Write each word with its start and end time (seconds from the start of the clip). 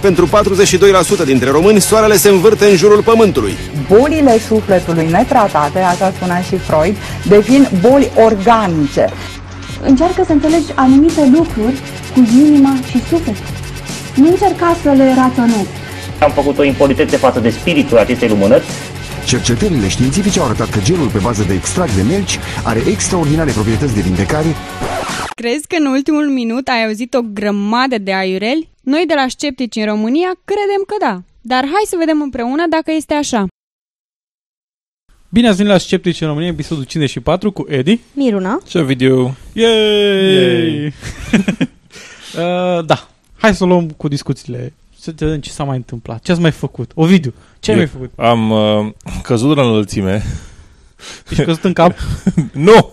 Pentru 0.00 0.28
42% 1.22 1.24
dintre 1.24 1.50
români, 1.50 1.80
soarele 1.80 2.16
se 2.16 2.28
învârte 2.28 2.64
în 2.64 2.76
jurul 2.76 3.02
pământului. 3.02 3.56
Bolile 3.88 4.38
sufletului 4.38 5.08
netratate, 5.10 5.78
așa 5.78 6.12
spunea 6.16 6.40
și 6.40 6.56
Freud, 6.56 6.96
devin 7.24 7.68
boli 7.80 8.10
organice. 8.14 9.08
Încearcă 9.82 10.22
să 10.26 10.32
înțelegi 10.32 10.72
anumite 10.74 11.30
lucruri 11.36 11.78
cu 12.14 12.28
inima 12.46 12.76
și 12.90 13.02
sufletul. 13.08 13.44
Nu 14.14 14.26
încerca 14.26 14.76
să 14.82 14.90
le 14.90 15.14
raționezi. 15.16 15.68
Am 16.18 16.30
făcut 16.30 16.58
o 16.58 16.64
impolitețe 16.64 17.16
față 17.16 17.40
de 17.40 17.50
spiritul 17.50 17.98
acestei 17.98 18.28
lumânări. 18.28 18.64
Cercetările 19.26 19.88
științifice 19.88 20.38
au 20.40 20.44
arătat 20.44 20.70
că 20.70 20.80
gelul 20.82 21.08
pe 21.08 21.18
bază 21.18 21.42
de 21.42 21.54
extract 21.54 21.94
de 21.94 22.02
melci 22.02 22.38
are 22.64 22.82
extraordinare 22.88 23.50
proprietăți 23.50 23.94
de 23.94 24.00
vindecare. 24.00 24.54
Crezi 25.34 25.66
că 25.66 25.76
în 25.78 25.86
ultimul 25.86 26.28
minut 26.28 26.68
ai 26.68 26.84
auzit 26.84 27.14
o 27.14 27.22
grămadă 27.22 27.98
de 27.98 28.14
aiureli? 28.14 28.68
Noi 28.82 29.04
de 29.06 29.14
la 29.14 29.28
Sceptici 29.28 29.76
în 29.76 29.84
România 29.84 30.30
credem 30.44 30.82
că 30.86 30.94
da. 31.00 31.22
Dar 31.40 31.64
hai 31.64 31.84
să 31.86 31.96
vedem 31.98 32.20
împreună 32.20 32.64
dacă 32.68 32.90
este 32.92 33.14
așa. 33.14 33.46
Bine 35.28 35.48
ați 35.48 35.56
venit 35.56 35.72
la 35.72 35.78
Sceptici 35.78 36.20
în 36.20 36.26
România, 36.26 36.48
episodul 36.48 36.84
54 36.84 37.52
cu 37.52 37.66
Edi. 37.68 38.00
Miruna. 38.14 38.60
Ce 38.68 38.82
video. 38.82 39.34
Yay! 39.52 40.34
Yay! 40.34 40.86
uh, 42.36 42.84
da, 42.86 43.08
hai 43.36 43.54
să 43.54 43.64
o 43.64 43.66
luăm 43.66 43.90
cu 43.90 44.08
discuțiile. 44.08 44.72
Să 45.00 45.12
vedem 45.16 45.40
ce 45.40 45.50
s-a 45.50 45.64
mai 45.64 45.76
întâmplat. 45.76 46.22
Ce 46.22 46.32
ați 46.32 46.40
mai 46.40 46.50
făcut? 46.50 46.92
Ovidiu, 46.94 47.34
ce 47.60 47.70
ai 47.70 47.76
mai 47.76 47.86
făcut? 47.86 48.12
Am 48.16 48.50
uh, 48.50 48.92
căzut 49.22 49.56
la 49.56 49.62
înălțime. 49.62 50.22
Ești 51.30 51.44
căzut 51.44 51.64
în 51.64 51.72
cap? 51.72 51.94
nu! 52.52 52.90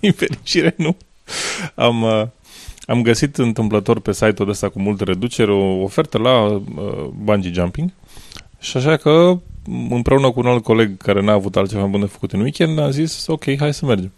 În 0.00 0.12
fericire, 0.12 0.74
nu. 0.76 0.96
Am, 1.74 2.02
uh, 2.02 2.26
am 2.86 3.02
găsit 3.02 3.36
întâmplător 3.36 4.00
pe 4.00 4.12
site-ul 4.12 4.48
ăsta 4.48 4.68
cu 4.68 4.80
multe 4.80 5.04
reduceri 5.04 5.50
o 5.50 5.82
ofertă 5.82 6.18
la 6.18 6.42
uh, 6.42 6.62
bungee 7.22 7.52
jumping 7.52 7.90
și 8.58 8.76
așa 8.76 8.96
că 8.96 9.38
împreună 9.90 10.30
cu 10.30 10.40
un 10.40 10.46
alt 10.46 10.62
coleg 10.62 10.96
care 10.96 11.22
n-a 11.22 11.32
avut 11.32 11.56
altceva 11.56 11.84
bun 11.84 12.00
de 12.00 12.06
făcut 12.06 12.32
în 12.32 12.40
weekend 12.40 12.78
a 12.78 12.90
zis 12.90 13.26
ok, 13.26 13.56
hai 13.58 13.74
să 13.74 13.86
mergem. 13.86 14.12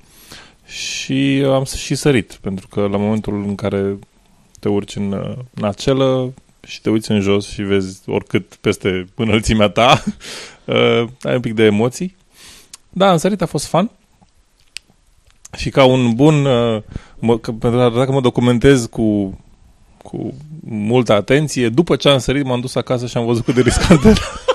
Și 0.65 1.45
am 1.47 1.65
și 1.65 1.95
sărit, 1.95 2.39
pentru 2.41 2.69
că 2.69 2.81
la 2.81 2.97
momentul 2.97 3.35
în 3.35 3.55
care 3.55 3.99
te 4.61 4.69
urci 4.69 4.97
în, 4.97 5.37
în 5.55 5.65
acelă 5.65 6.33
și 6.67 6.81
te 6.81 6.91
uiți 6.91 7.11
în 7.11 7.21
jos 7.21 7.49
și 7.49 7.63
vezi 7.63 8.01
oricât 8.07 8.55
peste 8.55 9.09
înălțimea 9.15 9.69
ta, 9.69 10.03
uh, 10.65 11.05
ai 11.23 11.35
un 11.35 11.41
pic 11.41 11.55
de 11.55 11.63
emoții. 11.63 12.17
Da, 12.89 13.11
am 13.11 13.17
sărit, 13.17 13.43
a 13.43 13.47
fost 13.47 13.67
fun. 13.67 13.91
Și 15.57 15.71
ca 15.71 15.85
un 15.85 16.15
bun, 16.15 16.45
uh, 16.45 16.83
mă, 17.19 17.39
că, 17.39 17.51
dacă 17.71 18.13
mă 18.13 18.21
documentez 18.21 18.87
cu, 18.87 19.39
cu 20.03 20.35
multă 20.69 21.13
atenție, 21.13 21.69
după 21.69 21.97
ce 21.97 22.09
am 22.09 22.19
sărit, 22.19 22.45
m-am 22.45 22.61
dus 22.61 22.75
acasă 22.75 23.07
și 23.07 23.17
am 23.17 23.27
văzut 23.27 23.45
cât 23.45 23.55
de 23.55 23.61
riscant 23.61 24.05
era. 24.05 24.21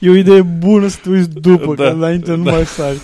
E 0.00 0.10
o 0.10 0.14
idee 0.14 0.42
bună 0.42 0.86
să 0.86 0.98
te 1.02 1.08
uiți 1.08 1.28
după, 1.28 1.74
da, 1.74 1.84
că 1.84 1.90
înainte 1.90 2.34
nu 2.34 2.42
da. 2.42 2.50
mai 2.50 2.66
sari. 2.66 2.98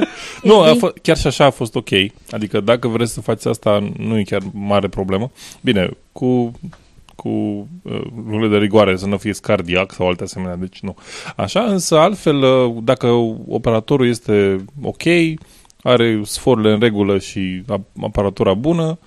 nu, 0.42 0.60
a 0.60 0.76
f- 0.76 1.02
chiar 1.02 1.16
și 1.16 1.26
așa 1.26 1.44
a 1.44 1.50
fost 1.50 1.74
ok. 1.74 1.88
Adică 2.30 2.60
dacă 2.60 2.88
vreți 2.88 3.12
să 3.12 3.20
faceți 3.20 3.48
asta, 3.48 3.92
nu 3.96 4.18
e 4.18 4.22
chiar 4.22 4.42
mare 4.52 4.88
problemă. 4.88 5.30
Bine, 5.60 5.90
cu 6.12 6.52
cu 7.16 7.28
uh, 7.28 8.00
lucrurile 8.16 8.48
de 8.48 8.56
rigoare, 8.56 8.96
să 8.96 9.06
nu 9.06 9.16
fie 9.16 9.32
cardiac 9.32 9.92
sau 9.92 10.08
alte 10.08 10.22
asemenea, 10.22 10.56
deci 10.56 10.80
nu. 10.80 10.96
Așa, 11.36 11.60
însă 11.60 11.98
altfel, 11.98 12.36
uh, 12.36 12.76
dacă 12.82 13.06
operatorul 13.48 14.08
este 14.08 14.64
ok, 14.82 15.02
are 15.82 16.20
sforurile 16.24 16.72
în 16.72 16.80
regulă 16.80 17.18
și 17.18 17.62
aparatura 18.02 18.54
bună, 18.54 18.98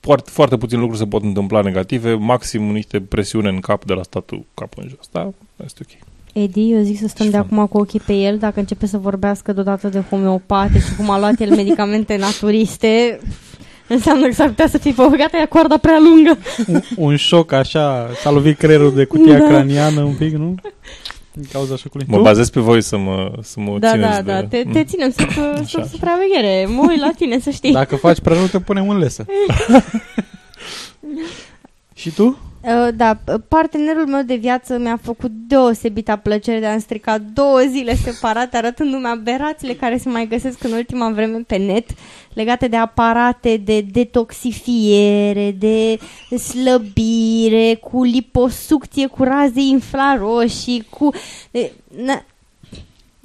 foarte, 0.00 0.30
foarte 0.30 0.56
puțin 0.56 0.78
lucruri 0.78 1.00
se 1.00 1.06
pot 1.06 1.22
întâmpla 1.22 1.60
negative, 1.60 2.12
maxim 2.12 2.62
niște 2.62 3.00
presiune 3.00 3.48
în 3.48 3.60
cap 3.60 3.84
de 3.84 3.92
la 3.92 4.02
statul 4.02 4.44
cap 4.54 4.72
în 4.76 4.88
jos. 4.88 5.08
Da, 5.12 5.30
este 5.64 5.84
ok. 5.88 6.13
Edi, 6.36 6.72
eu 6.72 6.82
zic 6.82 6.98
să 6.98 7.08
stăm 7.08 7.26
și 7.26 7.32
de 7.32 7.38
acum 7.38 7.66
cu 7.66 7.78
ochii 7.78 8.00
pe 8.00 8.12
el, 8.12 8.38
dacă 8.38 8.60
începe 8.60 8.86
să 8.86 8.98
vorbească 8.98 9.52
deodată 9.52 9.88
de 9.88 10.02
homeopate 10.10 10.78
și 10.78 10.94
cum 10.96 11.10
a 11.10 11.18
luat 11.18 11.40
el 11.40 11.50
medicamente 11.50 12.16
naturiste, 12.16 13.20
înseamnă 13.88 14.26
că 14.26 14.32
s-ar 14.32 14.48
putea 14.48 14.68
să 14.68 14.78
fie 14.78 14.94
gata, 14.96 15.38
e 15.42 15.46
coarda 15.46 15.76
prea 15.76 15.98
lungă. 15.98 16.38
Un, 16.66 16.80
un 16.96 17.16
șoc 17.16 17.52
așa, 17.52 18.10
s-a 18.22 18.30
lovit 18.30 18.58
creierul 18.58 18.94
de 18.94 19.04
cutia 19.04 19.38
da. 19.38 19.46
craniană 19.46 20.02
un 20.02 20.14
pic, 20.14 20.32
nu? 20.32 20.54
Din 21.32 21.46
cauza 21.52 21.76
șocului. 21.76 22.06
Mă 22.08 22.16
tu? 22.16 22.22
bazez 22.22 22.50
pe 22.50 22.60
voi 22.60 22.82
să 22.82 22.96
mă, 22.96 23.32
să 23.42 23.60
mă 23.60 23.78
da, 23.78 23.90
țineți 23.90 24.10
Da, 24.10 24.22
da, 24.22 24.40
da, 24.40 24.46
te, 24.46 24.62
te 24.72 24.84
ținem 24.84 25.10
sub, 25.16 25.28
sub 25.66 25.84
supraveghere. 25.84 26.66
Mă 26.68 26.84
uit 26.88 27.00
la 27.00 27.10
tine, 27.16 27.38
să 27.38 27.50
știi. 27.50 27.72
Dacă 27.72 27.96
faci 27.96 28.20
prea 28.20 28.36
rău, 28.36 28.46
te 28.46 28.60
punem 28.60 28.88
în 28.88 28.98
lesă. 28.98 29.24
și 31.94 32.10
tu? 32.10 32.38
Uh, 32.66 32.88
da, 32.94 33.18
partenerul 33.48 34.06
meu 34.06 34.22
de 34.22 34.34
viață 34.34 34.78
mi-a 34.78 34.98
făcut 35.02 35.30
deosebită 35.30 36.20
plăcere 36.22 36.58
de 36.58 36.66
a-mi 36.66 36.80
strica 36.80 37.18
două 37.18 37.60
zile 37.70 37.94
separate 37.94 38.56
arătându-mi 38.56 39.06
aberațiile 39.06 39.74
care 39.74 39.96
se 39.96 40.08
mai 40.08 40.26
găsesc 40.26 40.64
în 40.64 40.72
ultima 40.72 41.10
vreme 41.10 41.38
pe 41.46 41.56
net 41.56 41.90
legate 42.34 42.68
de 42.68 42.76
aparate 42.76 43.56
de 43.56 43.80
detoxifiere, 43.80 45.50
de 45.58 45.98
slăbire, 46.36 47.74
cu 47.74 48.02
liposucție, 48.02 49.06
cu 49.06 49.22
raze 49.22 49.60
infraroșii, 49.60 50.86
cu... 50.90 51.10
De, 51.50 51.72
na, 51.96 52.24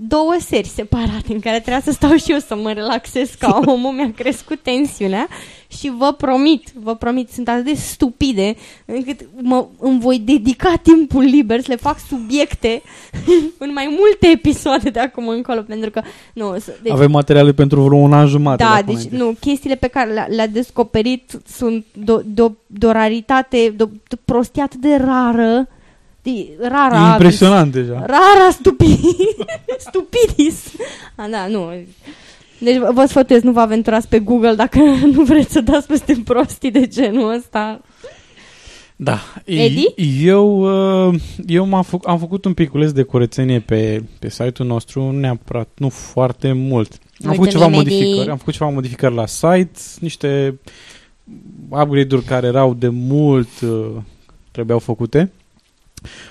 două 0.01 0.35
seri 0.39 0.67
separate 0.67 1.33
în 1.33 1.39
care 1.39 1.59
trebuia 1.59 1.81
să 1.81 1.91
stau 1.91 2.15
și 2.15 2.31
eu 2.31 2.37
să 2.37 2.55
mă 2.55 2.71
relaxez 2.71 3.29
ca 3.39 3.59
omul, 3.65 3.91
mi-a 3.91 4.11
crescut 4.15 4.59
tensiunea 4.61 5.27
și 5.67 5.91
vă 5.97 6.13
promit, 6.13 6.71
vă 6.83 6.95
promit, 6.95 7.29
sunt 7.29 7.49
atât 7.49 7.65
de 7.65 7.73
stupide 7.73 8.55
încât 8.85 9.19
mă, 9.41 9.67
îmi 9.79 9.99
voi 9.99 10.19
dedica 10.19 10.73
timpul 10.81 11.23
liber 11.23 11.61
să 11.61 11.65
le 11.69 11.75
fac 11.75 11.99
subiecte 11.99 12.81
în 13.57 13.71
mai 13.73 13.97
multe 13.99 14.27
episoade 14.27 14.89
de 14.89 14.99
acum 14.99 15.27
încolo, 15.27 15.61
pentru 15.61 15.89
că 15.89 16.01
nu, 16.33 16.51
deci, 16.81 16.91
avem 16.91 17.11
materiale 17.11 17.53
pentru 17.53 17.81
vreo 17.81 17.97
un 17.97 18.13
an 18.13 18.27
jumate. 18.27 18.63
Da, 18.63 18.81
de 18.85 18.93
deci 18.93 19.19
nu, 19.19 19.35
chestiile 19.39 19.75
pe 19.75 19.87
care 19.87 20.11
le-a, 20.11 20.25
le 20.29 20.49
descoperit 20.53 21.39
sunt 21.47 21.85
de 22.67 22.87
o 22.87 22.91
raritate, 22.91 23.73
de 23.77 23.83
o 23.83 24.15
prostie 24.25 24.61
atât 24.61 24.79
de 24.79 24.95
rară 24.95 25.67
rara 26.59 27.07
e 27.07 27.11
impresionant 27.11 27.75
avis. 27.75 27.87
deja. 27.87 27.99
Rara 27.99 28.49
stupid, 28.51 28.99
stupidis. 29.87 30.73
A, 31.15 31.27
da, 31.27 31.47
nu. 31.47 31.71
Deci 32.59 32.77
vă 32.77 33.05
sfătuiesc, 33.07 33.43
nu 33.43 33.51
vă 33.51 33.59
aventurați 33.59 34.07
pe 34.07 34.19
Google 34.19 34.55
dacă 34.55 34.79
nu 35.15 35.23
vreți 35.23 35.51
să 35.51 35.61
dați 35.61 35.87
peste 35.87 36.21
prostii 36.25 36.71
de 36.71 36.87
genul 36.87 37.33
ăsta. 37.33 37.81
Da. 38.95 39.19
Edi? 39.45 39.93
Eu, 40.23 40.59
uh, 41.09 41.21
eu 41.47 41.65
m-am 41.65 41.83
făc, 41.83 42.07
am 42.07 42.19
făcut 42.19 42.45
un 42.45 42.53
piculeț 42.53 42.91
de 42.91 43.03
curățenie 43.03 43.59
pe, 43.59 44.03
pe 44.19 44.29
site-ul 44.29 44.67
nostru, 44.67 45.11
neapărat, 45.11 45.69
nu 45.77 45.89
foarte 45.89 46.51
mult. 46.51 46.97
Am 47.25 47.31
făcut 47.31 47.49
ceva 47.49 47.67
modificări, 47.67 48.29
am 48.29 48.37
făcut 48.37 48.53
ceva 48.53 48.69
modificări 48.69 49.15
la 49.15 49.25
site, 49.25 49.79
niște 49.99 50.59
upgrade-uri 51.69 52.23
care 52.23 52.47
erau 52.47 52.73
de 52.73 52.87
mult 52.87 53.49
uh, 53.61 53.87
trebuiau 54.51 54.79
făcute. 54.79 55.31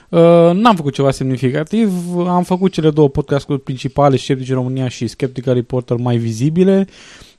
Uh, 0.09 0.51
n-am 0.53 0.77
făcut 0.77 0.93
ceva 0.93 1.11
semnificativ, 1.11 1.93
am 2.17 2.43
făcut 2.43 2.73
cele 2.73 2.91
două 2.91 3.09
podcasturi 3.09 3.61
principale, 3.61 4.17
Sceptici 4.17 4.53
România 4.53 4.89
și 4.89 5.07
Skeptical 5.07 5.55
Reporter, 5.55 5.97
mai 5.97 6.17
vizibile. 6.17 6.87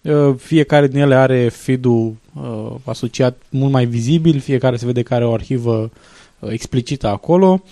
Uh, 0.01 0.35
fiecare 0.37 0.87
din 0.87 0.99
ele 0.99 1.15
are 1.15 1.49
feed-ul 1.49 2.15
uh, 2.33 2.75
asociat 2.83 3.41
mult 3.49 3.71
mai 3.71 3.85
vizibil, 3.85 4.39
fiecare 4.39 4.75
se 4.75 4.85
vede 4.85 5.01
că 5.01 5.13
are 5.13 5.25
o 5.25 5.33
arhivă 5.33 5.91
uh, 6.39 6.51
explicită 6.51 7.07
acolo. 7.07 7.63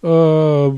Uh, 0.00 0.72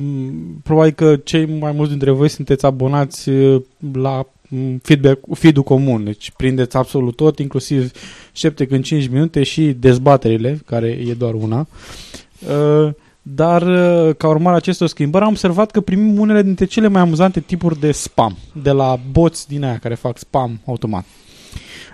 probabil 0.63 0.93
că 0.93 1.17
cei 1.17 1.59
mai 1.59 1.73
mulți 1.73 1.91
dintre 1.91 2.11
voi 2.11 2.29
sunteți 2.29 2.67
abonați 2.67 3.29
uh, 3.29 3.63
la 3.93 4.27
mm, 4.49 4.79
feedback, 4.83 5.21
feed-ul 5.33 5.63
comun, 5.63 6.05
deci 6.05 6.31
prindeți 6.37 6.77
absolut 6.77 7.17
tot, 7.17 7.39
inclusiv 7.39 7.91
Sceptic 8.33 8.71
în 8.71 8.83
5 8.83 9.09
minute 9.09 9.43
și 9.43 9.63
dezbaterile, 9.63 10.61
care 10.67 10.87
e 10.87 11.15
doar 11.15 11.35
una. 11.35 11.67
Uh, 12.49 12.93
dar 13.29 13.63
uh, 13.63 14.15
ca 14.17 14.29
urmare 14.29 14.55
a 14.55 14.57
acestor 14.57 14.89
schimbări 14.89 15.25
am 15.25 15.31
observat 15.31 15.71
că 15.71 15.81
primim 15.81 16.19
unele 16.19 16.43
dintre 16.43 16.65
cele 16.65 16.89
mai 16.89 17.01
amuzante 17.01 17.41
tipuri 17.41 17.81
de 17.81 17.93
spam 17.93 18.37
de 18.63 18.71
la 18.71 18.99
boți 19.11 19.49
din 19.49 19.65
aia 19.65 19.79
care 19.79 19.95
fac 19.95 20.19
spam 20.19 20.61
automat. 20.67 21.05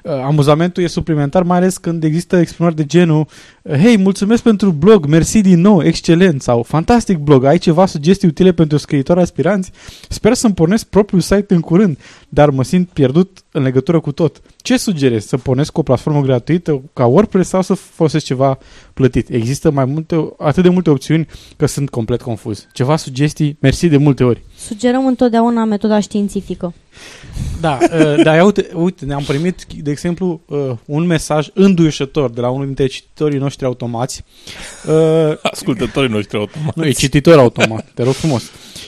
Uh, 0.03 0.13
amuzamentul 0.13 0.83
e 0.83 0.87
suplimentar, 0.87 1.43
mai 1.43 1.57
ales 1.57 1.77
când 1.77 2.05
există 2.05 2.37
exprimări 2.37 2.77
de 2.77 2.85
genul 2.85 3.27
Hei, 3.69 3.99
mulțumesc 3.99 4.43
pentru 4.43 4.71
blog, 4.71 5.07
mersi 5.07 5.41
din 5.41 5.61
nou, 5.61 5.83
excelent 5.83 6.43
sau 6.43 6.63
fantastic 6.63 7.19
blog, 7.19 7.45
ai 7.45 7.59
ceva 7.59 7.87
sugestii 7.87 8.29
utile 8.29 8.53
pentru 8.53 8.77
scriitori 8.77 9.21
aspiranți? 9.21 9.71
Sper 10.09 10.35
să-mi 10.35 10.55
pornesc 10.55 10.87
propriul 10.87 11.21
site 11.21 11.55
în 11.55 11.61
curând, 11.61 11.99
dar 12.29 12.51
mă 12.51 12.65
simt 12.65 12.89
pierdut 12.89 13.39
în 13.51 13.63
legătură 13.63 14.01
cu 14.01 14.13
tot. 14.13 14.41
Ce 14.57 14.77
sugerezi? 14.77 15.29
Să 15.29 15.37
pornesc 15.37 15.79
o 15.79 15.83
platformă 15.83 16.21
gratuită 16.21 16.83
ca 16.93 17.07
WordPress 17.07 17.49
sau 17.49 17.63
să 17.63 17.75
folosesc 17.75 18.25
ceva 18.25 18.59
plătit? 18.95 19.29
Există 19.29 19.71
mai 19.71 19.85
multe, 19.85 20.33
atât 20.39 20.63
de 20.63 20.69
multe 20.69 20.91
opțiuni 20.91 21.27
că 21.57 21.67
sunt 21.67 21.91
complet 21.91 22.23
confuz. 22.23 22.69
Ceva 22.73 22.97
sugestii? 22.97 23.57
Mersi 23.61 23.89
de 23.89 23.97
multe 23.97 24.25
ori. 24.25 24.43
Sugerăm 24.67 25.07
întotdeauna 25.07 25.65
metoda 25.65 26.01
științifică. 26.01 26.75
Da, 27.61 27.79
uh, 27.83 28.23
dar 28.23 28.45
uite, 28.45 28.69
uite, 28.75 29.05
ne-am 29.05 29.23
primit, 29.23 29.67
de 29.83 29.91
exemplu, 29.91 30.41
uh, 30.47 30.71
un 30.87 31.07
mesaj 31.07 31.49
înduișător 31.55 32.31
de 32.31 32.41
la 32.41 32.49
unul 32.49 32.67
dintre 32.67 32.87
cititorii 32.87 33.39
noștri 33.39 33.67
automați. 33.67 34.25
Uh, 34.89 35.39
Ascultătorii 35.43 36.11
noștri 36.11 36.37
automați. 36.37 36.79
Nu, 36.79 36.87
e 36.87 36.91
cititor 36.91 37.39
automat, 37.39 37.91
te 37.95 38.03
rog 38.03 38.13
frumos. 38.13 38.43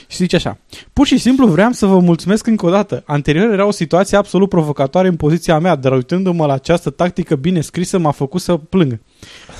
Și 0.07 0.17
zice 0.17 0.35
așa, 0.35 0.57
pur 0.93 1.07
și 1.07 1.17
simplu 1.17 1.47
vreau 1.47 1.71
să 1.71 1.85
vă 1.85 1.99
mulțumesc 1.99 2.47
încă 2.47 2.65
o 2.65 2.69
dată. 2.69 3.03
Anterior 3.05 3.51
era 3.51 3.65
o 3.65 3.71
situație 3.71 4.17
absolut 4.17 4.49
provocatoare 4.49 5.07
în 5.07 5.15
poziția 5.15 5.59
mea, 5.59 5.75
dar 5.75 5.91
uitându-mă 5.91 6.45
la 6.45 6.53
această 6.53 6.89
tactică 6.89 7.35
bine 7.35 7.61
scrisă 7.61 7.97
m-a 7.97 8.11
făcut 8.11 8.41
să 8.41 8.55
plâng. 8.55 8.99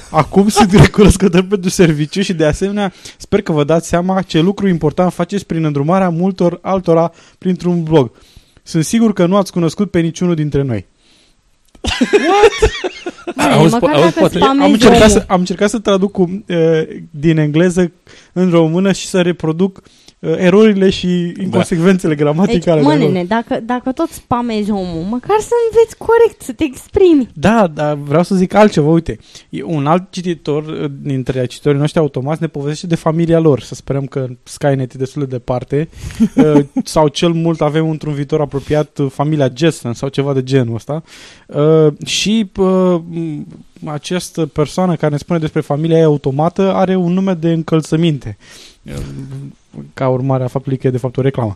Acum 0.09 0.47
sunt 0.47 0.71
recunoscător 0.71 1.43
pentru 1.43 1.69
serviciu 1.69 2.21
și 2.21 2.33
de 2.33 2.45
asemenea 2.45 2.93
sper 3.17 3.41
că 3.41 3.51
vă 3.51 3.63
dați 3.63 3.87
seama 3.87 4.21
ce 4.21 4.39
lucru 4.39 4.67
important 4.67 5.13
faceți 5.13 5.45
prin 5.45 5.63
îndrumarea 5.63 6.09
multor 6.09 6.59
altora 6.61 7.11
printr-un 7.37 7.83
blog. 7.83 8.11
Sunt 8.63 8.85
sigur 8.85 9.13
că 9.13 9.25
nu 9.25 9.35
ați 9.35 9.51
cunoscut 9.51 9.91
pe 9.91 9.99
niciunul 9.99 10.35
dintre 10.35 10.61
noi. 10.61 10.85
What? 12.27 12.71
Auzi, 13.51 13.75
auzi, 13.75 14.13
poate, 14.17 14.39
am, 14.39 14.71
încercat 14.71 15.09
să, 15.09 15.23
am 15.27 15.39
încercat 15.39 15.69
să 15.69 15.79
traduc 15.79 16.11
cu, 16.11 16.21
uh, 16.21 16.81
din 17.09 17.37
engleză 17.37 17.91
în 18.33 18.49
română 18.49 18.91
și 18.91 19.07
să 19.07 19.21
reproduc 19.21 19.77
uh, 19.77 19.83
erorile 20.37 20.89
și 20.89 21.33
inconsecvențele 21.39 22.15
da. 22.15 22.23
gramaticale. 22.23 22.81
Deci, 22.81 22.89
mă, 22.89 22.95
nene, 22.95 23.23
dacă, 23.23 23.59
dacă 23.63 23.91
tot 23.91 24.09
spamezi 24.09 24.71
omul, 24.71 25.03
măcar 25.09 25.37
să 25.39 25.53
înveți 25.69 25.97
corect, 25.97 26.41
să 26.41 26.51
te 26.51 26.63
exprimi. 26.63 27.29
Da, 27.33 27.67
dar 27.73 27.95
vreau 27.95 28.23
să 28.23 28.35
zic 28.35 28.53
altceva. 28.53 28.89
Uite, 28.89 29.19
un 29.63 29.85
alt 29.85 30.11
cititor 30.11 30.63
uh, 30.65 30.91
dintre 31.01 31.45
cititorii 31.45 31.79
noștri 31.79 31.99
automați 31.99 32.41
ne 32.41 32.47
povestește 32.47 32.87
de 32.87 32.95
familia 32.95 33.39
lor. 33.39 33.61
Să 33.61 33.75
sperăm 33.75 34.05
că 34.05 34.27
Skynet 34.43 34.93
e 34.93 34.97
destul 34.97 35.21
de 35.21 35.27
departe. 35.27 35.89
uh, 36.35 36.65
sau 36.83 37.07
cel 37.07 37.31
mult 37.31 37.61
avem 37.61 37.89
într-un 37.89 38.13
viitor 38.13 38.41
apropiat 38.41 38.97
uh, 38.97 39.07
familia 39.11 39.51
Jetson 39.55 39.93
sau 39.93 40.09
ceva 40.09 40.33
de 40.33 40.43
genul 40.43 40.75
ăsta. 40.75 41.03
Uh, 41.47 41.87
și 42.05 42.51
uh, 42.57 43.01
această 43.85 44.45
persoană 44.45 44.95
care 44.95 45.11
ne 45.11 45.17
spune 45.17 45.39
despre 45.39 45.61
familia 45.61 45.97
ei 45.97 46.03
automată 46.03 46.73
are 46.73 46.95
un 46.95 47.13
nume 47.13 47.33
de 47.33 47.51
încălțăminte 47.51 48.37
ca 49.93 50.09
urmare 50.09 50.43
a 50.43 50.47
faptului 50.47 50.77
că 50.77 50.87
e 50.87 50.89
de 50.89 50.97
fapt 50.97 51.17
o 51.17 51.21
reclamă. 51.21 51.55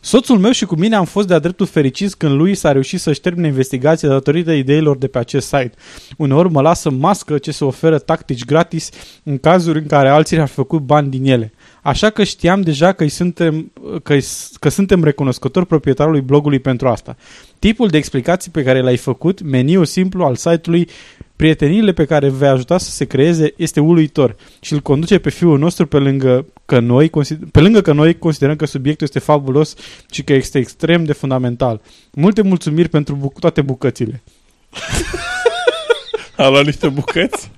Soțul 0.00 0.38
meu 0.38 0.50
și 0.50 0.64
cu 0.64 0.74
mine 0.74 0.96
am 0.96 1.04
fost 1.04 1.26
de-a 1.26 1.38
dreptul 1.38 1.66
fericiți 1.66 2.18
când 2.18 2.32
lui 2.32 2.54
s-a 2.54 2.72
reușit 2.72 3.00
să-și 3.00 3.20
termine 3.20 3.46
investigația 3.46 4.08
datorită 4.08 4.52
ideilor 4.52 4.96
de 4.96 5.06
pe 5.06 5.18
acest 5.18 5.46
site. 5.46 5.72
Uneori 6.16 6.50
mă 6.50 6.60
lasă 6.60 6.90
mască 6.90 7.38
ce 7.38 7.50
se 7.50 7.64
oferă 7.64 7.98
tactici 7.98 8.44
gratis 8.44 8.90
în 9.22 9.38
cazuri 9.38 9.78
în 9.78 9.86
care 9.86 10.08
alții 10.08 10.40
ar 10.40 10.48
făcut 10.48 10.80
bani 10.80 11.10
din 11.10 11.24
ele. 11.24 11.52
Așa 11.82 12.10
că 12.10 12.24
știam 12.24 12.60
deja 12.60 12.92
că, 12.92 13.08
suntem, 13.08 13.72
că, 14.02 14.16
că 14.60 14.68
suntem 14.68 15.04
recunoscători 15.04 15.66
proprietarului 15.66 16.20
blogului 16.20 16.58
pentru 16.58 16.88
asta. 16.88 17.16
Tipul 17.58 17.88
de 17.88 17.96
explicații 17.96 18.50
pe 18.50 18.62
care 18.62 18.80
l-ai 18.80 18.96
făcut, 18.96 19.42
meniul 19.42 19.84
simplu 19.84 20.24
al 20.24 20.34
site-ului, 20.34 20.88
prieteniile 21.36 21.92
pe 21.92 22.04
care 22.04 22.28
vei 22.28 22.48
ajuta 22.48 22.78
să 22.78 22.90
se 22.90 23.04
creeze 23.04 23.52
este 23.56 23.80
uluitor 23.80 24.36
și 24.60 24.72
îl 24.72 24.80
conduce 24.80 25.18
pe 25.18 25.30
fiul 25.30 25.58
nostru 25.58 25.86
pe 25.86 25.98
lângă 25.98 26.46
că 26.66 26.78
noi, 26.78 27.10
pe 27.52 27.60
lângă 27.60 27.80
că 27.80 27.92
noi 27.92 28.18
considerăm 28.18 28.56
că 28.56 28.66
subiectul 28.66 29.06
este 29.06 29.18
fabulos 29.18 29.74
și 30.10 30.22
că 30.22 30.32
este 30.32 30.58
extrem 30.58 31.04
de 31.04 31.12
fundamental. 31.12 31.80
Multe 32.12 32.42
mulțumiri 32.42 32.88
pentru 32.88 33.14
bu- 33.14 33.32
toate 33.40 33.62
bucățile. 33.62 34.22
A 36.36 36.48
luat 36.48 36.64
niște 36.64 36.88
bucăți? 36.88 37.50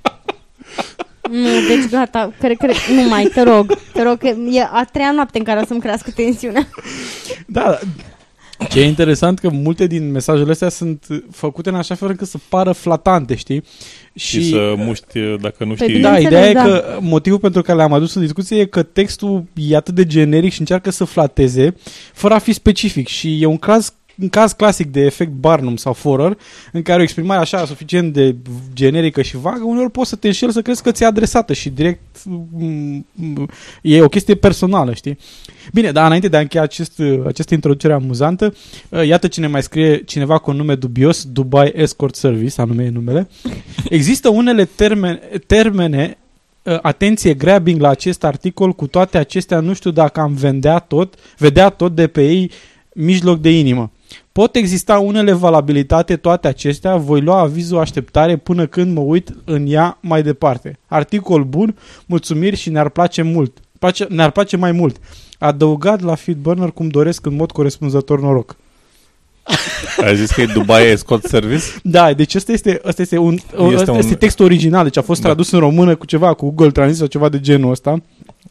Nu, 1.30 1.48
deci 1.68 1.90
gata, 1.90 2.32
cred, 2.38 2.56
cred, 2.56 2.74
nu 2.94 3.08
mai, 3.08 3.24
te 3.24 3.42
rog, 3.42 3.78
te 3.92 4.02
rog, 4.02 4.18
că 4.18 4.26
e 4.26 4.62
a 4.72 4.84
treia 4.92 5.10
noapte 5.10 5.38
în 5.38 5.44
care 5.44 5.60
o 5.60 5.64
să-mi 5.64 5.80
crească 5.80 6.10
tensiunea. 6.10 6.68
Da, 7.46 7.78
ce 8.68 8.80
e 8.80 8.84
interesant 8.84 9.38
că 9.38 9.50
multe 9.50 9.86
din 9.86 10.10
mesajele 10.10 10.50
astea 10.50 10.68
sunt 10.68 11.06
făcute 11.30 11.68
în 11.68 11.74
așa 11.74 11.94
fel 11.94 12.08
încât 12.08 12.28
să 12.28 12.38
pară 12.48 12.72
flatante, 12.72 13.34
știi? 13.34 13.62
Și, 14.14 14.42
și 14.42 14.48
să 14.48 14.74
muști 14.76 15.18
dacă 15.40 15.64
nu 15.64 15.74
știi. 15.74 16.00
Da, 16.00 16.18
ideea 16.18 16.52
da. 16.52 16.64
e 16.64 16.68
că 16.68 16.98
motivul 17.00 17.38
pentru 17.38 17.62
care 17.62 17.78
le-am 17.78 17.92
adus 17.92 18.14
în 18.14 18.22
discuție 18.22 18.60
e 18.60 18.64
că 18.64 18.82
textul 18.82 19.44
e 19.54 19.76
atât 19.76 19.94
de 19.94 20.06
generic 20.06 20.52
și 20.52 20.60
încearcă 20.60 20.90
să 20.90 21.04
flateze 21.04 21.74
fără 22.12 22.34
a 22.34 22.38
fi 22.38 22.52
specific 22.52 23.06
și 23.06 23.42
e 23.42 23.46
un 23.46 23.58
caz 23.58 23.94
un 24.20 24.28
caz 24.28 24.52
clasic 24.52 24.90
de 24.90 25.00
efect 25.00 25.30
Barnum 25.30 25.76
sau 25.76 25.92
Forer, 25.92 26.38
în 26.72 26.82
care 26.82 27.00
o 27.00 27.02
exprimare 27.02 27.40
așa 27.40 27.66
suficient 27.66 28.12
de 28.12 28.36
generică 28.74 29.22
și 29.22 29.36
vagă, 29.36 29.64
uneori 29.64 29.90
poți 29.90 30.08
să 30.08 30.16
te 30.16 30.26
înșeli 30.26 30.52
să 30.52 30.62
crezi 30.62 30.82
că 30.82 30.90
ți-e 30.90 31.06
adresată 31.06 31.52
și 31.52 31.70
direct 31.70 32.00
mm, 32.24 33.06
mm, 33.12 33.48
e 33.82 34.02
o 34.02 34.08
chestie 34.08 34.34
personală, 34.34 34.94
știi? 34.94 35.18
Bine, 35.72 35.90
dar 35.92 36.06
înainte 36.06 36.28
de 36.28 36.36
a 36.36 36.40
încheia 36.40 36.62
acest, 36.62 37.02
această 37.26 37.54
introducere 37.54 37.92
amuzantă, 37.92 38.54
uh, 38.88 39.06
iată 39.06 39.28
cine 39.28 39.46
mai 39.46 39.62
scrie 39.62 40.02
cineva 40.02 40.38
cu 40.38 40.50
un 40.50 40.56
nume 40.56 40.74
dubios, 40.74 41.24
Dubai 41.24 41.72
Escort 41.74 42.14
Service, 42.14 42.60
anume 42.60 42.84
e 42.84 42.88
numele. 42.88 43.28
Există 43.88 44.28
unele 44.28 44.64
termene, 44.64 45.20
termene 45.46 46.18
uh, 46.62 46.78
atenție, 46.82 47.34
grabbing 47.34 47.80
la 47.80 47.88
acest 47.88 48.24
articol, 48.24 48.72
cu 48.72 48.86
toate 48.86 49.18
acestea 49.18 49.60
nu 49.60 49.72
știu 49.72 49.90
dacă 49.90 50.20
am 50.20 50.34
vendea 50.34 50.78
tot, 50.78 51.14
vedea 51.38 51.68
tot 51.68 51.94
de 51.94 52.06
pe 52.06 52.26
ei 52.26 52.50
mijloc 52.92 53.40
de 53.40 53.58
inimă. 53.58 53.90
Pot 54.36 54.56
exista 54.56 54.98
unele 54.98 55.32
valabilitate, 55.32 56.16
toate 56.16 56.48
acestea, 56.48 56.96
voi 56.96 57.20
lua 57.20 57.38
avizul 57.38 57.78
așteptare 57.78 58.36
până 58.36 58.66
când 58.66 58.94
mă 58.94 59.00
uit 59.00 59.34
în 59.44 59.64
ea 59.68 59.98
mai 60.00 60.22
departe. 60.22 60.78
Articol 60.86 61.44
bun, 61.44 61.76
mulțumiri 62.06 62.56
și 62.56 62.70
ne-ar 62.70 62.88
place 62.88 63.22
mult. 63.22 63.58
Place, 63.78 64.06
ne-ar 64.08 64.30
place 64.30 64.56
mai 64.56 64.72
mult. 64.72 64.96
Adăugat 65.38 66.00
la 66.00 66.14
Feedburner 66.14 66.70
cum 66.70 66.88
doresc 66.88 67.26
în 67.26 67.34
mod 67.34 67.52
corespunzător 67.52 68.20
noroc. 68.20 68.56
Ai 70.04 70.16
zis 70.16 70.30
că 70.30 70.40
e 70.40 70.46
Dubai 70.46 70.96
Scott 70.96 71.24
Service? 71.24 71.64
Da, 71.82 72.12
deci 72.12 72.34
ăsta 72.34 72.52
este, 72.52 72.80
ăsta 72.84 73.02
este, 73.02 73.18
un, 73.18 73.32
este, 73.72 73.90
un... 73.90 73.98
este 73.98 74.14
textul 74.14 74.44
original, 74.44 74.84
deci 74.84 74.96
a 74.96 75.02
fost 75.02 75.20
da. 75.20 75.26
tradus 75.26 75.50
în 75.50 75.58
română 75.58 75.96
cu 75.96 76.06
ceva, 76.06 76.34
cu 76.34 76.44
Google 76.46 76.70
Translate 76.70 76.98
sau 76.98 77.06
ceva 77.06 77.28
de 77.28 77.40
genul 77.40 77.70
ăsta. 77.70 78.02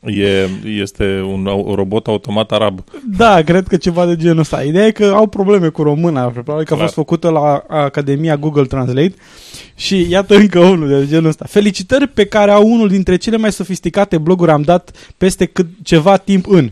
E, 0.06 0.50
este 0.66 1.22
un 1.28 1.50
robot 1.76 2.08
automat 2.08 2.52
arab. 2.52 2.84
Da, 3.18 3.42
cred 3.42 3.68
că 3.68 3.78
ceva 3.78 4.06
de 4.06 4.16
genul 4.16 4.40
ăsta. 4.40 4.64
Ideea 4.64 4.86
e 4.86 4.92
că 4.92 5.12
au 5.16 5.28
probleme 5.28 5.68
cu 5.68 5.84
româna, 5.84 6.28
probabil 6.28 6.66
că 6.66 6.74
a 6.74 6.78
fost 6.78 6.94
făcută 6.94 7.30
la 7.30 7.64
Academia 7.68 8.38
Google 8.38 8.66
Translate 8.66 9.14
și 9.76 10.06
iată 10.10 10.36
încă 10.36 10.60
unul 10.60 10.88
de 10.88 11.08
genul 11.08 11.30
ăsta. 11.30 11.46
Felicitări 11.48 12.08
pe 12.08 12.26
care 12.26 12.52
au 12.52 12.68
unul 12.68 12.88
dintre 12.88 13.16
cele 13.16 13.38
mai 13.38 13.52
sofisticate 13.52 14.18
bloguri 14.18 14.52
am 14.52 14.62
dat 14.62 14.92
peste 15.18 15.46
cât 15.46 15.68
ceva 15.84 16.18
timp 16.18 16.48
în. 16.50 16.72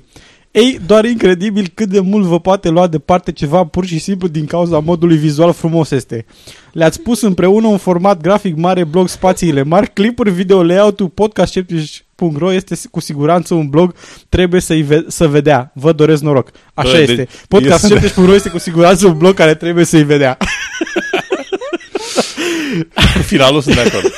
Ei, 0.54 0.80
doar 0.86 1.06
incredibil 1.06 1.72
cât 1.74 1.90
de 1.90 2.00
mult 2.00 2.26
vă 2.26 2.40
poate 2.40 2.70
lua 2.70 2.88
departe 2.88 3.32
ceva 3.32 3.64
pur 3.66 3.86
și 3.86 4.00
simplu 4.00 4.28
din 4.28 4.46
cauza 4.46 4.80
modului 4.80 5.18
vizual 5.18 5.54
frumos 5.54 5.92
este. 5.92 6.26
Le-ați 6.72 7.02
pus 7.02 7.22
împreună 7.22 7.68
un 7.68 7.78
format 7.78 8.22
grafic 8.22 8.56
mare, 8.56 8.84
blog 8.84 9.08
spațiile 9.08 9.64
mari, 9.64 9.94
clipuri 9.94 10.32
video, 10.32 10.64
layout-ul, 10.64 11.10
podcast 11.10 11.60
.ro 12.38 12.52
este 12.54 12.76
cu 12.92 13.00
siguranță 13.00 13.54
un 13.54 13.70
blog, 13.70 13.94
trebuie 14.30 14.62
să 14.62 14.74
ve- 14.74 15.06
să 15.08 15.28
vedea. 15.28 15.72
Vă 15.76 15.92
doresc 15.92 16.22
noroc. 16.22 16.52
Așa 16.74 16.92
Bă, 16.92 16.98
este. 16.98 17.16
Deci, 17.16 17.30
Podcast.ro 17.48 18.34
este 18.34 18.50
cu 18.50 18.58
siguranță 18.58 19.08
un 19.08 19.18
blog 19.18 19.34
care 19.34 19.56
trebuie 19.56 19.86
să-i 19.86 20.04
vedea. 20.04 20.38
Pe 22.94 23.22
finalul 23.32 23.62
sunt 23.62 23.76
de 23.76 23.82
acord. 23.82 24.12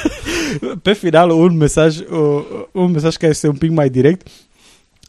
Pe 0.82 0.94
final 0.94 1.30
un 1.30 1.58
mesaj, 1.58 1.98
uh, 1.98 2.06
un 2.72 2.92
mesaj 2.92 3.16
care 3.16 3.32
este 3.32 3.48
un 3.48 3.56
pic 3.56 3.72
mai 3.72 3.90
direct. 3.90 4.28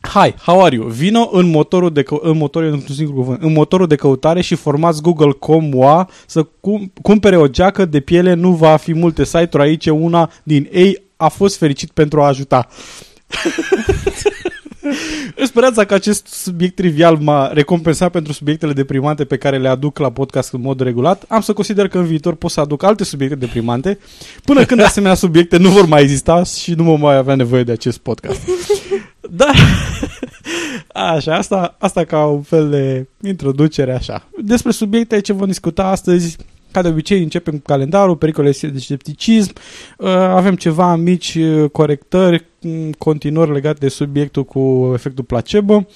Hi, 0.01 0.35
how 0.43 0.65
are 0.65 0.75
you? 0.77 0.87
Vino 0.87 1.29
în 1.33 1.47
motorul 1.51 1.93
de 1.93 2.03
că- 2.03 2.19
în 2.23 2.37
motorul 2.37 2.73
într-un 2.73 2.95
singur 2.95 3.15
cuvânt, 3.15 3.43
în 3.43 3.53
motorul 3.53 3.87
de 3.87 3.95
căutare 3.97 4.41
și 4.41 4.55
formați 4.55 5.03
Google.com 5.03 5.75
WA 5.75 6.09
să 6.27 6.47
cum- 6.61 6.93
cumpere 7.03 7.37
o 7.37 7.47
geacă 7.49 7.85
de 7.85 8.01
piele, 8.01 8.35
nu 8.35 8.53
va 8.53 8.77
fi 8.77 8.93
multe 8.95 9.25
site-uri 9.25 9.63
aici, 9.63 9.87
una 9.87 10.31
din 10.43 10.69
ei 10.73 11.03
a 11.17 11.29
fost 11.29 11.57
fericit 11.57 11.91
pentru 11.91 12.23
a 12.23 12.27
ajuta. 12.27 12.69
În 15.35 15.47
speranța 15.53 15.85
că 15.85 15.95
acest 15.95 16.27
subiect 16.27 16.75
trivial 16.75 17.17
m-a 17.17 17.51
recompensat 17.53 18.11
pentru 18.11 18.33
subiectele 18.33 18.73
deprimante 18.73 19.25
pe 19.25 19.37
care 19.37 19.59
le 19.59 19.69
aduc 19.69 19.99
la 19.99 20.11
podcast 20.11 20.53
în 20.53 20.61
mod 20.61 20.81
regulat, 20.81 21.25
am 21.29 21.41
să 21.41 21.53
consider 21.53 21.89
că 21.89 21.99
în 21.99 22.05
viitor 22.05 22.35
pot 22.35 22.51
să 22.51 22.61
aduc 22.61 22.83
alte 22.83 23.05
subiecte 23.05 23.35
deprimante, 23.37 23.99
până 24.45 24.65
când 24.65 24.81
asemenea 24.81 25.15
subiecte 25.25 25.57
nu 25.57 25.69
vor 25.69 25.87
mai 25.87 26.03
exista 26.03 26.43
și 26.43 26.73
nu 26.73 26.83
mă 26.83 26.97
mai 26.97 27.17
avea 27.17 27.35
nevoie 27.35 27.63
de 27.63 27.73
acest 27.73 27.99
podcast. 27.99 28.41
Da, 29.31 29.51
așa, 30.93 31.37
asta, 31.37 31.77
asta 31.79 32.05
ca 32.05 32.25
un 32.25 32.43
fel 32.43 32.71
de 32.71 33.07
introducere 33.29 33.95
așa. 33.95 34.29
Despre 34.43 34.71
subiecte 34.71 35.21
ce 35.21 35.33
vom 35.33 35.47
discuta 35.47 35.85
astăzi, 35.85 36.37
ca 36.77 36.83
de 36.83 36.89
obicei 36.89 37.23
începem 37.23 37.55
cu 37.55 37.63
calendarul, 37.65 38.17
pericole 38.17 38.51
de 38.61 38.79
scepticism, 38.79 39.53
uh, 39.99 40.09
avem 40.09 40.57
ceva 40.57 40.97
mici 40.97 41.35
uh, 41.35 41.71
corectări, 41.71 42.45
mm, 42.61 42.91
continuări 42.99 43.53
legate 43.53 43.79
de 43.81 43.89
subiectul 43.89 44.45
cu 44.45 44.91
efectul 44.95 45.25
placebo. 45.25 45.87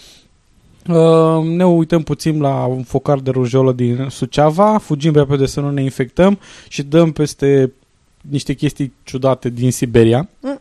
Uh, 0.89 1.45
ne 1.45 1.67
uităm 1.67 2.03
puțin 2.03 2.41
la 2.41 2.65
un 2.65 2.83
focar 2.83 3.19
de 3.19 3.31
rujolă 3.31 3.73
din 3.73 4.07
Suceava, 4.11 4.79
fugim 4.79 5.13
repede 5.13 5.47
să 5.47 5.61
nu 5.61 5.71
ne 5.71 5.83
infectăm 5.83 6.39
și 6.69 6.83
dăm 6.83 7.13
peste 7.13 7.73
niște 8.21 8.53
chestii 8.53 8.93
ciudate 9.03 9.49
din 9.49 9.73
Siberia, 9.73 10.29
Mm. 10.41 10.61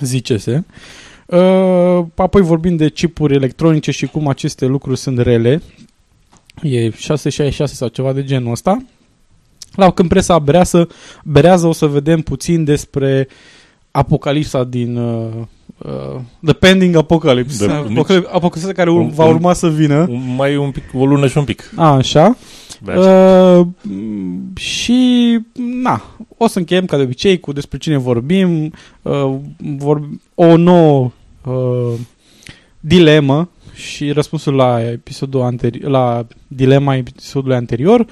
zice-se. 0.00 0.64
Uh, 1.26 2.04
apoi 2.14 2.42
vorbim 2.42 2.76
de 2.76 2.88
chipuri 2.88 3.34
electronice 3.34 3.90
și 3.90 4.06
cum 4.06 4.28
aceste 4.28 4.66
lucruri 4.66 4.98
sunt 4.98 5.18
rele. 5.18 5.62
E 6.62 6.90
666 6.90 7.74
sau 7.74 7.88
ceva 7.88 8.12
de 8.12 8.24
genul 8.24 8.52
ăsta. 8.52 8.82
La 9.78 9.90
când 9.90 10.08
presa 10.08 10.38
berează, 10.38 10.88
berează 11.24 11.66
o 11.66 11.72
să 11.72 11.86
vedem 11.86 12.20
puțin 12.20 12.64
despre 12.64 13.28
apocalipsa 13.90 14.64
din 14.64 14.96
uh, 14.96 15.26
uh, 15.78 16.20
The 16.44 16.52
Pending 16.52 16.96
Apocalypse. 16.96 17.66
De- 17.66 17.72
Apocalip- 17.72 18.30
apocalipsa 18.32 18.72
care 18.72 18.90
Un- 18.90 19.10
va 19.10 19.24
un- 19.24 19.34
urma 19.34 19.52
să 19.52 19.68
vină. 19.70 20.06
Un- 20.10 20.34
Mai 20.36 20.56
un 20.56 20.70
pic, 20.70 20.82
o 20.94 21.06
lună 21.06 21.26
și 21.26 21.38
un 21.38 21.44
pic. 21.44 21.72
A, 21.76 21.88
așa. 21.94 22.36
Bine. 22.82 22.96
Uh, 22.96 23.66
m, 23.82 24.52
și, 24.56 25.38
na, 25.82 26.02
o 26.36 26.46
să 26.46 26.58
încheiem 26.58 26.84
ca 26.86 26.96
de 26.96 27.02
obicei 27.02 27.40
cu 27.40 27.52
despre 27.52 27.78
cine 27.78 27.96
vorbim. 27.96 28.72
Uh, 29.02 29.34
vor, 29.76 30.08
o 30.34 30.56
nouă 30.56 31.10
uh, 31.44 31.98
dilemă 32.80 33.48
și 33.74 34.10
răspunsul 34.10 34.54
la 34.54 34.82
episodul 34.90 35.40
anterior, 35.40 35.90
la 35.90 36.26
dilema 36.48 36.96
episodului 36.96 37.56
anterior. 37.56 38.06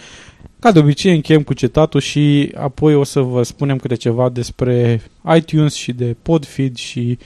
Ca 0.59 0.73
de 0.73 0.79
obicei 0.79 1.15
încheiem 1.15 1.43
cu 1.43 1.53
citatul 1.53 2.01
și 2.01 2.53
apoi 2.57 2.95
o 2.95 3.05
să 3.05 3.21
vă 3.21 3.43
spunem 3.43 3.77
câte 3.77 3.95
ceva 3.95 4.29
despre 4.29 5.03
iTunes 5.37 5.75
și 5.75 5.93
de 5.93 6.17
Podfeed 6.23 6.77
și 6.77 7.19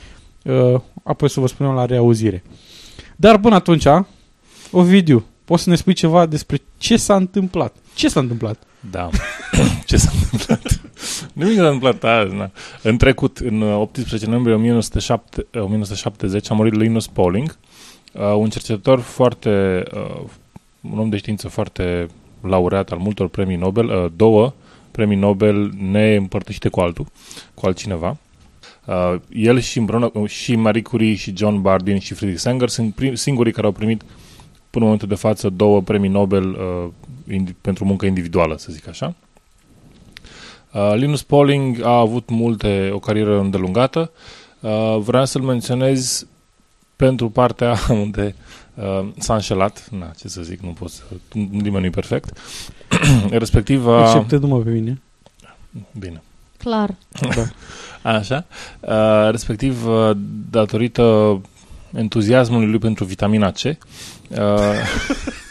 uh, 0.45 0.81
apoi 1.03 1.31
să 1.31 1.41
vă 1.41 1.47
spunem 1.47 1.73
la 1.73 1.87
reauzire. 1.87 2.43
Dar 3.17 3.39
până 3.39 3.55
atunci, 3.55 3.87
Ovidiu, 4.71 5.25
poți 5.45 5.63
să 5.63 5.71
ne 5.71 5.77
spui 5.77 5.93
ceva 5.93 6.27
despre 6.27 6.61
ce 6.79 6.97
s-a 6.97 7.17
întâmplat? 7.17 7.77
Ce 7.95 8.09
s-a 8.09 8.21
întâmplat? 8.21 8.63
Da. 8.91 9.09
Ce 9.87 9.97
s-a 9.97 10.11
întâmplat? 10.15 10.81
Nimic 11.33 11.57
nu 11.57 11.63
s-a 11.63 11.71
întâmplat 11.71 12.05
azi. 12.05 12.35
Na. 12.35 12.51
În 12.83 12.97
trecut, 12.97 13.39
în 13.39 13.61
uh, 13.61 13.81
18 13.81 14.27
noiembrie 14.27 14.55
1907, 14.55 15.47
uh, 15.55 15.63
1970, 15.63 16.51
a 16.51 16.55
murit 16.55 16.75
Linus 16.75 17.07
Pauling, 17.07 17.59
uh, 18.13 18.35
un 18.37 18.51
cercetător 18.51 19.01
foarte, 19.01 19.83
uh, 19.95 20.23
un 20.81 20.99
om 20.99 21.09
de 21.09 21.17
știință 21.17 21.49
foarte 21.49 22.09
laureat 22.41 22.91
al 22.91 22.99
multor 22.99 23.29
premii 23.29 23.57
Nobel, 23.57 23.89
uh, 23.89 24.11
două 24.17 24.53
premii 24.91 25.17
Nobel 25.17 25.71
neîmpărtășite 25.91 26.69
cu 26.69 26.81
altul, 26.81 27.07
cu 27.55 27.67
altcineva. 27.67 28.17
Uh, 28.87 29.15
el 29.29 29.61
și 29.61 29.79
împreună 29.79 30.11
uh, 30.15 30.29
și 30.29 30.57
Marie 30.57 30.83
Curie 30.83 31.15
și 31.15 31.37
John 31.37 31.61
Bardeen 31.61 31.99
și 31.99 32.15
Friedrich 32.15 32.43
Sanger 32.43 32.69
sunt 32.69 32.95
prim, 32.95 33.15
singurii 33.15 33.53
care 33.53 33.67
au 33.67 33.73
primit 33.73 34.03
până 34.71 34.85
în 34.85 34.91
momentul 34.91 35.09
de 35.09 35.15
față 35.15 35.49
două 35.49 35.83
premii 35.83 36.09
Nobel 36.09 36.49
uh, 36.51 36.89
indi- 37.35 37.61
pentru 37.61 37.85
muncă 37.85 38.07
individuală, 38.07 38.57
să 38.59 38.73
zic 38.73 38.89
așa. 38.89 39.15
Uh, 40.73 40.93
Linus 40.95 41.23
Pauling 41.23 41.83
a 41.83 41.99
avut 41.99 42.29
multe, 42.29 42.91
o 42.93 42.99
carieră 42.99 43.39
îndelungată. 43.39 44.11
Uh, 44.61 44.99
vreau 44.99 45.25
să-l 45.25 45.43
menționez 45.43 46.27
pentru 46.97 47.31
partea 47.31 47.77
unde 48.05 48.35
uh, 48.75 49.09
s-a 49.19 49.35
înșelat. 49.35 49.89
Na, 49.91 50.11
ce 50.19 50.29
să 50.29 50.43
zic, 50.43 50.61
nu 50.61 50.71
pot 50.71 50.91
să... 50.91 51.03
Nimeni 51.33 51.81
nu 51.81 51.85
e 51.85 51.91
perfect. 51.91 52.39
Respectiv 53.31 53.87
a... 53.87 54.03
Exceptându-mă 54.03 54.59
pe 54.59 54.71
mine. 54.71 55.01
Bine. 55.99 56.23
Clar. 56.57 56.95
Da. 57.35 57.45
Așa. 58.17 58.47
Uh, 58.81 59.31
respectiv, 59.31 59.87
uh, 59.87 60.11
datorită 60.51 61.41
entuziasmului 61.93 62.67
lui 62.67 62.79
pentru 62.79 63.05
vitamina 63.05 63.51
C, 63.51 63.63
uh, 63.63 63.77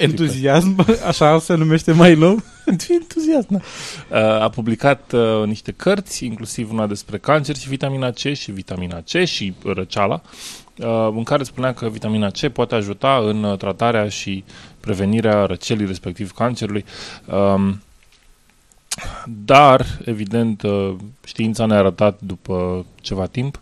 Entuziasm, 0.00 0.86
așa 1.06 1.38
se 1.38 1.54
numește 1.54 1.92
mai 1.92 2.14
nou. 2.14 2.42
entuziasm, 3.00 3.46
da. 3.48 3.60
Uh, 4.10 4.42
a 4.42 4.48
publicat 4.48 5.12
uh, 5.12 5.46
niște 5.46 5.72
cărți, 5.72 6.24
inclusiv 6.24 6.72
una 6.72 6.86
despre 6.86 7.18
cancer 7.18 7.56
și 7.56 7.68
vitamina 7.68 8.10
C 8.10 8.18
și 8.18 8.52
vitamina 8.52 9.00
C 9.00 9.24
și 9.24 9.54
răceala, 9.64 10.22
uh, 10.78 11.08
în 11.16 11.22
care 11.22 11.42
spunea 11.42 11.74
că 11.74 11.88
vitamina 11.88 12.30
C 12.30 12.48
poate 12.48 12.74
ajuta 12.74 13.22
în 13.24 13.42
uh, 13.42 13.58
tratarea 13.58 14.08
și 14.08 14.44
prevenirea 14.80 15.44
răcelii, 15.44 15.86
respectiv 15.86 16.32
cancerului. 16.32 16.84
Um, 17.24 17.82
dar, 19.26 19.86
evident, 20.04 20.62
uh, 20.62 20.94
știința 21.24 21.66
ne-a 21.66 21.78
arătat 21.78 22.20
după 22.20 22.86
ceva 23.00 23.26
timp 23.26 23.60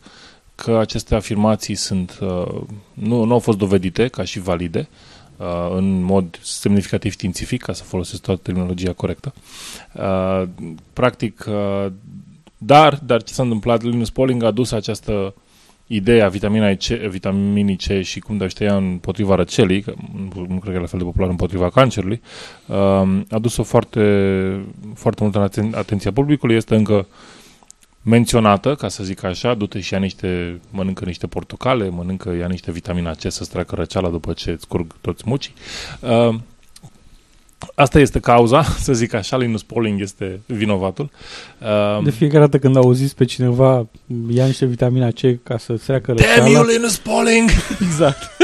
că 0.54 0.78
aceste 0.78 1.14
afirmații 1.14 1.74
sunt, 1.74 2.18
uh, 2.20 2.60
nu, 2.92 3.24
nu 3.24 3.32
au 3.32 3.38
fost 3.38 3.58
dovedite 3.58 4.08
ca 4.08 4.24
și 4.24 4.40
valide 4.40 4.88
uh, 4.90 5.17
în 5.70 6.02
mod 6.02 6.38
semnificativ 6.42 7.12
științific, 7.12 7.62
ca 7.62 7.72
să 7.72 7.82
folosesc 7.82 8.22
toată 8.22 8.40
terminologia 8.42 8.92
corectă. 8.92 9.34
Uh, 9.92 10.42
practic, 10.92 11.44
uh, 11.48 11.92
dar, 12.58 13.00
dar 13.06 13.22
ce 13.22 13.32
s-a 13.32 13.42
întâmplat? 13.42 13.82
Linus 13.82 14.10
Pauling 14.10 14.42
a 14.42 14.50
dus 14.50 14.72
această 14.72 15.34
idee 15.86 16.22
a 16.22 16.28
vitaminei 16.28 16.76
C, 16.76 16.84
vitaminii 16.86 17.76
C 17.76 18.02
și 18.02 18.20
cum 18.20 18.36
dă 18.36 18.48
ea 18.58 18.76
împotriva 18.76 19.34
răcelii, 19.34 19.82
că 19.82 19.94
nu, 20.34 20.46
nu 20.48 20.58
cred 20.58 20.72
că 20.72 20.78
e 20.78 20.80
la 20.80 20.86
fel 20.86 20.98
de 20.98 21.04
popular 21.04 21.30
împotriva 21.30 21.70
cancerului, 21.70 22.20
uh, 22.66 22.76
a 23.30 23.38
dus-o 23.40 23.62
foarte, 23.62 24.66
foarte 24.94 25.22
mult 25.22 25.34
în 25.34 25.48
aten- 25.48 25.74
atenția 25.74 26.12
publicului, 26.12 26.56
este 26.56 26.74
încă 26.74 27.06
menționată, 28.02 28.74
ca 28.74 28.88
să 28.88 29.04
zic 29.04 29.22
așa, 29.22 29.54
du-te 29.54 29.80
și 29.80 29.92
ia 29.92 29.98
niște, 29.98 30.60
mănâncă 30.70 31.04
niște 31.04 31.26
portocale, 31.26 31.88
mănâncă, 31.88 32.30
ia 32.32 32.46
niște 32.46 32.70
vitamina 32.70 33.12
C 33.12 33.20
să-ți 33.20 33.50
treacă 33.50 33.74
răceala 33.74 34.08
după 34.08 34.32
ce 34.32 34.50
îți 34.50 34.66
curg 34.66 34.94
toți 35.00 35.22
mucii. 35.26 35.52
Uh, 36.00 36.34
asta 37.74 37.98
este 37.98 38.20
cauza, 38.20 38.62
să 38.86 38.92
zic 38.92 39.12
așa, 39.12 39.36
Linus 39.36 39.62
Pauling 39.62 40.00
este 40.00 40.40
vinovatul. 40.46 41.10
Uh, 41.62 42.04
De 42.04 42.10
fiecare 42.10 42.40
dată 42.44 42.58
când 42.58 42.76
auziți 42.76 43.14
pe 43.14 43.24
cineva 43.24 43.86
ia 44.30 44.46
niște 44.46 44.66
vitamina 44.66 45.10
C 45.10 45.42
ca 45.42 45.58
să 45.58 45.72
treacă 45.72 46.12
Damn 46.12 46.28
you, 46.36 46.44
răceala. 46.46 46.72
Linus 46.72 46.96
Pauling! 46.96 47.50
Exact. 47.86 48.36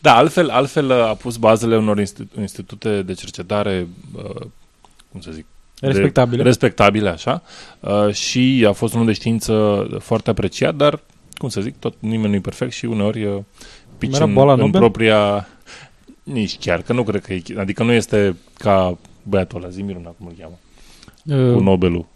Da, 0.00 0.16
altfel, 0.16 0.48
altfel 0.50 0.90
a 0.92 1.14
pus 1.14 1.36
bazele 1.36 1.76
unor 1.76 1.98
institu- 1.98 2.40
institute 2.40 3.02
de 3.02 3.12
cercetare, 3.12 3.88
uh, 4.16 4.40
cum 5.12 5.20
să 5.20 5.30
zic, 5.32 5.46
de- 5.86 5.92
Respectabile. 5.92 6.42
respectabile, 6.42 7.08
așa, 7.08 7.42
uh, 7.80 8.12
și 8.14 8.64
a 8.68 8.72
fost 8.72 8.94
un 8.94 9.00
om 9.00 9.06
de 9.06 9.12
știință 9.12 9.86
foarte 10.00 10.30
apreciat, 10.30 10.74
dar, 10.74 11.00
cum 11.36 11.48
să 11.48 11.60
zic, 11.60 11.78
tot 11.78 11.94
nimeni 11.98 12.28
nu 12.28 12.34
e 12.34 12.40
perfect 12.40 12.72
și 12.72 12.84
uneori 12.84 13.24
uh, 13.24 13.38
pici 13.98 14.14
Era 14.14 14.24
în, 14.24 14.32
boala 14.34 14.52
în 14.52 14.58
Nobel? 14.58 14.80
propria... 14.80 15.48
Nici 16.22 16.58
chiar, 16.58 16.82
că 16.82 16.92
nu 16.92 17.02
cred 17.02 17.20
că 17.24 17.32
e... 17.32 17.42
Adică 17.58 17.82
nu 17.82 17.92
este 17.92 18.36
ca 18.58 18.98
băiatul 19.22 19.62
ăla, 19.62 19.70
Zimiruna, 19.70 20.08
cum 20.18 20.26
îl 20.26 20.34
cheamă, 20.40 20.58
Uh, 21.24 21.54
cu 21.54 21.60
Nobelul 21.62 22.06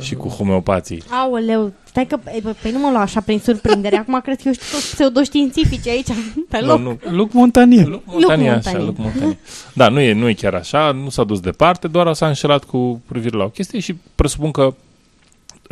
și 0.00 0.14
cu 0.14 0.28
homeopații. 0.28 1.02
Aoleu, 1.10 1.72
stai 1.84 2.06
că, 2.06 2.18
e, 2.24 2.40
bă, 2.42 2.54
păi 2.62 2.70
nu 2.70 2.78
mă 2.78 2.88
lua 2.90 3.00
așa 3.00 3.20
prin 3.20 3.38
surprindere, 3.38 3.96
acum 3.96 4.20
cred 4.22 4.36
că 4.36 4.42
eu 4.46 4.52
știu 4.52 4.66
toți 4.72 4.90
pseudoștiințifici 4.94 5.86
aici, 5.88 6.06
pe 6.48 6.60
Nu, 6.60 6.66
loc. 6.66 6.78
nu, 6.80 6.98
Luc 7.10 7.32
Montanier. 7.32 7.86
Luc 7.86 8.02
Montania, 8.04 8.52
Montania. 8.52 8.78
așa, 8.78 8.84
Luc 8.86 8.96
Montania. 8.98 9.36
Da, 9.74 9.88
nu 9.88 10.00
e, 10.00 10.12
nu 10.12 10.28
e 10.28 10.32
chiar 10.32 10.54
așa, 10.54 10.90
nu 10.92 11.08
s-a 11.08 11.24
dus 11.24 11.40
departe, 11.40 11.88
doar 11.88 12.14
s-a 12.14 12.26
înșelat 12.26 12.64
cu 12.64 13.02
privire 13.08 13.36
la 13.36 13.44
o 13.44 13.48
chestie 13.48 13.80
și 13.80 13.94
presupun 14.14 14.50
că 14.50 14.74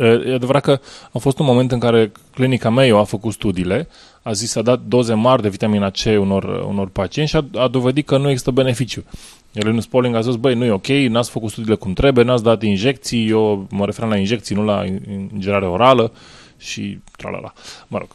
e 0.03 0.33
adevărat 0.33 0.61
că 0.61 0.79
a 1.11 1.17
fost 1.17 1.39
un 1.39 1.45
moment 1.45 1.71
în 1.71 1.79
care 1.79 2.11
clinica 2.33 2.69
Mayo 2.69 2.99
a 2.99 3.03
făcut 3.03 3.33
studiile, 3.33 3.87
a 4.21 4.31
zis, 4.31 4.55
a 4.55 4.61
dat 4.61 4.81
doze 4.87 5.13
mari 5.13 5.41
de 5.41 5.49
vitamina 5.49 5.89
C 5.89 6.05
unor, 6.19 6.43
unor 6.43 6.87
pacienți 6.87 7.31
și 7.31 7.37
a, 7.37 7.61
a 7.61 7.67
dovedit 7.67 8.05
că 8.05 8.17
nu 8.17 8.29
există 8.29 8.51
beneficiu. 8.51 9.03
Iar 9.51 9.65
Linus 9.65 9.85
Pauling 9.85 10.15
a 10.15 10.21
zis, 10.21 10.35
băi, 10.35 10.55
nu 10.55 10.65
e 10.65 10.71
ok, 10.71 10.87
n-ați 10.87 11.29
făcut 11.29 11.49
studiile 11.49 11.75
cum 11.75 11.93
trebuie, 11.93 12.23
n-ați 12.23 12.43
dat 12.43 12.63
injecții, 12.63 13.29
eu 13.29 13.67
mă 13.69 13.85
refer 13.85 14.07
la 14.07 14.17
injecții, 14.17 14.55
nu 14.55 14.63
la 14.63 14.85
ingerare 15.33 15.65
orală 15.65 16.11
și 16.57 16.99
tralala. 17.17 17.53
Mă 17.87 17.97
rog. 17.97 18.09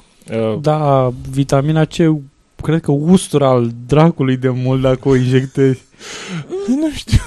Uh, 0.52 0.60
Da, 0.60 1.12
vitamina 1.30 1.84
C 1.84 1.94
cred 2.62 2.80
că 2.80 2.92
ustura 2.92 3.48
al 3.48 3.70
dracului 3.86 4.36
de 4.36 4.48
mult 4.48 4.80
dacă 4.80 5.08
o 5.08 5.16
injectezi. 5.16 5.82
nu 6.66 6.90
știu. 6.90 7.18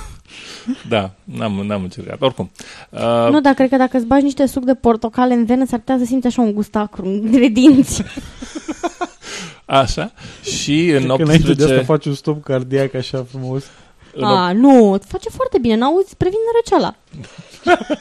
Da, 0.89 1.11
n-am, 1.23 1.51
n-am 1.51 1.83
încercat. 1.83 2.21
Oricum. 2.21 2.51
Uh, 2.89 3.27
Nu, 3.29 3.41
dar 3.41 3.53
cred 3.53 3.69
că 3.69 3.77
dacă 3.77 3.97
îți 3.97 4.05
bagi 4.05 4.23
niște 4.23 4.45
suc 4.45 4.63
de 4.63 4.73
portocale 4.73 5.33
în 5.33 5.45
venă, 5.45 5.65
s-ar 5.65 5.79
putea 5.79 5.97
să 5.97 6.05
simți 6.05 6.27
așa 6.27 6.41
un 6.41 6.53
gust 6.53 6.75
acru 6.75 7.05
între 7.05 7.47
dinți. 7.47 8.03
Așa. 9.65 10.11
Și 10.41 10.87
în 10.89 11.03
Cred 11.03 11.15
că 11.15 11.23
înainte 11.23 11.53
de 11.53 11.63
asta 11.63 11.63
18... 11.63 11.83
faci 11.83 12.05
un 12.05 12.13
stop 12.13 12.43
cardiac 12.43 12.93
așa 12.93 13.25
frumos. 13.29 13.63
În, 14.13 14.23
A, 14.23 14.51
nu, 14.51 14.91
îți 14.91 15.07
face 15.07 15.29
foarte 15.29 15.57
bine, 15.59 15.75
n-auzi, 15.75 16.15
previne 16.15 16.41
răceala. 16.55 16.95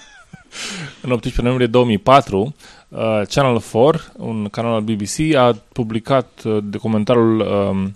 în 1.03 1.11
18 1.11 1.41
noiembrie 1.43 1.67
2004, 1.67 2.55
uh, 2.89 2.99
Channel 3.29 3.63
4, 3.73 4.01
un 4.17 4.49
canal 4.51 4.73
al 4.73 4.81
BBC, 4.81 5.35
a 5.35 5.57
publicat 5.73 6.43
uh, 6.45 6.59
documentarul 6.63 7.41
um, 7.41 7.83
dis- 7.85 7.95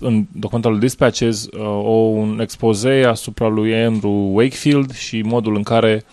în 0.00 0.24
documentarul 0.32 0.78
Dispatches 0.78 1.44
uh, 1.44 1.60
o, 1.62 1.90
un 1.90 2.40
expoze 2.40 3.04
asupra 3.08 3.48
lui 3.48 3.74
Andrew 3.74 4.34
Wakefield 4.34 4.94
și 4.94 5.20
modul 5.22 5.56
în 5.56 5.62
care 5.62 6.04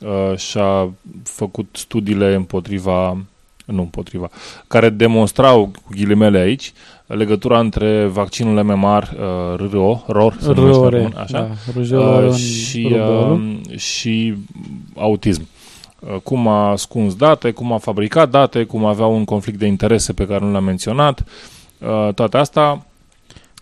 uh, 0.00 0.36
și-a 0.36 0.90
făcut 1.22 1.68
studiile 1.72 2.34
împotriva, 2.34 3.16
nu 3.64 3.80
împotriva, 3.80 4.30
care 4.66 4.88
demonstrau, 4.88 5.64
cu 5.66 5.88
ghilimele 5.90 6.38
aici, 6.38 6.72
legătura 7.06 7.58
între 7.58 8.06
vaccinul 8.06 8.62
MMR, 8.62 9.02
uh, 9.02 9.70
RRO, 9.70 10.04
ROR, 10.06 10.36
se 10.40 10.52
numește 10.52 10.80
ROR, 10.80 10.92
în 10.92 10.98
român, 10.98 11.14
așa, 11.16 11.38
da, 11.38 11.48
rujeolă 11.74 12.26
uh, 12.26 12.30
în 12.30 12.36
și, 12.36 12.82
rubeolul. 12.82 13.60
uh, 13.70 13.78
și 13.78 14.34
autism. 14.96 15.48
Uh, 15.98 16.16
Cum 16.22 16.48
a 16.48 16.70
ascuns 16.70 17.14
date, 17.14 17.50
cum 17.50 17.72
a 17.72 17.78
fabricat 17.78 18.30
date, 18.30 18.64
cum 18.64 18.84
avea 18.84 19.06
un 19.06 19.24
conflict 19.24 19.58
de 19.58 19.66
interese 19.66 20.12
pe 20.12 20.26
care 20.26 20.44
nu 20.44 20.52
l-a 20.52 20.60
menționat. 20.60 21.24
Uh, 21.78 22.14
Toate 22.14 22.36
asta 22.36 22.84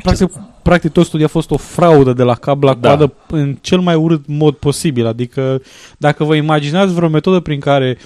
Practic, 0.02 0.30
practic 0.62 0.92
tot 0.92 1.06
studiul 1.06 1.28
a 1.28 1.32
fost 1.32 1.50
o 1.50 1.56
fraudă 1.56 2.12
de 2.12 2.22
la 2.22 2.34
cap 2.34 2.62
la 2.62 2.74
Da. 2.74 2.88
coadă 2.88 3.12
în 3.28 3.56
cel 3.60 3.80
mai 3.80 3.94
urât 3.94 4.26
mod 4.26 4.54
posibil. 4.54 5.06
Adică 5.06 5.62
dacă 5.96 6.24
vă 6.24 6.34
imaginați 6.34 6.94
vreo 6.94 7.08
metodă 7.08 7.40
prin 7.40 7.60
care 7.60 7.98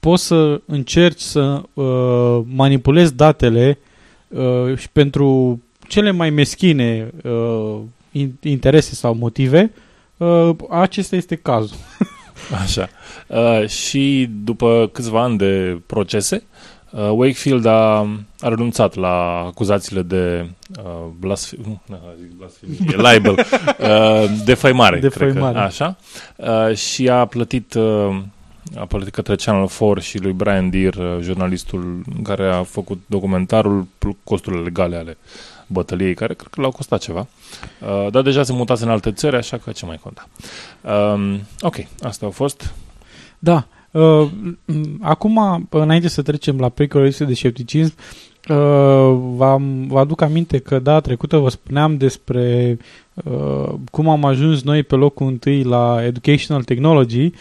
poți 0.00 0.26
să 0.26 0.60
încerci 0.66 1.20
să 1.20 1.62
uh, 1.74 2.40
manipulezi 2.54 3.14
datele 3.14 3.78
uh, 4.28 4.76
și 4.76 4.88
pentru 4.90 5.60
cele 5.88 6.10
mai 6.10 6.30
meschine 6.30 7.10
uh, 7.24 7.78
in- 8.12 8.40
interese 8.42 8.94
sau 8.94 9.14
motive, 9.14 9.72
uh, 10.16 10.50
acesta 10.70 11.16
este 11.16 11.36
cazul. 11.36 11.76
Așa. 12.62 12.88
Uh, 13.26 13.66
și 13.68 14.30
după 14.44 14.90
câțiva 14.92 15.22
ani 15.22 15.38
de 15.38 15.80
procese, 15.86 16.42
uh, 16.44 16.57
Wakefield 16.92 17.64
a, 17.64 17.98
a 18.40 18.48
renunțat 18.48 18.94
la 18.94 19.42
acuzațiile 19.46 20.02
de 20.02 20.50
uh, 20.84 20.84
blasfemie, 21.18 21.80
nu, 21.86 21.96
nu, 21.96 21.98
zic 22.20 22.30
blasfemie, 22.36 23.12
libel, 23.12 23.32
uh, 23.80 24.30
defăimare, 24.44 24.98
cred 24.98 25.12
că, 25.12 25.24
Defăimare. 25.24 25.58
așa, 25.58 25.96
uh, 26.36 26.74
și 26.76 27.08
a 27.08 27.24
plătit 27.24 27.74
uh, 27.74 28.16
a 28.76 28.84
plătit 28.86 29.12
către 29.12 29.34
Channel 29.36 29.68
4 29.78 29.98
și 30.00 30.18
lui 30.18 30.32
Brian 30.32 30.70
Deere, 30.70 31.14
uh, 31.14 31.20
jurnalistul 31.22 32.02
care 32.22 32.48
a 32.50 32.62
făcut 32.62 33.00
documentarul, 33.06 33.86
pl- 33.98 34.08
costurile 34.24 34.62
legale 34.62 34.96
ale 34.96 35.16
bătăliei, 35.66 36.14
care 36.14 36.34
cred 36.34 36.48
că 36.50 36.60
l-au 36.60 36.70
costat 36.70 37.00
ceva. 37.00 37.26
Uh, 37.80 38.06
dar 38.10 38.22
deja 38.22 38.42
se 38.42 38.52
mutase 38.52 38.84
în 38.84 38.90
alte 38.90 39.12
țări, 39.12 39.36
așa 39.36 39.56
că 39.56 39.70
ce 39.70 39.86
mai 39.86 40.00
conta. 40.02 40.28
Um, 41.14 41.40
ok, 41.60 41.76
asta 42.02 42.26
a 42.26 42.30
fost. 42.30 42.74
Da. 43.38 43.66
Uh, 43.98 44.28
m- 44.66 44.98
acum, 45.00 45.66
înainte 45.70 46.08
să 46.08 46.22
trecem 46.22 46.58
la 46.58 46.68
pericolul 46.68 47.10
de 47.18 47.34
scepticism, 47.34 47.94
uh, 48.48 49.18
v-am, 49.36 49.86
vă 49.86 49.98
aduc 49.98 50.20
aminte 50.20 50.58
că 50.58 50.78
data 50.78 51.00
trecută 51.00 51.36
vă 51.36 51.48
spuneam 51.48 51.96
despre 51.96 52.78
uh, 53.14 53.74
cum 53.90 54.08
am 54.08 54.24
ajuns 54.24 54.62
noi 54.62 54.82
pe 54.82 54.94
locul 54.94 55.26
întâi 55.26 55.62
la 55.62 56.04
Educational 56.04 56.62
Technology. 56.62 57.24
Uh, 57.24 57.32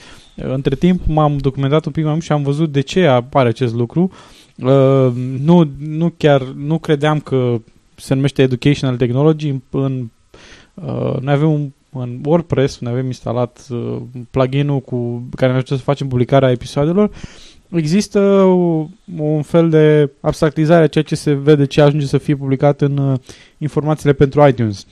Între 0.44 0.76
timp 0.76 1.02
m-am 1.06 1.38
documentat 1.38 1.86
un 1.86 1.92
pic 1.92 2.04
mai 2.04 2.12
mult 2.12 2.24
și 2.24 2.32
am 2.32 2.44
văzut 2.44 2.72
de 2.72 2.82
ce 2.82 3.06
apare 3.06 3.48
acest 3.48 3.74
lucru. 3.74 4.12
Uh, 4.56 5.12
nu, 5.40 5.70
nu 5.80 6.14
chiar, 6.18 6.42
nu 6.42 6.78
credeam 6.78 7.20
că 7.20 7.62
se 7.96 8.14
numește 8.14 8.42
Educational 8.42 8.98
Technology 8.98 9.50
în, 9.50 9.62
în 9.70 10.10
uh, 10.74 11.20
noi 11.20 11.34
avem 11.34 11.52
un 11.52 11.72
în 12.00 12.20
WordPress, 12.25 12.80
unde 12.80 12.94
avem 12.94 13.06
instalat 13.06 13.68
uh, 13.70 13.98
pluginul 14.32 14.80
cu 14.80 15.27
care 15.36 15.51
ne 15.51 15.58
ajută 15.58 15.75
să 15.75 15.82
facem 15.82 16.08
publicarea 16.08 16.51
episoadelor, 16.51 17.12
există 17.70 18.20
o, 18.44 18.88
un 19.18 19.42
fel 19.42 19.70
de 19.70 20.12
abstractizare 20.22 20.84
a 20.84 20.88
ceea 20.88 21.04
ce 21.04 21.16
se 21.16 21.34
vede 21.34 21.66
ce 21.66 21.82
ajunge 21.82 22.06
să 22.06 22.18
fie 22.18 22.36
publicat 22.36 22.82
în 22.82 22.98
uh, 22.98 23.20
informațiile 23.58 24.13
pentru 24.13 24.48
iTunes. 24.48 24.86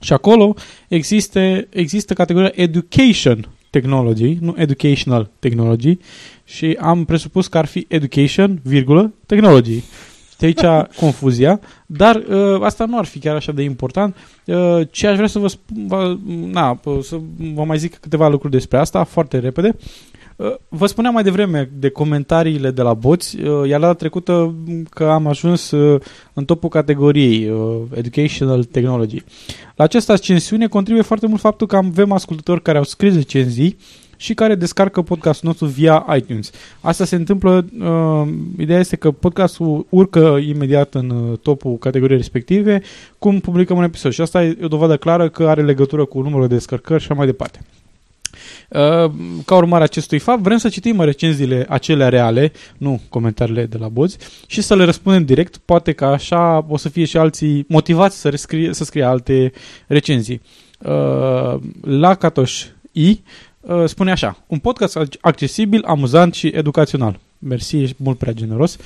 Și 0.00 0.12
acolo 0.12 0.54
există, 0.88 1.66
există 1.70 2.14
categoria 2.14 2.52
Education 2.54 3.48
Technology, 3.70 4.38
nu 4.40 4.54
Educational 4.56 5.30
Technology, 5.38 5.98
și 6.44 6.76
am 6.80 7.04
presupus 7.04 7.46
că 7.46 7.58
ar 7.58 7.66
fi 7.66 7.86
Education, 7.88 8.60
virgulă, 8.62 9.12
Technology. 9.26 9.82
De 10.40 10.46
aici 10.46 10.88
confuzia, 11.00 11.60
dar 11.86 12.16
uh, 12.16 12.60
asta 12.62 12.84
nu 12.84 12.98
ar 12.98 13.04
fi 13.04 13.18
chiar 13.18 13.36
așa 13.36 13.52
de 13.52 13.62
important. 13.62 14.16
Uh, 14.44 14.80
ce 14.90 15.06
aș 15.06 15.14
vrea 15.14 15.28
să 15.28 15.38
vă 15.38 15.48
spun, 15.48 15.86
vă, 15.86 16.16
na, 16.26 16.80
p- 16.80 17.02
să 17.02 17.16
vă 17.54 17.64
mai 17.64 17.78
zic 17.78 17.96
câteva 17.96 18.28
lucruri 18.28 18.52
despre 18.52 18.78
asta, 18.78 19.04
foarte 19.04 19.38
repede. 19.38 19.76
Uh, 20.36 20.54
Vă 20.68 20.86
spuneam 20.86 21.14
mai 21.14 21.22
devreme 21.22 21.70
de 21.78 21.88
comentariile 21.88 22.70
de 22.70 22.82
la 22.82 22.94
boți, 22.94 23.40
uh, 23.40 23.68
iar 23.68 23.80
data 23.80 23.94
trecută 23.94 24.54
m, 24.66 24.82
că 24.90 25.04
am 25.04 25.26
ajuns 25.26 25.70
uh, 25.70 26.00
în 26.32 26.44
topul 26.44 26.68
categoriei 26.68 27.50
uh, 27.50 27.76
Educational 27.94 28.64
Technology. 28.64 29.22
La 29.76 29.84
această 29.84 30.12
ascensiune 30.12 30.66
contribuie 30.66 31.04
foarte 31.04 31.26
mult 31.26 31.40
faptul 31.40 31.66
că 31.66 31.76
avem 31.76 32.12
ascultători 32.12 32.62
care 32.62 32.78
au 32.78 32.84
scris 32.84 33.14
recenzii 33.14 33.76
și 34.20 34.34
care 34.34 34.54
descarcă 34.54 35.02
podcastul 35.02 35.48
nostru 35.48 35.66
via 35.66 36.06
iTunes. 36.16 36.50
Asta 36.80 37.04
se 37.04 37.16
întâmplă, 37.16 37.64
uh, 37.80 38.28
ideea 38.58 38.78
este 38.78 38.96
că 38.96 39.10
podcastul 39.10 39.86
urcă 39.88 40.38
imediat 40.46 40.94
în 40.94 41.10
uh, 41.10 41.38
topul 41.38 41.76
categoriei 41.76 42.18
respective 42.18 42.82
cum 43.18 43.40
publicăm 43.40 43.76
un 43.76 43.82
episod 43.82 44.12
și 44.12 44.20
asta 44.20 44.44
e 44.44 44.58
o 44.62 44.68
dovadă 44.68 44.96
clară 44.96 45.28
că 45.28 45.48
are 45.48 45.62
legătură 45.62 46.04
cu 46.04 46.20
numărul 46.20 46.48
de 46.48 46.54
descărcări 46.54 47.00
și 47.00 47.06
așa 47.06 47.18
mai 47.18 47.26
departe. 47.26 47.60
Uh, 48.68 49.10
Ca 49.44 49.54
urmare 49.54 49.82
a 49.82 49.84
acestui 49.84 50.18
fapt, 50.18 50.40
vrem 50.40 50.58
să 50.58 50.68
citim 50.68 51.00
recenziile 51.00 51.66
acelea 51.68 52.08
reale, 52.08 52.52
nu 52.78 53.00
comentariile 53.08 53.66
de 53.66 53.76
la 53.78 53.88
boți, 53.88 54.18
și 54.46 54.60
să 54.60 54.76
le 54.76 54.84
răspundem 54.84 55.24
direct. 55.24 55.56
Poate 55.56 55.92
că 55.92 56.04
așa 56.04 56.66
o 56.68 56.76
să 56.76 56.88
fie 56.88 57.04
și 57.04 57.16
alții 57.16 57.64
motivați 57.68 58.20
să, 58.20 58.28
rescrie, 58.28 58.72
să 58.72 58.84
scrie 58.84 59.04
alte 59.04 59.52
recenzii. 59.86 60.40
Uh, 60.78 61.60
La 61.80 62.14
Catoș 62.14 62.64
I 62.92 63.08
uh, 63.10 63.18
spune 63.84 64.10
așa, 64.10 64.36
un 64.46 64.58
podcast 64.58 64.98
accesibil, 65.20 65.84
amuzant 65.84 66.34
și 66.34 66.46
educațional. 66.46 67.20
Mersi, 67.42 67.76
ești 67.76 67.96
mult 67.98 68.18
prea 68.18 68.32
generos. 68.32 68.76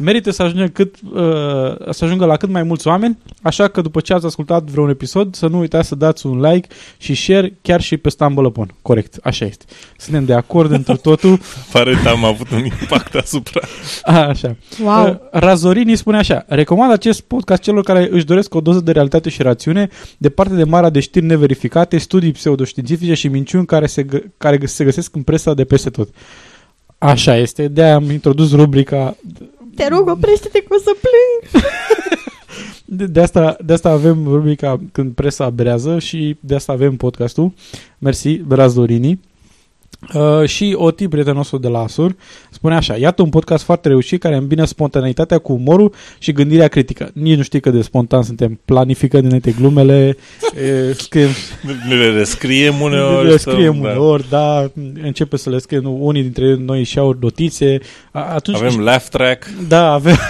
Merită 0.00 0.30
să 0.30 0.42
ajungă, 0.42 0.66
cât, 0.66 0.94
uh, 1.12 1.90
să 1.90 2.04
ajungă 2.04 2.24
la 2.24 2.36
cât 2.36 2.48
mai 2.48 2.62
mulți 2.62 2.86
oameni, 2.86 3.18
așa 3.42 3.68
că 3.68 3.80
după 3.80 4.00
ce 4.00 4.12
ați 4.12 4.26
ascultat 4.26 4.62
vreun 4.62 4.88
episod, 4.88 5.34
să 5.34 5.46
nu 5.46 5.58
uitați 5.58 5.88
să 5.88 5.94
dați 5.94 6.26
un 6.26 6.40
like 6.40 6.68
și 6.98 7.14
share 7.14 7.58
chiar 7.62 7.80
și 7.80 7.96
pe 7.96 8.08
Stumble 8.08 8.46
Upon. 8.46 8.74
Corect, 8.82 9.16
așa 9.22 9.44
este. 9.44 9.64
Suntem 9.96 10.24
de 10.24 10.34
acord 10.34 10.70
într 10.70 10.92
totul. 11.08 11.40
Pare 11.72 11.94
că 12.02 12.08
am 12.08 12.24
avut 12.24 12.50
un 12.50 12.64
impact 12.64 13.14
asupra. 13.14 13.60
A, 14.02 14.18
așa. 14.32 14.56
Wow. 14.82 15.08
Uh, 15.08 15.16
Razorini 15.30 15.96
spune 15.96 16.16
așa, 16.16 16.44
recomand 16.48 16.92
acest 16.92 17.20
podcast 17.20 17.62
celor 17.62 17.82
care 17.84 18.08
își 18.10 18.24
doresc 18.24 18.54
o 18.54 18.60
doză 18.60 18.80
de 18.80 18.92
realitate 18.92 19.28
și 19.28 19.42
rațiune, 19.42 19.88
departe 20.18 20.54
de 20.54 20.64
marea 20.64 20.90
de 20.90 21.00
știri 21.00 21.24
neverificate, 21.24 21.98
studii 21.98 22.32
pseudoștiințifice 22.32 23.14
și 23.14 23.28
minciuni 23.28 23.66
care 23.66 23.86
se, 23.86 24.04
gă- 24.04 24.24
care 24.36 24.66
se 24.66 24.84
găsesc 24.84 25.14
în 25.14 25.22
presa 25.22 25.54
de 25.54 25.64
peste 25.64 25.90
tot. 25.90 26.08
Așa 26.98 27.36
este, 27.36 27.68
de-aia 27.68 27.94
am 27.94 28.10
introdus 28.10 28.52
rubrica 28.52 29.16
Te 29.74 29.88
rog, 29.88 30.08
oprește-te 30.08 30.58
că 30.58 30.74
o 30.74 30.78
să 30.78 30.90
plâng. 31.00 31.64
De, 32.90 33.06
de, 33.06 33.20
asta, 33.20 33.56
de 33.64 33.72
asta 33.72 33.88
avem 33.90 34.24
rubrica 34.26 34.80
când 34.92 35.12
presa 35.12 35.50
brează 35.50 35.98
și 35.98 36.36
de 36.40 36.54
asta 36.54 36.72
avem 36.72 36.96
podcastul. 36.96 37.52
Mersi, 37.98 38.36
Brazdorini. 38.36 39.20
Uh, 40.14 40.48
și 40.48 40.74
o 40.76 40.90
tip 40.90 41.10
prietenul 41.10 41.36
nostru 41.38 41.58
de 41.58 41.68
la 41.68 41.78
Asur 41.82 42.14
spune 42.50 42.74
așa, 42.74 42.96
iată 42.96 43.22
un 43.22 43.28
podcast 43.28 43.64
foarte 43.64 43.88
reușit 43.88 44.20
care 44.20 44.36
îmbină 44.36 44.64
spontaneitatea 44.64 45.38
cu 45.38 45.52
umorul 45.52 45.94
și 46.18 46.32
gândirea 46.32 46.68
critică. 46.68 47.10
Nici 47.14 47.36
nu 47.36 47.42
știi 47.42 47.60
cât 47.60 47.72
de 47.72 47.82
spontan 47.82 48.22
suntem, 48.22 48.60
planificăm 48.64 49.20
dinainte 49.20 49.50
glumele, 49.58 50.16
e, 50.88 50.92
scriem, 50.92 51.28
Ne 51.88 51.94
le 51.94 52.10
rescriem 52.10 52.80
uneori. 52.80 53.28
le 53.28 53.36
stăm, 53.36 53.52
scriem 53.52 53.72
da. 53.72 53.88
uneori, 53.88 54.28
da, 54.28 54.70
începe 55.02 55.36
să 55.36 55.50
le 55.50 55.58
scriem, 55.58 56.00
unii 56.02 56.22
dintre 56.22 56.54
noi 56.54 56.82
și-au 56.84 57.16
notițe. 57.20 57.78
A- 58.10 58.34
Atunci, 58.34 58.56
Avem 58.56 58.80
laugh 58.80 59.04
track. 59.10 59.46
Da, 59.68 59.92
avem. 59.92 60.16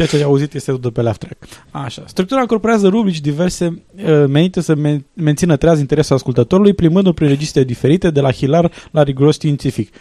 Ceea 0.00 0.12
ce 0.12 0.18
ai 0.18 0.30
auzit 0.30 0.54
este 0.54 0.70
tot 0.70 0.82
de 0.82 0.88
pe 0.90 1.02
laugh 1.02 1.18
track. 1.18 1.36
Așa. 1.70 2.02
Structura 2.06 2.40
incorporează 2.40 2.88
rubrici 2.88 3.20
diverse 3.20 3.82
uh, 3.96 4.24
menite 4.28 4.60
să 4.60 4.74
men- 4.74 5.04
mențină 5.14 5.56
treaz 5.56 5.80
interesul 5.80 6.16
ascultătorului, 6.16 6.74
primându-l 6.74 7.12
prin 7.12 7.28
registre 7.28 7.64
diferite, 7.64 8.10
de 8.10 8.20
la 8.20 8.32
hilar 8.32 8.72
la 8.90 9.02
riguros 9.02 9.34
științific. 9.34 9.92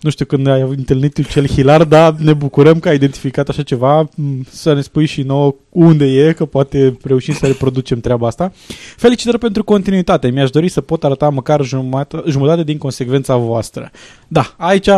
Nu 0.00 0.10
știu 0.10 0.24
când 0.24 0.46
ai 0.46 0.60
întâlnit 0.60 1.28
cel 1.28 1.46
hilar, 1.46 1.84
dar 1.84 2.14
ne 2.14 2.32
bucurăm 2.32 2.78
că 2.78 2.88
ai 2.88 2.94
identificat 2.94 3.48
așa 3.48 3.62
ceva, 3.62 4.00
m, 4.00 4.08
să 4.50 4.74
ne 4.74 4.80
spui 4.80 5.06
și 5.06 5.22
nouă 5.22 5.54
unde 5.68 6.04
e, 6.04 6.32
că 6.32 6.44
poate 6.44 6.96
reușim 7.02 7.34
să 7.34 7.46
reproducem 7.46 8.00
treaba 8.00 8.26
asta. 8.26 8.52
Felicitări 8.96 9.38
pentru 9.38 9.64
continuitate. 9.64 10.28
Mi-aș 10.28 10.50
dori 10.50 10.68
să 10.68 10.80
pot 10.80 11.04
arăta 11.04 11.28
măcar 11.28 11.64
jumătate, 11.64 12.30
jumătate 12.30 12.62
din 12.62 12.78
consecvența 12.78 13.36
voastră. 13.36 13.90
Da, 14.28 14.54
aici, 14.56 14.88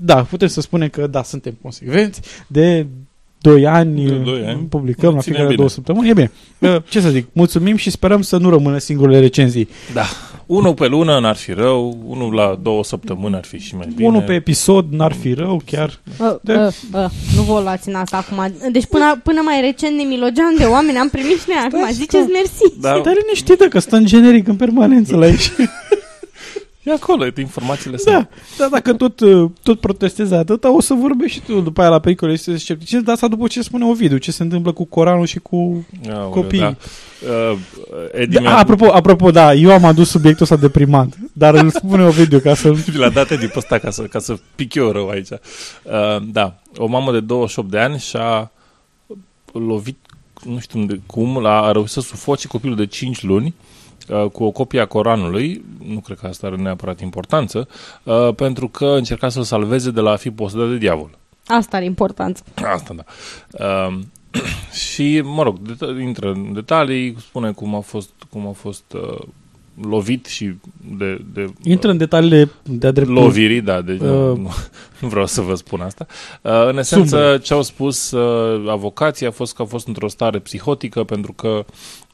da, 0.00 0.22
putem 0.30 0.48
să 0.48 0.60
spunem 0.60 0.88
că 0.88 1.06
da, 1.06 1.22
suntem 1.22 1.58
consecvenți 1.62 2.20
de 2.46 2.86
2 3.42 3.66
ani, 3.66 4.04
De 4.04 4.12
doi 4.14 4.44
ani. 4.46 4.60
publicăm 4.68 5.14
la 5.14 5.20
Ținem 5.20 5.22
fiecare 5.22 5.44
bine. 5.44 5.56
două 5.56 5.68
săptămâni. 5.68 6.08
E 6.08 6.12
bine. 6.12 6.30
Uh, 6.58 6.76
Ce 6.88 7.00
să 7.00 7.08
zic, 7.08 7.26
mulțumim 7.32 7.76
și 7.76 7.90
sperăm 7.90 8.22
să 8.22 8.36
nu 8.36 8.50
rămână 8.50 8.78
singurele 8.78 9.18
recenzii. 9.20 9.68
Da. 9.92 10.02
Unul 10.46 10.74
pe 10.74 10.86
lună 10.86 11.18
n-ar 11.20 11.36
fi 11.36 11.52
rău, 11.52 11.98
unul 12.06 12.34
la 12.34 12.58
două 12.62 12.84
săptămâni 12.84 13.34
ar 13.34 13.44
fi 13.44 13.58
și 13.58 13.76
mai 13.76 13.88
bine. 13.94 14.08
Unul 14.08 14.22
pe 14.22 14.32
episod 14.32 14.86
n-ar 14.90 15.12
fi 15.12 15.32
rău, 15.32 15.62
chiar. 15.64 16.00
Uh, 16.18 16.34
De- 16.42 16.52
uh, 16.54 16.66
uh, 16.94 17.10
nu 17.36 17.42
vă 17.42 17.60
luați 17.62 17.88
în 17.88 17.94
asta 17.94 18.16
acum. 18.28 18.52
Deci 18.72 18.86
până, 18.86 19.20
până 19.22 19.40
mai 19.44 19.60
recent 19.60 19.96
ne 19.96 20.02
milogeam 20.02 20.54
de 20.58 20.64
oameni, 20.64 20.98
am 20.98 21.08
primit 21.08 21.38
și 21.40 21.44
noi 21.48 21.56
acum. 21.66 21.92
Ziceți 21.92 22.28
mersi. 22.30 22.80
Da. 22.80 22.88
Dar 23.04 23.14
liniștită 23.22 23.64
că 23.64 23.78
stă 23.78 23.96
în 23.96 24.04
generic 24.06 24.48
în 24.48 24.56
permanență 24.56 25.16
la 25.16 25.24
aici. 25.30 25.50
E 26.84 26.92
acolo, 26.92 27.26
informațiile 27.36 27.96
Da, 28.04 28.12
sunt. 28.12 28.28
da, 28.58 28.68
dacă 28.70 28.92
tot, 28.94 29.20
uh, 29.20 29.50
tot 29.62 29.80
protestezi 29.80 30.34
atâta, 30.34 30.74
o 30.74 30.80
să 30.80 30.94
vorbești 30.94 31.38
și 31.38 31.44
tu 31.44 31.60
după 31.60 31.80
aia 31.80 31.90
la 31.90 31.98
pericole 31.98 32.36
și 32.36 32.58
scepticism, 32.58 33.02
dar 33.02 33.14
asta 33.14 33.28
după 33.28 33.46
ce 33.46 33.62
spune 33.62 33.84
Ovidiu, 33.84 34.16
ce 34.16 34.32
se 34.32 34.42
întâmplă 34.42 34.72
cu 34.72 34.84
Coranul 34.84 35.26
și 35.26 35.38
cu 35.38 35.86
Aoleu, 36.10 36.28
copiii. 36.30 36.60
Da. 36.60 36.74
Uh, 37.50 37.58
Edi 38.12 38.34
Da, 38.34 38.40
mi-a- 38.40 38.56
apropo, 38.58 38.92
apropo, 38.92 39.30
da, 39.30 39.54
eu 39.54 39.70
am 39.72 39.84
adus 39.84 40.08
subiectul 40.10 40.42
ăsta 40.42 40.56
deprimant, 40.56 41.16
dar 41.32 41.54
îl 41.54 41.70
spune 41.70 42.04
Ovidiu 42.04 42.38
ca 42.38 42.54
să... 42.54 42.72
Vi 42.72 42.98
l-a 43.02 43.08
dat 43.08 43.30
Edi 43.30 43.46
pe 43.46 43.58
ăsta 43.58 43.78
ca 43.78 43.90
să, 43.90 44.02
ca 44.02 44.18
să 44.18 44.38
pic 44.54 44.74
eu 44.74 44.90
rău 44.90 45.08
aici. 45.08 45.28
Uh, 45.30 46.22
da, 46.32 46.54
o 46.76 46.86
mamă 46.86 47.12
de 47.12 47.20
28 47.20 47.70
de 47.70 47.78
ani 47.78 47.98
și-a 47.98 48.50
lovit, 49.52 49.98
nu 50.44 50.58
știu 50.58 50.84
de 50.84 51.00
cum, 51.06 51.36
la, 51.38 51.62
a 51.62 51.72
reușit 51.72 51.92
să 51.92 52.00
sufoce 52.00 52.46
copilul 52.48 52.76
de 52.76 52.86
5 52.86 53.22
luni 53.22 53.46
uh, 53.46 53.70
cu 54.32 54.44
o 54.44 54.50
copie 54.50 54.80
a 54.80 54.86
Coranului, 54.86 55.64
nu 55.86 56.00
cred 56.00 56.18
că 56.18 56.26
asta 56.26 56.46
are 56.46 56.56
neapărat 56.56 57.00
importanță, 57.00 57.68
uh, 58.02 58.34
pentru 58.34 58.68
că 58.68 58.86
încerca 58.86 59.28
să-l 59.28 59.42
salveze 59.42 59.90
de 59.90 60.00
la 60.00 60.10
a 60.10 60.16
fi 60.16 60.30
posedat 60.30 60.68
de 60.68 60.76
diavol. 60.76 61.10
Asta 61.46 61.76
are 61.76 61.84
importanță. 61.84 62.42
Asta 62.74 62.94
da. 62.94 63.04
Uh, 63.66 63.98
și, 64.92 65.20
mă 65.24 65.42
rog, 65.42 65.58
det- 65.58 66.02
intră 66.02 66.32
în 66.32 66.52
detalii, 66.52 67.16
spune 67.20 67.52
cum 67.52 67.74
a 67.74 67.80
fost, 67.80 68.10
cum 68.30 68.46
a 68.46 68.52
fost 68.52 68.84
uh, 68.94 69.18
lovit 69.80 70.26
și 70.26 70.54
de, 70.98 71.20
de 71.32 71.52
Intră 71.62 71.90
în 71.90 71.96
detaliile 71.96 72.50
de-a 72.62 72.90
dreptul. 72.90 73.14
lovirii, 73.14 73.60
da, 73.60 73.80
deci 73.80 74.00
uh, 74.00 74.06
Uh, 74.08 74.38
nu, 74.38 74.50
nu 75.00 75.08
vreau 75.08 75.26
să 75.26 75.40
vă 75.40 75.54
spun 75.54 75.80
asta. 75.80 76.06
Uh, 76.42 76.66
în 76.68 76.78
esență, 76.78 77.16
Sumbre. 77.16 77.38
ce 77.38 77.54
au 77.54 77.62
spus 77.62 78.10
uh, 78.10 78.70
avocații 78.70 79.26
a 79.26 79.30
fost 79.30 79.54
că 79.54 79.62
a 79.62 79.64
fost 79.64 79.86
într-o 79.86 80.08
stare 80.08 80.38
psihotică 80.38 81.04
pentru 81.04 81.32
că 81.32 81.64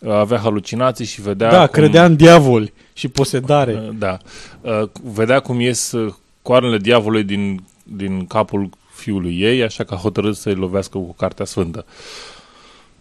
uh, 0.00 0.12
avea 0.12 0.38
halucinații 0.38 1.04
și 1.04 1.20
vedea 1.20 1.50
Da, 1.50 1.58
cum, 1.58 1.66
credea 1.66 2.04
în 2.04 2.16
diavoli 2.16 2.72
și 2.92 3.08
posedare. 3.08 3.72
Uh, 3.72 3.94
da, 3.98 4.16
uh, 4.60 4.82
vedea 5.02 5.40
cum 5.40 5.60
ies 5.60 5.92
uh, 5.92 6.12
coarnele 6.42 6.78
diavolului 6.78 7.24
din, 7.24 7.62
din 7.82 8.26
capul 8.26 8.70
fiului 8.94 9.40
ei, 9.40 9.62
așa 9.62 9.84
că 9.84 9.94
a 9.94 9.96
hotărât 9.96 10.36
să-i 10.36 10.54
lovească 10.54 10.98
cu 10.98 11.14
Cartea 11.14 11.44
Sfântă. 11.44 11.84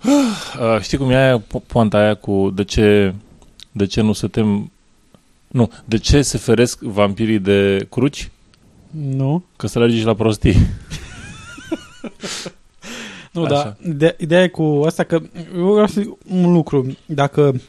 Uh, 0.05 0.81
știi 0.81 0.97
cum 0.97 1.09
e 1.09 1.15
aia, 1.15 1.41
po- 1.41 1.65
poanta 1.67 1.97
aia 1.97 2.13
cu 2.15 2.51
de 2.55 2.63
ce, 2.63 3.13
de 3.77 3.85
ce 3.85 4.01
nu 4.01 4.13
se 4.13 4.27
tem... 4.27 4.71
Nu, 5.47 5.71
de 5.85 5.97
ce 5.97 6.21
se 6.21 6.37
feresc 6.37 6.79
vampirii 6.81 7.39
de 7.39 7.87
cruci? 7.89 8.29
Nu? 8.91 9.43
Că 9.55 9.67
să 9.67 9.79
alergi 9.79 10.03
la 10.03 10.13
prostii. 10.15 10.55
Nu, 13.31 13.43
Așa. 13.43 13.53
dar 13.53 13.77
ide- 13.93 14.15
ideea 14.19 14.43
e 14.43 14.47
cu 14.47 14.81
asta 14.85 15.03
că 15.03 15.21
eu 15.55 15.71
vreau 15.71 15.87
să 15.87 16.01
zic 16.01 16.11
un 16.31 16.53
lucru. 16.53 16.97
Dacă 17.05 17.61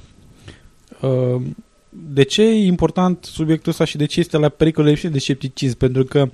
uh, 1.01 1.42
de 1.90 2.23
ce 2.23 2.42
e 2.42 2.64
important 2.66 3.25
subiectul 3.25 3.71
ăsta 3.71 3.85
și 3.85 3.97
de 3.97 4.05
ce 4.07 4.21
este 4.21 4.37
la 4.37 4.49
pericole 4.49 4.94
și 4.94 5.09
de 5.09 5.18
scepticism? 5.18 5.77
Pentru 5.77 6.05
că 6.05 6.31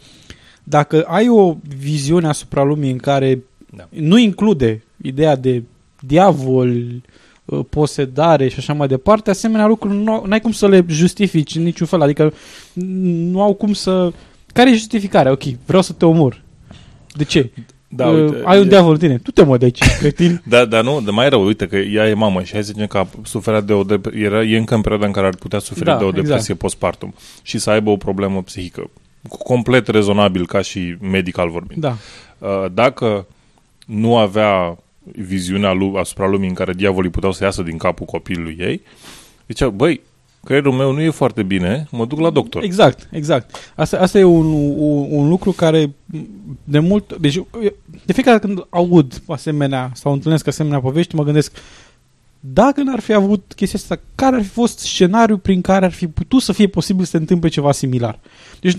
dacă 0.65 1.03
ai 1.03 1.29
o 1.29 1.57
viziune 1.79 2.27
asupra 2.29 2.63
lumii 2.63 2.91
în 2.91 2.99
care 2.99 3.43
Da. 3.77 3.89
nu 3.91 4.19
include 4.19 4.83
ideea 5.03 5.37
de 5.37 5.63
diavol, 6.01 6.69
uh, 6.71 7.01
posedare 7.71 8.49
și 8.49 8.55
așa 8.59 8.73
mai 8.73 8.89
departe, 8.89 9.31
asemenea 9.31 9.67
lucruri 9.67 9.95
nu 9.97 10.25
ai 10.31 10.41
cum 10.41 10.53
să 10.53 10.69
le 10.69 10.85
justifici 10.89 11.55
în 11.55 11.63
niciun 11.63 11.87
fel. 11.87 12.01
Adică 12.03 12.33
nu 12.73 13.43
au 13.43 13.55
cum 13.55 13.73
să... 13.73 14.13
Care 14.53 14.71
e 14.71 14.75
justificarea? 14.75 15.33
Ok, 15.33 15.43
vreau 15.67 15.83
să 15.83 15.93
te 15.93 16.05
omor. 16.05 16.43
De 17.17 17.25
ce? 17.25 17.51
Da, 17.89 18.07
Uh, 18.09 18.23
uite, 18.23 18.41
ai 18.45 18.59
un 18.59 18.65
e- 18.65 18.69
diavol 18.69 18.93
în 18.93 18.99
tine. 18.99 19.19
Tu 19.19 19.31
te 19.31 19.45
mă 19.45 19.57
de 19.57 19.65
aici, 19.65 19.83
cretin. 20.01 20.43
Da, 20.49 20.65
dar 20.65 20.83
nu, 20.85 21.01
de 21.01 21.11
mai 21.11 21.29
rău, 21.29 21.45
uite 21.47 21.67
că 21.67 21.77
ea 21.77 22.09
e 22.09 22.15
mamă 22.15 22.43
și 22.43 22.53
hai 22.53 22.65
să 22.65 22.71
zicem 22.73 22.87
că 22.87 22.99
a 22.99 23.07
suferat 23.25 23.65
de 23.65 23.73
o 23.73 23.83
dep- 23.85 24.15
era, 24.15 24.43
e 24.43 24.57
încă 24.57 24.75
în 24.75 24.81
perioada 24.81 25.07
în 25.07 25.13
care 25.13 25.27
ar 25.27 25.35
putea 25.37 25.59
suferi 25.59 25.85
Da, 25.87 25.97
de 25.97 26.05
o 26.05 26.09
exact. 26.09 26.27
depresie 26.27 26.55
postpartum 26.55 27.15
și 27.43 27.59
să 27.59 27.71
aibă 27.71 27.91
o 27.91 27.97
problemă 27.97 28.43
psihică. 28.43 28.91
Complet 29.29 29.89
rezonabil 29.89 30.47
ca 30.47 30.61
și 30.61 30.97
medical 31.01 31.51
vorbind. 31.51 31.81
Da. 31.81 31.97
Uh, 32.39 32.65
Dacă 32.73 33.27
nu 33.87 34.17
avea 34.17 34.79
viziunea 35.13 35.73
lui 35.73 35.93
asupra 35.97 36.29
lumii 36.29 36.49
în 36.49 36.55
care 36.55 36.73
diavolii 36.73 37.11
puteau 37.11 37.33
să 37.33 37.45
iasă 37.45 37.63
din 37.63 37.77
capul 37.77 38.07
copilului 38.07 38.57
ei, 38.59 38.81
zicea, 39.47 39.69
băi, 39.69 40.01
creierul 40.45 40.73
meu 40.73 40.93
nu 40.93 41.01
e 41.01 41.11
foarte 41.11 41.43
bine, 41.43 41.87
mă 41.91 42.05
duc 42.07 42.21
la 42.21 42.31
doctor. 42.31 42.63
Exact, 42.63 43.09
exact. 43.11 43.73
Asta, 43.77 43.99
asta 43.99 44.19
e 44.19 44.25
un, 44.25 44.47
un, 44.77 45.07
un 45.11 45.29
lucru 45.29 45.51
care 45.51 45.95
de 46.65 46.79
mult... 46.79 47.17
Deci, 47.17 47.41
de 48.05 48.13
fiecare 48.13 48.37
dată 48.37 48.47
când 48.47 48.67
aud 48.71 49.23
asemenea 49.27 49.91
sau 49.95 50.13
întâlnesc 50.13 50.47
asemenea 50.47 50.81
povești, 50.81 51.15
mă 51.15 51.25
gândesc 51.25 51.53
dacă 52.41 52.83
n-ar 52.83 53.01
fi 53.01 53.13
avut 53.13 53.53
chestia 53.57 53.79
asta, 53.83 54.01
care 54.15 54.37
ar 54.37 54.43
fi 54.43 54.49
fost 54.49 54.79
scenariul 54.79 55.39
prin 55.39 55.61
care 55.61 55.85
ar 55.85 55.93
fi 55.93 56.09
putut 56.09 56.43
să 56.43 56.53
fie 56.53 56.67
posibil 56.67 57.05
să 57.05 57.11
se 57.11 57.17
întâmple 57.17 57.49
ceva 57.49 57.73
similar? 57.73 58.19
Deci, 58.61 58.77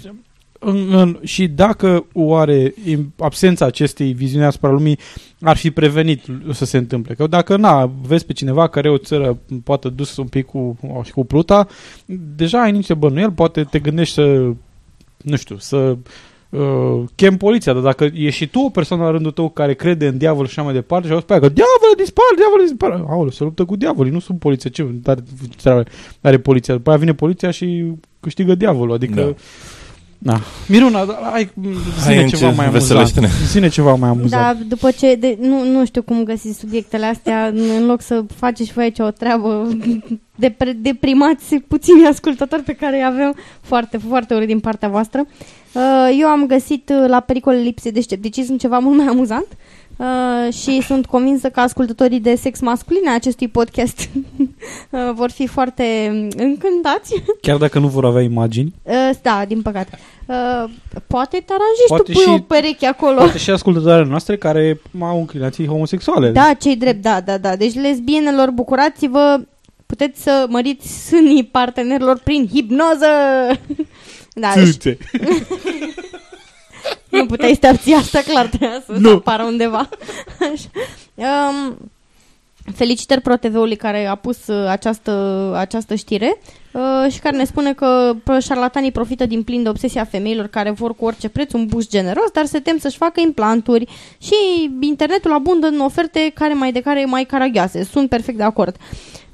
în, 0.66 0.94
în, 0.94 1.20
și 1.24 1.48
dacă 1.48 2.06
oare 2.14 2.74
im- 2.90 3.14
absența 3.18 3.66
acestei 3.66 4.14
viziuni 4.14 4.46
asupra 4.46 4.70
lumii 4.70 5.00
ar 5.42 5.58
fi 5.58 5.72
prevenit 5.72 6.24
să 6.52 6.66
se 6.66 6.78
întâmple. 6.78 7.14
Că 7.14 7.28
dacă 7.28 7.58
na, 7.58 7.92
vezi 8.08 8.26
pe 8.26 8.34
cineva 8.34 8.68
care 8.68 8.88
e 8.88 8.92
o 8.92 8.98
țără 8.98 9.38
poate 9.64 9.90
dus 9.90 10.18
un 10.18 10.28
pic 10.28 10.46
cu, 10.46 10.78
și 11.04 11.12
cu 11.12 11.26
pluta, 11.26 11.68
deja 12.36 12.62
ai 12.62 12.72
niște 12.72 12.94
bănuieli, 12.94 13.32
poate 13.32 13.64
te 13.64 13.80
gândești 13.80 14.14
să, 14.14 14.52
nu 15.22 15.36
știu, 15.36 15.58
să 15.58 15.98
uh, 16.50 17.04
chem 17.16 17.38
poliția, 17.38 17.74
dar 17.74 17.82
dacă 17.82 18.10
e 18.14 18.30
și 18.30 18.48
tu 18.48 18.60
o 18.60 18.70
persoană 18.70 19.04
la 19.04 19.10
rândul 19.12 19.32
tău 19.32 19.50
care 19.50 19.74
crede 19.74 20.08
în 20.08 20.18
diavol 20.18 20.46
și 20.46 20.52
așa 20.52 20.62
mai 20.62 20.74
departe 20.74 21.08
și 21.08 21.14
auzi 21.14 21.26
pe 21.26 21.32
aia 21.32 21.42
că 21.42 21.50
diavol 21.50 21.94
dispar, 21.98 22.26
diavol 22.36 22.60
dispar, 22.68 22.92
aoleu, 23.10 23.30
se 23.30 23.44
luptă 23.44 23.66
cu 23.66 23.76
diavolii, 23.76 24.12
nu 24.12 24.20
sunt 24.20 24.40
poliția, 24.40 24.70
ce 24.70 24.88
are, 25.04 25.20
are, 25.64 25.86
are 26.22 26.38
poliția, 26.40 26.74
după 26.74 26.90
aia 26.90 27.00
vine 27.00 27.14
poliția 27.14 27.52
și 27.52 27.84
câștigă 28.20 28.56
diavolul, 28.56 28.94
adică 28.94 29.22
Da. 29.22 29.34
Da. 30.28 30.40
Miruna, 30.68 31.06
da, 31.06 31.30
hai, 31.32 31.50
zine 32.02 32.16
Hai, 32.16 32.26
ceva 32.26 32.46
înce- 32.48 32.58
mai 32.58 32.66
amuzant. 32.66 32.72
veselește-ne. 32.72 33.28
Zine 33.48 33.68
ceva 33.68 33.94
mai 33.96 34.10
amuzant. 34.10 34.58
Da, 34.58 34.64
după 34.68 34.92
ce, 34.92 35.16
de, 35.16 35.38
nu, 35.42 35.64
nu 35.64 35.86
știu 35.86 36.02
cum 36.02 36.24
găsiți 36.24 36.60
subiectele 36.60 37.06
astea, 37.06 37.46
în 37.48 37.86
loc 37.86 38.02
să 38.02 38.24
faceți 38.36 38.68
și 38.70 38.74
voi 38.76 38.84
aici 38.84 39.00
o 39.00 39.10
treabă 39.10 39.68
de 40.36 40.50
pre, 40.50 40.72
deprimați 40.72 41.56
puțini 41.56 42.06
ascultători 42.08 42.62
pe 42.64 42.74
care 42.74 42.96
îi 42.98 43.06
avem 43.06 43.36
foarte, 43.62 43.98
foarte 43.98 44.34
urât 44.34 44.48
din 44.48 44.60
partea 44.60 44.90
voastră. 44.90 45.26
Uh, 45.74 46.18
Eu 46.20 46.28
am 46.28 46.46
găsit 46.46 46.90
uh, 46.90 47.08
la 47.10 47.20
pericole 47.20 47.58
lipse 47.58 47.90
de 47.90 48.02
scepticism 48.02 48.58
ceva 48.58 48.80
mult 48.80 48.98
mai 48.98 49.06
amuzant 49.08 49.48
uh, 49.98 50.54
și 50.54 50.82
sunt 50.82 51.06
convinsă 51.06 51.50
că 51.50 51.60
ascultătorii 51.60 52.20
de 52.20 52.36
sex 52.36 52.60
masculin 52.60 53.08
ai 53.08 53.16
acestui 53.16 53.48
podcast 53.48 54.00
uh, 54.90 55.00
vor 55.14 55.30
fi 55.32 55.48
foarte 55.48 56.08
încântați. 56.38 57.24
Chiar 57.42 57.58
dacă 57.58 57.80
nu 57.80 57.88
vor 57.88 58.06
avea 58.06 58.22
imagini, 58.22 58.74
Uh, 58.84 59.10
Da, 59.22 59.44
din 59.48 59.62
păcate. 59.62 60.00
Uh, 60.26 60.64
Poate 61.08 61.38
te 61.46 61.54
aranjezi 61.54 61.88
Poate 61.88 62.04
tu 62.04 62.12
pui 62.12 62.22
și- 62.22 62.30
o 62.30 62.38
pereche 62.40 62.86
acolo. 62.86 63.16
poate 63.18 63.38
și 63.38 63.50
ascultătoarele 63.50 64.10
noastre 64.10 64.38
care 64.38 64.82
au 65.00 65.20
inclinații 65.20 65.68
homosexuale. 65.68 66.30
Da, 66.32 66.52
cei 66.60 66.76
drept, 66.76 67.02
da, 67.02 67.22
da, 67.22 67.38
da. 67.38 67.56
Deci 67.56 67.74
lesbienelor, 67.76 68.50
bucurați-vă, 68.52 69.40
puteți 69.86 70.24
să 70.24 70.46
măriți 70.50 71.08
sânii 71.08 71.44
partenerilor 71.44 72.20
prin 72.24 72.48
hipnoză. 72.54 73.06
da, 74.34 74.52
deci 74.56 74.64
Țâțe. 74.68 74.98
nu 77.16 77.26
puteai 77.26 77.54
să 77.54 77.60
te 77.60 77.68
abții 77.68 77.94
asta, 77.94 78.22
clar 78.22 78.46
trebuia 78.46 78.84
să 78.86 78.92
Nu. 79.00 79.10
apară 79.10 79.44
undeva. 79.44 79.90
Așa. 80.54 80.70
Um, 81.16 81.78
felicitări 82.76 83.22
ProTV-ului 83.22 83.76
care 83.76 84.06
a 84.06 84.16
pus 84.16 84.48
uh, 84.48 84.68
această, 84.68 85.12
această 85.58 85.96
știre 85.96 86.38
uh, 86.72 87.12
și 87.12 87.20
care 87.20 87.38
ne 87.38 87.44
spune 87.46 87.74
că 87.74 88.14
pro- 88.24 88.40
șarlatanii 88.40 88.92
profită 88.92 89.26
din 89.26 89.44
plin 89.44 89.64
de 89.64 89.70
obsesia 89.70 90.04
femeilor 90.04 90.48
care 90.48 90.70
vor 90.72 90.96
cu 90.96 91.06
orice 91.06 91.30
preț 91.30 91.54
un 91.54 91.66
buș 91.66 91.86
generos, 91.86 92.32
dar 92.34 92.46
se 92.46 92.60
tem 92.60 92.78
să-și 92.78 92.98
facă 92.98 93.20
implanturi 93.22 93.88
și 94.22 94.34
internetul 94.80 95.32
abundă 95.32 95.68
în 95.68 95.80
oferte 95.80 96.32
care 96.34 96.54
mai 96.54 96.72
de 96.72 96.82
care 96.82 97.06
mai 97.06 97.24
caragioase. 97.24 97.84
Sunt 97.84 98.10
perfect 98.10 98.38
de 98.38 98.44
acord. 98.44 98.76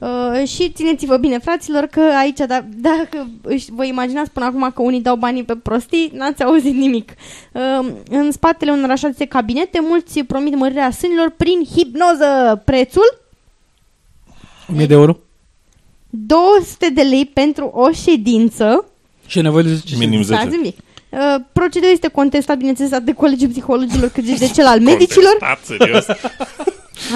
Uh, 0.02 0.48
și 0.48 0.72
țineți-vă 0.72 1.18
bine, 1.18 1.38
fraților, 1.38 1.86
că 1.86 2.02
aici, 2.20 2.38
da, 2.38 2.66
dacă 2.76 3.30
își, 3.42 3.66
vă 3.72 3.86
imaginați 3.86 4.32
până 4.32 4.46
acum 4.46 4.72
că 4.76 4.82
unii 4.82 5.02
dau 5.02 5.16
banii 5.16 5.44
pe 5.44 5.56
prostii, 5.56 6.12
n-ați 6.14 6.44
auzit 6.44 6.74
nimic. 6.76 7.14
Uh, 7.52 7.92
în 8.10 8.32
spatele 8.32 8.72
unor 8.72 8.90
așa 8.90 9.10
zise 9.10 9.26
cabinete, 9.26 9.80
mulți 9.82 10.24
promit 10.24 10.56
mărirea 10.56 10.92
sânilor 10.92 11.34
prin 11.38 11.64
hipnoză. 11.76 12.62
Prețul? 12.66 13.20
1000 14.70 14.86
de 14.86 14.94
euro. 14.94 15.18
200 16.10 16.90
de 16.90 17.02
lei 17.02 17.26
pentru 17.26 17.72
o 17.74 17.92
ședință. 17.92 18.86
Și 19.26 19.38
e 19.38 19.42
nevoie 19.42 19.64
de 19.64 19.74
10 19.74 19.98
Minim 19.98 20.24
Stați 20.24 20.50
10. 20.50 20.74
Un 21.12 21.20
pic. 21.20 21.38
Uh, 21.38 21.42
procedeul 21.54 21.92
este 21.92 22.08
contestat, 22.08 22.58
bineînțeles, 22.58 22.92
atât 22.92 23.06
de 23.06 23.14
colegii 23.14 23.48
psihologilor 23.48 24.10
cât 24.10 24.26
și 24.26 24.38
de 24.40 24.48
cel 24.48 24.66
al 24.66 24.80
medicilor. 24.80 25.38
Contestat, 25.40 25.78
serios. 25.78 26.06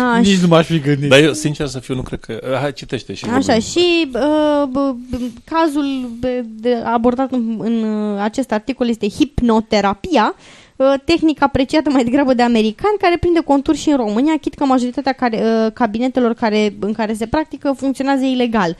A, 0.02 0.18
Nici 0.18 0.38
nu 0.40 0.48
m-aș 0.48 0.66
fi 0.66 0.80
gândit. 0.80 1.10
Dar 1.10 1.20
eu, 1.20 1.34
sincer 1.34 1.68
să 1.68 1.80
fiu, 1.80 1.96
nu 1.96 2.02
cred 2.02 2.20
că... 2.20 2.40
Hai, 2.62 2.74
citește 2.74 3.14
și 3.14 3.26
Așa, 3.26 3.34
vorbim. 3.40 3.60
și 3.60 4.10
uh, 4.14 4.64
b- 4.70 5.16
b- 5.16 5.32
cazul 5.46 6.10
b- 6.20 6.44
de, 6.46 6.74
abordat 6.86 7.32
în, 7.32 7.56
în 7.60 7.84
uh, 7.84 8.20
acest 8.22 8.52
articol 8.52 8.90
este 8.90 9.08
hipnoterapia, 9.08 10.36
uh, 10.76 10.94
tehnică 11.06 11.44
apreciată 11.44 11.90
mai 11.90 12.04
degrabă 12.04 12.34
de 12.34 12.42
americani, 12.42 12.98
care 13.02 13.18
prinde 13.18 13.40
conturi 13.40 13.78
și 13.78 13.90
în 13.90 13.96
România, 13.98 14.34
chit 14.42 14.54
că 14.54 14.66
majoritatea 14.66 15.12
care, 15.12 15.42
uh, 15.44 15.72
cabinetelor 15.74 16.34
care, 16.34 16.74
în 16.80 16.94
care 16.94 17.14
se 17.14 17.28
practică 17.28 17.74
funcționează 17.78 18.24
ilegal. 18.24 18.76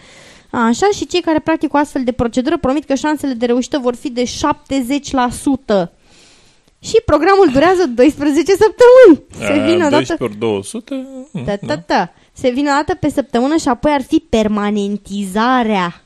Așa, 0.56 0.88
și 0.96 1.08
cei 1.08 1.22
care 1.22 1.40
practică 1.40 1.78
o 1.78 1.80
astfel 1.80 2.04
de 2.04 2.12
procedură 2.12 2.58
promit 2.58 2.86
că 2.86 2.96
șansele 2.96 3.34
de 3.34 3.46
reușită 3.46 3.80
vor 3.80 3.96
fi 3.96 4.10
de 4.10 4.24
70%. 4.24 4.28
Și 6.80 7.02
programul 7.06 7.50
durează 7.52 7.86
12 7.86 8.52
săptămâni. 8.52 9.24
Se 9.38 9.62
A, 9.62 9.66
vine 9.66 9.86
odată... 9.86 10.16
12 10.18 10.24
ori 10.24 10.36
200? 10.36 11.08
Da, 11.32 11.54
da, 11.62 11.84
da. 11.88 12.12
Se 12.34 12.50
vine 12.50 12.70
o 12.70 12.74
dată 12.74 12.96
pe 12.96 13.10
săptămână 13.10 13.56
și 13.56 13.68
apoi 13.68 13.92
ar 13.92 14.02
fi 14.02 14.24
permanentizarea. 14.30 16.05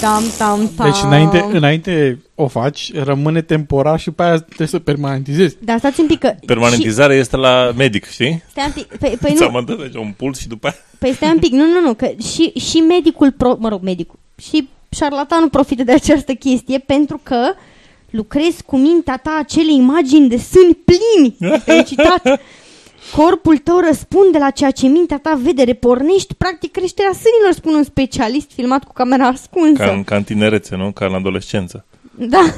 Tam, 0.00 0.22
tam, 0.38 0.70
tam. 0.76 0.90
Deci 0.90 1.02
înainte, 1.02 1.46
înainte 1.52 2.22
o 2.34 2.48
faci, 2.48 2.92
rămâne 2.94 3.42
temporar 3.42 4.00
și 4.00 4.10
pe 4.10 4.22
aia 4.22 4.36
trebuie 4.38 4.68
să 4.68 4.78
permanentizezi. 4.78 5.56
Dar 5.60 5.78
stați 5.78 6.00
un 6.00 6.06
pic 6.06 6.18
că... 6.18 6.34
Permanentizarea 6.46 7.16
este 7.16 7.36
la 7.36 7.72
medic, 7.76 8.10
știi? 8.10 8.26
Și, 8.26 8.50
stai 8.50 8.64
un 8.66 8.72
pic, 8.72 8.98
păi, 8.98 9.16
păi 9.20 9.34
Ți-am 9.36 9.52
nu, 9.52 9.62
dat 9.62 9.78
deci, 9.78 9.94
un 9.94 10.12
puls 10.16 10.38
și 10.38 10.48
după 10.48 10.66
aia... 10.66 10.76
păi 10.98 11.12
stai 11.12 11.30
un 11.30 11.38
pic, 11.38 11.52
nu, 11.52 11.64
nu, 11.66 11.80
nu, 11.80 11.94
că 11.94 12.10
și, 12.32 12.52
și 12.58 12.76
medicul, 12.76 13.32
pro, 13.32 13.56
mă 13.58 13.68
rog, 13.68 13.82
medicul, 13.82 14.18
și 14.42 14.68
șarlatanul 14.88 15.48
profită 15.48 15.84
de 15.84 15.92
această 15.92 16.32
chestie 16.32 16.78
pentru 16.78 17.20
că 17.22 17.52
lucrezi 18.10 18.62
cu 18.62 18.76
mintea 18.76 19.16
ta 19.16 19.36
acele 19.38 19.72
imagini 19.72 20.28
de 20.28 20.36
sâni 20.36 20.78
plini, 20.84 21.36
ai 21.68 21.84
citat. 21.84 22.40
Corpul 23.16 23.58
tău 23.58 23.78
răspunde 23.78 24.38
la 24.38 24.50
ceea 24.50 24.70
ce 24.70 24.86
mintea 24.86 25.18
ta 25.18 25.38
vede, 25.42 25.62
repornești 25.62 26.34
practic 26.34 26.72
creșterea 26.72 27.12
sânilor, 27.12 27.52
spune 27.52 27.76
un 27.76 27.84
specialist 27.84 28.50
filmat 28.52 28.84
cu 28.84 28.92
camera 28.92 29.26
ascunsă. 29.26 29.82
Ca 29.82 29.90
în, 29.90 30.04
ca 30.04 30.16
în 30.16 30.22
tinerețe, 30.22 30.76
nu? 30.76 30.92
Ca 30.92 31.06
în 31.06 31.14
adolescență. 31.14 31.84
Da. 32.18 32.44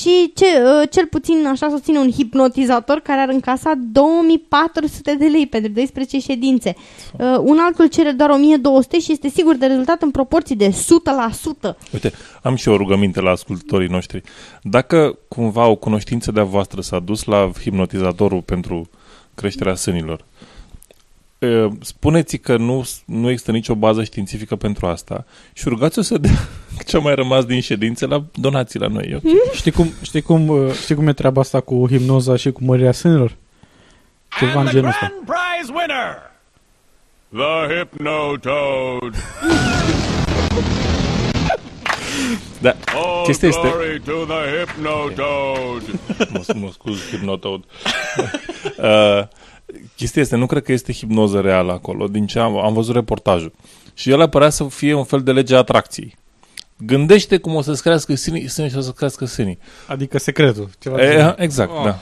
și 0.00 0.32
ce, 0.34 0.44
uh, 0.44 0.88
cel 0.90 1.06
puțin 1.06 1.46
așa 1.46 1.68
susține 1.68 1.98
un 1.98 2.10
hipnotizator 2.10 2.98
care 2.98 3.20
ar 3.20 3.28
încasa 3.28 3.72
2400 3.92 5.14
de 5.14 5.26
lei 5.26 5.46
pentru 5.46 5.72
12 5.72 6.18
ședințe. 6.18 6.74
Uh, 7.18 7.36
un 7.40 7.58
altul 7.60 7.86
cere 7.86 8.10
doar 8.10 8.30
1200 8.30 8.98
și 8.98 9.12
este 9.12 9.28
sigur 9.28 9.56
de 9.56 9.66
rezultat 9.66 10.02
în 10.02 10.10
proporții 10.10 10.56
de 10.56 10.68
100%. 10.68 11.76
Uite, 11.92 12.12
am 12.42 12.54
și 12.54 12.68
o 12.68 12.76
rugăminte 12.76 13.20
la 13.20 13.30
ascultătorii 13.30 13.88
noștri. 13.88 14.22
Dacă 14.62 15.18
cumva 15.28 15.66
o 15.66 15.76
cunoștință 15.76 16.32
de-a 16.32 16.44
voastră 16.44 16.80
s-a 16.80 16.98
dus 16.98 17.24
la 17.24 17.50
hipnotizatorul 17.60 18.42
pentru 18.42 18.88
creșterea 19.36 19.74
sânilor, 19.74 20.24
e, 21.38 21.68
spuneți 21.80 22.36
că 22.36 22.56
nu, 22.56 22.88
nu 23.04 23.30
există 23.30 23.50
nicio 23.50 23.74
bază 23.74 24.04
științifică 24.04 24.56
pentru 24.56 24.86
asta 24.86 25.24
și 25.52 25.68
rugați-o 25.68 26.02
să 26.02 26.18
dea 26.18 26.48
ce 26.86 26.96
a 26.96 27.00
mai 27.00 27.14
rămas 27.14 27.44
din 27.44 27.60
ședințe 27.60 28.06
la 28.06 28.24
donații 28.34 28.80
la 28.80 28.86
noi. 28.86 29.14
ok? 29.14 29.22
Știi 29.54 29.70
cum, 29.70 29.92
știi, 30.02 30.22
cum, 30.22 30.48
uh, 30.48 30.72
știi 30.72 30.94
cum 30.94 31.08
e 31.08 31.12
treaba 31.12 31.40
asta 31.40 31.60
cu 31.60 31.86
hipnoza 31.88 32.36
și 32.36 32.50
cu 32.50 32.64
mărirea 32.64 32.92
sânilor? 32.92 33.36
Ceva 34.38 34.60
în 34.60 34.66
genul 34.66 34.88
ăsta. 34.88 35.12
prize 35.24 35.72
winner, 35.72 36.30
the 37.32 37.74
Hypnotoad. 37.74 39.14
Da, 42.60 42.76
All 42.94 43.24
chestia 43.24 43.48
este... 43.48 43.60
glory 43.60 44.00
to 44.04 44.12
the 44.24 44.64
Hypnotoad. 44.64 45.82
mă, 46.32 46.54
mă 46.60 46.68
scuz, 46.72 47.08
hipnotoad. 47.10 47.64
uh, 48.78 49.22
chestia 49.96 50.22
este, 50.22 50.36
nu 50.36 50.46
cred 50.46 50.62
că 50.62 50.72
este 50.72 50.92
hipnoză 50.92 51.40
reală 51.40 51.72
acolo, 51.72 52.06
din 52.06 52.26
ce 52.26 52.38
am, 52.38 52.56
am 52.58 52.72
văzut 52.72 52.94
reportajul. 52.94 53.52
Și 53.94 54.10
el 54.10 54.28
părea 54.28 54.50
să 54.50 54.64
fie 54.64 54.94
un 54.94 55.04
fel 55.04 55.22
de 55.22 55.32
lege 55.32 55.54
a 55.54 55.58
atracției. 55.58 56.16
Gândește 56.78 57.36
cum 57.36 57.54
o 57.54 57.60
să-ți 57.60 57.82
crească 57.82 58.14
sânii, 58.14 58.48
sânii 58.48 58.70
și 58.70 58.76
o 58.76 58.80
să 58.80 58.90
crească 58.90 59.24
sânii. 59.24 59.58
Adică 59.86 60.18
secretul. 60.18 60.70
Ceva 60.78 60.96
de 60.96 61.02
E, 61.02 61.10
genul. 61.16 61.34
exact, 61.38 61.70
Oh. 61.70 61.84
da. 61.84 61.98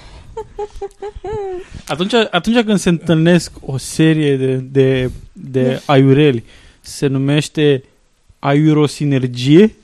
Atunci, 1.86 2.12
atunci 2.30 2.64
când 2.64 2.78
se 2.78 2.88
întâlnesc 2.88 3.52
o 3.60 3.76
serie 3.76 4.36
de, 4.36 4.54
de, 4.56 5.10
de 5.32 5.82
aiureli, 5.86 6.44
se 6.80 7.06
numește 7.06 7.84
aiurosinergie? 8.38 9.74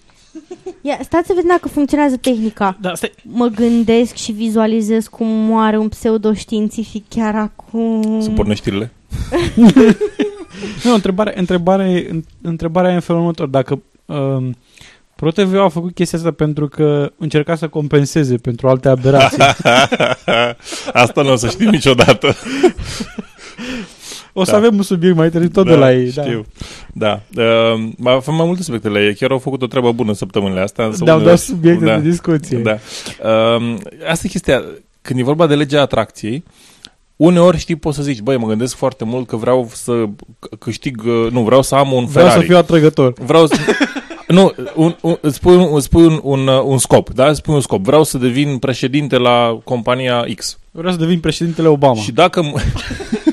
Ia, 0.80 0.98
stați 1.02 1.26
să 1.26 1.32
vedem 1.34 1.48
dacă 1.48 1.68
funcționează 1.68 2.16
tehnica. 2.16 2.76
Da, 2.80 2.94
stai. 2.94 3.12
Mă 3.22 3.46
gândesc 3.46 4.14
și 4.14 4.32
vizualizez 4.32 5.06
cum 5.06 5.26
moare 5.26 5.78
un 5.78 5.88
pseudoștiințific 5.88 7.04
chiar 7.08 7.34
acum. 7.34 8.20
Să 8.20 8.30
pornești 8.30 8.62
știrile? 8.62 8.92
Nu, 10.84 10.94
întrebarea, 10.94 11.32
întrebarea, 11.36 12.06
întrebarea 12.42 12.90
e 12.90 12.94
în 12.94 13.00
felul 13.00 13.20
următor. 13.20 13.46
Dacă 13.46 13.82
um, 14.06 14.56
ProTV 15.16 15.54
a 15.54 15.68
făcut 15.68 15.94
chestia 15.94 16.18
asta 16.18 16.30
pentru 16.30 16.68
că 16.68 17.12
încerca 17.18 17.54
să 17.54 17.68
compenseze 17.68 18.36
pentru 18.36 18.68
alte 18.68 18.88
aberații. 18.88 19.42
Asta 20.92 21.22
nu 21.22 21.32
o 21.32 21.36
să 21.36 21.48
știm 21.48 21.68
niciodată. 21.68 22.34
O 24.32 24.44
să 24.44 24.50
Da. 24.50 24.56
avem 24.56 24.76
un 24.76 24.82
subiect 24.82 25.16
mai 25.16 25.30
târziu 25.30 25.48
tot 25.50 25.66
de 25.66 25.74
la 25.74 25.92
ei. 25.94 26.10
Știu. 26.10 26.44
Da. 26.92 27.20
da. 27.28 27.42
Uh, 27.42 27.88
mai 27.96 28.12
avem 28.12 28.34
mai 28.34 28.46
multe 28.46 28.62
subiecte 28.62 28.88
la 28.88 29.00
ei. 29.00 29.14
Chiar 29.14 29.30
au 29.30 29.38
făcut 29.38 29.62
o 29.62 29.66
treabă 29.66 29.92
bună 29.92 30.12
săptămânile 30.12 30.60
astea. 30.60 30.84
însă 30.84 31.04
Da-au 31.04 31.16
unele- 31.16 31.30
dat 31.32 31.40
subiecte 31.40 31.84
de 31.84 32.00
discuție. 32.08 32.58
Da. 32.58 32.78
Uh, 33.24 33.76
asta 34.10 34.22
e 34.26 34.28
chestia. 34.28 34.64
Când 35.02 35.18
e 35.18 35.22
vorba 35.22 35.46
de 35.46 35.54
legea 35.54 35.80
atracției, 35.80 36.44
uneori 37.16 37.58
știi, 37.58 37.76
poți 37.76 37.96
să 37.96 38.02
zici, 38.02 38.20
băi, 38.20 38.36
mă 38.36 38.46
gândesc 38.46 38.76
foarte 38.76 39.04
mult 39.04 39.26
că 39.26 39.36
vreau 39.36 39.68
să 39.72 40.04
c- 40.06 40.58
câștig, 40.58 41.02
uh, 41.06 41.30
nu, 41.30 41.40
vreau 41.42 41.62
să 41.62 41.74
am 41.74 41.92
un 41.92 42.04
Vreau 42.06 42.26
Ferrari. 42.26 42.40
să 42.40 42.46
fiu 42.46 42.56
atrăgător. 42.56 43.12
Vreau 43.24 43.46
să... 43.46 43.56
nu, 44.28 44.52
un, 44.74 44.94
un, 45.00 45.16
îți 45.20 45.36
spui, 45.36 45.56
un, 45.56 45.68
îți 45.74 45.84
spui 45.84 46.04
un, 46.04 46.20
un, 46.22 46.46
uh, 46.46 46.62
un 46.64 46.78
scop, 46.78 47.10
da? 47.10 47.28
Îți 47.28 47.38
spui 47.38 47.54
un 47.54 47.60
scop. 47.60 47.84
Vreau 47.84 48.02
să 48.04 48.18
devin 48.18 48.58
președinte 48.58 49.16
la 49.16 49.58
compania 49.64 50.24
X. 50.36 50.58
Vreau 50.70 50.92
să 50.92 50.98
devin 50.98 51.20
președintele 51.20 51.68
Obama. 51.68 51.94
Și 51.94 52.12
dacă... 52.12 52.42
m- 52.42 52.62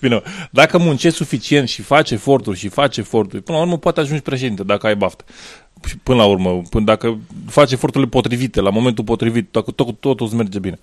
Bine, 0.00 0.22
dacă 0.50 0.78
muncești 0.78 1.16
suficient 1.16 1.68
și 1.68 1.82
faci 1.82 2.10
eforturi 2.10 2.58
și 2.58 2.68
faci 2.68 2.96
eforturi, 2.96 3.42
până 3.42 3.56
la 3.56 3.62
urmă 3.62 3.78
poate 3.78 4.00
ajungi 4.00 4.22
președinte 4.22 4.62
dacă 4.62 4.86
ai 4.86 4.96
baftă. 4.96 5.24
Și 5.86 5.96
până 5.96 6.18
la 6.18 6.24
urmă, 6.24 6.62
până 6.70 6.84
dacă 6.84 7.18
faci 7.46 7.72
eforturile 7.72 8.10
potrivite, 8.10 8.60
la 8.60 8.70
momentul 8.70 9.04
potrivit, 9.04 9.48
dacă 9.50 9.70
tot, 9.70 10.00
totul 10.00 10.26
îți 10.26 10.34
merge 10.34 10.58
bine. 10.58 10.78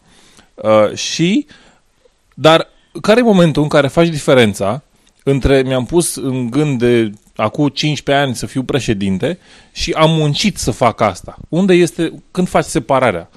Uh, 0.55 0.95
și, 0.95 1.45
dar 2.33 2.67
care 3.01 3.19
e 3.19 3.23
momentul 3.23 3.63
în 3.63 3.69
care 3.69 3.87
faci 3.87 4.07
diferența 4.07 4.83
între 5.23 5.61
mi-am 5.61 5.85
pus 5.85 6.15
în 6.15 6.49
gând 6.49 6.79
de 6.79 7.11
acum 7.35 7.67
15 7.67 8.25
ani 8.25 8.35
să 8.35 8.45
fiu 8.45 8.63
președinte 8.63 9.39
și 9.71 9.91
am 9.91 10.09
muncit 10.11 10.57
să 10.57 10.71
fac 10.71 11.01
asta? 11.01 11.37
Unde 11.49 11.73
este, 11.73 12.11
când 12.31 12.47
faci 12.47 12.65
separarea? 12.65 13.29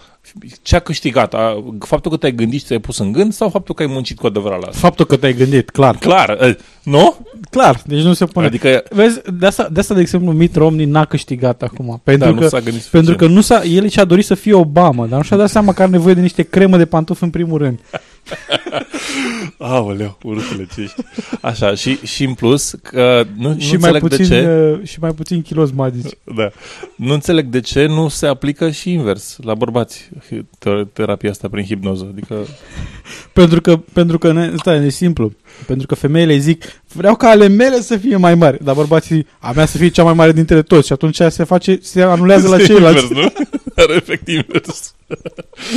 Ce 0.62 0.76
a 0.76 0.78
câștigat? 0.78 1.34
A, 1.34 1.64
faptul 1.78 2.10
că 2.10 2.16
te-ai 2.16 2.34
gândit 2.34 2.60
și 2.60 2.66
ți-ai 2.66 2.78
pus 2.78 2.98
în 2.98 3.12
gând 3.12 3.32
sau 3.32 3.48
faptul 3.48 3.74
că 3.74 3.82
ai 3.82 3.88
muncit 3.88 4.18
cu 4.18 4.26
adevărat 4.26 4.60
la 4.60 4.66
asta? 4.66 4.80
Faptul 4.80 5.04
că 5.04 5.16
te-ai 5.16 5.34
gândit, 5.34 5.70
clar. 5.70 5.96
Clar, 5.96 6.38
eh, 6.40 6.56
nu? 6.82 7.16
Clar, 7.50 7.82
deci 7.86 8.02
nu 8.02 8.12
se 8.12 8.24
pune. 8.24 8.46
Adică- 8.46 8.82
Vezi, 8.90 9.20
de 9.38 9.46
asta, 9.46 9.68
de 9.72 9.80
asta, 9.80 9.94
de 9.94 10.00
exemplu, 10.00 10.32
Mitt 10.32 10.56
Romney 10.56 10.84
n-a 10.84 11.04
câștigat 11.04 11.62
acum. 11.62 12.00
Pentru, 12.04 12.24
Da, 12.28 12.34
nu 12.34 12.40
că, 12.40 12.46
s-a 12.48 12.60
gândit 12.60 12.82
pentru 12.82 13.10
suficient. 13.10 13.18
că 13.18 13.26
nu 13.26 13.40
s-a, 13.40 13.62
el 13.64 13.88
și-a 13.88 14.04
dorit 14.04 14.24
să 14.24 14.34
fie 14.34 14.54
Obama, 14.54 15.06
dar 15.06 15.18
nu 15.18 15.24
și-a 15.24 15.36
dat 15.36 15.50
seama 15.50 15.72
că 15.72 15.82
are 15.82 15.90
nevoie 15.90 16.14
de 16.14 16.20
niște 16.20 16.42
cremă 16.42 16.76
de 16.76 16.86
pantofi 16.86 17.22
în 17.22 17.30
primul 17.30 17.58
rând. 17.58 17.78
Aoleu, 19.58 20.18
urâtule 20.22 20.66
ce 20.74 20.80
ești. 20.80 20.94
Așa, 21.40 21.74
și, 21.74 21.96
și 22.04 22.24
în 22.24 22.34
plus, 22.34 22.74
că 22.82 23.24
nu, 23.36 23.48
nu 23.48 23.58
și, 23.58 23.76
mai 23.76 23.90
înțeleg 23.92 24.00
puțin, 24.00 24.28
de 24.28 24.34
ce... 24.40 24.76
uh, 24.80 24.88
și 24.88 25.00
mai 25.00 25.10
puțin 25.10 25.42
kilos 25.42 25.70
magici. 25.70 26.12
Da. 26.36 26.50
Nu 26.96 27.12
înțeleg 27.12 27.46
de 27.46 27.60
ce 27.60 27.86
nu 27.86 28.08
se 28.08 28.26
aplică 28.26 28.70
și 28.70 28.92
invers 28.92 29.36
la 29.42 29.54
bărbați 29.54 30.08
te- 30.58 30.84
terapia 30.92 31.30
asta 31.30 31.48
prin 31.48 31.64
hipnoză. 31.64 32.06
Adică 32.12 32.34
Pentru 33.32 33.60
că, 33.60 33.76
pentru 33.92 34.18
că 34.18 34.32
ne, 34.32 34.52
stai, 34.56 34.84
e 34.84 34.88
simplu. 34.90 35.32
Pentru 35.66 35.86
că 35.86 35.94
femeile 35.94 36.36
zic, 36.36 36.64
vreau 36.92 37.16
ca 37.16 37.25
ale 37.26 37.48
mele 37.48 37.80
să 37.80 37.96
fie 37.96 38.16
mai 38.16 38.34
mari, 38.34 38.64
dar 38.64 38.74
bărbații 38.74 39.16
zic, 39.16 39.26
a 39.38 39.52
mea 39.52 39.66
să 39.66 39.76
fie 39.76 39.88
cea 39.88 40.04
mai 40.04 40.12
mare 40.12 40.32
dintre 40.32 40.62
toți 40.62 40.86
și 40.86 40.92
atunci 40.92 41.20
se 41.28 41.44
face, 41.44 41.78
se 41.82 42.02
anulează 42.02 42.48
la 42.48 42.56
Este 42.56 42.66
ceilalți. 42.72 43.02
invers, 43.02 43.32
nu? 43.36 43.44
Are 43.82 43.94
efect 43.94 44.28
invers. 44.28 44.94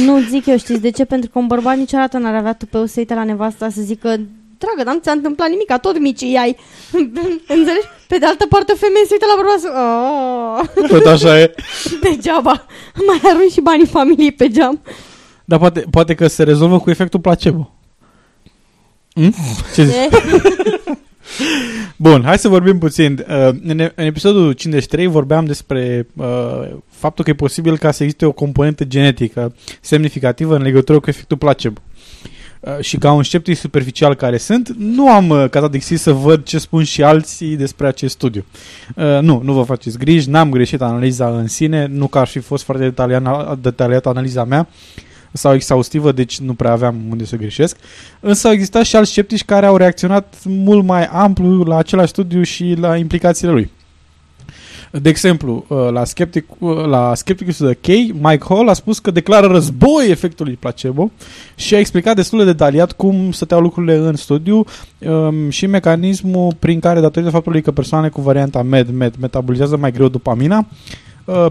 Nu 0.05 0.19
zic 0.29 0.45
eu, 0.45 0.57
știți 0.57 0.81
de 0.81 0.89
ce? 0.89 1.05
Pentru 1.05 1.29
că 1.29 1.39
un 1.39 1.47
bărbat 1.47 1.77
niciodată 1.77 2.17
n-ar 2.17 2.35
avea 2.35 2.53
tupeu 2.53 2.85
să 2.85 2.93
uite 2.97 3.13
la 3.13 3.23
nevasta 3.23 3.69
să 3.69 3.81
zică 3.81 4.19
Dragă, 4.59 4.83
dar 4.83 4.93
nu 4.93 4.99
ți-a 4.99 5.11
întâmplat 5.11 5.49
nimic, 5.49 5.77
tot 5.81 5.99
micii 5.99 6.35
ai. 6.35 6.55
Înțelegi? 7.55 7.87
Pe 8.07 8.17
de 8.17 8.25
altă 8.25 8.45
parte, 8.49 8.71
o 8.71 8.75
femeie 8.75 9.05
se 9.05 9.13
uită 9.13 9.25
la 9.25 9.35
bărbat 9.41 9.59
să... 9.59 9.69
Oh. 10.83 10.87
Tot 10.87 11.05
așa 11.05 11.39
e. 11.39 11.53
Degeaba. 12.03 12.65
Mai 13.07 13.19
arunci 13.23 13.51
și 13.51 13.61
banii 13.61 13.85
familiei 13.85 14.31
pe 14.31 14.49
geam. 14.49 14.81
Dar 15.45 15.59
poate, 15.59 15.85
poate 15.91 16.15
că 16.15 16.27
se 16.27 16.43
rezolvă 16.43 16.79
cu 16.79 16.89
efectul 16.89 17.19
placebo. 17.19 17.73
Hm? 19.13 19.33
Ce 19.75 19.83
zici? 19.83 19.95
E? 21.39 21.43
Bun, 21.95 22.23
hai 22.23 22.37
să 22.37 22.47
vorbim 22.47 22.77
puțin. 22.77 23.25
Uh, 23.29 23.47
în, 23.63 23.89
în 23.95 24.05
episodul 24.05 24.51
53 24.51 25.07
vorbeam 25.07 25.45
despre 25.45 26.07
uh, 26.15 26.25
faptul 26.89 27.23
că 27.23 27.29
e 27.29 27.33
posibil 27.33 27.77
ca 27.77 27.91
să 27.91 28.03
existe 28.03 28.25
o 28.25 28.31
componentă 28.31 28.83
genetică 28.83 29.55
semnificativă 29.81 30.55
în 30.55 30.61
legătură 30.61 30.99
cu 30.99 31.09
efectul 31.09 31.37
placebo. 31.37 31.81
Uh, 32.59 32.79
și 32.79 32.97
ca 32.97 33.11
un 33.11 33.23
sceptic 33.23 33.57
superficial 33.57 34.15
care 34.15 34.37
sunt, 34.37 34.69
nu 34.77 35.09
am 35.09 35.29
uh, 35.29 35.49
catadixit 35.49 35.99
să 35.99 36.11
văd 36.11 36.43
ce 36.43 36.57
spun 36.57 36.83
și 36.83 37.03
alții 37.03 37.55
despre 37.55 37.87
acest 37.87 38.13
studiu. 38.13 38.45
Uh, 38.95 39.19
nu, 39.21 39.41
nu 39.43 39.53
vă 39.53 39.63
faceți 39.63 39.97
griji, 39.97 40.29
n-am 40.29 40.49
greșit 40.49 40.81
analiza 40.81 41.29
în 41.29 41.47
sine, 41.47 41.85
nu 41.85 42.07
că 42.07 42.19
ar 42.19 42.27
fi 42.27 42.39
fost 42.39 42.63
foarte 42.63 42.83
detaliat, 42.83 43.57
detaliat 43.59 44.05
analiza 44.05 44.43
mea, 44.43 44.67
sau 45.31 45.53
exhaustivă, 45.53 46.11
deci 46.11 46.39
nu 46.39 46.53
prea 46.53 46.71
aveam 46.71 46.95
unde 47.09 47.25
să 47.25 47.35
greșesc. 47.35 47.77
Însă 48.19 48.47
au 48.47 48.53
existat 48.53 48.85
și 48.85 48.95
alți 48.95 49.11
sceptici 49.11 49.45
care 49.45 49.65
au 49.65 49.77
reacționat 49.77 50.35
mult 50.45 50.85
mai 50.85 51.05
amplu 51.05 51.63
la 51.63 51.77
același 51.77 52.09
studiu 52.09 52.43
și 52.43 52.75
la 52.79 52.97
implicațiile 52.97 53.51
lui. 53.51 53.71
De 54.91 55.09
exemplu, 55.09 55.65
uh, 55.67 55.89
la, 55.91 56.03
Skeptic, 56.03 56.45
uh, 56.59 56.85
la 56.85 57.15
Skepticus 57.15 57.63
de 57.63 57.77
Key, 57.81 58.15
Mike 58.21 58.45
Hall 58.47 58.69
a 58.69 58.73
spus 58.73 58.99
că 58.99 59.11
declară 59.11 59.47
război 59.47 60.09
efectului 60.09 60.57
placebo 60.59 61.11
și 61.55 61.75
a 61.75 61.79
explicat 61.79 62.15
destul 62.15 62.39
de 62.39 62.45
detaliat 62.45 62.91
cum 62.91 63.31
stăteau 63.31 63.59
lucrurile 63.59 63.95
în 63.95 64.15
studiu 64.15 64.65
um, 64.99 65.49
și 65.49 65.65
mecanismul 65.65 66.55
prin 66.59 66.79
care, 66.79 66.99
datorită 66.99 67.31
faptului 67.31 67.61
că 67.61 67.71
persoane 67.71 68.09
cu 68.09 68.21
varianta 68.21 68.61
MED-MED 68.61 69.15
metabolizează 69.19 69.77
mai 69.77 69.91
greu 69.91 70.07
dopamina, 70.07 70.57
uh, 70.57 70.65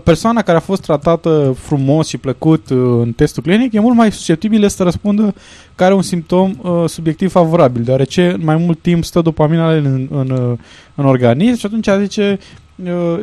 persoana 0.05 0.43
care 0.43 0.57
a 0.57 0.61
fost 0.61 0.83
tratată 0.83 1.57
frumos 1.59 2.09
și 2.09 2.19
plăcut 2.19 2.71
în 2.71 3.13
testul 3.13 3.43
clinic 3.43 3.73
e 3.73 3.81
mult 3.81 3.97
mai 3.97 4.13
susceptibilă 4.13 4.67
să 4.67 4.83
răspundă 4.83 5.35
că 5.75 5.85
are 5.85 5.95
un 5.95 6.03
simptom 6.03 6.55
uh, 6.63 6.85
subiectiv 6.87 7.31
favorabil, 7.31 7.83
deoarece 7.83 8.37
mai 8.41 8.57
mult 8.57 8.83
timp 8.83 9.05
stă 9.05 9.21
dopamina 9.21 9.73
în, 9.73 10.09
în, 10.11 10.59
în 10.95 11.05
organism 11.05 11.59
și 11.59 11.67
atunci 11.67 11.89
zice 12.01 12.39
Uh, 12.85 13.21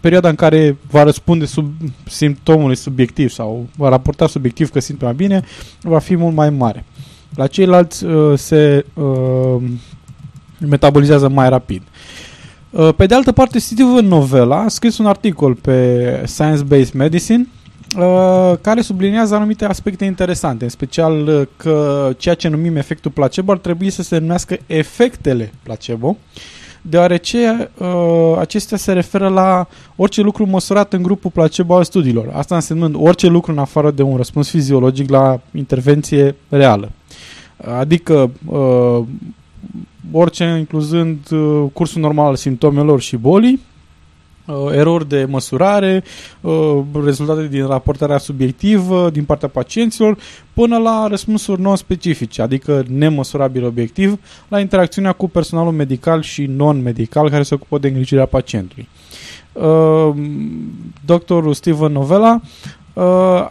perioada 0.00 0.28
în 0.28 0.34
care 0.34 0.76
va 0.90 1.02
răspunde 1.02 1.44
sub 1.44 1.72
simptomului 2.06 2.76
subiectiv 2.76 3.30
sau 3.30 3.66
va 3.76 3.88
raporta 3.88 4.26
subiectiv 4.26 4.70
că 4.70 4.80
simt 4.80 5.00
mai 5.00 5.14
bine, 5.14 5.42
va 5.80 5.98
fi 5.98 6.16
mult 6.16 6.34
mai 6.34 6.50
mare. 6.50 6.84
La 7.34 7.46
ceilalți 7.46 8.04
uh, 8.04 8.38
se 8.38 8.84
uh, 8.94 9.62
metabolizează 10.58 11.28
mai 11.28 11.48
rapid. 11.48 11.82
Uh, 11.82 12.31
pe 12.96 13.06
de 13.06 13.14
altă 13.14 13.32
parte, 13.32 13.58
Steven 13.58 14.06
Novella 14.06 14.56
a 14.56 14.68
scris 14.68 14.98
un 14.98 15.06
articol 15.06 15.54
pe 15.54 16.22
Science 16.26 16.62
Based 16.62 16.92
Medicine 16.92 17.46
uh, 17.98 18.52
care 18.60 18.80
subliniază 18.80 19.34
anumite 19.34 19.64
aspecte 19.64 20.04
interesante, 20.04 20.64
în 20.64 20.70
special 20.70 21.26
uh, 21.26 21.42
că 21.56 22.10
ceea 22.16 22.34
ce 22.34 22.48
numim 22.48 22.76
efectul 22.76 23.10
placebo 23.10 23.52
ar 23.52 23.58
trebui 23.58 23.90
să 23.90 24.02
se 24.02 24.18
numească 24.18 24.56
efectele 24.66 25.52
placebo, 25.62 26.08
uh, 26.08 26.16
deoarece 26.82 27.70
uh, 27.78 28.36
acestea 28.38 28.76
se 28.76 28.92
referă 28.92 29.28
la 29.28 29.68
orice 29.96 30.20
lucru 30.20 30.46
măsurat 30.46 30.92
în 30.92 31.02
grupul 31.02 31.30
placebo 31.30 31.76
al 31.76 31.84
studiilor. 31.84 32.28
Asta 32.32 32.54
însemnând 32.54 32.94
orice 32.98 33.26
lucru 33.26 33.52
în 33.52 33.58
afară 33.58 33.90
de 33.90 34.02
un 34.02 34.16
răspuns 34.16 34.48
fiziologic 34.48 35.10
la 35.10 35.40
intervenție 35.54 36.36
reală. 36.48 36.90
Adică 37.78 38.30
uh, 38.46 39.04
orice 40.12 40.44
incluzând 40.58 41.30
uh, 41.30 41.64
cursul 41.72 42.00
normal 42.00 42.26
al 42.26 42.36
simptomelor 42.36 43.00
și 43.00 43.16
bolii, 43.16 43.60
uh, 44.46 44.54
erori 44.72 45.08
de 45.08 45.24
măsurare, 45.24 46.04
uh, 46.40 46.78
rezultate 47.04 47.48
din 47.48 47.66
raportarea 47.66 48.18
subiectivă 48.18 49.10
din 49.10 49.24
partea 49.24 49.48
pacienților, 49.48 50.18
până 50.52 50.78
la 50.78 51.06
răspunsuri 51.06 51.60
non-specifice, 51.60 52.42
adică 52.42 52.84
nemăsurabil 52.88 53.64
obiectiv, 53.64 54.18
la 54.48 54.60
interacțiunea 54.60 55.12
cu 55.12 55.28
personalul 55.28 55.72
medical 55.72 56.22
și 56.22 56.44
non-medical 56.44 57.30
care 57.30 57.42
se 57.42 57.54
ocupă 57.54 57.78
de 57.78 57.88
îngrijirea 57.88 58.26
pacientului. 58.26 58.88
Uh, 59.52 60.14
doctorul 61.04 61.54
Steven 61.54 61.92
Novella 61.92 62.40
uh, 62.92 63.02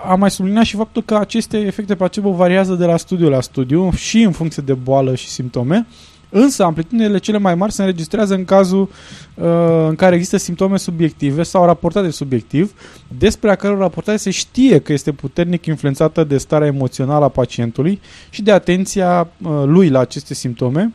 a 0.10 0.16
mai 0.18 0.32
subliniat 0.32 0.64
și 0.64 0.76
faptul 0.76 1.02
că 1.02 1.16
aceste 1.16 1.58
efecte 1.58 1.96
placebo 1.96 2.32
variază 2.32 2.74
de 2.74 2.86
la 2.86 2.98
studiu 2.98 3.30
la 3.30 3.42
studiu 3.42 3.92
și 3.92 4.22
în 4.22 4.32
funcție 4.32 4.64
de 4.66 4.74
boală 4.74 5.16
și 5.16 5.28
simptome, 5.28 5.88
Însă 6.34 6.64
amplitudinile 6.64 7.18
cele 7.18 7.38
mai 7.38 7.56
mari 7.56 7.72
se 7.72 7.82
înregistrează 7.82 8.34
în 8.34 8.46
cazul 8.46 8.90
uh, 9.36 9.46
în 9.88 9.96
care 9.96 10.16
există 10.16 10.38
simptome 10.38 10.78
subiective 10.78 11.44
sau 11.44 11.66
raportate 11.66 12.10
subiectiv, 12.10 12.74
despre 13.18 13.52
a 13.52 13.56
căror 13.56 13.78
raportare 13.78 14.18
se 14.18 14.30
știe 14.30 14.80
că 14.80 14.94
este 14.94 15.12
puternic 15.12 15.66
influențată 15.66 16.24
de 16.24 16.38
starea 16.38 16.68
emoțională 16.68 17.26
a 17.26 17.30
pacientului 17.30 18.02
și 18.30 18.42
de 18.42 18.52
atenția 18.52 19.28
uh, 19.42 19.64
lui 19.66 19.90
la 19.90 20.00
aceste 20.00 20.34
simptome, 20.34 20.94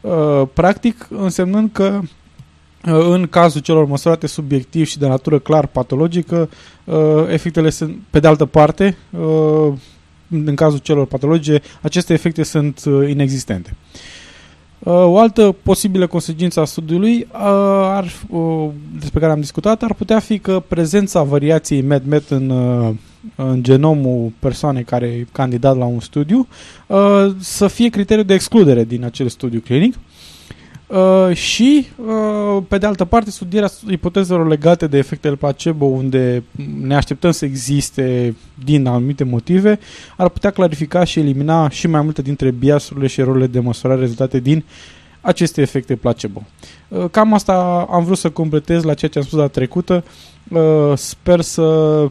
uh, 0.00 0.42
practic 0.52 1.06
însemnând 1.10 1.70
că 1.72 2.00
uh, 2.02 3.06
în 3.10 3.26
cazul 3.26 3.60
celor 3.60 3.86
măsurate 3.86 4.26
subiectiv 4.26 4.86
și 4.86 4.98
de 4.98 5.06
natură 5.06 5.38
clar 5.38 5.66
patologică, 5.66 6.48
uh, 6.84 6.96
efectele 7.28 7.70
sunt, 7.70 7.96
pe 8.10 8.20
de 8.20 8.26
altă 8.26 8.44
parte, 8.44 8.96
uh, 9.10 9.72
în 10.30 10.54
cazul 10.54 10.78
celor 10.78 11.06
patologice, 11.06 11.62
aceste 11.80 12.12
efecte 12.12 12.42
sunt 12.42 12.82
inexistente. 13.08 13.76
Uh, 13.76 14.22
o 14.84 15.18
altă 15.18 15.56
posibilă 15.62 16.06
consecință 16.06 16.60
a 16.60 16.64
studiului 16.64 17.16
uh, 17.16 17.40
ar, 17.82 18.04
uh, 18.28 18.68
despre 18.98 19.20
care 19.20 19.32
am 19.32 19.40
discutat 19.40 19.82
ar 19.82 19.94
putea 19.94 20.18
fi 20.18 20.38
că 20.38 20.62
prezența 20.68 21.22
variației 21.22 21.82
MED-MED 21.82 22.24
în, 22.28 22.50
în 23.34 23.62
genomul 23.62 24.32
persoanei 24.38 24.84
care 24.84 25.06
e 25.06 25.26
candidat 25.32 25.76
la 25.76 25.84
un 25.84 26.00
studiu 26.00 26.46
să 27.38 27.66
fie 27.66 27.88
criteriu 27.88 28.24
de 28.24 28.34
excludere 28.34 28.84
din 28.84 29.04
acel 29.04 29.28
studiu 29.28 29.60
clinic 29.60 29.94
Uh, 30.86 31.36
și, 31.36 31.86
uh, 32.06 32.62
pe 32.68 32.78
de 32.78 32.86
altă 32.86 33.04
parte, 33.04 33.30
studierea 33.30 33.68
ipotezelor 33.88 34.48
legate 34.48 34.86
de 34.86 34.98
efectele 34.98 35.34
placebo, 35.34 35.84
unde 35.84 36.42
ne 36.80 36.94
așteptăm 36.94 37.30
să 37.30 37.44
existe 37.44 38.36
din 38.64 38.86
anumite 38.86 39.24
motive, 39.24 39.78
ar 40.16 40.28
putea 40.28 40.50
clarifica 40.50 41.04
și 41.04 41.18
elimina 41.18 41.68
și 41.68 41.86
mai 41.86 42.02
multe 42.02 42.22
dintre 42.22 42.50
biasurile 42.50 43.06
și 43.06 43.20
erorile 43.20 43.46
de 43.46 43.60
măsurare 43.60 44.00
rezultate 44.00 44.40
din 44.40 44.64
aceste 45.20 45.60
efecte 45.60 45.96
placebo. 45.96 46.42
Uh, 46.88 47.04
cam 47.10 47.34
asta 47.34 47.86
am 47.90 48.04
vrut 48.04 48.18
să 48.18 48.30
completez 48.30 48.82
la 48.82 48.94
ceea 48.94 49.10
ce 49.10 49.18
am 49.18 49.24
spus 49.24 49.38
la 49.38 49.46
trecută. 49.46 50.04
Uh, 50.50 50.92
sper 50.94 51.40
să 51.40 52.06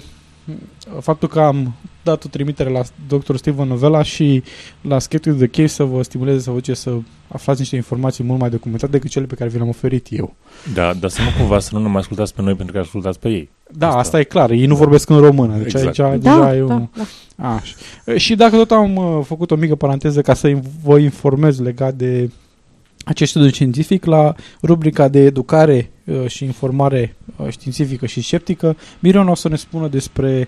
faptul 1.00 1.28
că 1.28 1.40
am 1.40 1.74
dat 2.04 2.24
o 2.24 2.28
trimitere 2.28 2.70
la 2.70 2.82
Dr. 3.08 3.36
Steven 3.36 3.68
Novella 3.68 4.02
și 4.02 4.44
la 4.82 5.00
Skeptic 5.00 5.34
the 5.34 5.48
Cave 5.48 5.68
să 5.68 5.84
vă 5.84 6.04
stimuleze 6.04 6.40
să 6.40 6.50
vă 6.50 6.56
duceți 6.56 6.82
să 6.82 6.92
aflați 7.28 7.60
niște 7.60 7.76
informații 7.76 8.24
mult 8.24 8.40
mai 8.40 8.50
documentate 8.50 8.92
decât 8.92 9.10
cele 9.10 9.26
pe 9.26 9.36
care 9.36 9.50
vi 9.50 9.56
le-am 9.56 9.70
oferit 9.70 10.08
eu. 10.10 10.36
Da, 10.74 10.94
dar 10.94 11.10
să 11.10 11.22
nu 11.22 11.28
cumva 11.38 11.60
să 11.60 11.70
nu 11.74 11.80
numai 11.80 12.00
ascultați 12.00 12.34
pe 12.34 12.42
noi 12.42 12.56
pentru 12.56 12.74
că 12.74 12.80
ascultați 12.80 13.20
pe 13.20 13.30
ei. 13.30 13.50
Da, 13.72 13.88
asta, 13.88 14.00
asta 14.00 14.20
e 14.20 14.24
clar. 14.24 14.52
Ei 14.52 14.66
nu 14.66 14.76
vorbesc 14.76 15.10
în 15.10 15.20
română. 15.20 15.58
Deci 15.58 15.74
exact. 15.74 16.00
aici 16.00 16.22
da, 16.22 16.32
deja 16.32 16.40
da, 16.40 16.56
e 16.56 16.62
un... 16.62 16.88
da. 16.96 17.06
Așa. 17.36 17.76
Și 18.18 18.36
dacă 18.36 18.56
tot 18.56 18.72
am 18.72 18.96
uh, 18.96 19.20
făcut 19.26 19.52
o 19.52 19.56
mică 19.56 19.76
paranteză 19.76 20.22
ca 20.22 20.34
să 20.34 20.60
vă 20.84 20.98
informez 20.98 21.60
legat 21.60 21.94
de 21.94 22.30
acest 23.06 23.30
studiu 23.30 23.50
științific 23.50 24.06
la 24.06 24.36
rubrica 24.62 25.08
de 25.08 25.20
educare 25.20 25.92
uh, 26.06 26.28
și 26.28 26.44
informare 26.44 27.16
uh, 27.36 27.48
științifică 27.50 28.06
și 28.06 28.22
sceptică. 28.22 28.78
Miron 29.00 29.28
o 29.28 29.36
să 29.36 29.50
ne 29.50 29.56
spună 29.56 29.88
despre 29.88 30.48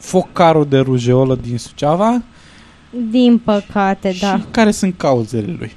focarul 0.00 0.66
de 0.68 0.78
rujeolă 0.78 1.38
din 1.42 1.58
Suceava. 1.58 2.22
Din 3.10 3.38
păcate, 3.38 4.12
și 4.12 4.20
da. 4.20 4.36
Și 4.36 4.44
care 4.50 4.70
sunt 4.70 4.94
cauzele 4.96 5.56
lui? 5.58 5.72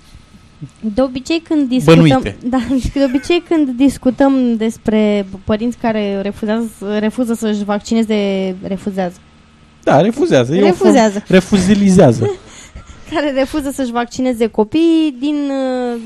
De 0.79 1.01
obicei 1.01 1.39
când 1.39 1.67
discutăm, 1.67 1.95
Bănuite. 1.95 2.37
da, 2.45 2.57
de 2.93 3.03
obicei 3.03 3.43
când 3.47 3.69
discutăm 3.69 4.55
despre 4.55 5.25
părinți 5.43 5.77
care 5.77 6.21
refuzează, 6.21 6.67
refuză 6.99 7.33
să-și 7.33 7.63
vaccineze, 7.63 8.55
refuzează. 8.61 9.17
Da, 9.83 10.01
refuzează. 10.01 10.55
Refuzează. 10.55 11.23
Refuzilizează. 11.27 12.29
care 13.13 13.31
refuză 13.31 13.71
să-și 13.71 13.91
vaccineze 13.91 14.47
copiii 14.47 15.15
din, 15.19 15.35
uh, 15.35 15.99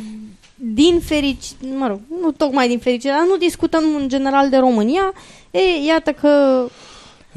din 0.55 0.99
fericire, 0.99 1.57
mă 1.77 1.87
rog, 1.87 1.99
nu 2.21 2.31
tocmai 2.31 2.67
din 2.67 2.79
fericire, 2.79 3.13
dar 3.13 3.25
nu 3.29 3.37
discutăm 3.37 3.83
în 3.99 4.07
general 4.07 4.49
de 4.49 4.57
România. 4.57 5.13
E, 5.51 5.85
iată 5.87 6.11
că 6.11 6.29
Ei, 6.29 6.67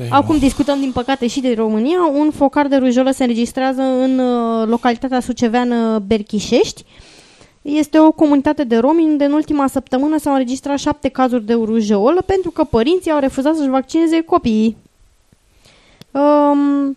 acum 0.08 0.34
no. 0.34 0.40
discutăm 0.40 0.80
din 0.80 0.92
păcate 0.92 1.26
și 1.26 1.40
de 1.40 1.54
România. 1.54 1.98
Un 2.14 2.30
focar 2.30 2.66
de 2.66 2.76
rujolă 2.76 3.10
se 3.10 3.22
înregistrează 3.22 3.82
în 3.82 4.18
uh, 4.18 4.66
localitatea 4.68 5.20
suceveană 5.20 6.02
Berchișești. 6.06 6.84
Este 7.62 7.98
o 7.98 8.12
comunitate 8.12 8.64
de 8.64 8.76
romi 8.76 9.04
unde 9.04 9.24
în 9.24 9.32
ultima 9.32 9.66
săptămână 9.66 10.18
s-au 10.18 10.32
înregistrat 10.32 10.78
șapte 10.78 11.08
cazuri 11.08 11.44
de 11.44 11.52
rujeolă 11.52 12.22
pentru 12.26 12.50
că 12.50 12.64
părinții 12.64 13.10
au 13.10 13.18
refuzat 13.18 13.56
să-și 13.56 13.68
vaccineze 13.68 14.20
copiii. 14.20 14.76
Um, 16.10 16.96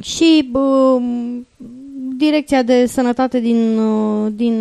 și 0.00 0.50
uh, 0.52 1.02
Direcția 2.16 2.62
de 2.62 2.86
Sănătate 2.86 3.40
din, 3.40 3.78
uh, 3.78 4.32
din 4.34 4.54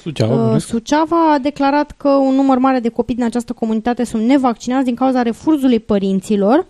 Suceava, 0.00 0.52
uh, 0.54 0.60
Suceava 0.60 1.32
a 1.32 1.38
declarat 1.38 1.94
că 1.96 2.08
un 2.08 2.34
număr 2.34 2.58
mare 2.58 2.78
de 2.80 2.88
copii 2.88 3.14
din 3.14 3.24
această 3.24 3.52
comunitate 3.52 4.04
sunt 4.04 4.22
nevaccinați 4.22 4.84
din 4.84 4.94
cauza 4.94 5.22
refuzului 5.22 5.80
părinților 5.80 6.66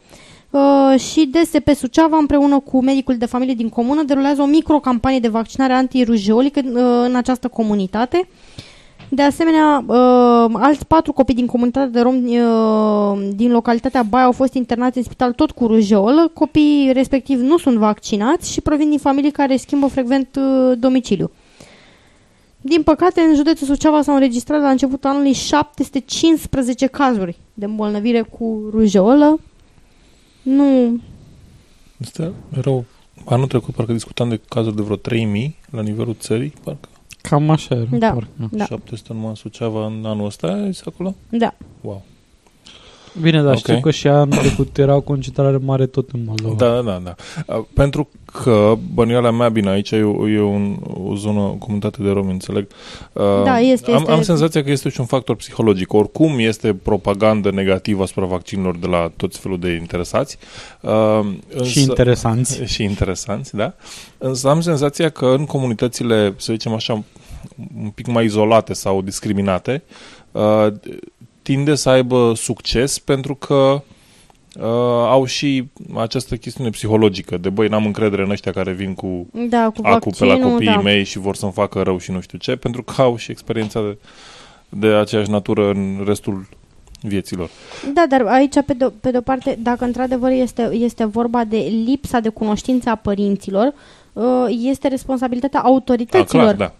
Uh, 0.50 1.00
și 1.00 1.30
DSP 1.32 1.68
Suceava 1.74 2.16
împreună 2.16 2.58
cu 2.58 2.82
medicul 2.82 3.16
de 3.16 3.26
familie 3.26 3.54
din 3.54 3.68
comună 3.68 4.02
derulează 4.02 4.42
o 4.42 4.46
microcampanie 4.46 5.18
de 5.18 5.28
vaccinare 5.28 5.72
antirujolică 5.72 6.60
uh, 6.64 6.72
în 7.04 7.16
această 7.16 7.48
comunitate. 7.48 8.28
De 9.10 9.22
asemenea, 9.22 9.84
uh, 9.86 10.50
alți 10.52 10.86
patru 10.86 11.12
copii 11.12 11.34
din 11.34 11.46
comunitatea 11.46 11.88
de 11.88 12.00
romi 12.00 12.40
uh, 12.40 13.34
din 13.34 13.50
localitatea 13.50 14.02
Baia 14.02 14.24
au 14.24 14.32
fost 14.32 14.54
internați 14.54 14.98
în 14.98 15.04
spital 15.04 15.32
tot 15.32 15.50
cu 15.50 15.66
rujeolă. 15.66 16.30
Copiii 16.34 16.92
respectiv 16.92 17.40
nu 17.40 17.58
sunt 17.58 17.76
vaccinați 17.76 18.52
și 18.52 18.60
provin 18.60 18.88
din 18.88 18.98
familii 18.98 19.30
care 19.30 19.56
schimbă 19.56 19.86
frecvent 19.86 20.36
uh, 20.36 20.78
domiciliu. 20.78 21.30
Din 22.60 22.82
păcate, 22.82 23.20
în 23.20 23.34
județul 23.34 23.66
Suceava 23.66 24.02
s-au 24.02 24.14
înregistrat 24.14 24.60
la 24.60 24.70
începutul 24.70 25.10
anului 25.10 25.32
715 25.32 26.86
cazuri 26.86 27.36
de 27.54 27.64
îmbolnăvire 27.64 28.22
cu 28.22 28.68
rujeolă. 28.70 29.40
Nu... 30.42 31.00
Este 31.98 32.32
rău. 32.50 32.84
Anul 33.24 33.46
trecut 33.46 33.74
parcă 33.74 33.92
discutam 33.92 34.28
de 34.28 34.40
cazuri 34.48 34.76
de 34.76 34.82
vreo 34.82 34.96
3000 34.96 35.56
la 35.70 35.82
nivelul 35.82 36.16
țării, 36.18 36.52
parcă. 36.64 36.88
Cam 37.28 37.50
așa 37.50 37.74
era. 37.74 37.96
Da, 37.98 38.12
parcă. 38.12 38.28
da. 38.50 38.64
700 38.64 39.12
numai 39.12 39.28
în 39.28 39.34
Suceava 39.34 39.86
în 39.86 40.04
anul 40.04 40.26
ăsta, 40.26 40.46
e 40.46 40.78
acolo? 40.84 41.14
Da. 41.30 41.54
Wow. 41.80 42.02
Bine, 43.20 43.42
dar 43.42 43.52
Ok. 43.52 43.58
știu 43.58 43.80
că 43.80 43.90
și 43.90 44.06
anul 44.08 44.36
trecut 44.38 44.78
era 44.78 44.94
o 44.96 45.00
concentrare 45.00 45.56
mare 45.56 45.86
tot 45.86 46.10
în 46.12 46.20
Moldova. 46.26 46.54
Da, 46.54 46.80
da, 46.82 47.00
da. 47.04 47.14
Uh, 47.56 47.64
Pentru 47.74 48.08
că 48.42 48.74
bănuiala 48.94 49.30
mea, 49.30 49.48
bine, 49.48 49.68
aici 49.70 49.90
e, 49.90 50.02
o, 50.02 50.28
e 50.28 50.40
un, 50.40 50.76
o 51.04 51.14
zonă, 51.14 51.40
o 51.40 51.52
comunitate 51.52 52.02
de 52.02 52.10
romi, 52.10 52.30
înțeleg. 52.30 52.66
Uh, 53.12 53.22
Da, 53.44 53.58
este- 53.58 53.90
am, 53.90 53.96
este- 53.96 54.10
am 54.10 54.22
senzația 54.22 54.62
că 54.62 54.70
este 54.70 54.88
și 54.88 55.00
un 55.00 55.06
factor 55.06 55.36
psihologic. 55.36 55.92
Oricum 55.92 56.38
este 56.38 56.74
propagandă 56.74 57.50
negativă 57.50 58.02
asupra 58.02 58.24
vaccinurilor 58.24 58.76
de 58.76 58.86
la 58.86 59.12
toți 59.16 59.38
felul 59.38 59.58
de 59.58 59.70
interesați. 59.70 60.38
Uh, 60.80 61.64
Și 61.64 61.80
interesanți. 61.80 62.62
Și 62.72 62.82
interesanți, 62.82 63.54
da. 63.56 63.74
Însă 64.18 64.48
am 64.48 64.60
senzația 64.60 65.08
că 65.08 65.26
în 65.26 65.44
comunitățile, 65.44 66.34
să 66.36 66.52
zicem 66.52 66.72
așa, 66.72 67.04
un 67.82 67.88
pic 67.94 68.06
mai 68.06 68.24
izolate 68.24 68.72
sau 68.72 69.02
discriminate, 69.02 69.82
uh, 70.32 70.66
tinde 71.48 71.74
să 71.74 71.88
aibă 71.88 72.32
succes 72.36 72.98
pentru 72.98 73.34
că 73.34 73.82
uh, 74.56 74.64
au 75.08 75.24
și 75.24 75.64
această 75.96 76.36
chestiune 76.36 76.70
psihologică 76.70 77.36
de 77.36 77.48
băi, 77.48 77.68
n-am 77.68 77.84
încredere 77.84 78.22
în 78.22 78.30
ăștia 78.30 78.52
care 78.52 78.72
vin 78.72 78.94
cu 78.94 79.26
Da, 79.48 79.70
cu 79.74 79.86
acu 79.86 80.10
pe 80.18 80.24
la 80.24 80.30
vaccinul, 80.30 80.52
copiii 80.52 80.70
da. 80.70 80.80
mei 80.80 81.04
și 81.04 81.18
vor 81.18 81.36
să-mi 81.36 81.52
facă 81.52 81.82
rău 81.82 81.98
și 81.98 82.10
nu 82.10 82.20
știu 82.20 82.38
ce, 82.38 82.56
pentru 82.56 82.82
că 82.82 83.02
au 83.02 83.16
și 83.16 83.30
experiența 83.30 83.80
de, 83.80 83.98
de 84.68 84.86
aceeași 84.86 85.30
natură 85.30 85.70
în 85.70 86.02
restul 86.06 86.48
vieților. 87.00 87.50
Da, 87.94 88.04
dar 88.08 88.26
aici, 88.26 88.54
pe 88.66 88.72
de, 88.72 88.92
pe 89.00 89.10
de-o 89.10 89.20
parte, 89.20 89.58
dacă 89.62 89.84
într-adevăr 89.84 90.30
este, 90.30 90.70
este 90.72 91.04
vorba 91.04 91.44
de 91.44 91.56
lipsa 91.84 92.20
de 92.20 92.28
cunoștință 92.28 92.90
a 92.90 92.94
părinților, 92.94 93.72
uh, 94.12 94.24
este 94.48 94.88
responsabilitatea 94.88 95.60
Da, 95.62 95.68
autorităților. 95.68 96.42
clar, 96.42 96.54
da. 96.54 96.72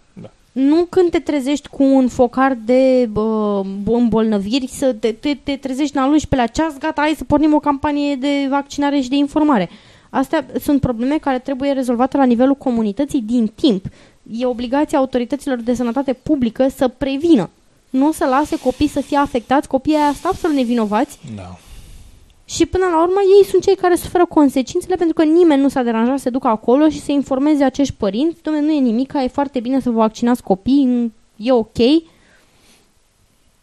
Da. 0.59 0.62
Nu 0.62 0.84
când 0.84 1.11
te 1.11 1.18
trezești 1.18 1.68
cu 1.68 1.82
un 1.82 2.09
focar 2.09 2.59
de 2.64 3.09
uh, 3.14 3.61
îmbolnăviri, 3.84 4.68
să 4.68 4.92
te, 4.92 5.12
te, 5.12 5.34
te 5.42 5.56
trezești 5.56 5.96
la 5.96 6.06
11 6.06 6.36
la 6.36 6.46
ceas, 6.46 6.78
gata, 6.78 7.00
hai 7.00 7.14
să 7.16 7.24
pornim 7.24 7.54
o 7.54 7.59
campanie 7.59 8.16
de 8.16 8.46
vaccinare 8.50 9.00
și 9.00 9.09
de 9.09 9.16
informare. 9.16 9.68
Astea 10.11 10.46
sunt 10.61 10.80
probleme 10.80 11.18
care 11.18 11.38
trebuie 11.38 11.72
rezolvate 11.72 12.16
la 12.16 12.24
nivelul 12.24 12.54
comunității 12.54 13.20
din 13.20 13.52
timp. 13.54 13.84
E 14.30 14.46
obligația 14.46 14.98
autorităților 14.98 15.59
de 15.59 15.74
sănătate 15.74 16.12
publică 16.12 16.68
să 16.68 16.88
prevină. 16.88 17.50
Nu 17.90 18.12
să 18.12 18.24
lase 18.24 18.59
copii 18.59 18.88
să 18.88 19.00
fie 19.00 19.16
afectați, 19.16 19.68
copiii 19.68 19.96
aia 19.96 20.12
stau 20.12 20.32
să 20.32 20.48
nevinovați 20.48 21.18
Da. 21.34 21.59
Și 22.49 22.66
până 22.66 22.84
la 22.84 23.03
urmă 23.03 23.20
ei 23.38 23.44
sunt 23.44 23.62
cei 23.62 23.76
care 23.76 23.94
suferă 23.94 24.26
consecințele 24.26 24.96
pentru 24.96 25.14
că 25.14 25.24
nimeni 25.24 25.62
nu 25.62 25.68
s-a 25.68 25.82
deranjat 25.82 26.16
să 26.16 26.22
se 26.22 26.30
ducă 26.30 26.49
acolo 26.49 26.88
și 26.88 27.01
să 27.01 27.12
informeze 27.12 27.64
acești 27.64 27.94
părinți. 27.94 28.40
Dom'le, 28.40 28.62
nu 28.62 28.72
e 28.72 28.80
nimic, 28.80 29.12
e 29.24 29.28
foarte 29.28 29.61
bine 29.61 29.80
să 29.80 29.90
vă 29.90 29.96
vaccinați 29.96 30.42
copiii, 30.42 31.12
e 31.36 31.53
ok. 31.53 31.78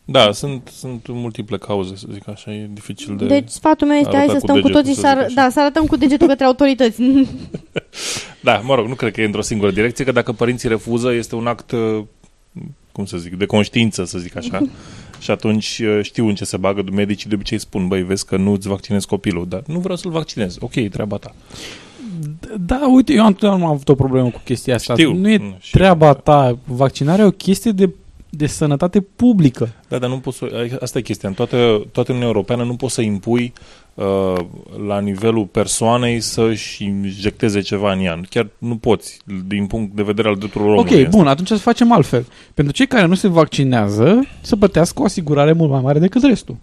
Da, 0.05 0.31
sunt, 0.31 0.69
sunt 0.73 1.07
multiple 1.07 1.57
cauze, 1.57 1.95
să 1.95 2.05
zic 2.11 2.27
așa, 2.29 2.53
e 2.53 2.69
dificil 2.73 3.15
de... 3.15 3.25
Deci 3.25 3.49
sfatul 3.49 3.87
meu 3.87 3.97
este 3.97 4.15
hai 4.15 4.23
arătat 4.23 4.39
să 4.39 4.45
cu 4.45 4.51
stăm 4.51 4.61
cu 4.61 4.67
degetul, 4.67 4.81
toții 4.81 5.01
să 5.01 5.01
să, 5.01 5.07
zic 5.07 5.17
ar- 5.17 5.23
așa. 5.23 5.33
da, 5.35 5.49
să 5.49 5.59
arătăm 5.59 5.85
cu 5.85 5.95
degetul 5.95 6.27
către 6.27 6.45
autorități. 6.51 7.01
Da, 8.41 8.57
mă 8.57 8.75
rog, 8.75 8.87
nu 8.87 8.95
cred 8.95 9.13
că 9.13 9.21
e 9.21 9.25
într-o 9.25 9.41
singură 9.41 9.71
direcție, 9.71 10.05
că 10.05 10.11
dacă 10.11 10.31
părinții 10.31 10.69
refuză, 10.69 11.11
este 11.11 11.35
un 11.35 11.47
act, 11.47 11.71
uh, 11.71 12.03
cum 12.95 13.05
să 13.05 13.17
zic, 13.17 13.35
de 13.35 13.45
conștiință, 13.45 14.05
să 14.05 14.17
zic 14.17 14.35
așa. 14.35 14.61
și 15.23 15.31
atunci 15.31 15.81
uh, 15.83 15.99
știu 16.01 16.27
în 16.27 16.35
ce 16.35 16.45
se 16.45 16.57
bagă. 16.57 16.83
Medicii 16.91 17.29
de 17.29 17.35
obicei 17.35 17.57
spun, 17.57 17.87
băi, 17.87 18.03
vezi 18.03 18.25
că 18.25 18.37
nu-ți 18.37 18.67
vaccinezi 18.67 19.07
copilul, 19.07 19.47
dar 19.47 19.63
nu 19.67 19.79
vreau 19.79 19.95
să-l 19.95 20.11
vaccinez. 20.11 20.57
Ok, 20.59 20.75
e 20.75 20.89
treaba 20.89 21.17
ta. 21.17 21.35
Da, 22.59 22.87
uite, 22.93 23.13
eu 23.13 23.25
întotdeauna 23.25 23.65
am 23.65 23.71
avut 23.71 23.89
o 23.89 23.95
problemă 23.95 24.29
cu 24.29 24.41
chestia 24.43 24.75
asta. 24.75 24.93
Știu. 24.93 25.13
Nu 25.13 25.29
e 25.29 25.37
Mm, 25.37 25.55
și 25.59 25.71
treaba 25.71 26.13
ta. 26.13 26.57
Vaccinarea 26.63 27.23
e 27.23 27.27
o 27.27 27.31
chestie 27.31 27.71
de, 27.71 27.89
de 28.29 28.47
sănătate 28.47 29.01
publică. 29.01 29.73
Da, 29.87 29.97
dar 29.97 30.09
nu 30.09 30.19
poți 30.19 30.37
să... 30.37 30.77
Asta 30.81 30.97
e 30.97 31.01
chestia. 31.01 31.29
În 31.29 31.35
toată, 31.35 31.81
toată 31.91 32.11
Uniunea 32.11 32.33
Europeană 32.33 32.63
nu 32.63 32.75
poți 32.75 32.93
să 32.93 33.01
impui 33.01 33.53
uh, 33.55 33.84
la 34.87 34.99
nivelul 34.99 35.45
persoanei 35.45 36.19
să-și 36.19 36.83
injecteze 36.83 37.59
ceva 37.61 37.91
în 37.93 37.99
ea. 37.99 38.21
Chiar 38.29 38.47
nu 38.57 38.77
poți, 38.77 39.19
din 39.47 39.65
punct 39.65 39.95
de 39.95 40.03
vedere 40.03 40.27
al 40.27 40.35
drepturilor 40.35 40.73
omului. 40.73 41.03
Ok, 41.03 41.09
bun, 41.09 41.27
atunci 41.27 41.47
să 41.47 41.55
facem 41.55 41.91
altfel. 41.91 42.25
Pentru 42.53 42.73
cei 42.73 42.87
care 42.87 43.05
nu 43.05 43.15
se 43.15 43.27
vaccinează, 43.27 44.27
să 44.41 44.55
plătească 44.55 45.01
o 45.01 45.05
asigurare 45.05 45.51
mult 45.51 45.71
mai 45.71 45.81
mare 45.81 45.99
decât 45.99 46.23
restul. 46.23 46.57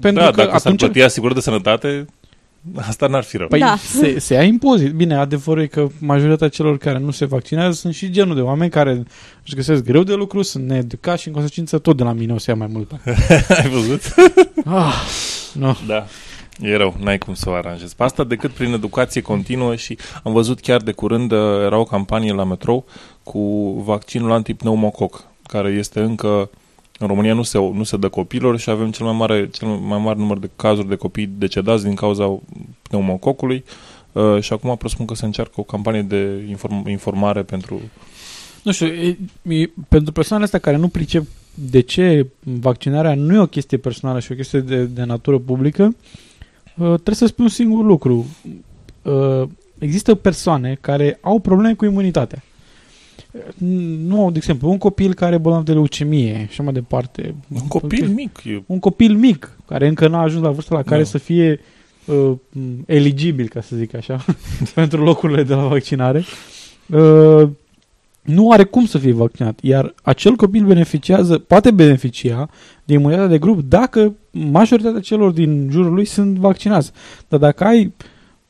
Pentru 0.00 0.22
da, 0.22 0.30
că 0.30 0.36
dacă 0.36 0.48
s-ar 0.48 0.58
atunci 0.58 0.78
plăti 0.78 1.02
asigurări 1.02 1.34
de 1.34 1.40
sănătate, 1.44 2.06
asta 2.88 3.06
n-ar 3.06 3.22
fi 3.22 3.36
rău. 3.36 3.48
Păi 3.48 3.60
Da. 3.60 3.76
se, 3.78 4.18
se 4.18 4.34
ia 4.34 4.42
impozit. 4.42 4.92
Bine, 4.92 5.14
adevărul 5.14 5.62
e 5.62 5.66
că 5.66 5.86
majoritatea 5.98 6.48
celor 6.48 6.78
care 6.78 6.98
nu 6.98 7.10
se 7.10 7.24
vaccinează 7.24 7.72
sunt 7.72 7.94
și 7.94 8.10
genul 8.10 8.34
de 8.34 8.40
oameni 8.40 8.70
care 8.70 9.02
își 9.44 9.54
găsesc 9.54 9.84
greu 9.84 10.02
de 10.02 10.14
lucru, 10.14 10.42
sunt 10.42 10.66
needucați 10.66 11.22
și 11.22 11.28
în 11.28 11.34
consecință 11.34 11.78
tot 11.78 11.96
de 11.96 12.02
la 12.02 12.12
mine 12.12 12.32
o 12.32 12.38
să 12.38 12.50
ia 12.50 12.56
mai 12.56 12.68
mult 12.72 12.88
bani. 12.88 13.16
Ai 13.62 13.68
văzut? 13.68 14.02
ah, 14.64 14.94
no. 15.52 15.74
Da. 15.86 16.06
E 16.60 16.76
rău, 16.76 16.94
n-ai 17.00 17.18
cum 17.18 17.34
să 17.34 17.50
o 17.50 17.52
aranjezi. 17.52 17.96
Pe 17.96 18.02
asta 18.02 18.24
decât 18.24 18.50
prin 18.50 18.72
educație 18.72 19.20
continuă 19.20 19.74
și 19.74 19.98
am 20.22 20.32
văzut 20.32 20.60
chiar 20.60 20.80
de 20.80 20.92
curând, 20.92 21.32
uh, 21.32 21.38
era 21.64 21.78
o 21.78 21.84
campanie 21.84 22.32
la 22.32 22.44
metrou 22.44 22.84
cu 23.22 23.72
vaccinul 23.84 24.32
antipneumococ, 24.32 25.26
care 25.46 25.68
este 25.68 26.00
încă 26.00 26.50
în 26.98 27.06
România 27.06 27.34
nu 27.34 27.42
se, 27.42 27.58
nu 27.58 27.82
se 27.82 27.96
dă 27.96 28.08
copilor 28.08 28.58
și 28.58 28.70
avem 28.70 28.90
cel 28.90 29.06
mai 29.06 29.14
mare, 29.14 29.48
cel 29.48 29.68
mai 29.68 29.98
mare 29.98 30.18
număr 30.18 30.38
de 30.38 30.50
cazuri 30.56 30.88
de 30.88 30.94
copii 30.94 31.30
decedați 31.38 31.84
din 31.84 31.94
cauza 31.94 32.38
pneumococului. 32.82 33.64
Uh, 34.12 34.40
și 34.40 34.52
acum 34.52 34.76
presupun 34.76 35.06
că 35.06 35.14
se 35.14 35.24
încearcă 35.24 35.54
o 35.56 35.62
campanie 35.62 36.02
de 36.02 36.42
inform- 36.48 36.88
informare 36.88 37.42
pentru... 37.42 37.80
Nu 38.62 38.72
știu, 38.72 38.86
e, 38.86 39.16
e, 39.42 39.70
pentru 39.88 40.12
persoanele 40.12 40.44
astea 40.44 40.70
care 40.70 40.76
nu 40.76 40.88
pricep 40.88 41.26
de 41.54 41.80
ce 41.80 42.26
vaccinarea 42.40 43.14
nu 43.14 43.34
e 43.34 43.38
o 43.38 43.46
chestie 43.46 43.78
personală 43.78 44.20
și 44.20 44.32
o 44.32 44.34
chestie 44.34 44.60
de, 44.60 44.84
de 44.84 45.04
natură 45.04 45.38
publică, 45.38 45.84
uh, 45.84 46.25
trebuie 46.76 47.14
să 47.14 47.26
spun 47.26 47.44
un 47.44 47.50
singur 47.50 47.84
lucru. 47.84 48.26
Uh, 49.02 49.48
există 49.78 50.14
persoane 50.14 50.78
care 50.80 51.18
au 51.20 51.38
probleme 51.38 51.74
cu 51.74 51.84
imunitatea. 51.84 52.42
Uh, 53.30 53.40
Nu 54.04 54.20
au, 54.22 54.30
de 54.30 54.36
exemplu, 54.38 54.70
un 54.70 54.78
copil 54.78 55.14
care 55.14 55.34
e 55.34 55.38
bolnav 55.38 55.64
de 55.64 55.72
leucemie 55.72 56.32
și 56.34 56.46
așa 56.48 56.62
mai 56.62 56.72
departe. 56.72 57.34
Un 57.48 57.66
copil 57.68 58.08
mic. 58.08 58.40
E... 58.44 58.62
Un 58.66 58.78
copil 58.78 59.14
mic, 59.16 59.50
care 59.66 59.86
încă 59.86 60.08
n-a 60.08 60.20
ajuns 60.20 60.42
la 60.42 60.50
vârsta 60.50 60.74
la 60.74 60.82
care 60.82 61.02
Da. 61.02 61.08
să 61.08 61.18
fie 61.18 61.60
uh, 62.04 62.32
eligibil, 62.86 63.48
ca 63.48 63.60
să 63.60 63.76
zic 63.76 63.94
așa, 63.94 64.24
pentru 64.74 65.02
locurile 65.04 65.42
de 65.42 65.54
la 65.54 65.66
vaccinare. 65.66 66.24
Uh, 66.86 67.48
nu 68.22 68.50
are 68.50 68.64
cum 68.64 68.86
să 68.86 68.98
fie 68.98 69.12
vaccinat, 69.12 69.58
iar 69.62 69.94
acel 70.02 70.34
copil 70.34 70.64
beneficiază, 70.64 71.38
poate 71.38 71.70
beneficia 71.70 72.48
de 72.86 72.92
imunitatea 72.92 73.28
de 73.28 73.38
grup 73.38 73.60
dacă 73.60 74.14
majoritatea 74.30 75.00
celor 75.00 75.30
din 75.30 75.68
jurul 75.70 75.94
lui 75.94 76.04
sunt 76.04 76.36
vaccinați. 76.36 76.92
Dar 77.28 77.38
dacă 77.38 77.64
ai 77.64 77.92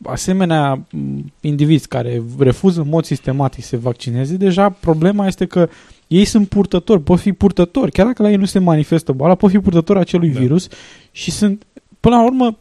asemenea 0.03 0.75
m, 0.91 1.33
indivizi 1.41 1.89
care 1.89 2.23
refuză 2.39 2.81
în 2.81 2.89
mod 2.89 3.05
sistematic 3.05 3.63
să 3.63 3.69
se 3.69 3.77
vaccineze, 3.77 4.37
deja 4.37 4.71
problema 4.71 5.27
este 5.27 5.47
că 5.47 5.69
ei 6.07 6.25
sunt 6.25 6.49
purtători, 6.49 7.03
pot 7.03 7.21
fi 7.21 7.33
purtători, 7.33 7.91
chiar 7.91 8.07
dacă 8.07 8.23
la 8.23 8.31
ei 8.31 8.37
nu 8.37 8.45
se 8.45 8.59
manifestă 8.59 9.13
boala, 9.13 9.35
pot 9.35 9.51
fi 9.51 9.59
purtători 9.59 9.99
acelui 9.99 10.31
da. 10.31 10.41
virus 10.41 10.69
și 11.11 11.31
sunt, 11.31 11.67
până 12.01 12.17
la 12.17 12.25
urmă, 12.25 12.59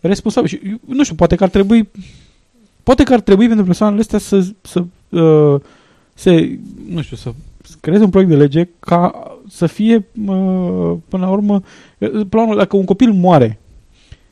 responsabili. 0.00 0.52
Și, 0.52 0.68
eu 0.70 0.78
nu 0.86 1.02
știu, 1.02 1.14
poate 1.14 1.34
că 1.34 1.44
ar 1.44 1.50
trebui 1.50 1.88
poate 2.82 3.02
că 3.02 3.12
ar 3.12 3.20
trebui 3.20 3.46
pentru 3.46 3.64
persoanele 3.64 4.00
astea 4.00 4.18
să, 4.18 4.46
să 4.60 4.84
uh, 5.08 5.60
se, 6.14 6.58
nu 6.88 7.02
știu, 7.02 7.16
să 7.16 7.32
creeze 7.80 8.04
un 8.04 8.10
proiect 8.10 8.30
de 8.32 8.36
lege 8.36 8.68
ca 8.80 9.12
să 9.48 9.66
fie, 9.66 9.94
uh, 10.26 10.92
până 11.08 11.24
la 11.24 11.30
urmă, 11.30 11.62
uh, 11.98 12.08
până 12.10 12.26
la 12.30 12.42
urmă, 12.42 12.54
dacă 12.56 12.76
un 12.76 12.84
copil 12.84 13.12
moare 13.12 13.58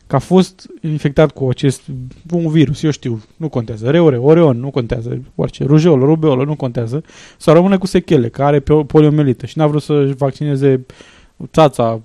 că 0.06 0.16
a 0.16 0.18
fost 0.18 0.66
infectat 0.80 1.30
cu 1.30 1.48
acest 1.48 1.82
un 2.30 2.48
virus, 2.48 2.82
eu 2.82 2.90
știu, 2.90 3.22
nu 3.36 3.48
contează, 3.48 3.90
reore, 3.90 4.16
oreon, 4.16 4.60
nu 4.60 4.70
contează, 4.70 5.22
orice, 5.34 5.64
rujeolă, 5.64 6.04
rubeolă, 6.04 6.44
nu 6.44 6.54
contează, 6.54 7.02
sau 7.36 7.54
rămâne 7.54 7.76
cu 7.76 7.86
sechele, 7.86 8.28
că 8.28 8.42
are 8.42 8.60
pe- 8.60 8.84
poliomelită 8.86 9.46
și 9.46 9.58
n-a 9.58 9.66
vrut 9.66 9.82
să-și 9.82 10.14
vaccineze 10.14 10.86
țața, 11.52 12.00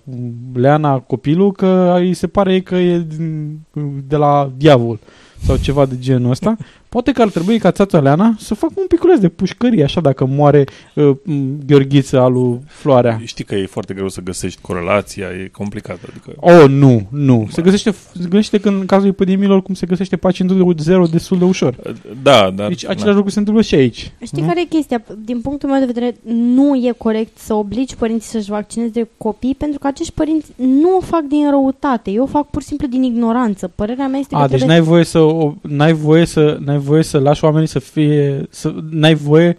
Leana, 0.54 1.00
copilul, 1.00 1.52
că 1.52 1.96
îi 2.00 2.14
se 2.14 2.28
pare 2.28 2.62
că 2.62 2.76
e 2.76 3.00
din- 3.18 3.60
de 4.08 4.16
la 4.16 4.52
diavol 4.58 5.00
sau 5.42 5.58
ceva 5.58 5.86
de 5.86 5.96
genul 6.00 6.30
ăsta. 6.32 6.58
Poate 6.94 7.12
că 7.12 7.22
ar 7.22 7.30
trebui 7.30 7.60
ca 7.60 7.72
țața 7.72 8.00
Leana 8.00 8.36
să 8.40 8.54
facă 8.54 8.74
un 8.76 8.86
piculeț 8.88 9.20
de 9.20 9.30
pușcărie, 9.30 9.84
așa, 9.84 10.02
dacă 10.02 10.26
moare 10.26 10.64
uh, 10.94 11.10
m, 11.24 11.58
Gheorghiță 11.66 12.20
alu 12.20 12.62
Floarea. 12.68 13.22
Știi 13.24 13.44
că 13.44 13.56
e 13.56 13.66
foarte 13.66 13.94
greu 13.94 14.10
să 14.10 14.22
găsești 14.22 14.62
corelația, 14.62 15.26
e 15.44 15.50
complicat. 15.52 15.98
Adică... 16.10 16.34
Oh, 16.36 16.70
nu, 16.70 17.08
nu. 17.10 17.48
Se 17.52 17.62
găsește, 17.62 17.92
se 17.92 18.28
găsește 18.30 18.58
că 18.58 18.70
în 18.70 18.86
cazul 18.86 19.08
epidemiilor, 19.08 19.62
cum 19.62 19.74
se 19.74 19.86
găsește 19.86 20.16
pacientul 20.16 20.74
de 20.76 20.82
zero 20.84 21.06
destul 21.06 21.38
de 21.38 21.44
ușor. 21.44 21.76
Da, 22.24 22.52
dar... 22.56 22.68
Deci 22.68 22.88
același 22.88 23.16
lucru 23.16 23.32
se 23.32 23.40
întâmplă 23.40 23.64
și 23.64 23.76
aici. 23.76 24.12
Știi 24.24 24.42
nu? 24.42 24.48
care 24.48 24.62
e 24.62 24.66
chestia? 24.66 25.04
Din 25.18 25.42
punctul 25.42 25.70
meu 25.70 25.80
de 25.80 25.86
vedere, 25.86 26.16
nu 26.34 26.76
e 26.76 26.94
corect 26.98 27.38
să 27.38 27.54
obligi 27.54 27.96
părinții 27.96 28.30
să-și 28.30 28.50
vaccineze 28.50 29.10
copii, 29.18 29.56
pentru 29.58 29.80
că 29.80 29.88
acești 29.88 30.14
părinți 30.14 30.52
nu 30.56 30.98
o 30.98 31.00
fac 31.00 31.22
din 31.22 31.50
răutate, 31.50 32.12
eu 32.12 32.24
o 32.24 32.28
fac 32.28 32.50
pur 32.50 32.62
și 32.62 32.68
simplu 32.68 32.88
din 32.88 33.04
ignoranță. 33.04 33.72
Părerea 33.76 34.08
mea 34.08 34.20
este 34.20 34.36
A, 34.36 34.42
că 34.42 34.48
deci 34.48 34.58
trebuie... 34.58 34.78
n-ai 34.78 34.88
voie 34.88 35.04
să, 35.04 35.20
o, 35.20 35.54
n-ai 35.62 35.94
voie 35.94 36.26
să, 36.26 36.58
n-ai 36.66 36.82
voie 36.84 37.04
să 37.04 37.20
lași 37.20 37.44
oamenii 37.44 37.68
să 37.68 37.80
fie, 37.80 38.46
să, 38.50 38.74
n-ai 38.90 39.14
voie 39.14 39.58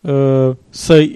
uh, 0.00 0.50
să 0.68 1.06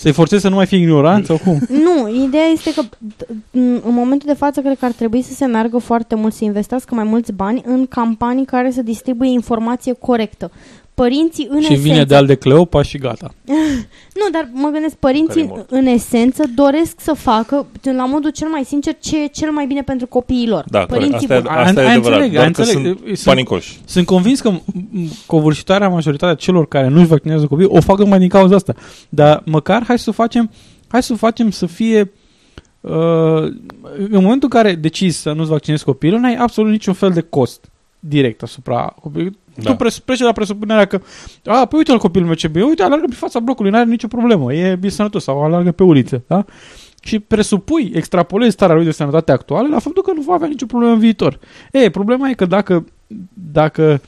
să-i 0.00 0.12
forțezi 0.12 0.42
să 0.42 0.48
nu 0.48 0.54
mai 0.54 0.66
fie 0.66 0.78
ignorant 0.78 1.26
sau 1.26 1.38
cum? 1.38 1.58
Nu, 1.86 2.24
ideea 2.24 2.44
este 2.44 2.74
că 2.74 2.82
d- 2.82 3.28
în 3.52 3.80
momentul 3.84 4.28
de 4.28 4.34
față 4.34 4.60
cred 4.60 4.78
că 4.78 4.84
ar 4.84 4.92
trebui 4.92 5.22
să 5.22 5.32
se 5.32 5.46
meargă 5.46 5.78
foarte 5.78 6.14
mult, 6.14 6.34
să 6.34 6.44
investească 6.44 6.94
mai 6.94 7.04
mulți 7.04 7.32
bani 7.32 7.62
în 7.66 7.86
campanii 7.86 8.44
care 8.44 8.70
să 8.70 8.82
distribuie 8.82 9.30
informație 9.30 9.92
corectă. 9.92 10.50
Părinții 10.94 11.46
în 11.50 11.60
și 11.60 11.64
esență... 11.72 11.82
vine 11.82 12.04
de 12.04 12.14
al 12.14 12.26
de 12.26 12.34
Cleopa 12.34 12.82
și 12.82 12.98
gata. 12.98 13.34
Nu, 14.20 14.30
dar 14.32 14.50
mă 14.52 14.68
gândesc, 14.72 14.94
părinții 14.94 15.46
Care 15.48 15.64
în 15.68 15.86
esență 15.86 16.42
doresc 16.54 17.00
să 17.00 17.12
facă, 17.12 17.66
la 17.96 18.04
modul 18.06 18.30
cel 18.30 18.48
mai 18.48 18.64
sincer, 18.64 18.96
ce 19.00 19.22
e 19.22 19.26
cel 19.26 19.50
mai 19.50 19.66
bine 19.66 19.82
pentru 19.82 20.06
copiii 20.06 20.48
lor. 20.48 20.64
Da, 20.68 20.78
corect. 20.86 20.94
părinții 20.94 21.16
Asta 21.28 21.34
e- 21.34 21.40
buni. 21.40 21.54
asta 21.66 21.80
e 21.80 21.84
Ai- 21.84 21.90
ai 21.90 21.96
adevărat, 21.96 22.20
înțeleg, 22.20 22.32
doar 22.32 22.44
ai 22.46 22.52
că 22.52 22.60
înțeleg. 22.60 22.96
sunt 23.06 23.18
E, 23.18 23.22
panicoși. 23.24 23.80
Sunt 23.84 24.06
convins 24.06 24.40
că 24.40 24.50
m- 24.52 24.62
m- 24.62 25.26
covârșitoarea 25.26 25.88
majoritatea 25.88 26.34
celor 26.34 26.68
care 26.68 26.88
nu-și 26.88 27.06
vaccinează 27.06 27.46
copii 27.46 27.66
o 27.68 27.80
fac 27.80 27.98
numai 27.98 28.18
din 28.18 28.28
cauza 28.28 28.54
asta. 28.54 28.74
Dar 29.08 29.42
măcar 29.46 29.84
hai 29.86 29.98
să 29.98 30.10
o 30.10 30.12
facem, 30.12 30.50
hai 30.88 31.02
să 31.02 31.12
o 31.12 31.16
facem 31.16 31.50
să 31.50 31.66
fie 31.66 32.12
uh, 32.80 32.90
în 33.98 34.08
momentul 34.22 34.48
în 34.52 34.60
care 34.60 34.74
decizi 34.74 35.20
să 35.20 35.32
nu-ți 35.32 35.50
vaccinezi 35.50 35.84
copilul, 35.84 36.20
n-ai 36.20 36.34
absolut 36.34 36.70
niciun 36.70 36.94
fel 36.94 37.10
de 37.10 37.20
cost 37.20 37.70
direct 37.98 38.42
asupra 38.42 38.94
copilului. 39.00 39.38
Da. 39.62 39.70
Tu 39.70 39.76
pres- 39.76 39.98
pleci 39.98 40.18
de 40.18 40.24
la 40.24 40.32
presupunerea 40.32 40.84
că 40.84 41.00
a, 41.44 41.64
păi 41.64 41.78
uite-l 41.78 41.98
copilul 41.98 42.26
meu 42.26 42.36
ce 42.36 42.48
bine, 42.48 42.64
uite, 42.64 42.82
alergă 42.82 43.04
pe 43.08 43.14
fața 43.14 43.38
blocului, 43.38 43.70
n-are 43.70 43.88
nicio 43.90 44.06
problemă, 44.06 44.54
e, 44.54 44.78
e 44.82 44.88
sănătos 44.88 45.22
sau 45.22 45.42
alergă 45.44 45.72
pe 45.72 45.82
uliță, 45.82 46.22
da? 46.26 46.44
Și 47.02 47.18
presupui, 47.18 47.92
extrapolezi 47.94 48.52
starea 48.52 48.74
lui 48.74 48.84
de 48.84 48.90
sănătate 48.90 49.32
actuală 49.32 49.68
la 49.68 49.78
faptul 49.78 50.02
că 50.02 50.12
nu 50.14 50.20
va 50.20 50.34
avea 50.34 50.48
nicio 50.48 50.66
problemă 50.66 50.92
în 50.92 50.98
viitor. 50.98 51.38
E, 51.72 51.90
problema 51.90 52.28
e 52.28 52.34
că 52.34 52.44
dacă, 52.44 52.84
dacă 53.52 54.00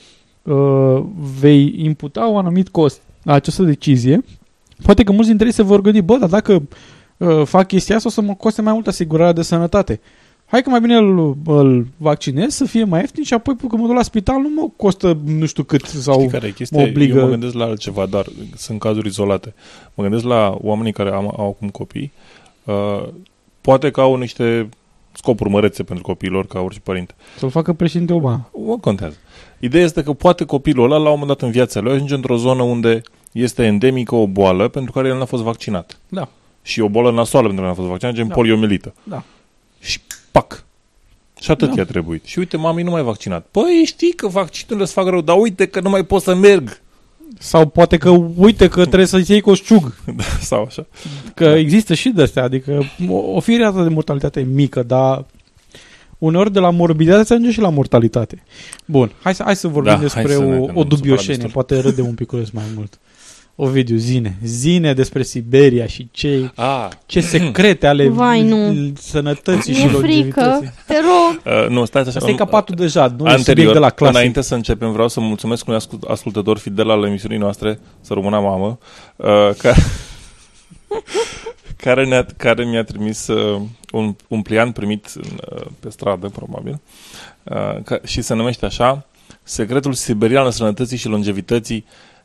uh, 0.43 1.03
vei 1.41 1.75
imputa 1.77 2.27
un 2.27 2.39
anumit 2.39 2.69
cost 2.69 3.01
la 3.23 3.33
această 3.33 3.63
decizie, 3.63 4.25
poate 4.83 5.03
că 5.05 5.13
mulți 5.13 5.29
dintre 5.29 5.47
ei 5.47 5.53
se 5.53 5.63
vor 5.63 5.81
gândi, 5.81 6.01
bă, 6.01 6.17
dar 6.17 6.29
dacă 6.29 6.63
uh, 7.17 7.43
fac 7.45 7.67
chestia 7.67 7.97
asta 7.97 8.09
o 8.09 8.13
să 8.13 8.21
mă 8.21 8.35
coste 8.35 8.63
mai 8.63 8.73
mult 8.73 8.87
asigurarea 8.87 9.33
de 9.33 9.43
sănătate. 9.43 10.01
Hai 10.53 10.63
că 10.63 10.71
mai 10.71 10.81
bine 10.81 10.97
îl, 10.97 11.37
îl 11.47 11.87
vaccinez 11.97 12.55
să 12.55 12.65
fie 12.65 12.85
mai 12.85 13.01
ieftin 13.01 13.25
și 13.25 13.35
apoi 13.35 13.57
când 13.57 13.73
mă 13.73 13.87
duc 13.87 13.97
la 13.97 14.03
spital 14.03 14.41
nu 14.41 14.49
mă 14.49 14.69
costă 14.77 15.19
nu 15.25 15.47
știu 15.47 15.63
cât 15.63 15.85
sau 15.85 16.19
Știi 16.19 16.29
care 16.31 16.47
e 16.47 16.51
chestia? 16.51 16.81
mă 16.81 16.87
obligă. 16.89 17.19
Eu 17.19 17.25
mă 17.25 17.31
gândesc 17.31 17.55
la 17.55 17.65
altceva, 17.65 18.07
dar 18.07 18.27
sunt 18.57 18.79
cazuri 18.81 19.07
izolate. 19.09 19.55
Mă 19.95 20.03
gândesc 20.03 20.25
la 20.25 20.57
oamenii 20.61 20.93
care 20.93 21.11
au, 21.11 21.35
au 21.39 21.49
acum 21.49 21.69
copii. 21.69 22.13
Uh, 22.65 23.09
poate 23.61 23.91
că 23.91 24.01
au 24.01 24.17
niște 24.17 24.69
scopuri 25.13 25.51
mărețe 25.51 25.83
pentru 25.83 26.05
copiilor, 26.05 26.47
ca 26.47 26.61
orice 26.61 26.81
părinte. 26.81 27.15
Să-l 27.39 27.51
facă 27.51 27.73
președinte 27.73 28.13
Obama. 28.13 28.51
Nu 28.67 28.79
contează. 28.81 29.17
Ideea 29.59 29.85
este 29.85 30.03
că 30.03 30.13
poate 30.13 30.45
copilul 30.45 30.85
ăla, 30.85 30.97
la 30.97 31.11
un 31.11 31.19
moment 31.19 31.29
dat 31.29 31.43
în 31.43 31.51
viața 31.51 31.81
lui, 31.81 31.93
ajunge 31.93 32.15
într-o 32.15 32.37
zonă 32.37 32.63
unde 32.63 33.01
este 33.33 33.65
endemică 33.65 34.15
o 34.15 34.27
boală 34.27 34.69
pentru 34.69 34.93
care 34.93 35.09
el 35.09 35.19
n-a 35.19 35.25
fost 35.25 35.43
vaccinat. 35.43 35.99
Da. 36.09 36.29
Și 36.63 36.81
o 36.81 36.89
boală 36.89 37.11
nasoală 37.11 37.47
pentru 37.47 37.65
care 37.65 37.75
n-a 37.75 37.81
fost 37.83 37.91
vaccinat, 37.91 38.15
gen 38.15 38.29
Da. 38.29 38.35
poliomelită. 38.35 38.95
Da. 39.03 39.23
Și 39.81 40.01
pac! 40.33 40.65
Și 41.41 41.51
atât 41.51 41.69
Da. 41.69 41.75
i-a 41.77 41.85
trebuit. 41.85 42.25
Și 42.25 42.39
uite, 42.39 42.57
mami 42.57 42.83
nu 42.83 42.91
mai 42.91 43.03
vaccinat. 43.03 43.47
Păi 43.51 43.83
știi 43.85 44.13
că 44.13 44.29
vaccinurile 44.29 44.85
îți 44.85 44.93
fac 44.93 45.07
rău, 45.07 45.21
dar 45.21 45.37
uite 45.39 45.67
că 45.67 45.81
nu 45.81 45.91
mai 45.91 46.05
pot 46.05 46.23
să 46.23 46.35
merg. 46.35 46.81
Sau 47.39 47.67
poate 47.67 47.97
că 47.97 48.11
uite 48.37 48.69
că 48.69 48.81
trebuie 48.85 49.07
să-ți 49.07 49.31
iei 49.31 49.41
coșciug. 49.41 49.95
Da, 50.17 50.25
sau 50.41 50.63
așa. 50.63 50.87
Că 51.35 51.45
există 51.45 51.95
și 51.95 52.09
de 52.09 52.23
astea, 52.23 52.43
adică 52.43 52.83
o, 53.09 53.15
o 53.15 53.41
fie 53.41 53.59
rată 53.59 53.83
de 53.83 53.89
mortalitate 53.89 54.41
mică, 54.41 54.83
dar 54.83 55.25
uneori 56.19 56.53
de 56.53 56.59
la 56.59 56.71
morbiditate 56.71 57.25
se 57.25 57.33
ajunge 57.33 57.53
și 57.53 57.61
la 57.61 57.69
mortalitate. 57.69 58.43
Bun, 58.85 59.13
hai 59.23 59.35
să, 59.35 59.43
hai 59.43 59.57
să 59.57 59.69
vorbim 59.69 59.91
Da, 59.93 59.97
hai 59.97 60.03
despre 60.05 60.33
să 60.33 60.39
ne- 60.39 60.59
o, 60.59 60.65
că 60.65 60.73
o 60.75 60.83
nu 60.83 60.85
dubioșenie, 60.85 61.35
supăra 61.35 61.53
poate 61.53 61.79
râde 61.81 62.03
un 62.03 62.15
piculeț 62.15 62.49
mai 62.49 62.65
mult. 62.75 62.99
Ovidiu, 63.57 63.97
zine. 63.97 64.37
Zine 64.45 64.95
despre 64.95 65.23
Siberia 65.23 65.87
și 65.87 66.09
ce, 66.11 66.51
Ah. 66.55 66.89
ce 67.07 67.21
secrete 67.21 67.87
ale 67.87 68.09
Vai, 68.21 68.43
nu. 68.43 68.71
l- 68.73 68.93
sănătății 68.99 69.75
și 69.75 69.85
Mi-e 69.85 69.89
frică, 69.99 70.41
longevității. 70.41 70.71
te 70.87 70.95
rog. 70.95 71.41
Uh, 71.63 71.69
nu, 71.69 71.85
stați 71.85 72.09
așa. 72.09 72.19
Asta 72.19 72.31
e 72.31 72.35
capatul 72.35 72.75
de 72.75 72.87
jad, 72.87 73.11
nu 73.11 73.17
e 73.27 73.29
subiect 73.29 73.49
Anterior, 73.49 73.73
de 73.73 73.79
la 73.79 73.91
clasă. 73.91 74.13
înainte 74.13 74.41
să 74.41 74.55
începem, 74.55 74.93
vreau 74.93 75.09
să 75.09 75.21
mulțumesc 75.21 75.67
unui 75.67 75.79
ascult- 75.79 76.03
ascultător 76.03 76.59
fidel 76.59 76.91
al 76.91 77.05
emisiunii 77.05 77.39
noastre, 77.39 77.79
să 78.01 78.15
rămână 78.15 78.41
mamă, 78.41 78.79
uh, 79.17 79.51
care, 79.59 79.77
care, 81.77 82.07
ne-a, 82.07 82.27
care 82.37 82.65
mi-a 82.65 82.85
trimis 82.85 83.27
uh, 83.27 83.61
un, 83.93 84.15
un 84.29 84.43
pliant 84.43 84.75
primit 84.75 85.13
în, 85.15 85.39
uh, 85.57 85.67
pe 85.81 85.91
stradă, 85.91 86.29
probabil, 86.29 86.81
uh, 87.43 87.83
ca, 87.85 88.01
și 88.05 88.23
se 88.23 88.35
numește 88.35 88.65
așa, 88.67 89.07
Secretul 89.45 89.93
siberian 89.93 90.45
al 90.45 90.51
sănătății 90.51 90.97
și 90.97 91.09
longevității 91.09 91.85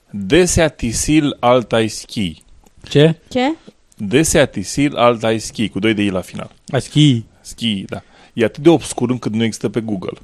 Deseatisil 0.09 1.37
altai 1.39 1.87
ski. 1.87 2.43
Ce? 2.89 3.15
Ce? 3.27 3.55
Deseatisil 3.97 4.95
altai 4.95 5.39
ski, 5.39 5.69
cu 5.69 5.79
2 5.79 5.93
de 5.93 6.01
i 6.01 6.09
la 6.09 6.21
final. 6.21 6.51
A 6.67 6.79
ski. 6.79 7.23
Ski, 7.41 7.85
da. 7.89 8.03
E 8.33 8.43
atât 8.43 8.63
de 8.63 8.69
obscur 8.69 9.09
încât 9.09 9.33
nu 9.33 9.43
există 9.43 9.69
pe 9.69 9.79
Google. 9.79 10.17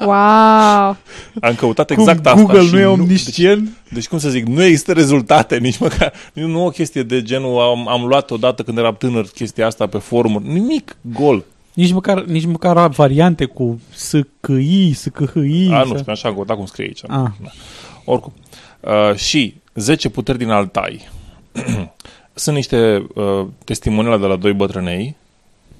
Wow! 0.00 0.96
Am 1.40 1.54
căutat 1.56 1.86
Cum 1.86 1.98
exact 1.98 2.26
asta. 2.26 2.40
Google 2.40 2.62
și 2.62 2.72
nu 2.72 2.80
e 2.80 2.84
omniscient? 2.84 3.64
Deci, 3.64 3.92
deci, 3.92 4.08
cum 4.08 4.18
să 4.18 4.28
zic, 4.28 4.46
nu 4.46 4.62
există 4.62 4.92
rezultate, 4.92 5.56
nici 5.66 5.78
măcar, 5.78 6.12
nu, 6.32 6.46
nu 6.46 6.64
o 6.64 6.68
chestie 6.68 7.02
de 7.02 7.22
genul, 7.22 7.60
am, 7.60 7.88
am 7.88 8.04
luat 8.04 8.30
odată 8.30 8.62
când 8.62 8.78
eram 8.78 8.94
tânăr 8.98 9.26
chestia 9.34 9.66
asta 9.66 9.86
pe 9.86 9.98
forumuri, 9.98 10.48
nimic, 10.48 10.96
gol. 11.00 11.44
Nici 11.76 11.92
măcar, 11.92 12.22
nici 12.24 12.44
măcar 12.44 12.88
variante 12.88 13.44
cu 13.44 13.80
SCI, 13.94 14.92
SCHI. 14.92 15.68
A, 15.72 15.82
să- 15.82 15.88
nu 15.92 15.98
știu, 15.98 16.12
așa 16.12 16.28
am 16.28 16.34
căutat 16.34 16.56
cum 16.56 16.66
scrie 16.66 16.84
aici. 16.86 17.02
Ah. 17.02 17.30
Da. 17.42 17.50
Oricum. 18.04 18.32
Uh, 18.80 19.14
și 19.14 19.54
10 19.74 20.08
puteri 20.08 20.38
din 20.38 20.50
Altai. 20.50 21.08
Sunt 22.34 22.56
niște 22.56 23.06
uh, 23.14 23.46
testimoniale 23.64 24.18
de 24.20 24.26
la 24.26 24.36
doi 24.36 24.52
bătrânei, 24.52 25.16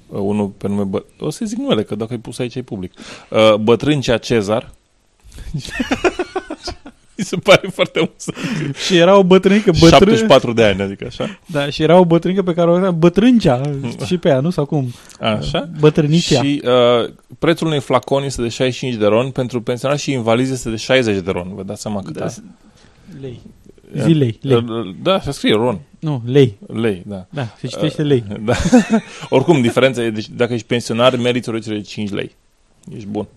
uh, 0.07 0.19
unul 0.21 0.47
pe 0.47 0.67
nume, 0.67 0.83
bă... 0.83 1.03
o 1.19 1.29
să 1.29 1.45
zic 1.45 1.57
numele, 1.57 1.83
că 1.83 1.95
dacă 1.95 2.13
ai 2.13 2.19
pus 2.19 2.39
aici 2.39 2.55
e 2.55 2.61
public. 2.61 2.93
Uh, 3.29 3.55
Bătrâncea 3.55 4.17
Cezar. 4.17 4.71
Mi 7.17 7.23
se 7.23 7.35
pare 7.35 7.67
foarte 7.73 7.99
mult. 7.99 8.37
Și 8.85 8.97
era 8.97 9.17
o 9.17 9.23
bătrânică 9.23 9.71
bătrân... 9.71 9.89
74 9.89 10.53
de 10.53 10.63
ani, 10.63 10.81
adică 10.81 11.05
așa. 11.07 11.39
Da, 11.45 11.69
și 11.69 11.83
era 11.83 11.99
o 11.99 12.05
bătrânică 12.05 12.43
pe 12.43 12.53
care 12.53 12.69
o 12.69 12.73
avea 12.73 12.91
bătrâncea 12.91 13.61
și 14.05 14.17
pe 14.17 14.29
ea, 14.29 14.39
nu? 14.39 14.49
Sau 14.49 14.65
cum? 14.65 14.93
Așa. 15.19 15.69
Bătrânicea. 15.79 16.41
Și 16.41 16.61
uh, 16.65 17.09
prețul 17.39 17.67
unui 17.67 17.79
flacon 17.79 18.23
este 18.23 18.41
de 18.41 18.47
65 18.49 18.99
de 18.99 19.05
ron, 19.05 19.29
pentru 19.29 19.61
pensionari 19.61 19.99
și 19.99 20.11
invalizi 20.11 20.51
este 20.51 20.69
de 20.69 20.75
60 20.75 21.23
de 21.23 21.31
ron. 21.31 21.51
Vă 21.55 21.63
dați 21.63 21.81
seama 21.81 22.01
cât 22.01 22.17
Da, 22.17 22.25
asta? 22.25 22.41
lei. 23.21 23.39
Zi 23.95 24.11
lei, 24.11 24.39
lei. 24.41 24.65
Da, 25.03 25.19
se 25.19 25.31
scrie 25.31 25.53
ron. 25.53 25.79
Nu, 25.99 26.21
lei. 26.25 26.57
Lei, 26.73 27.03
da. 27.05 27.25
Da, 27.29 27.47
se 27.59 27.67
citește 27.67 28.03
lei. 28.03 28.23
Da. 28.39 28.53
Oricum, 29.29 29.61
diferența 29.61 30.03
e, 30.03 30.09
deci, 30.09 30.29
dacă 30.29 30.53
ești 30.53 30.67
pensionar, 30.67 31.15
meriți 31.15 31.49
o 31.49 31.51
reducere 31.51 31.77
de 31.77 31.83
5 31.83 32.09
lei. 32.11 32.35
Ești 32.95 33.07
bun. 33.07 33.27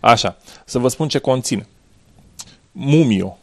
Așa, 0.00 0.36
să 0.64 0.78
vă 0.78 0.88
spun 0.88 1.08
ce 1.08 1.18
conține. 1.18 1.66
Mumio. 2.72 3.36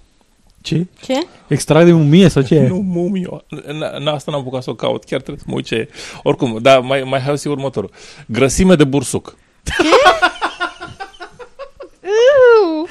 Ce? 0.61 0.86
Ce? 1.01 1.13
Extract 1.47 1.86
de 1.86 1.91
mumie 1.91 2.27
sau 2.27 2.41
ce? 2.41 2.67
Nu, 2.67 2.75
mumio. 2.75 3.43
N- 3.55 4.01
n- 4.01 4.05
asta 4.05 4.32
n-am 4.32 4.39
apucat 4.39 4.63
să 4.63 4.69
o 4.69 4.75
caut. 4.75 5.03
Chiar 5.03 5.19
trebuie 5.21 5.43
să 5.43 5.49
mă 5.49 5.55
uit 5.55 5.65
ce 5.65 5.75
e. 5.75 5.89
Oricum, 6.23 6.57
da, 6.61 6.80
mai, 6.80 7.03
mai 7.05 7.19
hai 7.19 7.38
să 7.38 7.49
următorul. 7.49 7.89
Grăsime 8.25 8.75
de 8.75 8.84
bursuc. 8.84 9.38
Iu! 12.03 12.88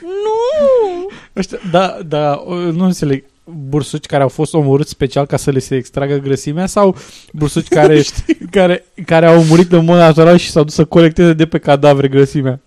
Nu! 0.00 1.06
Ăștia, 1.36 1.58
da, 1.70 1.98
da, 2.06 2.42
o, 2.46 2.54
nu 2.54 2.84
înțeleg. 2.84 3.24
Bursuci 3.44 4.06
care 4.06 4.22
au 4.22 4.28
fost 4.28 4.54
omorâți 4.54 4.90
special 4.90 5.26
ca 5.26 5.36
să 5.36 5.50
le 5.50 5.58
se 5.58 5.76
extragă 5.76 6.16
grăsimea 6.16 6.66
sau 6.66 6.96
bursuci 7.32 7.68
care, 7.78 8.02
care, 8.50 8.84
care 9.06 9.26
au 9.26 9.42
murit 9.44 9.72
în 9.72 9.84
mod 9.84 9.96
natural 9.96 10.36
și 10.36 10.50
s-au 10.50 10.64
dus 10.64 10.74
să 10.74 10.84
colecteze 10.84 11.32
de 11.32 11.46
pe 11.46 11.58
cadavre 11.58 12.08
grăsimea? 12.08 12.60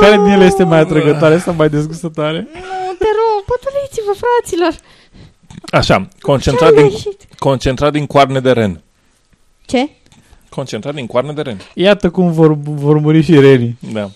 Care 0.00 0.16
din 0.16 0.24
ele 0.32 0.44
este 0.44 0.64
mai 0.64 0.78
atrăgătoare 0.78 1.38
sau 1.38 1.54
mai 1.54 1.68
dezgustătoare? 1.68 2.38
Nu, 2.38 2.92
te 2.98 3.04
rog, 3.04 3.44
pătuliți-vă, 3.46 4.12
fraților! 4.26 4.74
Așa, 5.72 6.08
concentrat 6.20 6.74
din, 6.74 6.90
concentrat 7.38 7.92
din 7.92 8.06
coarne 8.06 8.40
de 8.40 8.52
ren. 8.52 8.80
Ce? 9.66 9.88
Concentrat 10.48 10.94
din 10.94 11.06
coarne 11.06 11.32
de 11.32 11.42
ren. 11.42 11.60
Iată 11.74 12.10
cum 12.10 12.32
vor, 12.32 12.54
vor 12.62 12.98
muri 12.98 13.22
și 13.22 13.40
renii. 13.40 13.78
Da. 13.92 14.10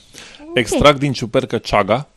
Extract 0.55 0.99
din 0.99 1.13
ciupercă 1.13 1.59
ceaga. 1.59 2.09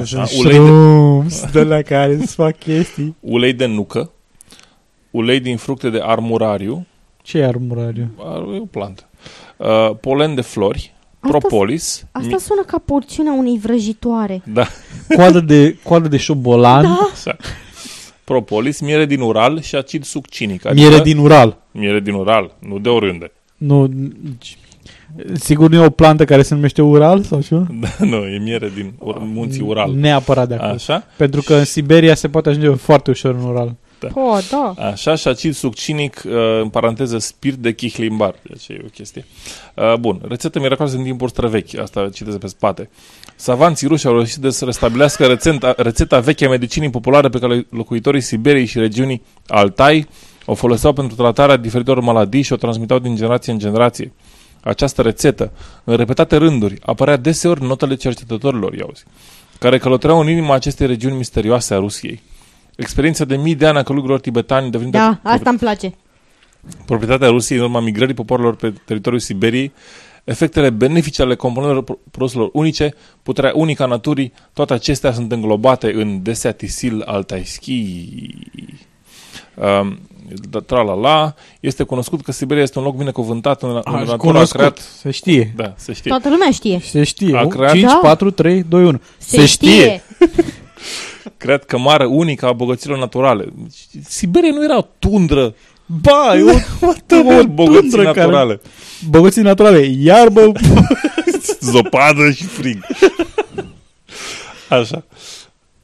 Așa, 0.00 0.20
Așa, 0.22 0.36
ulei 0.38 0.58
ulei 0.58 1.28
de... 1.28 1.48
de 1.52 1.62
la 1.64 1.82
care 1.82 2.14
îți 2.14 2.34
fac 2.34 2.58
chestii. 2.58 3.16
ulei 3.20 3.52
de 3.52 3.66
nucă, 3.66 4.10
ulei 5.10 5.40
din 5.40 5.56
fructe 5.56 5.90
de 5.90 6.00
armurariu, 6.02 6.86
Ce 7.22 7.38
e 7.38 7.46
armurariu? 7.46 8.08
ar- 8.18 8.54
e 8.54 8.58
o 8.60 8.64
plantă, 8.64 9.02
uh, 9.56 9.90
polen 10.00 10.34
de 10.34 10.40
flori, 10.40 10.94
propolis, 11.28 12.06
Asta 12.12 12.36
sună 12.38 12.62
ca 12.66 12.78
porțiunea 12.84 13.32
unei 13.32 13.58
vrăjitoare. 13.62 14.42
da, 14.52 14.66
Coadă 15.16 15.40
de, 15.40 15.76
coadă 15.82 16.08
de 16.08 16.16
șobolan. 16.16 16.82
Da. 16.82 16.98
așa. 17.12 17.36
propolis, 18.24 18.80
miere 18.80 19.06
din 19.06 19.20
ural 19.20 19.60
și 19.60 19.74
acid 19.74 20.04
succinic. 20.04 20.72
Miere 20.72 21.00
din 21.00 21.18
Ural. 21.18 21.62
Miere 21.70 22.00
din 22.00 22.14
ural, 22.14 22.54
nu 22.58 22.78
de 22.78 22.88
oriunde. 22.88 23.32
Nu, 23.56 23.90
sigur 25.34 25.70
nu 25.70 25.76
e 25.82 25.86
o 25.86 25.90
plantă 25.90 26.24
care 26.24 26.42
se 26.42 26.54
numește 26.54 26.82
Ural 26.82 27.22
sau 27.22 27.40
ceva? 27.40 27.66
Da, 27.80 27.88
nu, 28.06 28.16
e 28.16 28.38
miere 28.38 28.70
din 28.74 28.92
ur- 28.98 29.18
munții 29.20 29.62
Ural. 29.62 29.92
Neapărat 29.94 30.48
de 30.48 30.54
acolo. 30.54 30.72
Așa? 30.72 31.04
Pentru 31.16 31.42
că 31.42 31.54
în 31.54 31.64
Siberia 31.64 32.14
se 32.14 32.28
poate 32.28 32.48
ajunge 32.48 32.68
foarte 32.70 33.10
ușor 33.10 33.34
în 33.34 33.44
Ural. 33.44 33.74
Da. 33.98 34.08
Po, 34.08 34.38
da. 34.50 34.74
Așa, 34.86 35.14
și 35.14 35.28
acid 35.28 35.54
succinic, 35.54 36.22
uh, 36.26 36.32
în 36.60 36.68
paranteză, 36.68 37.18
spirit 37.18 37.58
de 37.58 37.72
chihlimbar. 37.72 38.34
Deci 38.42 38.68
e 38.68 38.80
o 38.84 38.88
chestie. 38.88 39.24
Uh, 39.74 39.94
Bun, 39.94 40.20
rețetă 40.28 40.58
miraculoasă 40.58 40.96
în 40.96 41.02
timpuri 41.02 41.30
străvechi. 41.30 41.78
Asta 41.78 42.08
citesc 42.12 42.38
pe 42.38 42.46
spate. 42.46 42.90
Savanții 43.36 43.86
ruși 43.86 44.06
au 44.06 44.12
reușit 44.12 44.36
de 44.36 44.50
să 44.50 44.64
restabilească 44.64 45.26
rețeta, 45.26 45.74
rețeta 45.76 46.20
veche 46.20 46.46
a 46.46 46.48
medicinii 46.48 46.90
populare 46.90 47.28
pe 47.28 47.38
care 47.38 47.66
locuitorii 47.70 48.20
Siberiei 48.20 48.66
și 48.66 48.78
regiunii 48.78 49.22
Altai 49.46 50.08
o 50.44 50.54
foloseau 50.54 50.92
pentru 50.92 51.16
tratarea 51.16 51.56
diferitor 51.56 52.00
maladii 52.00 52.42
și 52.42 52.52
o 52.52 52.56
transmiteau 52.56 52.98
din 52.98 53.16
generație 53.16 53.52
în 53.52 53.58
generație. 53.58 54.12
Această 54.60 55.02
rețetă, 55.02 55.52
în 55.84 55.96
repetate 55.96 56.36
rânduri, 56.36 56.78
apărea 56.82 57.16
deseori 57.16 57.60
în 57.60 57.66
notele 57.66 57.94
cercetătorilor, 57.94 58.74
iauzi, 58.74 59.04
care 59.58 59.78
călătoreau 59.78 60.20
în 60.20 60.28
inima 60.28 60.54
acestei 60.54 60.86
regiuni 60.86 61.16
misterioase 61.16 61.74
a 61.74 61.78
Rusiei. 61.78 62.22
Experiența 62.76 63.24
de 63.24 63.36
mii 63.36 63.54
de 63.54 63.66
ani 63.66 63.78
a 63.78 63.82
călugărilor 63.82 64.20
tibetani 64.20 64.70
devenită 64.70 64.96
Da, 64.98 65.20
asta 65.22 65.50
îmi 65.50 65.58
place. 65.58 65.94
proprietatea 66.86 67.28
Rusiei 67.28 67.58
în 67.58 67.64
urma 67.64 67.80
migrării 67.80 68.14
popoarelor 68.14 68.56
pe 68.56 68.72
teritoriul 68.84 69.20
Siberiei, 69.20 69.72
efectele 70.24 70.70
benefice 70.70 71.22
ale 71.22 71.34
componentelor 71.34 71.82
pro- 71.84 71.98
produselor 72.10 72.50
unice, 72.52 72.94
puterea 73.22 73.52
unică 73.54 73.82
a 73.82 73.86
naturii, 73.86 74.32
toate 74.52 74.72
acestea 74.72 75.12
sunt 75.12 75.32
înglobate 75.32 75.92
în 75.92 76.22
Deseatisil 76.22 77.02
Altaischi. 77.02 78.08
Um, 79.54 79.98
da, 80.50 80.58
tra-la-la, 80.60 81.34
este 81.60 81.82
cunoscut 81.82 82.22
că 82.22 82.32
Siberia 82.32 82.62
este 82.62 82.78
un 82.78 82.84
loc 82.84 82.96
binecuvântat 82.96 83.62
în, 83.62 83.68
în 83.70 83.76
Aș 83.76 83.84
natura 83.92 84.12
a 84.12 84.16
cunoscut, 84.16 84.58
creat... 84.58 84.78
se 84.78 85.10
știe. 85.10 85.52
Da, 85.56 85.72
se 85.76 85.92
știe. 85.92 86.10
Toată 86.10 86.28
lumea 86.28 86.50
știe. 86.50 86.80
Se 86.82 87.04
știe. 87.04 87.36
A 87.36 87.46
creat- 87.46 87.72
5, 87.72 87.84
Da. 87.84 87.98
4, 88.02 88.30
3, 88.30 88.62
2, 88.62 88.84
1. 88.84 89.00
Se 89.18 89.46
știe. 89.46 90.02
Cred 91.36 91.64
că 91.64 91.78
mare 91.78 92.04
unică 92.04 92.46
a 92.46 92.52
bogăților 92.52 92.98
naturale. 92.98 93.44
Siberia 94.08 94.50
nu 94.52 94.64
era 94.64 94.78
o 94.78 94.86
tundră. 94.98 95.54
Ba, 95.86 96.36
e 96.36 96.42
o, 96.42 96.86
o 97.40 97.46
bogății 97.46 97.80
tundră 97.80 98.02
naturale. 98.02 98.56
Care, 98.56 98.70
bogății 99.08 99.42
naturale. 99.42 99.78
Iarbă, 99.98 100.52
Zăpadă 101.60 102.30
și 102.30 102.44
frig. 102.44 102.86
Așa. 104.68 105.04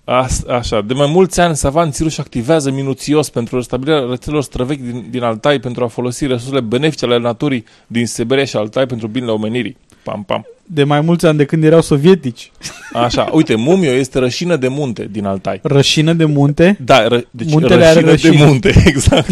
As, 0.04 0.44
așa. 0.48 0.80
De 0.80 0.94
mai 0.94 1.06
mulți 1.10 1.40
ani, 1.40 1.56
savanții 1.56 2.04
ruși 2.04 2.20
activează 2.20 2.70
minuțios 2.70 3.30
pentru 3.30 3.56
restabilirea 3.56 4.00
rețelelor 4.08 4.42
străvechi 4.42 4.80
din, 4.80 5.06
din 5.10 5.22
Altai 5.22 5.58
pentru 5.58 5.84
a 5.84 5.86
folosi 5.86 6.26
resursele 6.26 6.60
benefice 6.60 7.04
ale 7.04 7.18
naturii 7.18 7.64
din 7.86 8.06
Siberia 8.06 8.44
și 8.44 8.56
Altai 8.56 8.86
pentru 8.86 9.06
binele 9.06 9.32
omenirii. 9.32 9.76
Pam, 10.02 10.22
pam. 10.24 10.46
De 10.74 10.84
mai 10.84 11.00
mulți 11.00 11.26
ani 11.26 11.36
de 11.36 11.44
când 11.44 11.64
erau 11.64 11.80
sovietici. 11.80 12.52
Așa. 12.92 13.28
Uite, 13.32 13.54
Mumio 13.54 13.90
este 13.92 14.18
rășină 14.18 14.56
de 14.56 14.68
munte 14.68 15.08
din 15.10 15.24
Altai. 15.26 15.60
Rășină 15.62 16.12
de 16.12 16.24
munte. 16.24 16.76
Da, 16.84 17.08
ră, 17.08 17.20
deci 17.30 17.50
Muntele 17.50 17.84
are 17.84 18.00
rășină 18.00 18.14
de 18.14 18.28
rășină. 18.28 18.44
munte, 18.46 18.82
exact. 18.86 19.28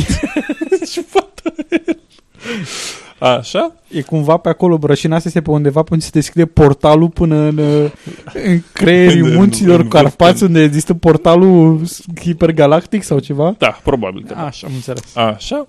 Ce 0.92 1.04
fată. 1.08 1.54
Așa? 3.18 3.74
E 3.88 4.00
cumva 4.02 4.36
pe 4.36 4.48
acolo, 4.48 4.78
Brășina 4.78 5.14
asta 5.16 5.28
este 5.28 5.40
pe 5.40 5.50
undeva 5.50 5.82
pe 5.82 5.88
unde 5.92 6.04
se 6.04 6.10
descrie 6.12 6.44
portalul 6.44 7.08
până 7.08 7.36
în, 7.36 7.58
uh, 7.58 7.90
în 8.46 8.62
creierii 8.72 9.20
În- 9.20 9.34
munților 9.34 9.80
în- 9.80 9.88
Carpați, 9.88 10.42
unde 10.42 10.62
există 10.62 10.94
portalul 10.94 11.80
hipergalactic 12.20 13.02
sau 13.02 13.18
ceva? 13.18 13.54
Da, 13.58 13.78
probabil 13.84 14.24
că 14.26 14.34
da. 14.34 14.44
Așa, 14.46 14.66
am 14.66 14.72
înțeles. 14.74 15.16
Așa. 15.16 15.66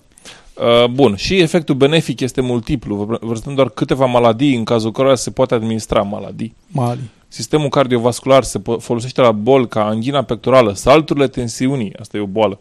Uh, 0.62 0.86
bun, 0.86 1.16
și 1.16 1.38
efectul 1.38 1.76
benefic 1.76 2.20
este 2.20 2.41
multiplu, 2.41 2.95
vă 2.95 3.18
vă 3.22 3.51
doar 3.53 3.70
câteva 3.70 4.05
maladii 4.05 4.55
în 4.55 4.64
cazul 4.64 4.91
cărora 4.91 5.16
se 5.16 5.32
poate 5.32 5.53
administra 5.53 6.01
maladii. 6.01 6.55
Mali. 6.68 6.99
Sistemul 7.28 7.70
cardiovascular 7.70 8.43
se 8.43 8.59
po- 8.59 8.80
folosește 8.80 9.22
la 9.22 9.32
boli 9.32 9.68
ca 9.68 9.86
angina 9.86 10.24
pectorală, 10.24 10.74
salturile 10.74 11.28
tensiunii, 11.28 11.93
asta 11.99 12.18
e 12.18 12.20
o 12.20 12.26
boală, 12.26 12.59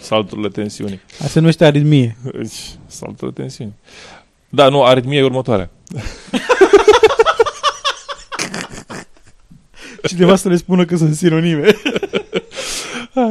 salturile 0.00 0.48
tensiunii. 0.48 1.00
Asta 1.12 1.26
se 1.26 1.38
numește 1.38 1.64
aritmie. 1.64 2.16
Deci, 2.38 2.54
salturile 2.86 3.32
tensiunii. 3.32 3.74
Da, 4.48 4.68
nu, 4.68 4.82
aritmia 4.82 5.18
e 5.18 5.22
următoarea. 5.22 5.70
Cineva 10.08 10.36
să 10.36 10.48
le 10.48 10.56
spună 10.56 10.84
că 10.84 10.96
sunt 10.96 11.14
sinonime. 11.14 11.76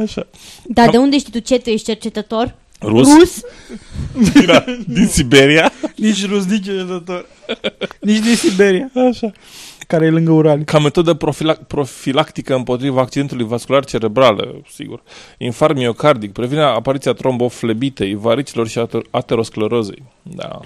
Așa. 0.02 0.26
Dar 0.76 0.90
de 0.90 0.96
unde 0.96 1.18
știi 1.18 1.32
tu 1.32 1.38
ce? 1.38 1.58
Tu 1.58 1.70
ești 1.70 1.86
cercetător? 1.86 2.54
Rus? 2.82 3.08
Rus? 3.18 3.40
Da, 4.46 4.64
din 4.86 5.06
Siberia. 5.06 5.72
nici 5.96 6.26
rus, 6.28 6.44
nici 6.46 6.64
cercetător. 6.64 7.26
nici 8.00 8.18
din 8.18 8.34
Siberia. 8.34 8.90
Așa. 9.10 9.32
Care 9.86 10.06
e 10.06 10.10
lângă 10.10 10.32
Urali. 10.32 10.64
Ca 10.64 10.78
metodă 10.78 11.12
profilac- 11.14 11.66
profilactică 11.66 12.54
împotriva 12.54 13.00
accidentului 13.00 13.44
vascular 13.46 13.84
cerebral, 13.84 14.54
sigur. 14.72 15.02
Infarct 15.38 15.76
miocardic, 15.76 16.32
previne 16.32 16.60
apariția 16.60 17.12
tromboflebitei, 17.12 18.14
varicilor 18.14 18.68
și 18.68 18.78
ater- 18.86 19.10
aterosclerozei. 19.10 20.02
Da. 20.22 20.60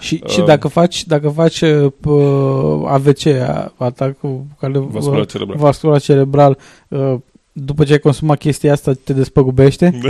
Și, 0.00 0.20
Uh, 0.24 0.30
și 0.30 0.40
dacă 0.40 0.68
faci, 0.68 1.04
dacă 1.06 1.28
faci 1.28 1.60
uh, 1.60 1.92
p- 2.00 2.88
AVC, 2.88 3.26
a- 3.26 3.72
atacul 3.76 4.44
care, 4.60 4.72
Vascular 4.78 5.26
cerebral. 5.26 5.58
vascular 5.58 6.00
cerebral, 6.00 6.58
uh, 6.88 7.14
după 7.52 7.84
ce 7.84 7.92
ai 7.92 7.98
consumat 7.98 8.38
chestia 8.38 8.72
asta, 8.72 8.92
te 9.04 9.12
despăgubește? 9.12 9.98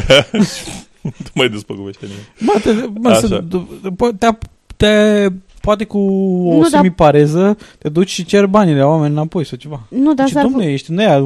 nu 1.05 1.13
mai 1.35 1.49
despăgubește 1.49 2.07
nimeni. 2.07 2.29
Ba, 2.47 2.53
te, 2.63 2.87
bă, 3.01 3.09
Așa. 3.09 3.19
să, 3.21 3.43
po- 3.91 4.19
te, 4.19 4.27
te, 4.77 5.27
poate 5.61 5.85
cu 5.85 5.99
o 5.99 6.53
Nu, 6.55 6.61
dar- 6.61 6.69
semipareză 6.71 7.57
te 7.79 7.89
duci 7.89 8.09
și 8.11 8.25
cer 8.25 8.47
banii 8.47 8.75
de 8.75 8.81
la 8.81 8.87
oameni 8.87 9.13
înapoi 9.13 9.47
sau 9.47 9.59
ceva. 9.59 9.81
Nu, 9.89 10.15
dar 10.15 10.25
Deci, 10.27 10.35
s-ar 10.35 10.43
domnule, 10.43 10.73
ești 10.73 10.91
în 10.91 10.99
aia, 10.99 11.25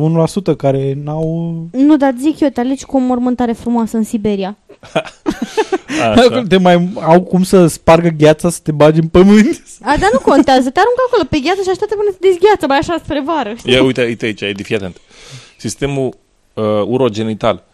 1% 0.52 0.56
care 0.56 0.98
n-au... 1.04 1.54
Nu, 1.72 1.96
dar 1.96 2.14
zic 2.20 2.40
eu, 2.40 2.48
te 2.48 2.60
alegi 2.60 2.84
cu 2.84 2.96
o 2.96 3.00
mormântare 3.00 3.52
frumoasă 3.52 3.96
în 3.96 4.04
Siberia. 4.04 4.56
Așa. 6.10 6.42
Te 6.48 6.56
mai 6.56 6.88
au 7.00 7.22
cum 7.22 7.42
să 7.42 7.66
spargă 7.66 8.08
gheața 8.08 8.50
să 8.50 8.60
te 8.62 8.72
bagi 8.72 9.00
în 9.00 9.08
pământ? 9.08 9.62
A, 9.82 9.96
dar 10.00 10.10
nu 10.12 10.18
contează, 10.18 10.70
te 10.70 10.80
aruncă 10.80 11.02
acolo 11.06 11.24
pe 11.30 11.38
gheață 11.38 11.62
și 11.62 11.68
așteaptă 11.68 11.94
până 11.94 12.08
să 12.12 12.18
dezgheață, 12.20 12.66
mai 12.66 12.78
așa 12.78 12.96
spre 13.04 13.22
vară. 13.24 13.54
știi? 13.56 13.72
Ia 13.72 13.82
uite, 13.82 14.04
uite 14.04 14.24
aici, 14.24 14.40
e 14.40 14.52
fii 14.62 14.74
atent. 14.76 14.96
Sistemul 15.56 16.14
uh, 16.54 16.64
urogenital. 16.86 17.64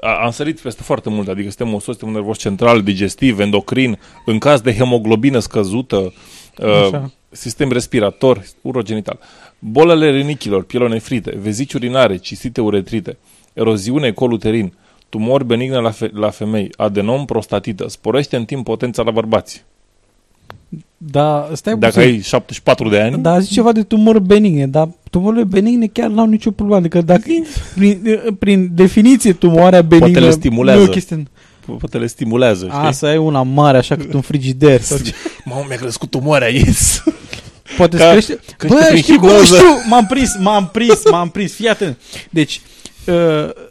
A, 0.00 0.24
am 0.24 0.30
sărit 0.30 0.60
peste 0.60 0.82
foarte 0.82 1.08
mult, 1.08 1.28
adică 1.28 1.46
sistemul 1.46 1.74
ostos, 1.74 1.94
sistemul 1.94 2.14
nervos 2.14 2.38
central, 2.38 2.82
digestiv, 2.82 3.38
endocrin, 3.38 3.98
în 4.26 4.38
caz 4.38 4.60
de 4.60 4.74
hemoglobină 4.74 5.38
scăzută, 5.38 6.12
uh, 6.58 6.68
Așa. 6.68 7.12
sistem 7.30 7.72
respirator, 7.72 8.42
urogenital. 8.62 9.18
Bolele 9.58 10.10
rinichilor, 10.10 10.64
pielonefrite, 10.64 11.36
vezici 11.40 11.72
urinare, 11.72 12.16
cistite 12.16 12.60
uretrite, 12.60 13.18
eroziune 13.52 14.10
coluterin, 14.12 14.72
tumori 15.08 15.44
benigne 15.44 15.78
la, 15.78 15.90
fe- 15.90 16.10
la 16.14 16.30
femei, 16.30 16.70
adenom, 16.76 17.24
prostatită, 17.24 17.88
sporește 17.88 18.36
în 18.36 18.44
timp 18.44 18.64
potența 18.64 19.02
la 19.02 19.10
bărbați. 19.10 19.64
Da, 20.96 21.48
stai 21.54 21.76
Dacă 21.78 21.94
puțin. 21.94 22.08
ai 22.10 22.20
74 22.20 22.88
de 22.88 23.00
ani, 23.00 23.16
Da, 23.22 23.38
zici 23.40 23.52
ceva 23.52 23.72
de 23.72 23.82
tumori 23.82 24.20
benigne, 24.20 24.66
dar 24.66 24.88
tumorile 25.10 25.44
benigne 25.44 25.86
chiar 25.86 26.08
n-au 26.08 26.26
nicio 26.26 26.50
problemă. 26.50 26.80
Adică 26.80 27.00
dacă, 27.00 27.22
prin, 27.74 27.98
prin 28.38 28.70
definiție, 28.72 29.32
tumoarea 29.32 29.82
benignă... 29.82 30.10
Poate 30.10 30.24
le 30.26 30.30
stimulează. 30.30 30.78
Nu 30.80 30.84
e 30.86 30.88
o 30.88 30.92
chestie... 30.92 31.22
poate 31.78 31.98
le 31.98 32.06
stimulează, 32.06 32.64
știi? 32.64 32.78
A, 32.86 32.90
să 32.90 33.06
ai 33.06 33.16
una 33.16 33.42
mare, 33.42 33.78
așa 33.78 33.96
cât 33.96 34.12
un 34.12 34.20
frigider. 34.20 34.80
Sau 34.80 34.98
ce. 34.98 35.12
Mamă, 35.44 35.64
mi-a 35.68 35.76
crescut 35.76 36.10
tumoarea, 36.10 36.48
yes! 36.48 37.02
Poate 37.76 37.96
Ca- 37.96 38.04
să 38.04 38.10
crește... 38.10 38.38
crește 38.56 38.76
Bă, 38.76 38.84
prin 38.88 39.02
știi 39.02 39.16
cum 39.16 39.28
hipnoză. 39.28 39.56
știu? 39.56 39.68
M-am 39.88 40.06
prins, 40.06 40.36
m-am 40.40 40.68
prins, 40.72 41.10
m-am 41.10 41.28
prins. 41.28 41.52
Fii 41.52 41.68
atent. 41.68 41.96
Deci, 42.30 42.60
uh, 43.06 43.14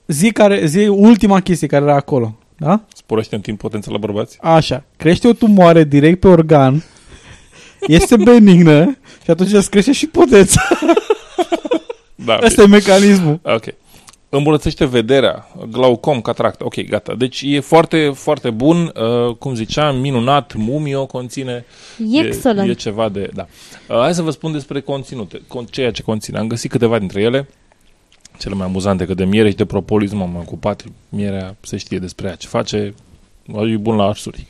zi, 0.08 0.32
care, 0.32 0.66
zi 0.66 0.88
ultima 0.88 1.40
chestie 1.40 1.68
care 1.68 1.84
era 1.84 1.96
acolo. 1.96 2.38
Da? 2.58 2.82
Sporește 2.94 3.36
în 3.36 3.42
timp 3.42 3.60
potența 3.60 3.92
la 3.92 3.98
bărbați? 3.98 4.38
Așa. 4.42 4.84
Crește 4.98 5.28
o 5.28 5.34
tumoare 5.34 5.84
direct 5.84 6.20
pe 6.20 6.28
organ. 6.28 6.84
Este 7.88 8.16
benignă 8.16 8.98
și 9.24 9.32
atunci 9.32 9.52
îți 9.52 9.70
crește 9.70 9.92
și 9.92 10.08
potența. 10.08 10.62
Da, 12.26 12.36
Asta 12.36 12.62
e 12.62 12.66
mecanismul. 12.68 13.40
Ok. 13.44 13.64
îmbunătățește 14.30 14.86
vederea, 14.86 15.48
glaucom, 15.70 16.22
cataractă. 16.22 16.66
Ok, 16.66 16.82
gata. 16.90 17.14
Deci 17.16 17.42
e 17.46 17.60
foarte, 17.60 18.12
foarte 18.16 18.50
bun, 18.50 18.94
uh, 19.28 19.36
cum 19.36 19.56
ziceam, 19.56 19.98
minunat, 20.00 20.54
mumio 20.54 21.06
conține. 21.06 21.66
Excellent. 22.14 22.68
E, 22.68 22.72
e 22.72 22.74
ceva 22.74 23.10
de... 23.10 23.30
Da. 23.34 23.48
Uh, 23.90 24.00
hai 24.00 24.14
să 24.14 24.22
vă 24.22 24.30
spun 24.32 24.52
despre 24.52 24.82
conținute, 24.82 25.38
con- 25.38 25.70
ceea 25.70 25.92
ce 25.92 26.02
conține. 26.02 26.38
Am 26.38 26.48
găsit 26.48 26.72
câteva 26.72 27.00
dintre 27.00 27.22
ele, 27.22 27.48
cele 28.38 28.56
mai 28.56 28.66
amuzante, 28.66 29.06
că 29.06 29.14
de 29.14 29.26
miere 29.26 29.50
și 29.50 29.56
de 29.56 29.66
propolis 29.66 30.12
m-am 30.12 30.36
ocupat. 30.36 30.84
Mierea 31.10 31.56
se 31.62 31.78
știe 31.78 32.00
despre 32.00 32.28
ea 32.28 32.36
ce 32.36 32.48
face, 32.48 32.94
e 33.72 33.78
bun 33.78 33.96
la 33.96 34.04
arsuri 34.04 34.46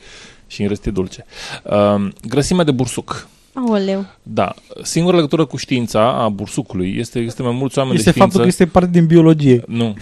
și 0.46 0.62
în 0.62 0.68
rest 0.68 0.86
e 0.86 0.90
dulce. 0.90 1.24
Uh, 1.62 2.08
grăsimea 2.28 2.64
de 2.64 2.70
bursuc. 2.70 3.28
Aoleu. 3.52 4.06
Da. 4.22 4.54
Singura 4.82 5.16
legătură 5.16 5.44
cu 5.44 5.56
știința 5.56 6.12
a 6.12 6.28
bursucului 6.28 6.96
este, 6.98 7.18
este 7.18 7.42
mai 7.42 7.52
mulți 7.52 7.78
oameni 7.78 7.96
Este 7.96 8.10
de 8.10 8.16
știință... 8.16 8.36
faptul 8.36 8.40
că 8.40 8.62
este 8.62 8.72
parte 8.78 8.90
din 8.90 9.06
biologie. 9.06 9.62
Nu. 9.66 9.94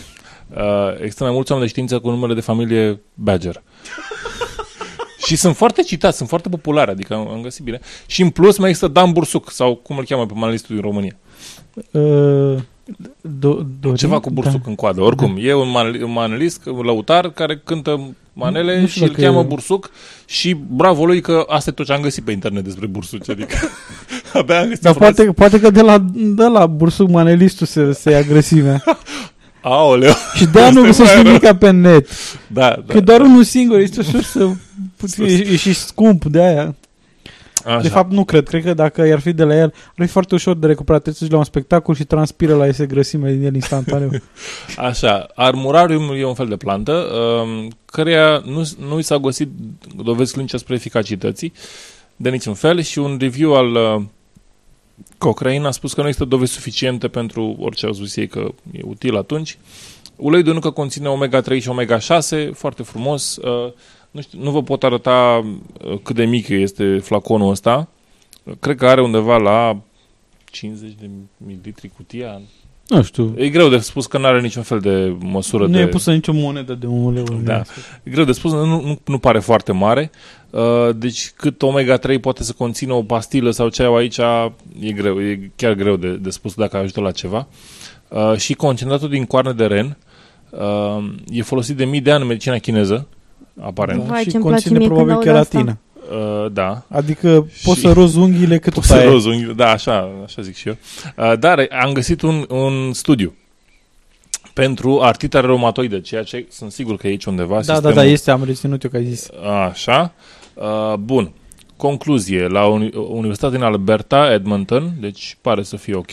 Uh, 0.56 1.00
există 1.00 1.24
mai 1.24 1.32
mulți 1.32 1.52
oameni 1.52 1.68
de 1.68 1.74
știință 1.74 1.98
cu 1.98 2.10
numele 2.10 2.34
de 2.34 2.40
familie 2.40 3.00
Badger. 3.14 3.62
și 5.26 5.36
sunt 5.36 5.56
foarte 5.56 5.82
citați, 5.82 6.16
sunt 6.16 6.28
foarte 6.28 6.48
populare, 6.48 6.90
adică 6.90 7.14
am, 7.14 7.28
am 7.28 7.40
găsit 7.42 7.64
bine. 7.64 7.80
Și 8.06 8.22
în 8.22 8.30
plus 8.30 8.58
mai 8.58 8.68
există 8.68 8.88
Dan 8.88 9.12
Bursuc, 9.12 9.50
sau 9.50 9.74
cum 9.74 9.98
îl 9.98 10.04
cheamă 10.04 10.26
pe 10.26 10.32
manelistul 10.36 10.74
din 10.74 10.84
România. 10.84 11.16
Uh, 11.90 12.62
do, 13.20 13.60
Dorin? 13.80 13.96
Ceva 13.96 14.18
cu 14.20 14.30
bursuc 14.30 14.62
Da. 14.62 14.68
în 14.68 14.74
coadă. 14.74 15.00
Oricum, 15.00 15.36
e 15.40 15.54
un, 15.54 15.70
man, 15.70 16.02
un 16.02 16.12
manelist, 16.12 16.64
lăutar, 16.64 17.30
care 17.30 17.60
cântă 17.64 18.00
manele 18.32 18.80
Nu 18.80 18.86
știu 18.86 19.00
și 19.00 19.02
îl 19.02 19.08
dacă 19.08 19.20
cheamă 19.22 19.40
e- 19.40 19.48
Bursuc 19.48 19.90
și 20.26 20.56
bravo 20.68 21.06
lui 21.06 21.20
că 21.20 21.44
asta 21.48 21.70
e 21.70 21.72
tot 21.72 21.86
ce 21.86 21.92
am 21.92 22.00
găsit 22.00 22.24
pe 22.24 22.32
internet 22.32 22.64
despre 22.64 22.86
bursuci. 22.86 23.28
Adică 23.30 23.56
abia 24.32 24.60
am 24.60 24.68
găsit 24.68 24.82
Dar 24.82 24.92
informații. 24.92 25.24
poate, 25.24 25.32
poate 25.32 25.60
că 25.60 25.70
de 25.70 25.80
la, 25.80 26.04
de 26.14 26.44
la 26.44 26.66
bursuc 26.66 27.08
manelistul 27.10 27.66
se, 27.66 27.92
se 27.92 28.10
ia 28.10 28.20
grăsimea. 28.22 28.82
Aoleu. 29.60 30.12
Și 30.34 30.46
de-aia 30.46 30.70
nu 30.70 30.76
Asta 30.84 30.86
e 30.86 30.90
găsești 30.90 31.14
mai 31.14 31.22
nimic 31.22 31.52
pe 31.58 31.70
net. 31.70 32.08
Da, 32.46 32.68
da. 32.86 32.92
Că 32.92 33.00
doar 33.00 33.20
unul 33.20 33.42
singur 33.44 33.78
este 33.78 34.00
o 34.00 34.02
sursă, 34.02 34.56
e, 35.18 35.32
e 35.32 35.56
și 35.56 35.72
scump 35.74 36.24
de 36.24 36.42
aia. 36.42 36.74
Așa. 37.66 37.80
De 37.80 37.88
fapt 37.88 38.12
nu 38.12 38.24
cred, 38.24 38.48
cred 38.48 38.64
că 38.64 38.74
dacă 38.74 39.06
i-ar 39.06 39.20
fi 39.20 39.32
de 39.32 39.44
la 39.44 39.56
el, 39.56 39.74
ar 39.96 40.06
fi 40.06 40.06
foarte 40.06 40.34
ușor 40.34 40.56
de 40.56 40.66
recuperat. 40.66 41.02
Trebuie 41.02 41.14
să 41.14 41.24
duci 41.24 41.32
la 41.32 41.38
un 41.38 41.44
spectacol 41.44 41.94
și 41.94 42.04
transpiră 42.04 42.54
la 42.54 42.66
iese 42.66 42.86
grăsime 42.86 43.32
din 43.32 43.44
el 43.44 43.54
instantaneu. 43.54 44.10
Așa, 44.76 45.26
armurarium 45.34 46.12
e 46.16 46.24
un 46.24 46.34
fel 46.34 46.48
de 46.48 46.56
plantă, 46.56 46.92
um, 46.92 47.70
căreia 47.84 48.42
nu, 48.44 48.70
nu 48.88 48.98
i 48.98 49.02
s-a 49.02 49.18
găsit 49.18 49.48
dovezi 49.96 50.32
clinice 50.32 50.56
spre 50.56 50.74
eficacității 50.74 51.52
de 52.16 52.30
niciun 52.30 52.54
fel 52.54 52.80
și 52.80 52.98
un 52.98 53.16
review 53.20 53.54
al 53.54 53.74
uh, 53.74 54.02
Cochrane 55.18 55.66
a 55.66 55.70
spus 55.70 55.94
că 55.94 56.00
nu 56.00 56.06
există 56.06 56.28
dovezi 56.28 56.52
suficiente 56.52 57.08
pentru 57.08 57.56
orice 57.58 57.86
au 57.86 57.92
zis 57.92 58.16
ei 58.16 58.28
că 58.28 58.48
e 58.72 58.80
util 58.84 59.16
atunci. 59.16 59.58
Ulei 60.16 60.42
de 60.42 60.52
nucă 60.52 60.70
conține 60.70 61.08
omega-3 61.08 61.60
și 61.60 61.70
omega-6, 61.70 62.52
foarte 62.52 62.82
frumos. 62.82 63.36
Uh, 63.36 63.72
nu, 64.16 64.22
știu, 64.22 64.42
nu 64.42 64.50
vă 64.50 64.62
pot 64.62 64.84
arăta 64.84 65.44
uh, 65.84 65.98
cât 66.02 66.16
de 66.16 66.24
mic 66.24 66.48
este 66.48 66.98
flaconul 66.98 67.50
ăsta. 67.50 67.88
Cred 68.60 68.76
că 68.76 68.86
are 68.86 69.02
undeva 69.02 69.36
la 69.36 69.78
50 70.50 70.92
de 71.00 71.10
mililitri 71.36 71.90
cutia. 71.96 72.40
Nu 72.86 73.02
știu. 73.02 73.34
E 73.36 73.48
greu 73.48 73.68
de 73.68 73.78
spus 73.78 74.06
că 74.06 74.18
nu 74.18 74.26
are 74.26 74.40
niciun 74.40 74.62
fel 74.62 74.78
de 74.78 75.16
măsură 75.18 75.66
nu 75.66 75.72
de... 75.72 75.78
e 75.78 75.86
pusă 75.86 76.12
nicio 76.12 76.32
monedă 76.32 76.74
de 76.74 76.86
un 76.86 77.14
leu. 77.14 77.24
în 77.28 77.44
Da. 77.44 77.52
ea. 77.52 77.64
E 78.02 78.10
greu 78.10 78.24
de 78.24 78.32
spus, 78.32 78.52
nu, 78.52 78.64
nu, 78.64 78.98
nu 79.04 79.18
pare 79.18 79.38
foarte 79.38 79.72
mare. 79.72 80.10
Uh, 80.50 80.88
deci 80.96 81.30
cât 81.30 81.62
omega-3 81.62 82.20
poate 82.20 82.42
să 82.42 82.52
conțină 82.52 82.92
o 82.92 83.02
pastilă 83.02 83.50
sau 83.50 83.68
ce 83.68 83.82
au 83.82 83.96
aici, 83.96 84.18
e 84.80 84.92
greu, 84.92 85.22
e 85.22 85.50
chiar 85.56 85.74
greu 85.74 85.96
de, 85.96 86.16
de 86.16 86.30
spus 86.30 86.54
dacă 86.54 86.76
ajută 86.76 87.00
la 87.00 87.10
ceva. 87.10 87.46
Uh, 88.08 88.36
și 88.36 88.54
concentratul 88.54 89.08
din 89.08 89.24
coarne 89.24 89.52
de 89.52 89.66
ren 89.66 89.96
uh, 90.50 91.04
e 91.30 91.42
folosit 91.42 91.76
de 91.76 91.84
mii 91.84 92.00
de 92.00 92.10
ani 92.10 92.22
în 92.22 92.28
medicina 92.28 92.58
chineză, 92.58 93.08
aparent. 93.60 94.02
Da, 94.02 94.08
Vai, 94.08 94.22
și 94.22 94.30
ce-mi 94.30 94.42
place 94.44 94.68
conține 94.68 94.78
mie 94.78 94.86
când 94.88 94.98
probabil 94.98 95.28
aud 95.28 95.38
asta. 95.40 95.58
cheratină. 95.58 95.78
Uh, 96.44 96.52
da. 96.52 96.82
Adică 96.88 97.46
poți 97.64 97.78
Și- 97.80 97.86
să 97.86 97.92
rozi 97.92 98.18
unghiile 98.18 98.58
cât 98.58 98.72
Poți 98.72 98.86
să 98.86 99.04
rozi 99.04 99.28
unghiile, 99.28 99.52
da, 99.52 99.70
așa, 99.70 100.08
așa 100.24 100.42
zic 100.42 100.54
și 100.54 100.68
eu. 100.68 100.76
Uh, 101.16 101.38
dar 101.38 101.66
am 101.82 101.92
găsit 101.92 102.22
un, 102.22 102.44
un 102.48 102.92
studiu 102.92 103.34
pentru 104.52 105.00
artita 105.02 105.40
reumatoidă, 105.40 105.98
ceea 105.98 106.22
ce 106.22 106.46
sunt 106.50 106.72
sigur 106.72 106.96
că 106.96 107.06
e 107.06 107.10
aici 107.10 107.24
undeva. 107.24 107.60
Da, 107.62 107.80
da, 107.80 107.92
da, 107.92 108.04
este, 108.04 108.30
am 108.30 108.44
reținut 108.44 108.82
eu 108.82 108.90
că 108.90 108.96
ai 108.96 109.04
zis. 109.04 109.28
Așa. 109.68 110.12
Uh, 110.54 110.94
bun. 110.94 111.30
Concluzie. 111.76 112.46
La 112.46 112.64
Uni- 112.66 112.92
Universitatea 112.94 113.56
din 113.58 113.66
Alberta, 113.66 114.32
Edmonton, 114.32 114.92
deci 115.00 115.36
pare 115.40 115.62
să 115.62 115.76
fie 115.76 115.94
ok, 115.94 116.12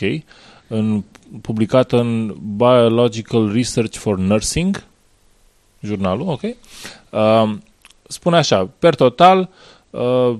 în, 0.67 1.03
publicat 1.41 1.91
în 1.91 2.35
Biological 2.55 3.51
Research 3.53 3.97
for 3.97 4.17
Nursing, 4.17 4.83
jurnalul, 5.83 6.29
ok, 6.29 6.41
uh, 6.43 7.55
spune 8.07 8.37
așa, 8.37 8.69
per 8.79 8.95
total, 8.95 9.49
uh, 9.89 10.35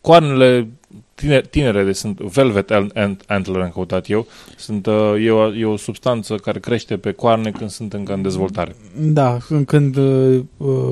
coarnele 0.00 0.68
tinere, 1.14 1.40
tinere 1.50 1.84
deci 1.84 1.96
sunt 1.96 2.20
velvet 2.20 2.72
ant- 2.72 2.92
ant- 2.92 3.26
antler, 3.26 3.60
am 3.60 3.70
căutat 3.70 4.10
eu, 4.10 4.26
sunt, 4.56 4.86
uh, 4.86 4.94
e, 5.24 5.30
o, 5.30 5.54
e 5.54 5.64
o 5.64 5.76
substanță 5.76 6.34
care 6.34 6.58
crește 6.58 6.96
pe 6.96 7.12
coarne 7.12 7.50
când 7.50 7.70
sunt 7.70 7.92
încă 7.92 8.12
în 8.12 8.22
dezvoltare. 8.22 8.76
Da, 8.96 9.36
când, 9.46 9.66
când, 9.66 9.96
uh, 9.96 10.40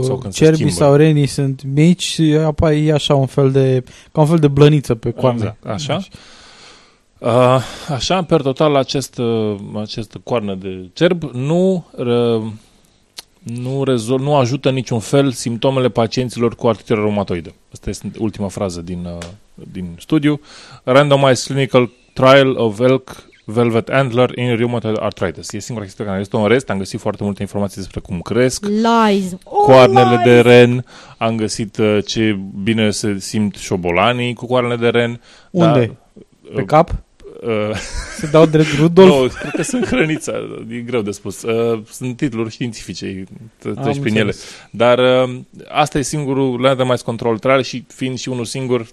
Sau 0.03 0.19
când 0.19 0.33
se 0.33 0.45
cerbii 0.45 0.57
schimbă. 0.57 0.75
sau 0.75 0.95
renii 0.95 1.27
sunt 1.27 1.63
mici, 1.75 2.21
apare 2.45 2.77
e 2.77 2.93
așa 2.93 3.15
un 3.15 3.27
fel 3.27 3.51
de, 3.51 3.85
ca 4.13 4.21
un 4.21 4.27
fel 4.27 4.39
de 4.39 4.49
blăniță 4.49 4.95
pe 4.95 5.11
coarne. 5.11 5.39
Exact, 5.39 5.67
așa. 5.67 6.01
Uh, 7.19 7.61
așa, 7.89 8.23
per 8.23 8.41
total, 8.43 8.77
acest, 8.77 9.19
uh, 9.19 9.57
acest 9.75 10.17
coarnă 10.25 10.55
de 10.55 10.89
cerb 10.93 11.23
nu, 11.33 11.87
uh, 11.97 12.43
nu, 13.55 13.85
rezol, 13.85 14.21
nu 14.21 14.37
ajută 14.37 14.69
în 14.69 14.75
niciun 14.75 14.99
fel 14.99 15.31
simptomele 15.31 15.89
pacienților 15.89 16.55
cu 16.55 16.69
artrită 16.69 16.95
reumatoidă. 16.95 17.55
Asta 17.73 17.91
este 17.91 18.11
ultima 18.19 18.49
frază 18.49 18.81
din, 18.81 19.05
uh, 19.05 19.27
din 19.73 19.97
studiu. 19.99 20.41
Randomized 20.85 21.47
clinical 21.47 21.91
trial 22.13 22.57
of 22.57 22.81
elk 22.81 23.27
velvet 23.45 23.89
antler 23.89 24.39
in 24.39 24.57
rheumatoid 24.57 24.97
arthritis. 25.01 25.53
E 25.53 25.59
singura 25.59 25.87
chestie 25.87 26.05
pe 26.05 26.11
care 26.11 26.11
am 26.11 26.17
găsit-o 26.17 26.39
în 26.39 26.49
rest. 26.49 26.71
Am 26.71 26.79
găsit 26.79 27.01
foarte 27.01 27.25
multe 27.25 27.43
informații 27.43 27.81
despre 27.81 28.01
cum 28.01 28.21
cresc 28.21 28.67
Lies. 28.67 29.33
Oh, 29.45 29.65
coarnele 29.65 30.09
lies. 30.09 30.25
de 30.25 30.41
ren, 30.41 30.85
am 31.19 31.37
găsit 31.37 31.77
uh, 31.77 31.99
ce 32.07 32.39
bine 32.63 32.91
se 32.91 33.19
simt 33.19 33.55
șobolanii 33.55 34.35
cu 34.35 34.47
coarnele 34.47 34.77
de 34.77 34.89
ren. 34.89 35.21
Unde? 35.51 35.97
Pe 36.55 36.65
cap? 36.65 36.95
Uh, 37.43 37.77
Se 38.19 38.27
dau 38.27 38.47
drept 38.47 38.69
Rudolf? 38.79 39.33
nu, 39.35 39.39
cred 39.41 39.53
că 39.55 39.63
sunt 39.63 39.87
hrănița, 39.87 40.33
e 40.71 40.77
greu 40.77 41.03
de 41.03 41.11
spus. 41.11 41.43
Uh, 41.43 41.81
sunt 41.91 42.17
titluri 42.17 42.51
științifice, 42.51 43.25
t- 43.25 43.65
Am 43.77 43.83
treci 43.83 43.99
prin 44.01 44.17
ele. 44.17 44.25
înțeles. 44.25 44.45
Dar 44.71 44.99
uh, 45.29 45.39
asta 45.69 45.99
e 45.99 46.03
singurul 46.03 46.61
randomized 46.63 47.05
control 47.05 47.39
trial 47.39 47.63
și 47.63 47.85
fiind 47.95 48.19
și 48.19 48.29
unul 48.29 48.45
singur, 48.45 48.87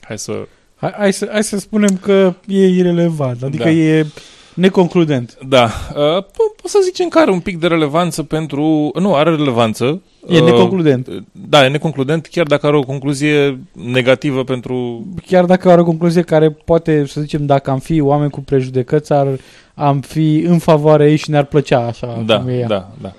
hai 0.00 0.18
să... 0.18 0.46
Hai, 0.76 0.92
hai, 0.96 1.12
să, 1.12 1.28
hai 1.32 1.44
să 1.44 1.58
spunem 1.58 1.96
că 1.96 2.34
e 2.46 2.66
irelevant, 2.66 3.42
adică 3.42 3.62
Da. 3.62 3.70
e 3.70 4.06
neconcludent. 4.54 5.38
Da, 5.48 5.64
uh, 5.64 6.22
po- 6.24 6.56
pot 6.60 6.70
să 6.70 6.78
zicem 6.84 7.08
că 7.08 7.18
are 7.18 7.30
un 7.30 7.40
pic 7.40 7.58
de 7.58 7.66
relevanță 7.66 8.22
pentru... 8.22 8.90
Nu, 8.94 9.14
are 9.14 9.30
relevanță. 9.30 10.02
E 10.28 10.40
neconcludent. 10.40 11.08
Da, 11.32 11.64
e 11.64 11.68
neconcludent, 11.68 12.26
chiar 12.26 12.46
dacă 12.46 12.66
are 12.66 12.76
o 12.76 12.82
concluzie 12.82 13.58
negativă 13.72 14.44
pentru... 14.44 15.06
Chiar 15.26 15.44
dacă 15.44 15.70
are 15.70 15.80
o 15.80 15.84
concluzie 15.84 16.22
care 16.22 16.50
poate, 16.50 17.04
să 17.06 17.20
zicem, 17.20 17.46
dacă 17.46 17.70
am 17.70 17.78
fi 17.78 18.00
oameni 18.00 18.30
cu 18.30 18.40
prejudecăți, 18.40 19.12
ar, 19.12 19.26
am 19.74 20.00
fi 20.00 20.38
în 20.38 20.58
favoarea 20.58 21.08
ei 21.08 21.16
și 21.16 21.30
ne-ar 21.30 21.44
plăcea 21.44 21.86
așa 21.86 22.22
Da, 22.26 22.38
cum 22.38 22.48
e 22.48 22.58
ea. 22.58 22.66
da, 22.66 22.90
da. 23.00 23.12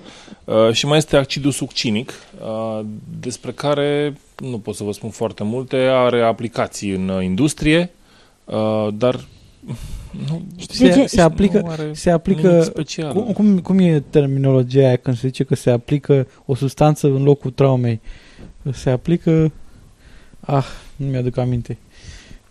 Uh, 0.44 0.72
și 0.72 0.86
mai 0.86 0.96
este 0.96 1.16
acidul 1.16 1.50
succinic, 1.50 2.12
uh, 2.40 2.80
despre 3.20 3.50
care 3.50 4.16
nu 4.38 4.58
pot 4.58 4.74
să 4.74 4.84
vă 4.84 4.92
spun 4.92 5.10
foarte 5.10 5.44
multe, 5.44 5.76
are 5.76 6.22
aplicații 6.22 6.90
în 6.90 7.08
uh, 7.08 7.24
industrie, 7.24 7.90
uh, 8.44 8.88
dar 8.94 9.20
nu, 10.28 10.42
Se, 10.70 10.92
ce- 10.92 11.06
se 11.06 11.20
aplică, 11.20 11.58
nu 11.60 11.68
are 11.68 11.90
se 11.92 12.10
aplică 12.10 12.48
nimic 12.48 12.64
special. 12.64 13.12
cum, 13.12 13.32
cum, 13.32 13.58
cum 13.58 13.78
e 13.78 14.00
terminologia 14.10 14.86
aia 14.86 14.96
când 14.96 15.16
se 15.16 15.26
zice 15.26 15.44
că 15.44 15.54
se 15.54 15.70
aplică 15.70 16.26
o 16.46 16.54
substanță 16.54 17.06
în 17.06 17.22
locul 17.22 17.50
traumei? 17.50 18.00
Se 18.72 18.90
aplică... 18.90 19.52
Ah, 20.40 20.64
nu 20.96 21.06
mi-aduc 21.06 21.36
aminte. 21.36 21.78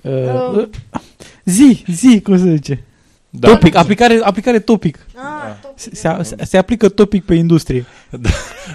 Uh, 0.01 0.11
Uh. 0.11 0.57
uh, 0.57 0.68
zi, 1.45 1.84
zi, 1.88 2.22
cum 2.22 2.38
se 2.38 2.55
zice? 2.55 2.84
Da. 3.30 3.47
Topic, 3.47 3.76
aplicare, 3.76 4.20
aplicare 4.24 4.59
topic. 4.59 5.07
Ah, 5.16 5.72
Se, 5.76 5.89
se, 6.22 6.36
se 6.43 6.57
aplică 6.57 6.89
topic 6.89 7.24
pe 7.26 7.34
industrie. 7.36 7.86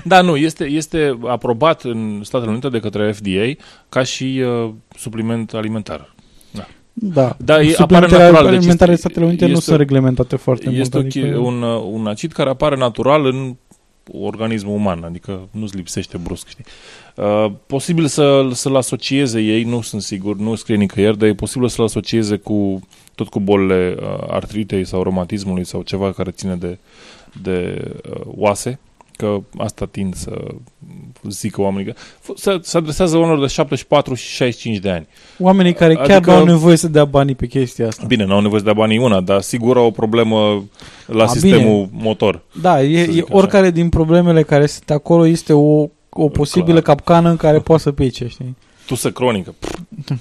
Da, 0.05 0.21
nu, 0.21 0.37
este, 0.37 0.65
este 0.65 1.19
aprobat 1.27 1.83
în 1.83 2.21
Statele 2.25 2.51
Unite 2.51 2.69
de 2.69 2.81
către 2.81 3.13
FDA 3.13 3.63
ca 3.89 4.03
și 4.03 4.43
uh, 4.65 4.71
supliment 4.97 5.53
alimentar. 5.53 6.15
Da. 7.01 7.23
Da, 7.23 7.37
Da, 7.45 7.55
e- 7.55 7.57
apare 7.57 7.73
Suplimentele 7.75 8.23
natural, 8.23 8.45
deci 8.45 8.57
alimentare 8.57 8.91
în 8.91 8.97
este- 8.97 9.09
Statele 9.09 9.27
Unite 9.27 9.45
nu 9.45 9.51
este- 9.51 9.63
sunt 9.65 9.79
reglementate 9.79 10.37
foarte 10.37 10.71
Este 10.71 10.77
mult. 10.77 10.95
adică... 10.95 11.27
Adică, 11.27 11.39
un, 11.39 11.63
uh, 11.63 11.83
un 11.91 12.07
acid 12.07 12.33
care 12.33 12.51
apare 12.51 12.77
natural 12.77 13.25
în 13.27 13.57
organismul 14.21 14.75
uman, 14.75 15.03
adică 15.05 15.49
nu-ți 15.51 15.77
lipsește 15.77 16.17
brusc, 16.17 16.49
știi. 16.49 16.65
Uh, 17.17 17.51
posibil 17.67 18.07
să, 18.07 18.49
să-l 18.53 18.77
asocieze 18.77 19.41
ei, 19.41 19.63
nu 19.63 19.81
sunt 19.81 20.03
sigur, 20.03 20.37
nu 20.37 20.55
scrie 20.55 20.77
nicăieri, 20.77 21.19
dar 21.19 21.29
e 21.29 21.35
posibil 21.35 21.69
să-l 21.69 21.85
asocieze 21.85 22.37
cu 22.37 22.81
tot 23.15 23.29
cu 23.29 23.41
bolile 23.41 23.95
uh, 24.01 24.07
artritei 24.29 24.85
sau 24.85 25.03
romatismului 25.03 25.65
sau 25.65 25.83
ceva 25.83 26.13
care 26.13 26.31
ține 26.31 26.55
de, 26.55 26.79
de 27.43 27.85
uh, 28.11 28.21
oase, 28.25 28.79
că 29.19 29.39
asta 29.57 29.87
tind 29.87 30.15
să 30.15 30.31
zică 31.29 31.61
oamenii. 31.61 31.95
Se, 32.37 32.59
se 32.63 32.77
adresează 32.77 33.17
oamenilor 33.17 33.47
de 33.47 33.53
74 33.53 34.15
și 34.15 34.29
65 34.29 34.79
de 34.79 34.91
ani. 34.91 35.07
Oamenii 35.39 35.73
care 35.75 35.95
chiar 35.95 36.11
adică, 36.11 36.31
nu 36.31 36.37
au 36.37 36.45
nevoie 36.45 36.77
să 36.77 36.89
dea 36.89 37.05
banii 37.05 37.35
pe 37.35 37.47
chestia 37.47 37.87
asta. 37.87 38.05
Bine, 38.07 38.25
nu 38.25 38.35
au 38.35 38.41
nevoie 38.41 38.59
să 38.59 38.65
dea 38.65 38.75
banii 38.75 38.99
una, 38.99 39.21
dar 39.21 39.41
sigur 39.41 39.77
au 39.77 39.87
o 39.87 39.91
problemă 39.91 40.65
la 41.07 41.25
A, 41.25 41.27
sistemul 41.27 41.87
bine. 41.91 42.03
motor. 42.03 42.43
Da, 42.61 42.83
e, 42.83 43.01
e 43.01 43.25
oricare 43.29 43.65
așa. 43.67 43.75
din 43.75 43.89
problemele 43.89 44.43
care 44.43 44.67
sunt 44.67 44.91
acolo 44.91 45.27
este 45.27 45.53
o, 45.53 45.89
o 46.09 46.29
posibilă 46.29 46.81
Clar. 46.81 46.97
capcană 46.97 47.29
în 47.29 47.37
care 47.37 47.59
poate 47.59 47.83
să 47.83 47.93
pice, 47.93 48.27
știi? 48.29 48.57
Tusă 48.87 49.11
cronică. 49.11 49.55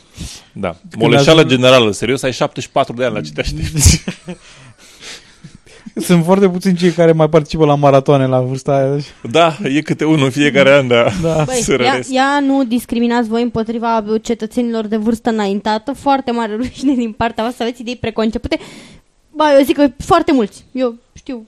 Da. 0.60 0.76
Moleșeală 0.98 1.43
generală, 1.43 1.91
serios, 1.91 2.24
ai 2.24 2.32
74 2.32 2.93
de 2.93 3.06
ani 3.06 3.14
la 3.14 3.22
citește. 3.22 3.62
Sunt 6.00 6.24
foarte 6.24 6.50
puțini 6.50 6.78
cei 6.78 6.91
care 6.91 7.12
mai 7.12 7.30
participă 7.30 7.66
la 7.66 7.76
maratoane 7.76 8.26
la 8.26 8.41
vârsta 8.41 8.76
aia. 8.76 8.98
Da, 9.32 9.58
e 9.64 9.82
câte 9.82 10.06
unul 10.06 10.26
în 10.26 10.30
fiecare 10.30 10.72
an, 10.72 10.88
da. 10.88 11.06
da. 11.22 11.43
Băi, 11.48 11.78
ia, 11.80 12.00
ia 12.10 12.39
nu 12.41 12.64
discriminați 12.64 13.30
voi 13.30 13.41
împotriva 13.41 14.04
cetățenilor 14.22 14.86
de 14.86 14.98
vârstă 14.98 15.30
înaintată. 15.30 15.91
Foarte 15.91 16.32
mare 16.32 16.56
rușine 16.62 16.93
din 16.93 17.12
partea 17.12 17.43
voastră, 17.43 17.64
aveți 17.64 17.82
idei 17.82 17.95
preconcepute. 17.95 18.58
Ba, 19.36 19.54
eu 19.58 19.64
zic 19.64 19.76
că 19.76 19.88
foarte 19.98 20.32
mulți. 20.32 20.66
Eu 20.72 20.95
știu 21.14 21.48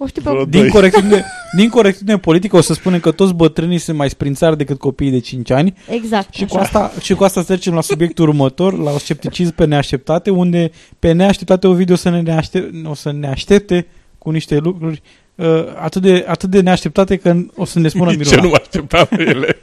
o 0.00 0.06
știu 0.06 0.22
pe... 0.22 0.44
Din 0.48 0.68
corectitudine, 0.68 1.24
din 1.56 1.68
corectitudine 1.68 2.18
politică 2.18 2.56
o 2.56 2.60
să 2.60 2.74
spunem 2.74 3.00
că 3.00 3.10
toți 3.10 3.34
bătrânii 3.34 3.78
sunt 3.78 3.96
mai 3.96 4.10
sprințari 4.10 4.56
decât 4.56 4.78
copiii 4.78 5.10
de 5.10 5.18
5 5.18 5.50
ani. 5.50 5.74
Exact. 5.88 6.34
Și 6.34 6.44
cu, 6.44 6.56
asta, 6.56 6.92
și 7.00 7.14
cu 7.14 7.24
asta 7.24 7.42
trecem 7.42 7.74
la 7.74 7.80
subiectul 7.80 8.28
următor, 8.28 8.78
la 8.78 8.90
scepticism 8.90 9.54
pe 9.54 9.64
neașteptate, 9.64 10.30
unde 10.30 10.70
pe 10.98 11.12
neașteptate 11.12 11.66
o 11.66 11.72
video 11.72 11.96
să 11.96 12.10
ne, 12.10 12.20
neaște, 12.20 12.70
o 12.84 12.94
să 12.94 13.12
ne 13.12 13.28
aștepte 13.28 13.86
cu 14.18 14.30
niște 14.30 14.56
lucruri 14.56 15.02
uh, 15.34 15.46
atât, 15.80 16.02
de, 16.02 16.24
atât 16.28 16.50
de 16.50 16.60
neașteptate 16.60 17.16
că 17.16 17.36
o 17.56 17.64
să 17.64 17.78
ne 17.78 17.88
spună 17.88 18.10
Miruna. 18.16 18.36
Ce 18.36 18.40
nu 18.40 18.48
mă 18.48 18.56
așteptam 18.60 19.08
ele. 19.10 19.58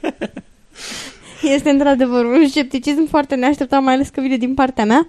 Este 1.54 1.70
într-adevăr 1.70 2.24
un 2.24 2.48
scepticism 2.48 3.06
foarte 3.06 3.34
neașteptat, 3.34 3.82
mai 3.82 3.94
ales 3.94 4.08
că 4.08 4.20
vine 4.20 4.36
din 4.36 4.54
partea 4.54 4.84
mea. 4.84 5.08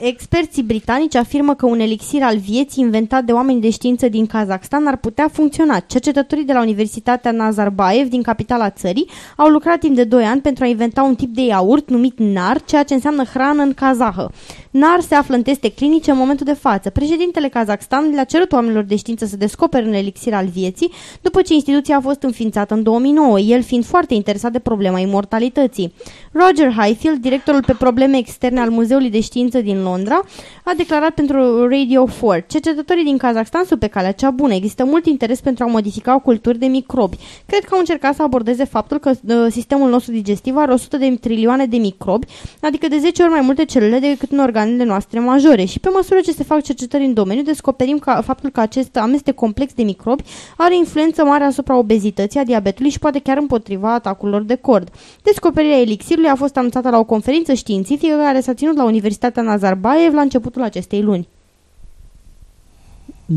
Experții 0.00 0.62
britanici 0.62 1.14
afirmă 1.14 1.54
că 1.54 1.66
un 1.66 1.80
elixir 1.80 2.22
al 2.22 2.36
vieții 2.36 2.82
inventat 2.82 3.24
de 3.24 3.32
oameni 3.32 3.60
de 3.60 3.70
știință 3.70 4.08
din 4.08 4.26
Kazakhstan 4.26 4.86
ar 4.86 4.96
putea 4.96 5.28
funcționa. 5.32 5.78
Cercetătorii 5.78 6.44
de 6.44 6.52
la 6.52 6.60
Universitatea 6.60 7.30
Nazarbayev 7.30 8.08
din 8.08 8.22
capitala 8.22 8.70
țării 8.70 9.08
au 9.36 9.48
lucrat 9.48 9.78
timp 9.78 9.94
de 9.96 10.04
2 10.04 10.24
ani 10.24 10.40
pentru 10.40 10.64
a 10.64 10.66
inventa 10.66 11.02
un 11.02 11.14
tip 11.14 11.34
de 11.34 11.42
iaurt 11.42 11.88
numit 11.90 12.18
nar, 12.18 12.62
ceea 12.64 12.82
ce 12.82 12.94
înseamnă 12.94 13.24
hrană 13.24 13.62
în 13.62 13.74
kazahă. 13.74 14.30
Nar 14.76 15.00
se 15.00 15.14
află 15.14 15.34
în 15.34 15.42
teste 15.42 15.68
clinice 15.70 16.10
în 16.10 16.16
momentul 16.16 16.46
de 16.46 16.52
față. 16.52 16.90
Președintele 16.90 17.48
Kazakhstan 17.48 18.10
le-a 18.14 18.24
cerut 18.24 18.52
oamenilor 18.52 18.82
de 18.82 18.96
știință 18.96 19.26
să 19.26 19.36
descopere 19.36 19.86
un 19.86 19.92
elixir 19.92 20.34
al 20.34 20.46
vieții 20.46 20.92
după 21.20 21.42
ce 21.42 21.54
instituția 21.54 21.96
a 21.96 22.00
fost 22.00 22.22
înființată 22.22 22.74
în 22.74 22.82
2009, 22.82 23.38
el 23.40 23.62
fiind 23.62 23.84
foarte 23.84 24.14
interesat 24.14 24.52
de 24.52 24.58
problema 24.58 24.98
imortalității. 24.98 25.94
Roger 26.32 26.72
Highfield, 26.72 27.18
directorul 27.18 27.62
pe 27.64 27.72
probleme 27.72 28.16
externe 28.16 28.60
al 28.60 28.70
Muzeului 28.70 29.10
de 29.10 29.20
Știință 29.20 29.60
din 29.60 29.82
Londra, 29.82 30.20
a 30.64 30.72
declarat 30.76 31.10
pentru 31.10 31.68
Radio 31.68 32.04
4. 32.20 32.44
Cercetătorii 32.48 33.04
din 33.04 33.16
Kazakhstan 33.16 33.64
sunt 33.64 33.80
pe 33.80 33.86
calea 33.86 34.12
cea 34.12 34.30
bună. 34.30 34.54
Există 34.54 34.84
mult 34.84 35.06
interes 35.06 35.40
pentru 35.40 35.64
a 35.64 35.66
modifica 35.66 36.18
culturi 36.18 36.58
de 36.58 36.66
microbi. 36.66 37.16
Cred 37.46 37.64
că 37.64 37.68
au 37.72 37.78
încercat 37.78 38.14
să 38.14 38.22
abordeze 38.22 38.64
faptul 38.64 38.98
că 38.98 39.10
uh, 39.10 39.46
sistemul 39.50 39.90
nostru 39.90 40.12
digestiv 40.12 40.56
are 40.56 40.72
100 40.72 40.96
de 40.96 41.16
trilioane 41.20 41.66
de 41.66 41.76
microbi, 41.76 42.26
adică 42.60 42.88
de 42.88 42.98
10 42.98 43.22
ori 43.22 43.30
mai 43.30 43.40
multe 43.40 43.64
celule 43.64 43.98
decât 43.98 44.30
în 44.30 44.38
organele 44.66 44.84
noastre 44.88 45.20
majore. 45.20 45.64
Și 45.64 45.80
pe 45.80 45.88
măsură 45.94 46.20
ce 46.20 46.32
se 46.32 46.42
fac 46.42 46.62
cercetări 46.62 47.04
în 47.04 47.14
domeniu, 47.14 47.42
descoperim 47.42 47.98
că 47.98 48.20
faptul 48.24 48.50
că 48.50 48.60
acest 48.60 48.96
amestec 48.96 49.34
complex 49.34 49.74
de 49.74 49.82
microbi 49.82 50.22
are 50.56 50.76
influență 50.76 51.24
mare 51.24 51.44
asupra 51.44 51.78
obezității, 51.78 52.40
a 52.40 52.44
diabetului 52.44 52.90
și 52.90 52.98
poate 52.98 53.18
chiar 53.18 53.36
împotriva 53.36 53.94
atacurilor 53.94 54.42
de 54.42 54.54
cord. 54.54 54.90
Descoperirea 55.22 55.80
elixirului 55.80 56.30
a 56.30 56.34
fost 56.34 56.56
anunțată 56.56 56.90
la 56.90 56.98
o 56.98 57.04
conferință 57.04 57.52
științifică 57.52 58.16
care 58.16 58.40
s-a 58.40 58.54
ținut 58.54 58.76
la 58.76 58.84
Universitatea 58.84 59.42
Nazarbayev 59.42 60.14
la 60.14 60.20
începutul 60.20 60.62
acestei 60.62 61.02
luni. 61.02 61.28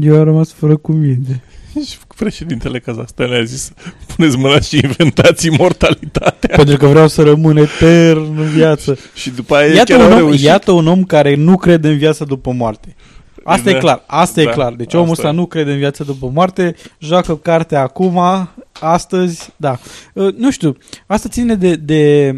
Eu 0.02 0.18
am 0.18 0.24
rămas 0.24 0.52
fără 0.52 0.78
cuvinte. 0.78 1.44
Și 1.90 1.98
președintele 2.16 2.80
Kazahstan 2.80 3.34
a 3.34 3.44
zis 3.44 3.72
puneți 4.16 4.38
mâna 4.38 4.60
și 4.60 4.80
inventați 4.84 5.50
mortalitatea. 5.50 6.56
Pentru 6.56 6.78
că 6.78 6.88
vreau 6.88 7.08
să 7.08 7.22
rămân 7.22 7.58
etern 7.58 8.38
în 8.38 8.48
viață. 8.48 8.98
și 9.14 9.30
după 9.30 9.56
aia 9.56 9.74
iată 9.74 9.96
un, 9.96 10.12
om, 10.22 10.34
iată 10.38 10.72
un 10.72 10.88
om 10.88 11.04
care 11.04 11.36
nu 11.36 11.58
crede 11.58 11.88
în 11.88 11.98
viața 11.98 12.26
după 12.26 12.52
moarte. 12.52 12.96
Asta 13.44 13.72
da. 13.72 13.78
e 13.78 13.80
clar, 13.80 14.04
asta 14.06 14.44
da. 14.44 14.50
e 14.50 14.54
clar. 14.54 14.74
Deci 14.74 14.94
omul 14.94 15.12
ăsta 15.12 15.32
nu 15.32 15.46
crede 15.46 15.72
în 15.72 15.78
viața 15.78 16.04
după 16.04 16.32
moarte, 16.34 16.76
joacă 17.00 17.36
cartea 17.36 17.82
acum, 17.82 18.20
astăzi, 18.80 19.54
da. 19.56 19.78
Uh, 20.14 20.34
nu 20.36 20.52
știu, 20.52 20.78
asta 21.06 21.30
ține 21.30 21.56
de, 21.56 21.76
de... 21.76 22.34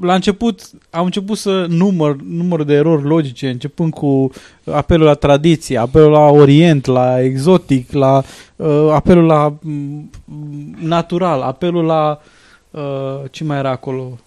La 0.00 0.14
început 0.14 0.70
am 0.90 1.04
început 1.04 1.38
să 1.38 1.66
număr, 1.68 2.16
număr 2.16 2.62
de 2.62 2.74
erori 2.74 3.02
logice, 3.02 3.48
începând 3.48 3.92
cu 3.92 4.30
apelul 4.70 5.06
la 5.06 5.14
tradiție, 5.14 5.78
apelul 5.78 6.10
la 6.10 6.28
orient, 6.28 6.86
la 6.86 7.22
exotic, 7.22 7.92
la 7.92 8.22
uh, 8.56 8.88
apelul 8.92 9.24
la 9.24 9.54
mm, 9.60 10.10
natural, 10.80 11.40
apelul 11.40 11.84
la... 11.84 12.20
Uh, 12.70 12.80
ce 13.30 13.44
mai 13.44 13.58
era 13.58 13.70
acolo? 13.70 14.18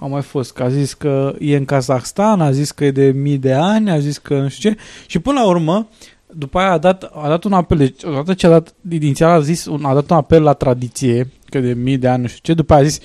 A 0.00 0.06
mai 0.06 0.22
fost, 0.22 0.52
că 0.52 0.62
a 0.62 0.68
zis 0.68 0.92
că 0.92 1.34
e 1.38 1.56
în 1.56 1.64
Kazahstan, 1.64 2.40
a 2.40 2.50
zis 2.50 2.70
că 2.70 2.84
e 2.84 2.90
de 2.90 3.12
mii 3.14 3.38
de 3.38 3.52
ani, 3.52 3.90
a 3.90 3.98
zis 3.98 4.18
că 4.18 4.34
nu 4.34 4.48
știu 4.48 4.70
ce. 4.70 4.76
Și 5.06 5.18
până 5.18 5.40
la 5.40 5.46
urmă, 5.46 5.88
după 6.26 6.58
aia 6.58 6.70
a 6.70 6.78
dat, 6.78 7.02
a 7.02 7.28
dat 7.28 7.44
un 7.44 7.52
apel, 7.52 7.76
deci 7.76 8.02
odată 8.02 8.34
ce 8.34 8.46
a 8.46 8.50
dat, 8.50 8.74
inițial 8.90 9.30
a 9.30 9.40
zis, 9.40 9.64
un, 9.64 9.84
a 9.84 9.94
dat 9.94 10.10
un 10.10 10.16
apel 10.16 10.42
la 10.42 10.52
tradiție, 10.52 11.30
că 11.44 11.60
de 11.60 11.72
mii 11.72 11.96
de 11.96 12.08
ani, 12.08 12.22
nu 12.22 12.28
știu 12.28 12.40
ce, 12.42 12.54
după 12.54 12.72
aia 12.72 12.82
a 12.82 12.86
zis, 12.86 13.00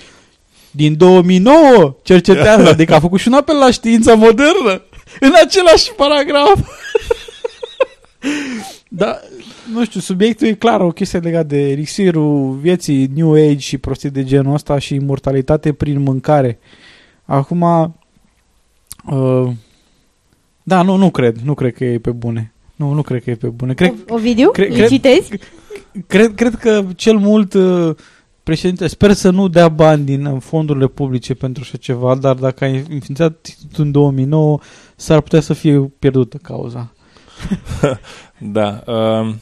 din 0.70 0.96
2009 0.96 1.96
cercetează, 2.02 2.68
adică 2.68 2.94
a 2.94 3.00
făcut 3.00 3.20
și 3.20 3.28
un 3.28 3.34
apel 3.34 3.56
la 3.56 3.70
știința 3.70 4.14
modernă, 4.14 4.82
în 5.20 5.32
același 5.44 5.92
paragraf. 5.92 6.68
da, 8.88 9.20
nu 9.72 9.84
știu, 9.84 10.00
subiectul 10.00 10.46
e 10.46 10.52
clar, 10.52 10.80
o 10.80 10.90
chestie 10.90 11.18
legată 11.18 11.46
de 11.46 11.70
elixirul 11.70 12.58
vieții, 12.60 13.10
New 13.14 13.32
Age 13.32 13.58
și 13.58 13.78
prostii 13.78 14.10
de 14.10 14.24
genul 14.24 14.54
ăsta 14.54 14.78
și 14.78 14.98
mortalitate 14.98 15.72
prin 15.72 16.00
mâncare. 16.00 16.58
Acum, 17.26 17.62
uh, 19.04 19.50
da, 20.62 20.82
nu, 20.82 20.96
nu 20.96 21.10
cred, 21.10 21.36
nu 21.36 21.54
cred 21.54 21.74
că 21.74 21.84
e 21.84 21.98
pe 21.98 22.10
bune. 22.10 22.52
Nu, 22.76 22.92
nu 22.92 23.02
cred 23.02 23.22
că 23.22 23.30
e 23.30 23.34
pe 23.34 23.48
bune. 23.48 23.74
Cred, 23.74 23.94
o, 24.08 24.16
video? 24.16 24.50
Cre, 24.50 24.66
cred, 24.66 24.88
citezi? 24.88 25.38
Cred, 26.06 26.34
cred 26.34 26.54
că 26.54 26.84
cel 26.96 27.16
mult 27.16 27.54
uh, 27.54 27.94
președinte, 28.42 28.86
sper 28.86 29.12
să 29.12 29.30
nu 29.30 29.48
dea 29.48 29.68
bani 29.68 30.04
din 30.04 30.38
fondurile 30.38 30.86
publice 30.86 31.34
pentru 31.34 31.62
așa 31.66 31.76
ceva, 31.76 32.14
dar 32.14 32.34
dacă 32.34 32.64
ai 32.64 32.84
înființat 32.90 33.56
în 33.76 33.90
2009, 33.90 34.58
s-ar 34.96 35.20
putea 35.20 35.40
să 35.40 35.52
fie 35.52 35.92
pierdută 35.98 36.36
cauza. 36.36 36.92
da. 38.38 38.82
Uh, 38.86 39.34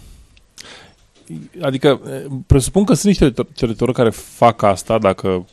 adică, 1.63 2.01
presupun 2.47 2.85
că 2.85 2.95
sunt 2.95 3.07
niște 3.07 3.43
cercetători 3.55 3.93
care 3.93 4.11
fac 4.11 4.63
asta 4.63 4.99
dacă, 4.99 5.47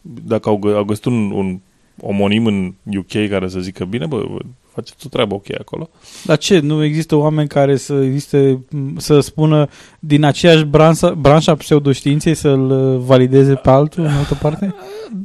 dacă 0.00 0.48
au, 0.48 0.60
au 0.62 0.84
găsit 0.84 1.04
un, 1.04 1.30
un 1.30 1.60
omonim 2.04 2.46
în 2.46 2.74
UK 2.96 3.28
care 3.28 3.48
să 3.48 3.60
zică, 3.60 3.84
bine, 3.84 4.06
bă, 4.06 4.24
faceți 4.72 5.06
o 5.06 5.08
treabă 5.08 5.34
ok 5.34 5.60
acolo. 5.60 5.88
Dar 6.24 6.38
ce, 6.38 6.58
nu 6.58 6.84
există 6.84 7.14
oameni 7.14 7.48
care 7.48 7.76
să 7.76 7.94
existe, 7.94 8.64
să 8.96 9.20
spună 9.20 9.68
din 9.98 10.24
aceeași 10.24 10.64
branșă, 10.64 11.16
branșa 11.18 11.54
pseudoștiinței 11.54 12.34
să-l 12.34 12.98
valideze 12.98 13.54
pe 13.54 13.70
altul 13.70 14.04
în 14.04 14.10
altă 14.10 14.34
parte? 14.34 14.74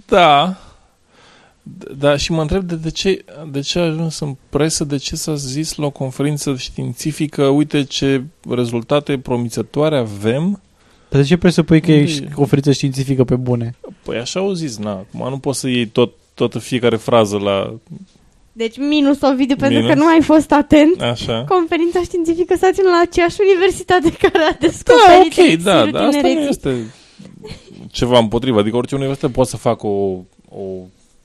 Da. 0.06 0.58
Da, 1.98 2.18
și 2.18 2.32
mă 2.32 2.42
întreb 2.42 2.64
de, 2.64 2.76
de, 2.76 2.90
ce, 2.90 3.26
de 3.52 3.60
ce 3.60 3.80
a 3.80 3.84
ajuns 3.84 4.20
în 4.20 4.36
presă, 4.50 4.84
de 4.84 4.98
ce 4.98 5.16
s-a 5.16 5.36
zis 5.36 5.76
la 5.76 5.86
o 5.86 5.90
conferință 5.90 6.56
științifică, 6.56 7.44
uite 7.44 7.84
ce 7.84 8.24
rezultate 8.50 9.18
promițătoare 9.18 9.98
avem. 9.98 10.62
Dar 11.10 11.22
de 11.22 11.28
ce 11.28 11.38
presupui 11.38 11.82
că 11.82 11.92
e 11.92 12.28
o 12.32 12.36
conferință 12.36 12.72
științifică 12.72 13.24
pe 13.24 13.36
bune? 13.36 13.76
Păi 14.04 14.18
așa 14.18 14.40
au 14.40 14.54
zis, 14.54 14.78
na, 14.78 14.92
acum 14.92 15.30
nu 15.30 15.38
poți 15.38 15.60
să 15.60 15.68
iei 15.68 15.86
tot, 15.86 16.14
tot 16.38 16.62
fiecare 16.62 16.96
frază 16.96 17.38
la 17.38 17.74
deci 18.52 18.78
minus 18.78 19.22
Ovidiu, 19.22 19.56
minus. 19.60 19.68
pentru 19.68 19.88
că 19.88 19.94
nu 19.94 20.08
ai 20.08 20.22
fost 20.22 20.52
atent. 20.52 21.02
Așa. 21.02 21.46
Conferința 21.48 22.02
științifică 22.02 22.56
s-a 22.56 22.72
ținut 22.72 22.92
la 22.92 23.00
aceeași 23.00 23.38
universitate 23.42 24.12
care 24.28 24.44
a 24.44 24.58
descoperit 24.60 25.64
Da, 25.64 25.82
ok, 25.82 25.92
da, 25.92 25.92
dar 25.92 26.04
asta 26.04 26.22
nu 26.22 26.28
este 26.28 26.94
ceva 27.92 28.18
împotriva. 28.18 28.60
Adică 28.60 28.76
orice 28.76 28.96
universitate 28.96 29.34
poate 29.34 29.50
să 29.50 29.58
facă 29.58 29.88
o, 29.88 30.20
o 30.50 30.64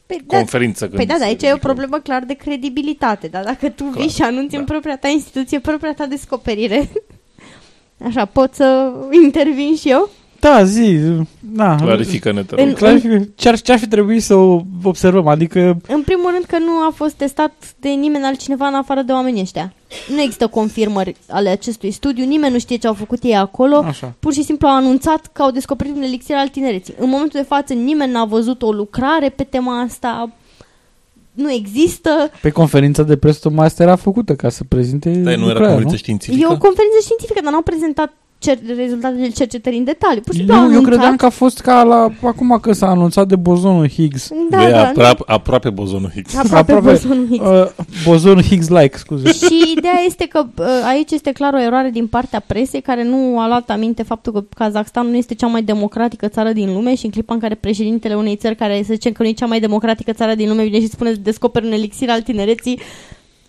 păi 0.07 0.21
da, 0.27 0.37
conferință. 0.37 0.87
Da, 0.87 0.97
păi 0.97 1.07
da, 1.07 1.17
da, 1.19 1.25
aici 1.25 1.43
e 1.43 1.53
o 1.53 1.57
problemă 1.57 1.99
clar 1.99 2.23
de 2.25 2.35
credibilitate. 2.35 3.27
Dar 3.27 3.45
dacă 3.45 3.69
tu 3.69 3.85
clar, 3.85 3.97
vii 3.97 4.09
și 4.09 4.23
anunți 4.23 4.53
da. 4.53 4.59
în 4.59 4.65
propria 4.65 4.97
ta 4.97 5.09
instituție, 5.09 5.59
propria 5.59 5.95
ta 5.95 6.07
descoperire... 6.07 6.89
Așa, 8.07 8.25
pot 8.25 8.55
să 8.55 8.93
intervin 9.25 9.77
și 9.77 9.91
eu? 9.91 10.11
Da, 10.43 10.65
zi. 10.65 10.99
Da. 11.41 11.75
Clarifică-ne, 11.77 12.43
te 12.43 12.61
În- 12.61 12.67
rog. 12.69 12.77
Clarifică. 12.77 13.29
Ce-ar, 13.35 13.61
ce-ar 13.61 13.79
fi 13.79 13.89
trebuit 13.89 14.23
să 14.23 14.35
o 14.35 14.61
observăm? 14.83 15.27
Adică 15.27 15.77
În 15.89 16.03
primul 16.03 16.31
rând 16.31 16.45
că 16.45 16.59
nu 16.59 16.71
a 16.89 16.93
fost 16.95 17.15
testat 17.15 17.53
de 17.81 17.89
nimeni 17.89 18.25
altcineva 18.25 18.67
în 18.67 18.75
afară 18.75 19.03
de 19.03 19.13
oamenii 19.13 19.41
ăștia. 19.43 19.73
Nu 20.09 20.21
există 20.21 20.47
confirmări 20.47 21.17
ale 21.29 21.49
acestui 21.49 21.91
studiu, 21.91 22.25
nimeni 22.25 22.53
nu 22.53 22.59
știe 22.59 22.77
ce 22.77 22.87
au 22.87 22.95
făcut 22.95 23.23
ei 23.23 23.37
acolo. 23.37 23.77
Așa. 23.77 24.15
Pur 24.21 24.33
și 24.33 24.43
simplu 24.43 24.69
au 24.69 24.77
anunțat 24.77 25.29
că 25.33 25.43
au 25.43 25.51
descoperit 25.51 25.97
un 25.97 26.03
elixir 26.03 26.37
al 26.37 26.49
tinereții. 26.49 26.95
În 26.99 27.09
momentul 27.09 27.41
de 27.41 27.47
față 27.47 27.73
nimeni 27.73 28.13
n-a 28.13 28.25
văzut 28.25 28.63
o 28.63 28.73
lucrare 28.73 29.29
pe 29.29 29.43
tema 29.45 29.81
asta. 29.81 30.31
Nu 31.33 31.51
există. 31.53 32.31
pe 32.41 32.51
conferința 32.51 33.03
de 33.03 33.17
presă 33.17 33.39
tocmai 33.43 33.67
asta 33.67 33.83
era 33.83 33.97
făcută 33.97 34.35
ca 34.35 34.49
să 34.49 34.65
prezinte 34.69 35.09
Dar 35.09 35.19
nu 35.23 35.29
era 35.29 35.35
lucrarea, 35.37 35.59
conferință 35.59 35.91
nu? 35.91 35.97
științifică? 35.97 36.39
E 36.43 36.47
o 36.55 36.59
conferință 36.59 36.99
științifică, 37.03 37.41
dar 37.43 37.53
n-au 37.53 37.63
prezentat 37.63 38.13
cer- 38.51 38.77
rezultatele 38.77 39.29
cercetării 39.29 39.79
în 39.79 39.85
detaliu. 39.85 40.21
Pur 40.21 40.33
și 40.33 40.39
simplu 40.39 40.55
au 40.57 40.61
Eu, 40.63 40.67
eu 40.67 40.73
anunțat. 40.77 40.93
credeam 40.95 41.17
că 41.17 41.27
a 41.27 41.31
fost 41.31 41.61
ca 41.61 41.83
la 41.83 42.09
acum 42.23 42.59
că 42.63 42.73
s-a 42.73 42.87
anunțat 42.89 43.29
de 43.29 43.37
bozonul 43.37 43.89
Higgs. 43.89 44.29
Da, 44.51 44.57
Băi, 44.57 44.71
da, 44.71 44.93
apro- 44.93 45.27
aproape 45.27 45.71
bozonul 45.71 46.11
Higgs. 46.15 46.35
Aproape 46.37 46.75
bozonul 46.83 47.27
Higgs. 47.31 47.47
Uh, 47.49 47.67
bozonul 48.05 48.43
Higgs-like, 48.43 48.97
scuze. 48.99 49.33
Și 49.47 49.73
ideea 49.77 50.01
este 50.07 50.27
că 50.27 50.45
uh, 50.59 50.67
aici 50.89 51.11
este 51.11 51.33
clar 51.33 51.55
o 51.55 51.61
eroare 51.61 51.91
din 51.91 52.07
partea 52.07 52.41
presei 52.47 52.81
care 52.81 53.05
nu 53.05 53.39
a 53.41 53.47
luat 53.47 53.71
aminte 53.71 54.03
faptul 54.03 54.33
că 54.33 54.45
Kazakhstan 54.55 55.07
nu 55.07 55.17
este 55.17 55.35
cea 55.35 55.47
mai 55.47 55.63
democratică 55.63 56.29
țară 56.29 56.53
din 56.53 56.73
lume 56.73 56.95
și 56.95 57.05
în 57.05 57.11
clipa 57.11 57.35
în 57.35 57.41
care 57.41 57.55
președintele 57.55 58.15
unei 58.15 58.37
țări 58.37 58.57
care 58.57 58.83
să 58.87 58.93
zicem 58.93 59.13
că 59.13 59.23
nu 59.23 59.29
e 59.29 59.33
cea 59.33 59.47
mai 59.47 59.61
democratică 59.61 60.13
țară 60.13 60.35
din 60.35 60.49
lume 60.49 60.63
vine 60.65 60.81
și 60.81 60.89
spune 60.89 61.13
descoperi 61.13 61.67
un 61.67 61.73
elixir 61.73 62.11
al 62.11 62.21
tinereții, 62.23 62.81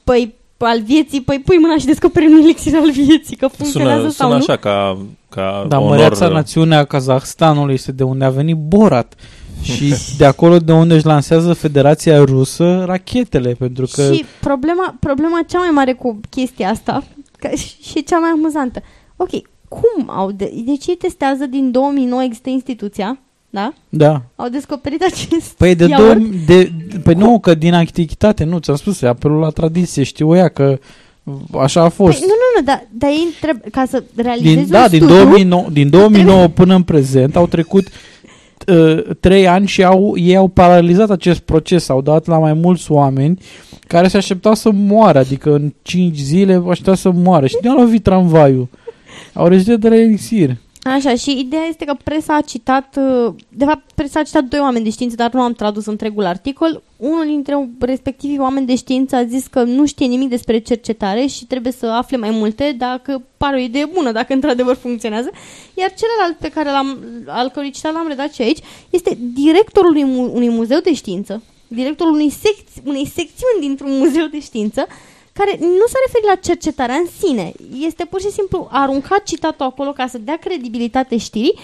păi 0.04 0.34
al 0.64 0.82
vieții, 0.82 1.22
păi 1.22 1.39
pui 1.45 1.57
mâna 1.57 1.78
și 1.78 1.86
descoperi 1.86 2.26
un 2.26 2.34
elixir 2.38 2.76
al 2.76 2.91
vieții, 2.91 3.36
că 3.36 3.47
funcționează 3.47 3.99
Sună, 3.99 4.11
sau 4.11 4.28
sună 4.28 4.38
nu. 4.39 4.45
așa 4.47 4.55
ca, 4.57 4.97
ca 5.30 5.66
Da, 5.68 5.78
onor. 5.80 5.89
măreața 5.89 6.28
națiunea 6.28 6.84
Kazahstanului 6.86 7.74
este 7.74 7.91
de 7.91 8.03
unde 8.03 8.26
a 8.26 8.30
venit 8.30 8.55
Borat. 8.57 9.14
Și 9.61 9.93
de 10.18 10.26
acolo 10.26 10.57
de 10.57 10.72
unde 10.72 10.93
își 10.93 11.05
lansează 11.05 11.53
Federația 11.53 12.24
Rusă 12.24 12.84
rachetele, 12.86 13.55
pentru 13.59 13.86
că 13.91 14.14
Și 14.14 14.26
problema, 14.39 14.95
problema 14.99 15.39
cea 15.47 15.59
mai 15.59 15.70
mare 15.70 15.93
cu 15.93 16.20
chestia 16.30 16.70
asta 16.70 17.03
că, 17.39 17.49
și 17.84 18.03
cea 18.03 18.20
mai 18.20 18.30
amuzantă. 18.30 18.82
Ok, 19.16 19.30
cum 19.68 20.09
au... 20.09 20.32
De, 20.32 20.51
deci 20.66 20.86
ei 20.88 20.95
testează 20.95 21.45
din 21.45 21.72
2009 21.72 22.24
există 22.24 22.49
instituția, 22.49 23.20
da? 23.54 23.74
da. 23.89 24.22
Au 24.36 24.49
descoperit 24.49 25.01
acest 25.01 25.51
Păi 25.58 25.76
de 25.76 25.86
iaurt. 25.86 26.18
două, 26.18 26.30
de, 26.45 26.72
păi 27.04 27.14
nu, 27.14 27.39
că 27.39 27.54
din 27.54 27.74
antichitate, 27.74 28.43
nu, 28.43 28.58
ți-am 28.58 28.76
spus, 28.76 29.01
e 29.01 29.08
apelul 29.08 29.39
la 29.39 29.49
tradiție, 29.49 30.04
știu 30.04 30.36
ea 30.36 30.47
că 30.47 30.80
așa 31.60 31.82
a 31.82 31.89
fost. 31.89 32.20
Păi, 32.20 32.28
nu, 32.28 32.34
nu, 32.34 32.60
nu, 32.60 32.66
dar, 32.66 32.88
dar 32.91 33.10
ei 33.10 33.28
trebuie, 33.41 33.70
ca 33.72 33.86
să 33.86 34.04
realizezi 34.16 34.54
din, 34.54 34.64
un 34.64 34.70
da, 34.70 34.88
din 34.88 35.01
studiu, 35.01 35.16
2009, 35.16 35.68
din 35.72 35.89
2009 35.89 36.47
până 36.47 36.76
în 36.76 36.84
prezent 36.84 37.36
au 37.36 37.47
trecut 37.47 37.88
uh, 38.68 39.04
trei 39.20 39.47
ani 39.47 39.68
și 39.68 39.84
au, 39.84 40.14
ei 40.18 40.36
au 40.36 40.47
paralizat 40.47 41.10
acest 41.10 41.39
proces, 41.39 41.89
au 41.89 42.01
dat 42.01 42.26
la 42.26 42.38
mai 42.38 42.54
mulți 42.54 42.91
oameni 42.91 43.39
care 43.88 44.08
se 44.08 44.18
așteptau 44.18 44.54
să 44.54 44.72
moară, 44.72 45.20
adică 45.20 45.54
în 45.54 45.74
5 45.82 46.18
zile 46.18 46.64
așteptau 46.70 46.95
să 46.95 47.12
moară 47.12 47.47
și 47.47 47.58
nu 47.62 47.72
au 47.72 47.80
lovit 47.80 48.04
tramvaiul. 48.04 48.68
Au 49.34 49.47
rezistat 49.47 49.80
de 49.80 49.89
la 49.89 49.95
elixir. 49.95 50.56
Așa, 50.84 51.15
și 51.15 51.39
ideea 51.39 51.63
este 51.63 51.86
că 51.86 51.95
presa 52.03 52.36
a 52.36 52.41
citat, 52.41 52.97
uh, 52.97 53.34
de 53.49 53.65
fapt, 53.65 53.91
presa 53.95 54.19
a 54.19 54.23
citat 54.23 54.43
doi 54.43 54.59
oameni 54.59 54.84
de 54.84 54.89
știință, 54.89 55.15
dar 55.15 55.31
nu 55.34 55.41
am 55.41 55.53
tradus 55.53 55.86
întregul 55.86 56.25
articol. 56.25 56.84
Unul 56.97 57.25
dintre 57.25 57.69
respectivii 57.79 58.39
oameni 58.39 58.65
de 58.65 58.75
știință 58.75 59.15
a 59.15 59.23
zis 59.25 59.47
că 59.47 59.63
nu 59.63 59.86
știe 59.86 60.05
nimic 60.05 60.29
despre 60.29 60.59
cercetare 60.59 61.25
și 61.25 61.45
trebuie 61.45 61.71
să 61.71 61.86
afle 61.86 62.17
mai 62.17 62.29
multe 62.29 62.75
dacă 62.77 63.23
pare 63.38 63.55
o 63.55 63.59
idee 63.59 63.86
bună, 63.86 64.11
dacă 64.11 64.34
într-adevăr 64.34 64.75
funcționează. 64.75 65.29
Iar 65.73 65.93
celălalt 65.93 66.38
pe 66.39 66.49
care 66.49 66.69
l-am, 66.69 66.97
al 67.27 67.49
cărui 67.49 67.71
citat 67.71 67.93
l-am 67.93 68.07
redat 68.07 68.34
și 68.34 68.41
aici 68.41 68.59
este 68.89 69.17
directorul 69.34 69.89
unui, 69.89 70.03
mu- 70.03 70.31
unui 70.34 70.49
muzeu 70.49 70.79
de 70.79 70.93
știință, 70.93 71.41
directorul 71.67 72.13
unei, 72.13 72.31
sec- 72.31 72.84
unei 72.84 73.05
secțiuni 73.05 73.59
dintr-un 73.59 73.97
muzeu 73.97 74.25
de 74.25 74.39
știință, 74.39 74.88
care 75.34 75.57
nu 75.59 75.86
s-a 75.88 75.99
referit 76.05 76.27
la 76.27 76.36
cercetarea 76.36 76.95
în 76.95 77.07
sine. 77.19 77.53
Este 77.79 78.05
pur 78.05 78.21
și 78.21 78.31
simplu 78.31 78.67
aruncat 78.71 79.23
citatul 79.23 79.65
acolo 79.65 79.91
ca 79.91 80.07
să 80.07 80.17
dea 80.17 80.38
credibilitate 80.38 81.17
știrii. 81.17 81.59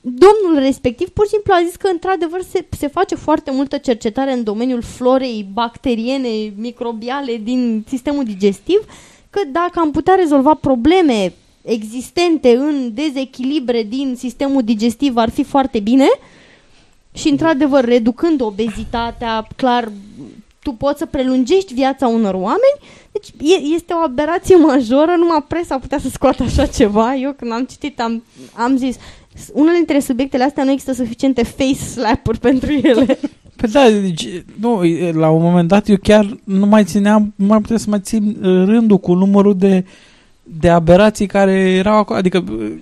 Domnul 0.00 0.62
respectiv 0.62 1.08
pur 1.08 1.24
și 1.24 1.30
simplu 1.30 1.52
a 1.52 1.62
zis 1.64 1.76
că 1.76 1.88
într-adevăr 1.88 2.42
se, 2.42 2.66
se 2.78 2.86
face 2.88 3.14
foarte 3.14 3.50
multă 3.50 3.78
cercetare 3.78 4.32
în 4.32 4.42
domeniul 4.42 4.82
florei 4.82 5.48
bacteriene, 5.52 6.52
microbiale 6.56 7.40
din 7.42 7.84
sistemul 7.88 8.24
digestiv, 8.24 8.84
că 9.30 9.40
dacă 9.52 9.80
am 9.80 9.90
putea 9.90 10.14
rezolva 10.14 10.54
probleme 10.54 11.32
existente 11.62 12.56
în 12.56 12.90
dezechilibre 12.94 13.82
din 13.82 14.14
sistemul 14.18 14.62
digestiv 14.62 15.16
ar 15.16 15.30
fi 15.30 15.42
foarte 15.42 15.80
bine 15.80 16.08
și 17.12 17.28
într-adevăr 17.28 17.84
reducând 17.84 18.40
obezitatea, 18.40 19.46
clar 19.56 19.92
tu 20.62 20.72
poți 20.72 20.98
să 20.98 21.06
prelungești 21.06 21.74
viața 21.74 22.08
unor 22.08 22.34
oameni, 22.34 22.78
deci 23.12 23.50
e, 23.50 23.74
este 23.74 23.92
o 23.92 24.02
aberație 24.02 24.56
majoră, 24.56 25.14
numai 25.18 25.44
presa 25.48 25.78
putea 25.78 25.98
să 25.98 26.08
scoată 26.08 26.42
așa 26.42 26.66
ceva. 26.66 27.14
Eu 27.14 27.32
când 27.32 27.52
am 27.52 27.64
citit 27.64 28.00
am, 28.00 28.22
am 28.54 28.76
zis, 28.76 28.96
unele 29.52 29.76
dintre 29.76 30.00
subiectele 30.00 30.44
astea 30.44 30.64
nu 30.64 30.70
există 30.70 30.92
suficiente 30.92 31.42
face 31.42 31.74
slap-uri 31.74 32.38
pentru 32.38 32.72
ele. 32.72 33.18
Păi 33.56 33.68
da, 33.68 33.90
deci, 33.90 34.28
nu, 34.60 34.84
e, 34.84 35.12
la 35.12 35.30
un 35.30 35.42
moment 35.42 35.68
dat 35.68 35.88
eu 35.88 35.96
chiar 36.02 36.38
nu 36.44 36.66
mai 36.66 36.84
țineam, 36.84 37.32
nu 37.36 37.46
mai 37.46 37.60
puteam 37.60 37.78
să 37.78 37.86
mai 37.88 38.00
țin 38.00 38.28
uh, 38.28 38.64
rândul 38.64 38.98
cu 38.98 39.14
numărul 39.14 39.56
de 39.56 39.84
de 40.52 40.68
aberații 40.68 41.26
care 41.26 41.52
erau 41.52 41.96
acolo, 41.96 42.18
adică 42.18 42.44
uh, 42.50 42.72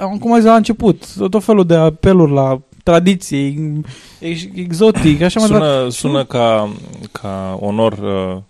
am 0.00 0.18
cum 0.18 0.32
ai 0.32 0.40
zis 0.40 0.48
la 0.48 0.56
început, 0.56 1.14
tot 1.30 1.44
felul 1.44 1.66
de 1.66 1.74
apeluri 1.74 2.32
la 2.32 2.60
tradiție, 2.92 3.54
ex- 4.18 4.46
exotic, 4.54 5.20
așa 5.22 5.40
mai 5.40 5.48
departe. 5.48 5.76
Sună, 5.76 5.90
sună 5.90 6.24
ca, 6.24 6.72
ca 7.12 7.56
onor 7.60 7.92
uh, 7.92 8.42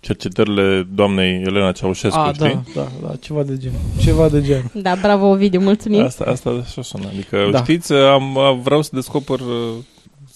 cercetările 0.00 0.86
doamnei 0.94 1.42
Elena 1.42 1.72
Ceaușescu, 1.72 2.18
A, 2.18 2.32
știi? 2.32 2.44
da, 2.74 2.80
da, 2.80 2.88
da, 3.08 3.14
ceva 3.20 3.42
de 3.42 3.56
gen. 3.56 3.72
Ceva 4.00 4.28
de 4.28 4.42
gen. 4.42 4.70
Da, 4.74 4.94
bravo 5.00 5.26
Ovidiu, 5.26 5.60
mulțumim. 5.60 6.02
Asta, 6.04 6.24
asta 6.24 6.50
așa 6.66 6.82
sună. 6.82 7.04
Adică, 7.12 7.36
Da. 7.44 7.50
da. 7.58 7.62
știți, 7.62 7.92
am, 7.92 8.38
am- 8.38 8.60
vreau 8.62 8.82
să 8.82 8.90
descoper 8.92 9.40
uh, 9.40 9.46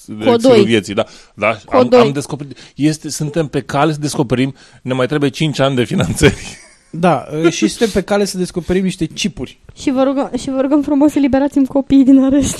Codoi. 0.06 0.30
elixirul 0.32 0.64
vieții. 0.64 0.94
Da, 0.94 1.04
da 1.34 1.48
am, 1.48 1.58
Codoi. 1.64 2.00
am 2.00 2.12
descoperit. 2.12 2.58
Este, 2.74 3.08
suntem 3.10 3.46
pe 3.46 3.60
cale 3.60 3.92
să 3.92 3.98
descoperim. 4.00 4.54
Ne 4.82 4.92
mai 4.92 5.06
trebuie 5.06 5.30
5 5.30 5.58
ani 5.58 5.74
de 5.76 5.84
finanțări. 5.84 6.36
Da, 6.98 7.26
uh, 7.44 7.52
și 7.52 7.68
suntem 7.68 7.88
pe 7.88 8.02
cale 8.02 8.24
să 8.24 8.38
descoperim 8.38 8.82
niște 8.82 9.06
chipuri. 9.06 9.58
Și 9.76 9.90
vă 9.90 10.02
rugăm, 10.02 10.30
și 10.38 10.50
vă 10.50 10.60
rugăm 10.60 10.82
frumos, 10.82 11.14
eliberați-mi 11.14 11.66
copiii 11.66 12.04
din 12.04 12.24
arest. 12.24 12.58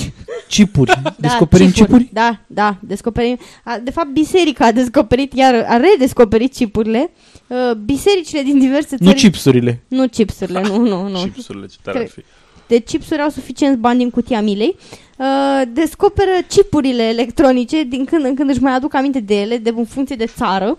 Chipuri. 0.49 0.93
Da, 1.03 1.15
Descoperim 1.17 1.71
chipuri? 1.71 2.09
Da, 2.13 2.41
da, 2.47 2.77
descoperim. 2.81 3.39
A, 3.65 3.79
de 3.79 3.91
fapt, 3.91 4.09
biserica 4.09 4.67
a 4.67 4.73
descoperit, 4.73 5.33
iar 5.35 5.55
a 5.69 5.77
redescoperit 5.77 6.53
chipurile. 6.53 7.11
Uh, 7.47 7.75
bisericile 7.85 8.43
din 8.43 8.59
diverse 8.59 8.97
țări... 8.97 9.05
Nu 9.05 9.13
chipsurile. 9.13 9.83
Nu 9.89 10.09
chipsurile, 10.09 10.61
nu, 10.61 10.79
nu, 10.79 11.09
nu. 11.09 11.19
Chipsurile, 11.19 11.67
ce 11.67 11.77
tare 11.83 11.99
ar 11.99 12.09
fi. 12.09 12.25
De 12.67 12.79
chipsuri 12.79 13.21
au 13.21 13.29
suficient 13.29 13.79
bani 13.79 13.99
din 13.99 14.11
cutia 14.11 14.41
milei. 14.41 14.77
Uh, 15.17 15.63
descoperă 15.73 16.31
chipurile 16.49 17.03
electronice, 17.03 17.83
din 17.83 18.05
când 18.05 18.25
în 18.25 18.35
când 18.35 18.51
își 18.51 18.63
mai 18.63 18.75
aduc 18.75 18.95
aminte 18.95 19.21
de 19.21 19.41
ele, 19.41 19.57
de 19.57 19.73
în 19.77 19.85
funcție 19.85 20.17
de 20.17 20.27
țară. 20.27 20.79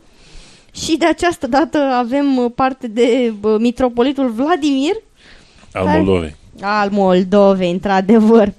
Și 0.75 0.97
de 0.97 1.05
această 1.05 1.47
dată 1.47 1.77
avem 1.77 2.37
uh, 2.37 2.51
parte 2.55 2.87
de 2.87 3.33
uh, 3.41 3.55
mitropolitul 3.59 4.29
Vladimir, 4.29 4.93
Al 5.73 5.85
Care- 5.85 5.97
Moldovei. 5.97 6.35
al 6.61 6.89
Moldovei, 6.91 7.71
într-adevăr, 7.71 8.53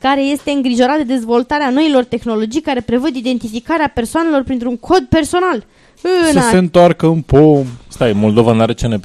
care 0.00 0.22
este 0.22 0.50
îngrijorat 0.50 0.96
de 0.96 1.02
dezvoltarea 1.14 1.70
noilor 1.70 2.04
tehnologii 2.04 2.60
care 2.60 2.80
prevăd 2.80 3.14
identificarea 3.16 3.88
persoanelor 3.94 4.42
printr-un 4.42 4.76
cod 4.76 5.02
personal. 5.08 5.64
În 6.02 6.32
Să 6.32 6.38
a- 6.38 6.50
se 6.50 6.56
întoarcă 6.56 7.06
în 7.06 7.20
pom. 7.22 7.64
Stai, 7.88 8.12
Moldova 8.12 8.52
n-are 8.52 8.74
CNP? 8.74 9.04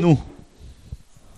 Nu. 0.00 0.18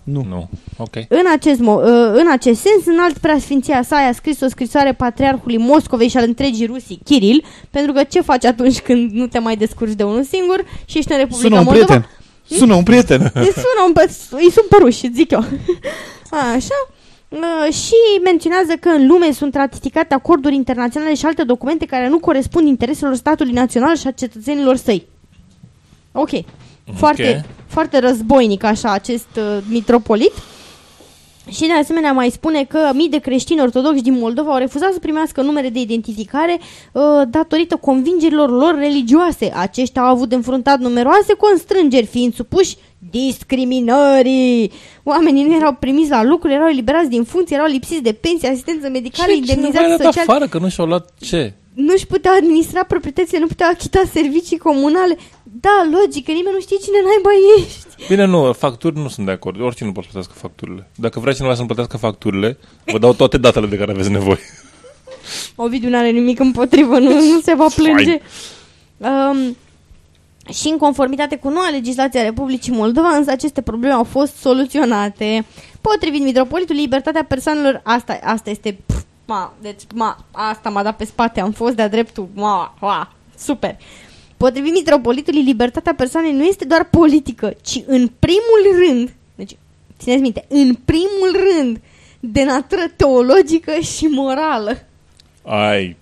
Nu. 0.03 0.25
Nu. 0.29 0.49
Ok. 0.77 0.95
În 1.07 1.23
acest, 1.33 1.59
mo- 1.59 1.83
uh, 1.83 2.11
în 2.13 2.25
acest 2.31 2.61
sens, 2.61 2.85
în 2.85 2.99
alt 2.99 3.17
preasfinția 3.17 3.83
sa 3.83 3.95
a 3.95 4.11
scris 4.11 4.41
o 4.41 4.47
scrisoare 4.47 4.93
patriarhului 4.93 5.57
Moscovei 5.57 6.07
și 6.07 6.17
al 6.17 6.23
întregii 6.27 6.65
Rusii, 6.65 7.01
Kiril, 7.03 7.43
pentru 7.69 7.91
că 7.93 8.03
ce 8.03 8.21
faci 8.21 8.45
atunci 8.45 8.79
când 8.79 9.11
nu 9.11 9.27
te 9.27 9.39
mai 9.39 9.55
descurci 9.55 9.93
de 9.93 10.03
unul 10.03 10.23
singur 10.23 10.65
și 10.85 10.97
ești 10.97 11.11
în 11.11 11.17
Republica 11.17 11.47
Sună 11.47 11.59
un 11.59 11.63
Moldova? 11.65 11.85
prieten. 11.85 12.09
Sună 12.57 12.73
un 12.75 12.83
prieten. 12.83 13.21
Îi 13.33 13.51
sună 13.51 13.81
un 13.87 13.93
bă- 13.99 14.29
îi 14.29 14.51
sunt 14.51 14.65
păruși, 14.69 15.11
zic 15.13 15.31
eu. 15.31 15.39
Așa. 16.55 16.75
Uh, 17.29 17.73
și 17.73 17.93
menționează 18.23 18.73
că 18.79 18.89
în 18.89 19.07
lume 19.07 19.31
sunt 19.31 19.55
ratificate 19.55 20.13
acorduri 20.13 20.55
internaționale 20.55 21.13
și 21.15 21.25
alte 21.25 21.43
documente 21.43 21.85
care 21.85 22.07
nu 22.09 22.19
corespund 22.19 22.67
intereselor 22.67 23.15
statului 23.15 23.53
național 23.53 23.95
și 23.95 24.07
a 24.07 24.11
cetățenilor 24.11 24.75
săi. 24.75 25.05
Ok. 26.11 26.29
Foarte, 26.95 27.45
foarte 27.67 27.99
războinic 27.99 28.63
așa 28.63 28.91
acest 28.91 29.27
uh, 29.37 29.57
mitropolit. 29.69 30.31
Și 31.49 31.67
de 31.67 31.73
asemenea 31.73 32.11
mai 32.11 32.29
spune 32.29 32.63
că 32.63 32.91
mii 32.93 33.09
de 33.09 33.17
creștini 33.17 33.61
ortodoxi 33.61 34.01
din 34.01 34.17
Moldova 34.19 34.51
au 34.51 34.57
refuzat 34.57 34.91
să 34.93 34.99
primească 34.99 35.41
numere 35.41 35.69
de 35.69 35.79
identificare 35.79 36.59
uh, 36.91 37.01
datorită 37.29 37.75
convingerilor 37.75 38.49
lor 38.49 38.75
religioase. 38.75 39.51
Aceștia 39.55 40.01
au 40.01 40.07
avut 40.07 40.29
de 40.29 40.35
înfruntat 40.35 40.79
numeroase 40.79 41.33
constrângeri, 41.33 42.05
fiind 42.05 42.33
supuși 42.35 42.75
discriminării. 43.09 44.71
Oamenii 45.03 45.43
nu 45.43 45.55
erau 45.55 45.73
primiți 45.79 46.09
la 46.09 46.23
lucruri, 46.23 46.53
erau 46.53 46.67
eliberați 46.67 47.09
din 47.09 47.23
funcție, 47.23 47.55
erau 47.55 47.67
lipsiți 47.67 48.01
de 48.01 48.13
pensie, 48.13 48.49
asistență 48.49 48.89
medicală, 48.89 49.31
Ce? 49.31 49.39
Cineva 49.39 49.53
indemnizații 49.53 49.89
i-a 49.89 49.97
dat 49.97 50.05
sociale. 50.05 50.27
afară 50.29 50.47
că 50.47 50.57
nu 50.57 50.69
și-au 50.69 50.87
luat 50.87 51.09
ce? 51.19 51.53
Nu-și 51.73 52.07
puteau 52.07 52.35
administra 52.35 52.83
proprietățile, 52.83 53.39
nu 53.39 53.47
puteau 53.47 53.69
achita 53.69 54.01
servicii 54.13 54.57
comunale. 54.57 55.17
Da, 55.43 55.87
logic, 55.91 56.25
că 56.25 56.31
nimeni 56.31 56.55
nu 56.55 56.61
știe 56.61 56.77
cine 56.77 56.97
naiba 57.03 57.29
ești. 57.57 58.07
Bine, 58.07 58.25
nu, 58.25 58.53
facturi 58.53 58.97
nu 58.97 59.07
sunt 59.07 59.25
de 59.25 59.31
acord. 59.31 59.61
Oricine 59.61 59.87
nu 59.87 59.93
poate 59.93 60.07
să 60.11 60.13
plătească 60.13 60.47
facturile. 60.47 60.89
Dacă 60.95 61.19
vrea 61.19 61.33
cineva 61.33 61.53
să-mi 61.53 61.67
plătească 61.67 61.97
facturile, 61.97 62.57
vă 62.85 62.97
dau 62.97 63.13
toate 63.13 63.37
datele 63.37 63.67
de 63.67 63.77
care 63.77 63.91
aveți 63.91 64.09
nevoie. 64.11 64.39
Ovidiu 65.55 65.89
nu 65.89 65.97
are 65.97 66.09
nimic 66.09 66.39
împotrivă, 66.39 66.99
nu, 66.99 67.13
nu 67.13 67.39
se 67.41 67.53
va 67.53 67.65
plânge. 67.75 68.21
Um, 68.97 69.55
și 70.53 70.67
în 70.67 70.77
conformitate 70.77 71.35
cu 71.35 71.49
noua 71.49 71.69
legislație 71.69 72.19
a 72.19 72.23
Republicii 72.23 72.73
Moldova, 72.73 73.07
însă 73.07 73.31
aceste 73.31 73.61
probleme 73.61 73.93
au 73.93 74.03
fost 74.03 74.35
soluționate. 74.35 75.45
Potrivit 75.81 76.23
mitropolitului, 76.23 76.81
libertatea 76.81 77.23
persoanelor, 77.23 77.81
asta, 77.83 78.19
asta 78.23 78.49
este, 78.49 78.77
pf, 78.85 79.01
ma, 79.25 79.53
deci, 79.61 79.81
ma, 79.95 80.25
asta 80.31 80.69
m-a 80.69 80.83
dat 80.83 80.97
pe 80.97 81.05
spate, 81.05 81.39
am 81.39 81.51
fost 81.51 81.75
de-a 81.75 81.87
dreptul, 81.87 82.27
ma, 82.33 82.73
ma, 82.79 83.13
super. 83.37 83.77
Potrivit 84.37 84.73
mitropolitului, 84.73 85.43
libertatea 85.43 85.93
persoanei 85.93 86.33
nu 86.33 86.43
este 86.43 86.65
doar 86.65 86.83
politică, 86.83 87.53
ci 87.61 87.83
în 87.85 88.11
primul 88.19 88.87
rând, 88.87 89.13
deci, 89.35 89.57
țineți 89.99 90.21
minte, 90.21 90.45
în 90.47 90.73
primul 90.85 91.31
rând, 91.49 91.81
de 92.19 92.43
natură 92.43 92.87
teologică 92.95 93.71
și 93.79 94.05
morală. 94.05 94.77
Ai, 95.43 95.97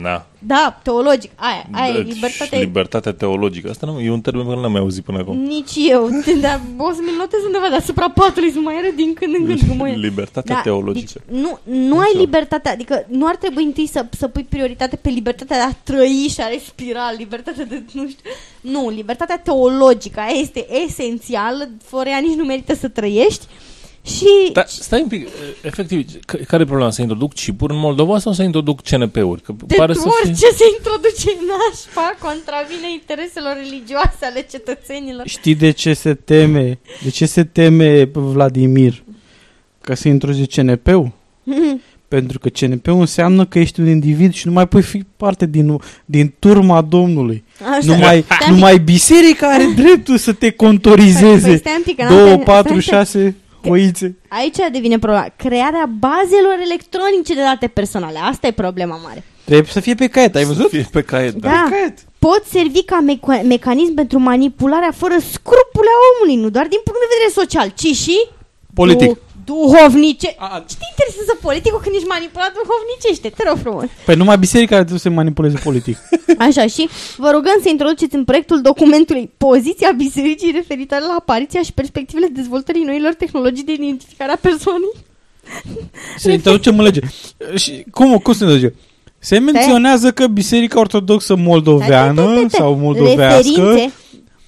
na. 0.00 0.26
Da, 0.46 0.80
teologic, 0.82 1.30
aia, 1.34 1.66
aia 1.70 1.94
e 1.94 2.02
Deci, 2.02 2.14
libertatea. 2.14 2.58
Libertatea 2.58 3.12
teologică. 3.12 3.70
Asta 3.70 3.86
nu, 3.86 4.00
e 4.00 4.10
un 4.10 4.20
termen 4.20 4.42
pe 4.42 4.48
care 4.48 4.56
nu 4.56 4.62
l-am 4.62 4.72
mai 4.72 4.80
auzit 4.80 5.04
până 5.04 5.18
acum. 5.18 5.36
Nici 5.36 5.72
eu, 5.76 6.08
dar 6.40 6.60
o 6.76 6.92
să 6.92 6.98
mi-l 7.04 7.16
notez 7.18 7.40
undeva 7.46 7.68
deasupra 7.68 8.10
patului 8.10 8.50
să 8.50 8.58
mai 8.58 8.76
arăt 8.76 8.94
din 8.96 9.14
când 9.14 9.34
în 9.34 9.46
când 9.46 9.60
cum 9.68 9.86
e. 9.86 9.94
Libertatea 9.94 10.54
Da, 10.54 10.60
teologică. 10.60 11.20
Nu, 11.30 11.58
nu 11.62 11.98
ai 11.98 12.12
libertatea, 12.16 12.72
adică 12.72 13.06
nu 13.08 13.26
ar 13.26 13.36
trebui 13.36 13.64
întâi 13.64 13.86
să, 13.86 14.06
să 14.10 14.28
pui 14.28 14.46
prioritate 14.48 14.96
pe 14.96 15.08
libertatea 15.08 15.56
de 15.56 15.62
a 15.62 15.76
trăi 15.82 16.26
și 16.30 16.40
a 16.40 16.48
respira, 16.48 17.12
libertatea 17.16 17.64
de, 17.64 17.82
nu 17.92 18.08
știu, 18.08 18.30
nu, 18.60 18.90
libertatea 18.90 19.38
teologică, 19.38 20.20
aia 20.20 20.40
este 20.40 20.66
esențială, 20.84 21.68
fără 21.84 22.08
ea 22.08 22.18
nici 22.18 22.36
nu 22.36 22.44
merită 22.44 22.74
să 22.74 22.88
trăiești 22.88 23.46
și... 24.04 24.50
Da, 24.52 24.64
stai 24.66 25.00
un 25.02 25.08
pic, 25.08 25.28
efectiv, 25.62 26.24
care 26.24 26.62
e 26.62 26.66
problema? 26.66 26.90
Să 26.90 27.00
introduc 27.00 27.34
chipuri 27.34 27.72
în 27.72 27.78
Moldova 27.78 28.18
sau 28.18 28.32
să 28.32 28.42
introduc 28.42 28.80
CNP-uri? 28.80 29.42
Că 29.42 29.54
de 29.66 29.74
pare 29.74 29.94
să 29.94 30.08
fie... 30.22 30.34
se 30.34 30.64
introduce 30.76 31.30
în 31.38 31.46
nașpa 31.46 32.16
contravine 32.18 32.92
intereselor 32.92 33.56
religioase 33.62 34.24
ale 34.24 34.46
cetățenilor. 34.50 35.26
Știi 35.26 35.54
de 35.54 35.70
ce 35.70 35.94
se 35.94 36.14
teme? 36.14 36.78
De 37.02 37.10
ce 37.10 37.26
se 37.26 37.44
teme 37.44 38.04
Vladimir? 38.04 39.02
Că 39.80 39.94
se 39.94 40.08
introduce 40.08 40.62
CNP-ul? 40.62 41.10
Mm-hmm. 41.10 41.90
Pentru 42.08 42.38
că 42.38 42.48
CNP-ul 42.48 43.00
înseamnă 43.00 43.44
că 43.44 43.58
ești 43.58 43.80
un 43.80 43.88
individ 43.88 44.32
și 44.32 44.46
nu 44.46 44.52
mai 44.52 44.68
poți 44.68 44.86
fi 44.86 45.04
parte 45.16 45.46
din, 45.46 45.78
din 46.04 46.32
turma 46.38 46.80
Domnului. 46.80 47.44
Așa. 47.70 47.86
Numai, 47.86 48.24
stai 48.24 48.50
numai 48.50 48.78
biserica 48.78 49.48
are 49.48 49.64
dreptul 49.76 50.16
să 50.16 50.32
te 50.32 50.50
contorizeze. 50.50 51.62
Păi, 51.96 52.06
2, 52.08 52.38
4, 52.38 52.78
6 52.78 53.36
oițe. 53.70 54.16
Aici 54.28 54.56
devine 54.72 54.98
problema. 54.98 55.26
Crearea 55.36 55.90
bazelor 55.98 56.56
electronice 56.64 57.34
de 57.34 57.40
date 57.40 57.66
personale. 57.66 58.18
Asta 58.18 58.46
e 58.46 58.52
problema 58.52 58.96
mare. 58.96 59.24
Trebuie 59.44 59.66
să 59.72 59.80
fie 59.80 59.94
pe 59.94 60.06
caiet, 60.08 60.34
ai 60.36 60.44
văzut? 60.44 60.68
Fie 60.68 60.88
pe 60.92 61.02
caiet, 61.02 61.34
da. 61.34 61.48
Da. 61.48 61.68
Pot 62.18 62.42
servi 62.50 62.82
ca 62.84 62.98
meca- 63.04 63.42
mecanism 63.46 63.94
pentru 63.94 64.18
manipularea 64.18 64.92
fără 64.96 65.14
scrupule 65.32 65.88
a 65.96 66.00
omului, 66.14 66.42
nu 66.42 66.50
doar 66.50 66.66
din 66.66 66.80
punct 66.84 67.00
de 67.00 67.06
vedere 67.14 67.30
social, 67.40 67.68
ci 67.76 67.96
și 67.96 68.16
Politic. 68.74 69.06
Du- 69.06 69.18
duhovnice. 69.44 70.28
Ce 70.70 70.74
te 70.80 70.86
interesează 70.92 71.32
politicul 71.46 71.80
când 71.82 71.94
ești 71.94 72.12
manipulat 72.14 72.52
duhovnicește? 72.60 73.28
Te 73.36 73.42
rog 73.48 73.58
frumos. 73.64 73.88
Păi 74.04 74.14
numai 74.14 74.38
biserica 74.38 74.74
trebuie 74.74 74.98
să 74.98 75.08
se 75.08 75.14
manipuleze 75.20 75.58
politic. 75.68 75.96
Așa, 76.46 76.66
și 76.66 76.88
vă 77.16 77.30
rugăm 77.30 77.58
să 77.62 77.68
introduceți 77.68 78.14
în 78.14 78.24
proiectul 78.24 78.60
documentului 78.60 79.30
poziția 79.36 79.90
bisericii 79.96 80.52
referitoare 80.60 81.04
la 81.04 81.16
apariția 81.18 81.62
și 81.62 81.72
perspectivele 81.72 82.26
dezvoltării 82.32 82.88
noilor 82.90 83.14
tehnologii 83.14 83.64
de 83.64 83.72
identificare 83.72 84.32
a 84.32 84.36
persoanei. 84.36 84.94
Să 86.16 86.30
introducem 86.30 86.78
în 86.78 86.84
lege. 86.84 87.00
Și 87.54 87.84
cum, 87.90 88.18
cum 88.18 88.32
se 88.32 88.44
introduce? 88.44 88.74
Se 89.18 89.38
menționează 89.38 90.10
că 90.10 90.26
Biserica 90.26 90.80
Ortodoxă 90.80 91.36
Moldoveană 91.36 92.46
sau 92.48 92.74
moldovească 92.74 93.50
Referințe. 93.50 93.92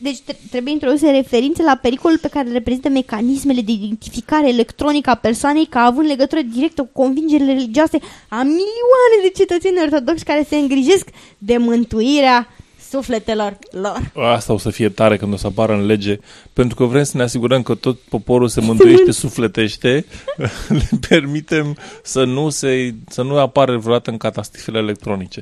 Deci 0.06 0.20
tre- 0.20 0.38
trebuie 0.50 0.72
introduse 0.72 1.10
referințe 1.10 1.62
la 1.62 1.78
pericolul 1.82 2.18
pe 2.18 2.28
care 2.28 2.46
le 2.46 2.52
reprezintă 2.52 2.88
mecanismele 2.88 3.60
de 3.60 3.72
identificare 3.72 4.48
electronică 4.48 5.10
a 5.10 5.14
persoanei 5.14 5.66
ca 5.66 5.80
având 5.80 6.08
legătură 6.08 6.40
directă 6.40 6.82
cu 6.82 7.02
convingerile 7.02 7.52
religioase 7.52 7.98
a 8.28 8.36
milioane 8.36 9.16
de 9.22 9.32
cetățeni 9.34 9.82
ortodoxi 9.82 10.24
care 10.24 10.46
se 10.48 10.56
îngrijesc 10.56 11.08
de 11.38 11.56
mântuirea 11.56 12.48
sufletelor 12.90 13.58
lor. 13.70 14.12
Asta 14.14 14.52
o 14.52 14.58
să 14.58 14.70
fie 14.70 14.88
tare 14.88 15.16
când 15.16 15.32
o 15.32 15.36
să 15.36 15.46
apară 15.46 15.72
în 15.72 15.86
lege, 15.86 16.18
pentru 16.52 16.76
că 16.76 16.84
vrem 16.84 17.02
să 17.02 17.16
ne 17.16 17.22
asigurăm 17.22 17.62
că 17.62 17.74
tot 17.74 17.98
poporul 17.98 18.48
se 18.48 18.60
mântuiește, 18.60 19.10
sufletește, 19.10 20.06
le 20.68 20.88
permitem 21.08 21.76
să 22.02 22.24
nu, 22.24 22.48
se, 22.48 22.94
să 23.08 23.22
nu 23.22 23.38
apară 23.38 23.76
vreodată 23.76 24.10
în 24.10 24.16
catastrofele 24.16 24.78
electronice. 24.78 25.40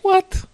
What? 0.00 0.48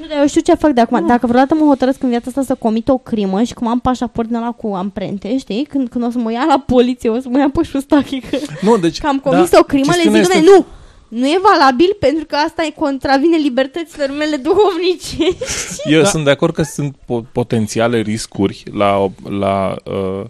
Nu, 0.00 0.06
dar 0.06 0.18
eu 0.20 0.26
știu 0.26 0.40
ce 0.40 0.54
fac 0.54 0.70
de 0.70 0.80
acum. 0.80 1.06
Dacă 1.06 1.26
vreodată 1.26 1.54
mă 1.54 1.64
hotărăsc 1.66 2.02
în 2.02 2.08
viața 2.08 2.24
asta 2.28 2.42
să 2.42 2.54
comit 2.54 2.88
o 2.88 2.98
crimă 2.98 3.42
și 3.42 3.54
cum 3.54 3.66
am 3.66 3.80
pașaport 3.80 4.28
din 4.28 4.36
ăla 4.36 4.50
cu 4.52 4.74
amprente, 4.74 5.38
știi? 5.38 5.64
Când, 5.64 5.88
când 5.88 6.04
o 6.04 6.10
să 6.10 6.18
mă 6.18 6.32
ia 6.32 6.44
la 6.48 6.62
poliție, 6.66 7.10
o 7.10 7.20
să 7.20 7.28
mă 7.28 7.38
ia 7.38 7.50
pe 7.52 7.62
șustache 7.62 8.20
că, 8.20 8.36
Nu, 8.60 8.76
deci, 8.76 8.98
că 8.98 9.06
am 9.06 9.18
comis 9.18 9.50
da, 9.50 9.58
o 9.60 9.62
crimă, 9.62 9.92
le 9.92 10.00
zic, 10.02 10.12
chestiunea 10.12 10.20
este... 10.20 10.36
este- 10.36 10.50
nu, 10.50 10.66
nu 11.08 11.26
e 11.26 11.38
valabil 11.42 11.96
pentru 12.00 12.24
că 12.26 12.36
asta 12.36 12.64
e 12.64 12.70
contravine 12.70 13.36
libertăților 13.36 14.10
mele 14.18 14.36
duhovnice. 14.36 15.36
Eu 15.96 16.00
da. 16.02 16.08
sunt 16.08 16.24
de 16.24 16.30
acord 16.30 16.54
că 16.54 16.62
sunt 16.62 16.94
po- 16.94 17.32
potențiale 17.32 18.00
riscuri 18.00 18.62
la, 18.72 19.10
la 19.28 19.74
uh, 19.84 20.24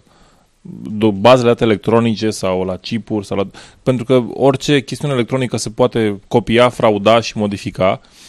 do- 0.97 1.19
bazele 1.19 1.47
date 1.49 1.63
electronice 1.63 2.29
sau 2.29 2.63
la 2.63 2.77
chipuri, 2.77 3.25
sau 3.25 3.37
la, 3.37 3.47
pentru 3.83 4.05
că 4.05 4.23
orice 4.33 4.81
chestiune 4.81 5.13
electronică 5.13 5.57
se 5.57 5.69
poate 5.69 6.19
copia, 6.27 6.69
frauda 6.69 7.21
și 7.21 7.37
modifica. 7.37 8.01
Uh, 8.03 8.25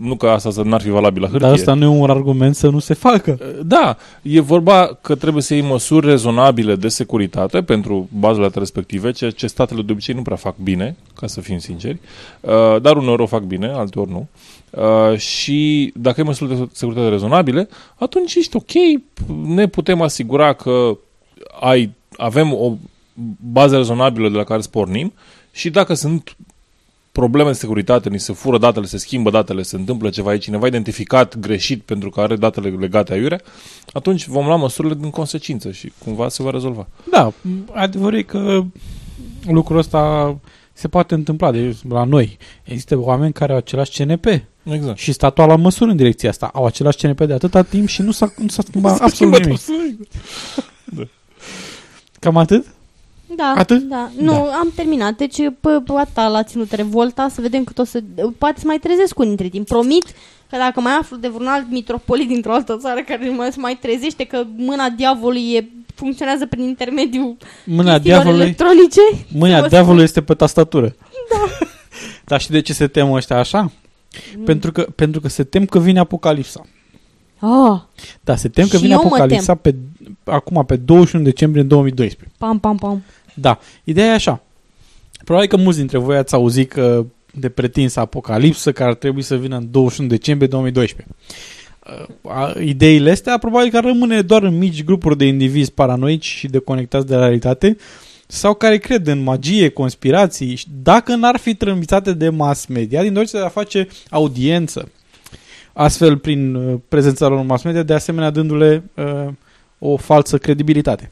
nu 0.00 0.16
că 0.16 0.28
asta 0.28 0.50
să 0.50 0.62
n-ar 0.62 0.80
fi 0.80 0.90
valabil 0.90 1.22
la 1.22 1.28
hârtie. 1.28 1.46
Dar 1.46 1.56
asta 1.56 1.74
nu 1.74 1.84
e 1.84 2.00
un 2.00 2.10
argument 2.10 2.54
să 2.54 2.68
nu 2.68 2.78
se 2.78 2.94
facă. 2.94 3.38
Da, 3.64 3.96
e 4.22 4.40
vorba 4.40 4.98
că 5.00 5.14
trebuie 5.14 5.42
să 5.42 5.54
iei 5.54 5.62
măsuri 5.62 6.06
rezonabile 6.06 6.74
de 6.74 6.88
securitate 6.88 7.62
pentru 7.62 8.08
bazele 8.18 8.44
date 8.44 8.58
respective, 8.58 9.10
ceea 9.10 9.30
ce 9.30 9.46
statele 9.46 9.82
de 9.82 9.92
obicei 9.92 10.14
nu 10.14 10.22
prea 10.22 10.36
fac 10.36 10.56
bine, 10.56 10.96
ca 11.14 11.26
să 11.26 11.40
fim 11.40 11.58
sinceri, 11.58 11.98
uh, 12.40 12.80
dar 12.82 12.96
uneori 12.96 13.22
o 13.22 13.26
fac 13.26 13.42
bine, 13.42 13.66
alteori 13.66 14.10
nu. 14.10 14.28
Uh, 14.70 15.18
și 15.18 15.92
dacă 15.96 16.20
ai 16.20 16.26
măsuri 16.26 16.56
de 16.56 16.68
securitate 16.72 17.08
rezonabile, 17.08 17.68
atunci 17.94 18.34
ești 18.34 18.56
ok, 18.56 19.02
ne 19.46 19.66
putem 19.66 20.00
asigura 20.00 20.52
că 20.52 20.98
ai, 21.60 21.94
avem 22.16 22.52
o 22.52 22.72
bază 23.52 23.76
rezonabilă 23.76 24.28
de 24.28 24.36
la 24.36 24.44
care 24.44 24.60
să 24.60 24.68
pornim 24.68 25.12
și 25.52 25.70
dacă 25.70 25.94
sunt 25.94 26.36
probleme 27.18 27.50
de 27.50 27.56
securitate, 27.56 28.08
ni 28.08 28.20
se 28.20 28.32
fură 28.32 28.58
datele, 28.58 28.86
se 28.86 28.98
schimbă 28.98 29.30
datele, 29.30 29.62
se 29.62 29.76
întâmplă 29.76 30.08
ceva, 30.10 30.32
e 30.32 30.38
cineva 30.38 30.66
identificat 30.66 31.36
greșit 31.38 31.82
pentru 31.82 32.10
că 32.10 32.20
are 32.20 32.36
datele 32.36 32.68
legate 32.68 33.12
aiurea, 33.12 33.40
atunci 33.92 34.26
vom 34.26 34.46
lua 34.46 34.56
măsurile 34.56 34.94
din 34.94 35.10
consecință 35.10 35.70
și 35.70 35.92
cumva 36.04 36.28
se 36.28 36.42
va 36.42 36.50
rezolva. 36.50 36.86
Da, 37.10 37.32
adevărul 37.72 38.18
e 38.18 38.22
că 38.22 38.64
lucrul 39.46 39.78
ăsta 39.78 40.36
se 40.72 40.88
poate 40.88 41.14
întâmpla 41.14 41.50
de 41.50 41.76
la 41.88 42.04
noi. 42.04 42.38
Există 42.64 42.98
oameni 42.98 43.32
care 43.32 43.52
au 43.52 43.58
același 43.58 44.02
CNP. 44.02 44.24
Exact. 44.62 44.98
Și 44.98 45.12
statul 45.12 45.42
a 45.42 45.46
luat 45.46 45.60
măsuri 45.60 45.90
în 45.90 45.96
direcția 45.96 46.28
asta. 46.28 46.50
Au 46.52 46.64
același 46.64 46.98
CNP 46.98 47.24
de 47.24 47.32
atâta 47.32 47.62
timp 47.62 47.88
și 47.88 48.02
nu 48.02 48.10
s-a, 48.10 48.32
nu 48.36 48.48
s-a 48.48 48.62
schimbat 48.62 48.96
S-a 48.96 49.04
absolut 49.04 49.34
schimbat 49.34 49.40
nimic. 49.40 49.58
absolut. 49.58 50.08
Da. 50.84 51.02
Cam 52.20 52.36
atât? 52.36 52.66
Da, 53.36 53.54
Atât? 53.56 53.82
da. 53.82 54.10
Nu, 54.18 54.32
Da. 54.32 54.38
am 54.58 54.72
terminat. 54.74 55.16
Deci, 55.16 55.36
pe, 55.36 55.68
pe 55.84 55.92
atâta 55.96 56.28
l-a 56.28 56.42
ținut 56.42 56.72
revolta, 56.72 57.28
să 57.30 57.40
vedem 57.40 57.64
cât 57.64 57.78
o 57.78 57.84
să... 57.84 58.02
Poate 58.38 58.58
să 58.60 58.66
mai 58.66 58.78
trezesc 58.78 59.18
unii 59.18 59.30
între 59.30 59.48
timp. 59.48 59.66
Promit 59.66 60.04
că 60.50 60.56
dacă 60.56 60.80
mai 60.80 60.92
aflu 61.00 61.16
de 61.16 61.28
vreun 61.28 61.46
alt 61.48 61.70
mitropolit 61.70 62.28
dintr-o 62.28 62.52
altă 62.52 62.76
țară 62.80 63.00
care 63.02 63.28
mai, 63.30 63.52
se 63.52 63.60
mai 63.60 63.78
trezește 63.80 64.24
că 64.24 64.44
mâna 64.56 64.88
diavolului 64.88 65.52
e, 65.52 65.68
funcționează 65.94 66.46
prin 66.46 66.62
intermediul 66.62 67.36
Mâna 67.64 67.92
chestiilor 67.92 68.00
diavolului, 68.00 68.44
electronice. 68.44 69.00
mâna 69.32 69.56
să 69.56 69.62
vă 69.62 69.68
diavolului 69.68 70.04
este 70.04 70.22
pe 70.22 70.34
tastatură. 70.34 70.94
Da. 71.30 71.66
Dar 72.28 72.40
și 72.40 72.50
de 72.50 72.60
ce 72.60 72.72
se 72.72 72.86
tem 72.86 73.12
ăștia 73.12 73.38
așa? 73.38 73.60
Mm. 74.36 74.44
Pentru, 74.44 74.72
că, 74.72 74.82
pentru 74.94 75.20
că 75.20 75.28
se 75.28 75.44
tem 75.44 75.64
că 75.64 75.78
vine 75.78 75.98
apocalipsa. 75.98 76.66
Oh, 77.40 77.80
Da, 78.20 78.36
se 78.36 78.48
tem 78.48 78.66
că 78.68 78.76
Și 78.76 78.82
vine 78.82 78.92
eu 78.94 79.00
mă 79.00 79.06
apocalipsa 79.06 79.54
pe, 79.54 79.74
acum 80.24 80.64
pe 80.66 80.76
21 80.76 81.24
decembrie 81.24 81.62
2012. 81.62 82.36
pam, 82.38 82.58
pam, 82.58 82.76
pam. 82.76 83.02
Da, 83.40 83.58
ideea 83.84 84.06
e 84.06 84.14
așa. 84.14 84.42
Probabil 85.24 85.48
că 85.48 85.56
mulți 85.56 85.78
dintre 85.78 85.98
voi 85.98 86.16
ați 86.16 86.34
auzit 86.34 86.72
că 86.72 87.04
de 87.34 87.48
pretins 87.48 87.96
apocalipsă 87.96 88.72
care 88.72 88.90
ar 88.90 88.96
trebui 88.96 89.22
să 89.22 89.36
vină 89.36 89.56
în 89.56 89.70
21 89.70 90.08
decembrie 90.08 90.48
2012. 90.48 91.14
a, 92.22 92.54
ideile 92.60 93.10
astea, 93.10 93.38
probabil 93.38 93.70
că 93.70 93.78
rămâne 93.78 94.22
doar 94.22 94.42
în 94.42 94.58
mici 94.58 94.84
grupuri 94.84 95.16
de 95.16 95.24
indivizi 95.24 95.72
paranoici 95.72 96.24
și 96.24 96.46
deconectați 96.46 97.06
de 97.06 97.14
la 97.14 97.20
realitate 97.20 97.76
sau 98.26 98.54
care 98.54 98.78
cred 98.78 99.06
în 99.06 99.22
magie, 99.22 99.68
conspirații, 99.68 100.54
și 100.54 100.66
dacă 100.82 101.14
n-ar 101.14 101.36
fi 101.36 101.54
transmitate 101.54 102.12
de 102.12 102.28
mass 102.28 102.66
media, 102.66 103.02
din 103.02 103.12
dorința 103.12 103.38
de 103.38 103.44
a 103.44 103.48
face 103.48 103.88
audiență, 104.10 104.90
astfel 105.72 106.16
prin 106.16 106.54
uh, 106.54 106.78
prezența 106.88 107.26
lor 107.26 107.38
în 107.38 107.46
mass 107.46 107.62
media, 107.62 107.82
de 107.82 107.94
asemenea 107.94 108.30
dându-le 108.30 108.82
uh, 108.94 109.28
o 109.78 109.96
falsă 109.96 110.38
credibilitate. 110.38 111.10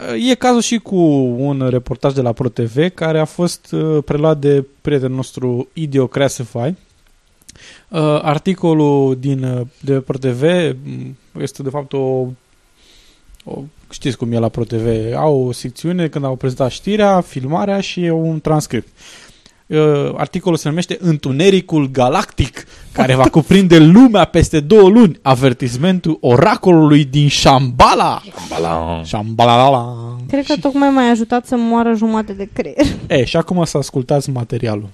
Uh, 0.00 0.30
e 0.30 0.34
cazul 0.34 0.60
și 0.60 0.78
cu 0.78 0.96
un 1.38 1.68
reportaj 1.68 2.12
de 2.12 2.20
la 2.20 2.32
ProTV 2.32 2.88
care 2.94 3.18
a 3.18 3.24
fost 3.24 3.72
uh, 3.72 4.02
preluat 4.04 4.38
de 4.38 4.64
prietenul 4.80 5.16
nostru 5.16 5.68
Idiocrassify. 5.72 6.58
Uh, 6.58 6.74
articolul 8.22 9.16
din, 9.18 9.42
uh, 9.42 9.66
de 9.80 10.00
ProTV 10.00 10.42
mm, 10.84 11.16
este 11.40 11.62
de 11.62 11.70
fapt 11.70 11.92
o, 11.92 12.26
o 13.44 13.62
știți 13.90 14.16
cum 14.16 14.32
e 14.32 14.38
la 14.38 14.48
ProTV, 14.48 15.14
au 15.14 15.46
o 15.46 15.52
secțiune 15.52 16.08
când 16.08 16.24
au 16.24 16.36
prezentat 16.36 16.70
știrea, 16.70 17.20
filmarea 17.20 17.80
și 17.80 18.00
un 18.00 18.40
transcript. 18.40 18.88
Uh, 19.66 20.12
articolul 20.16 20.58
se 20.58 20.68
numește 20.68 20.96
Întunericul 21.00 21.90
Galactic, 21.90 22.64
care 22.92 23.14
va 23.14 23.28
cuprinde 23.28 23.78
lumea 23.78 24.24
peste 24.24 24.60
două 24.60 24.88
luni. 24.88 25.18
Avertismentul 25.22 26.18
oracolului 26.20 27.04
din 27.04 27.28
Shambhala. 27.28 28.22
Shambhala. 28.34 29.02
Shambhala. 29.04 29.96
Cred 30.28 30.46
că 30.46 30.54
tocmai 30.60 30.90
m-ai 30.90 31.10
ajutat 31.10 31.46
să 31.46 31.56
moară 31.56 31.94
jumate 31.94 32.32
de 32.32 32.48
creier. 32.52 32.86
E, 33.06 33.24
și 33.24 33.36
acum 33.36 33.64
să 33.64 33.78
ascultați 33.78 34.30
materialul. 34.30 34.88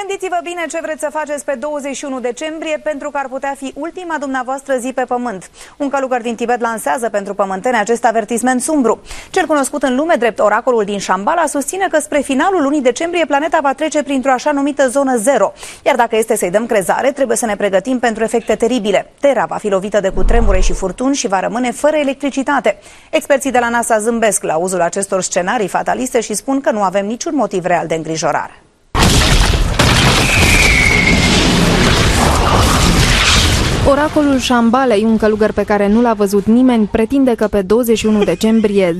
Gândiți-vă 0.00 0.38
bine 0.42 0.64
ce 0.68 0.78
vreți 0.82 1.00
să 1.00 1.08
faceți 1.12 1.44
pe 1.44 1.54
21 1.54 2.20
decembrie 2.20 2.80
pentru 2.82 3.10
că 3.10 3.18
ar 3.18 3.28
putea 3.28 3.54
fi 3.56 3.72
ultima 3.76 4.16
dumneavoastră 4.18 4.76
zi 4.76 4.92
pe 4.92 5.04
pământ. 5.04 5.50
Un 5.76 5.88
călugăr 5.88 6.20
din 6.20 6.34
Tibet 6.34 6.60
lansează 6.60 7.08
pentru 7.08 7.34
pământeni 7.34 7.76
acest 7.76 8.04
avertisment 8.04 8.62
sumbru. 8.62 9.00
Cel 9.30 9.46
cunoscut 9.46 9.82
în 9.82 9.96
lume 9.96 10.14
drept 10.14 10.38
oracolul 10.38 10.84
din 10.84 11.00
Shambhala 11.00 11.46
susține 11.46 11.88
că 11.90 12.00
spre 12.00 12.20
finalul 12.20 12.62
lunii 12.62 12.80
decembrie 12.80 13.24
planeta 13.24 13.58
va 13.62 13.72
trece 13.72 14.02
printr-o 14.02 14.30
așa 14.30 14.52
numită 14.52 14.88
zonă 14.88 15.16
zero. 15.16 15.52
Iar 15.84 15.96
dacă 15.96 16.16
este 16.16 16.36
să-i 16.36 16.50
dăm 16.50 16.66
crezare, 16.66 17.12
trebuie 17.12 17.36
să 17.36 17.46
ne 17.46 17.56
pregătim 17.56 17.98
pentru 17.98 18.22
efecte 18.22 18.54
teribile. 18.54 19.10
Terra 19.20 19.44
va 19.44 19.56
fi 19.56 19.68
lovită 19.68 20.00
de 20.00 20.08
cutremure 20.08 20.60
și 20.60 20.72
furtuni 20.72 21.14
și 21.14 21.28
va 21.28 21.40
rămâne 21.40 21.70
fără 21.70 21.96
electricitate. 21.96 22.78
Experții 23.10 23.50
de 23.50 23.58
la 23.58 23.68
NASA 23.68 23.98
zâmbesc 23.98 24.42
la 24.42 24.56
uzul 24.56 24.80
acestor 24.80 25.22
scenarii 25.22 25.68
fataliste 25.68 26.20
și 26.20 26.34
spun 26.34 26.60
că 26.60 26.70
nu 26.70 26.82
avem 26.82 27.06
niciun 27.06 27.34
motiv 27.34 27.64
real 27.64 27.86
de 27.86 27.94
îngrijorare. 27.94 28.62
Oracolul 33.88 34.38
Șambalei, 34.38 35.04
un 35.04 35.16
călugăr 35.16 35.52
pe 35.52 35.62
care 35.62 35.88
nu 35.88 36.00
l-a 36.00 36.12
văzut 36.12 36.46
nimeni, 36.46 36.86
pretinde 36.86 37.34
că 37.34 37.46
pe 37.46 37.62
21 37.62 38.24
decembrie 38.24 38.96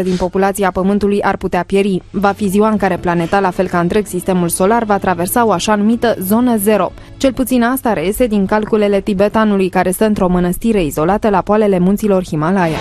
10% 0.00 0.02
din 0.02 0.16
populația 0.16 0.70
Pământului 0.70 1.22
ar 1.22 1.36
putea 1.36 1.64
pieri. 1.66 2.02
Va 2.10 2.28
fi 2.28 2.48
ziua 2.48 2.68
în 2.68 2.76
care 2.76 2.96
planeta, 2.96 3.40
la 3.40 3.50
fel 3.50 3.66
ca 3.66 3.80
întreg 3.80 4.06
sistemul 4.06 4.48
solar, 4.48 4.84
va 4.84 4.98
traversa 4.98 5.46
o 5.46 5.52
așa 5.52 5.74
numită 5.74 6.16
zonă 6.20 6.56
zero. 6.56 6.92
Cel 7.16 7.32
puțin 7.32 7.62
asta 7.62 7.92
reiese 7.92 8.26
din 8.26 8.46
calculele 8.46 9.00
tibetanului 9.00 9.68
care 9.68 9.90
stă 9.90 10.04
într-o 10.04 10.28
mănăstire 10.28 10.84
izolată 10.84 11.28
la 11.28 11.40
poalele 11.40 11.78
munților 11.78 12.24
Himalaya. 12.24 12.78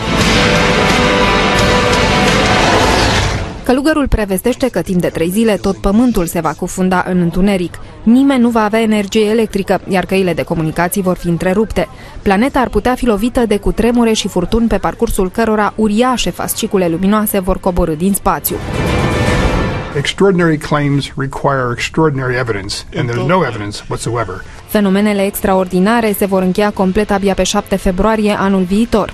Călugărul 3.70 4.08
prevestește 4.08 4.70
că 4.70 4.82
timp 4.82 5.02
de 5.02 5.08
trei 5.08 5.30
zile 5.30 5.56
tot 5.56 5.78
pământul 5.78 6.26
se 6.26 6.40
va 6.40 6.54
cufunda 6.54 7.06
în 7.08 7.20
întuneric. 7.20 7.80
Nimeni 8.04 8.42
nu 8.42 8.50
va 8.50 8.64
avea 8.64 8.82
energie 8.82 9.26
electrică, 9.26 9.82
iar 9.88 10.06
căile 10.06 10.34
de 10.34 10.44
comunicații 10.44 11.02
vor 11.02 11.18
fi 11.18 11.28
întrerupte. 11.28 11.88
Planeta 12.22 12.60
ar 12.60 12.70
putea 12.70 12.96
fi 12.96 13.06
lovită 13.06 13.46
de 13.46 13.58
cutremure 13.58 14.14
și 14.14 14.28
furtuni 14.28 14.68
pe 14.68 14.78
parcursul 14.78 15.30
cărora 15.32 15.74
uriașe 15.76 16.30
fascicule 16.30 16.88
luminoase 16.88 17.40
vor 17.40 17.60
coborâ 17.60 17.94
din 17.94 18.14
spațiu. 18.14 18.56
Extraordinary 19.98 20.58
claims 20.58 21.12
require 21.18 21.68
extraordinary 21.72 22.36
evidence, 22.40 22.76
and 22.96 23.10
there's 23.10 23.28
no 23.28 23.46
evidence 23.48 23.80
whatsoever. 23.88 24.44
Fenomenele 24.68 25.26
extraordinare 25.26 26.16
se 26.18 26.26
vor 26.26 26.42
încheia 26.42 26.72
complet 26.72 27.12
abia 27.12 27.34
pe 27.34 27.44
7 27.44 27.76
februarie 27.76 28.36
anul 28.40 28.64
viitor. 28.64 29.14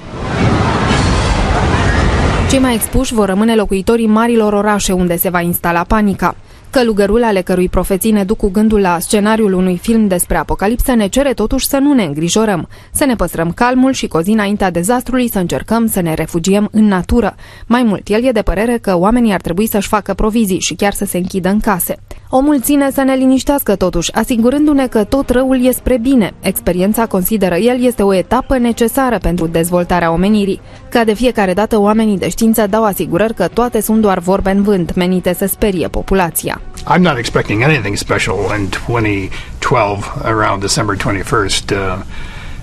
Cei 2.55 2.63
mai 2.63 2.73
expuși 2.73 3.13
vor 3.13 3.27
rămâne 3.27 3.55
locuitorii 3.55 4.07
marilor 4.07 4.53
orașe 4.53 4.93
unde 4.93 5.17
se 5.17 5.29
va 5.29 5.41
instala 5.41 5.83
panica. 5.83 6.35
Călugărul 6.69 7.23
ale 7.23 7.41
cărui 7.41 7.69
profeții 7.69 8.11
ne 8.11 8.23
duc 8.23 8.37
cu 8.37 8.49
gândul 8.49 8.79
la 8.79 8.99
scenariul 8.99 9.53
unui 9.53 9.77
film 9.77 10.07
despre 10.07 10.37
apocalipsă 10.37 10.93
ne 10.93 11.07
cere 11.07 11.33
totuși 11.33 11.67
să 11.67 11.77
nu 11.77 11.93
ne 11.93 12.03
îngrijorăm, 12.03 12.67
să 12.91 13.05
ne 13.05 13.15
păstrăm 13.15 13.51
calmul 13.51 13.91
și 13.91 14.07
cozi 14.07 14.29
înaintea 14.29 14.71
dezastrului 14.71 15.29
să 15.29 15.39
încercăm 15.39 15.87
să 15.87 16.01
ne 16.01 16.13
refugiem 16.13 16.69
în 16.71 16.85
natură. 16.85 17.35
Mai 17.67 17.83
mult, 17.83 18.07
el 18.07 18.23
e 18.23 18.31
de 18.31 18.41
părere 18.41 18.77
că 18.77 18.97
oamenii 18.97 19.33
ar 19.33 19.41
trebui 19.41 19.67
să-și 19.67 19.87
facă 19.87 20.13
provizii 20.13 20.59
și 20.59 20.73
chiar 20.73 20.93
să 20.93 21.05
se 21.05 21.17
închidă 21.17 21.49
în 21.49 21.59
case. 21.59 21.95
Omul 22.37 22.61
ține 22.61 22.91
să 22.91 23.01
ne 23.01 23.15
liniștească 23.15 23.75
totuși, 23.75 24.13
asigurându-ne 24.13 24.87
că 24.87 25.03
tot 25.03 25.29
răul 25.29 25.65
e 25.65 25.71
spre 25.71 25.97
bine. 25.97 26.33
Experiența, 26.39 27.05
consideră 27.05 27.55
el, 27.55 27.83
este 27.83 28.03
o 28.03 28.13
etapă 28.13 28.57
necesară 28.57 29.17
pentru 29.17 29.47
dezvoltarea 29.47 30.11
omenirii. 30.11 30.61
Ca 30.89 31.03
de 31.03 31.13
fiecare 31.13 31.53
dată, 31.53 31.79
oamenii 31.79 32.17
de 32.17 32.29
știință 32.29 32.67
dau 32.67 32.83
asigurări 32.83 33.33
că 33.33 33.47
toate 33.47 33.81
sunt 33.81 34.01
doar 34.01 34.19
vorbe 34.19 34.51
în 34.51 34.61
vânt, 34.61 34.95
menite 34.95 35.33
să 35.33 35.45
sperie 35.45 35.87
populația. 35.87 36.61
I'm 36.95 36.99
not 36.99 37.17
expecting 37.17 37.61
anything 37.61 37.95
special 37.95 38.35
in 38.59 38.69
2012 38.87 40.11
around 40.23 40.61
December 40.61 40.95
21st. 40.97 41.71
Uh, 41.71 42.01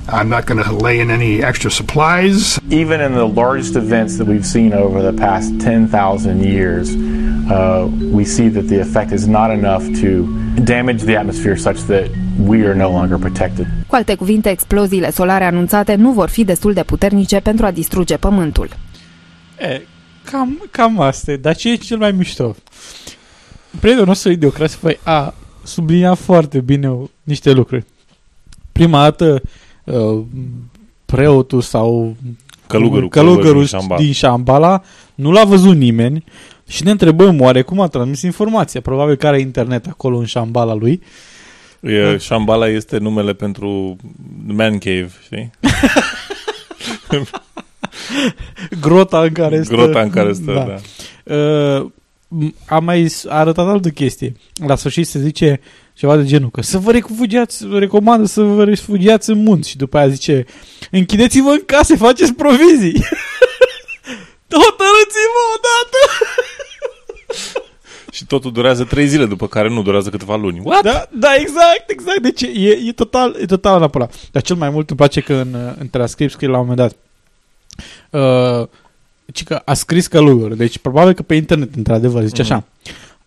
I'm 0.09 0.29
not 0.29 0.47
going 0.47 0.63
to 0.63 0.73
lay 0.73 1.01
in 1.01 1.11
any 1.11 1.43
extra 1.43 1.71
supplies. 1.71 2.59
Even 2.71 3.01
in 3.01 3.13
the 3.15 3.27
largest 3.27 3.77
events 3.77 4.17
that 4.19 4.27
we've 4.27 4.45
seen 4.47 4.73
over 4.73 5.01
the 5.01 5.13
past 5.13 5.61
10,000 5.61 6.43
years, 6.43 6.91
uh, 7.51 7.89
we 8.11 8.25
see 8.25 8.49
that 8.49 8.69
the 8.69 8.81
effect 8.81 9.13
is 9.13 9.27
not 9.27 9.51
enough 9.51 9.85
to 10.01 10.27
damage 10.65 11.03
the 11.03 11.17
atmosphere 11.17 11.57
such 11.57 11.81
that 11.87 12.11
we 12.39 12.65
are 12.67 12.75
no 12.75 12.91
longer 12.91 13.19
protected. 13.19 13.67
Cu 13.87 13.95
alte 13.95 14.15
cuvinte, 14.15 14.51
exploziile 14.51 15.11
solare 15.11 15.45
anunțate 15.45 15.95
nu 15.95 16.13
vor 16.13 16.29
fi 16.29 16.45
destul 16.45 16.73
de 16.73 16.83
puternice 16.83 17.41
pentru 17.41 17.67
a 17.67 17.71
distruge 17.71 18.17
Pământul. 18.17 18.69
E, 19.59 19.83
cam, 20.25 20.69
cam 20.71 21.01
asta 21.01 21.33
e. 21.33 21.37
Dar 21.37 21.57
ce 21.57 21.71
e 21.71 21.77
cel 21.77 21.99
mai 21.99 22.13
mișto? 22.13 22.57
Prietenul 23.81 24.07
nostru 24.07 24.31
Idiocrassify 24.31 24.99
a 25.03 25.35
subliniat 25.63 26.19
foarte 26.19 26.61
bine 26.61 26.91
niște 27.23 27.53
lucruri. 27.53 27.85
Prima 28.73 29.03
dată 29.03 29.43
uh, 29.85 30.21
preotul 31.05 31.61
sau 31.61 32.17
Călugărul, 32.67 33.09
călugărul 33.09 33.55
din 33.59 33.67
Shambhala. 33.67 34.01
din 34.01 34.13
Shambhala 34.13 34.83
nu 35.15 35.31
l-a 35.31 35.45
văzut 35.45 35.77
nimeni 35.77 36.25
și 36.69 36.85
ne 36.85 36.91
întrebăm 36.91 37.41
oare 37.41 37.63
cum 37.63 37.81
a 37.81 37.87
transmis 37.87 38.23
informația. 38.23 38.81
Probabil 38.81 39.15
că 39.17 39.27
are 39.27 39.41
internet 39.41 39.87
acolo 39.87 40.17
în 40.19 40.27
Shambhala 40.27 40.75
lui. 40.75 41.03
E, 41.81 42.17
Shambhala 42.19 42.69
este 42.69 42.99
numele 42.99 43.33
pentru 43.33 43.97
man 44.47 44.79
cave, 44.79 45.11
știi? 45.25 45.51
Grota 48.81 49.21
în 49.23 49.33
care 49.33 49.63
stă. 49.63 49.75
Grota 49.75 50.01
în 50.01 50.11
care 50.11 50.33
stă, 50.33 50.53
da. 51.25 51.35
Uh, 51.35 51.87
a 52.67 52.79
mai 52.79 53.09
s- 53.09 53.25
arătat 53.29 53.67
altă 53.67 53.89
chestie. 53.89 54.33
La 54.67 54.77
sfârșit 54.77 55.07
se 55.07 55.19
zice 55.19 55.61
ceva 55.95 56.17
de 56.17 56.25
genul 56.25 56.51
că 56.51 56.63
să 56.63 56.79
vă 56.79 56.93
refugiați, 56.93 57.67
vă 57.67 57.79
recomandă 57.79 58.27
să 58.27 58.43
vă 58.43 58.65
refugiați 58.65 59.31
în 59.31 59.43
munți 59.43 59.69
și 59.69 59.77
după 59.77 59.99
aia 59.99 60.09
zice 60.09 60.45
închideți-vă 60.91 61.51
în 61.51 61.63
case, 61.67 61.97
faceți 61.97 62.35
provizii. 62.35 63.05
Hotărâți-vă 64.63 65.43
odată! 65.55 65.99
Și 68.13 68.27
totul 68.27 68.53
durează 68.53 68.85
trei 68.85 69.07
zile, 69.07 69.27
după 69.27 69.47
care 69.47 69.69
nu 69.69 69.83
durează 69.83 70.11
câteva 70.11 70.37
luni. 70.37 70.61
What? 70.65 70.83
Da, 70.83 71.09
da, 71.13 71.35
exact, 71.35 71.85
exact. 71.91 72.23
Deci 72.23 72.43
e, 72.43 72.79
e 72.87 72.93
total, 72.93 73.37
e 73.41 73.45
total 73.45 73.77
înapoi. 73.77 74.09
Dar 74.31 74.43
cel 74.43 74.57
mai 74.57 74.71
mult 74.71 74.89
îmi 74.89 74.99
place 74.99 75.21
că 75.21 75.35
în, 75.35 75.75
în 75.79 75.89
transcript 75.89 76.33
scrie 76.33 76.49
la 76.49 76.59
un 76.59 76.67
moment 76.67 76.95
dat 78.11 78.61
uh, 78.61 78.69
ci 79.33 79.45
că 79.45 79.63
a 79.65 79.75
scris 79.75 80.07
călugăr. 80.07 80.55
Deci 80.55 80.79
probabil 80.79 81.13
că 81.13 81.23
pe 81.23 81.35
internet, 81.35 81.75
într-adevăr, 81.75 82.25
zice 82.25 82.41
așa. 82.41 82.65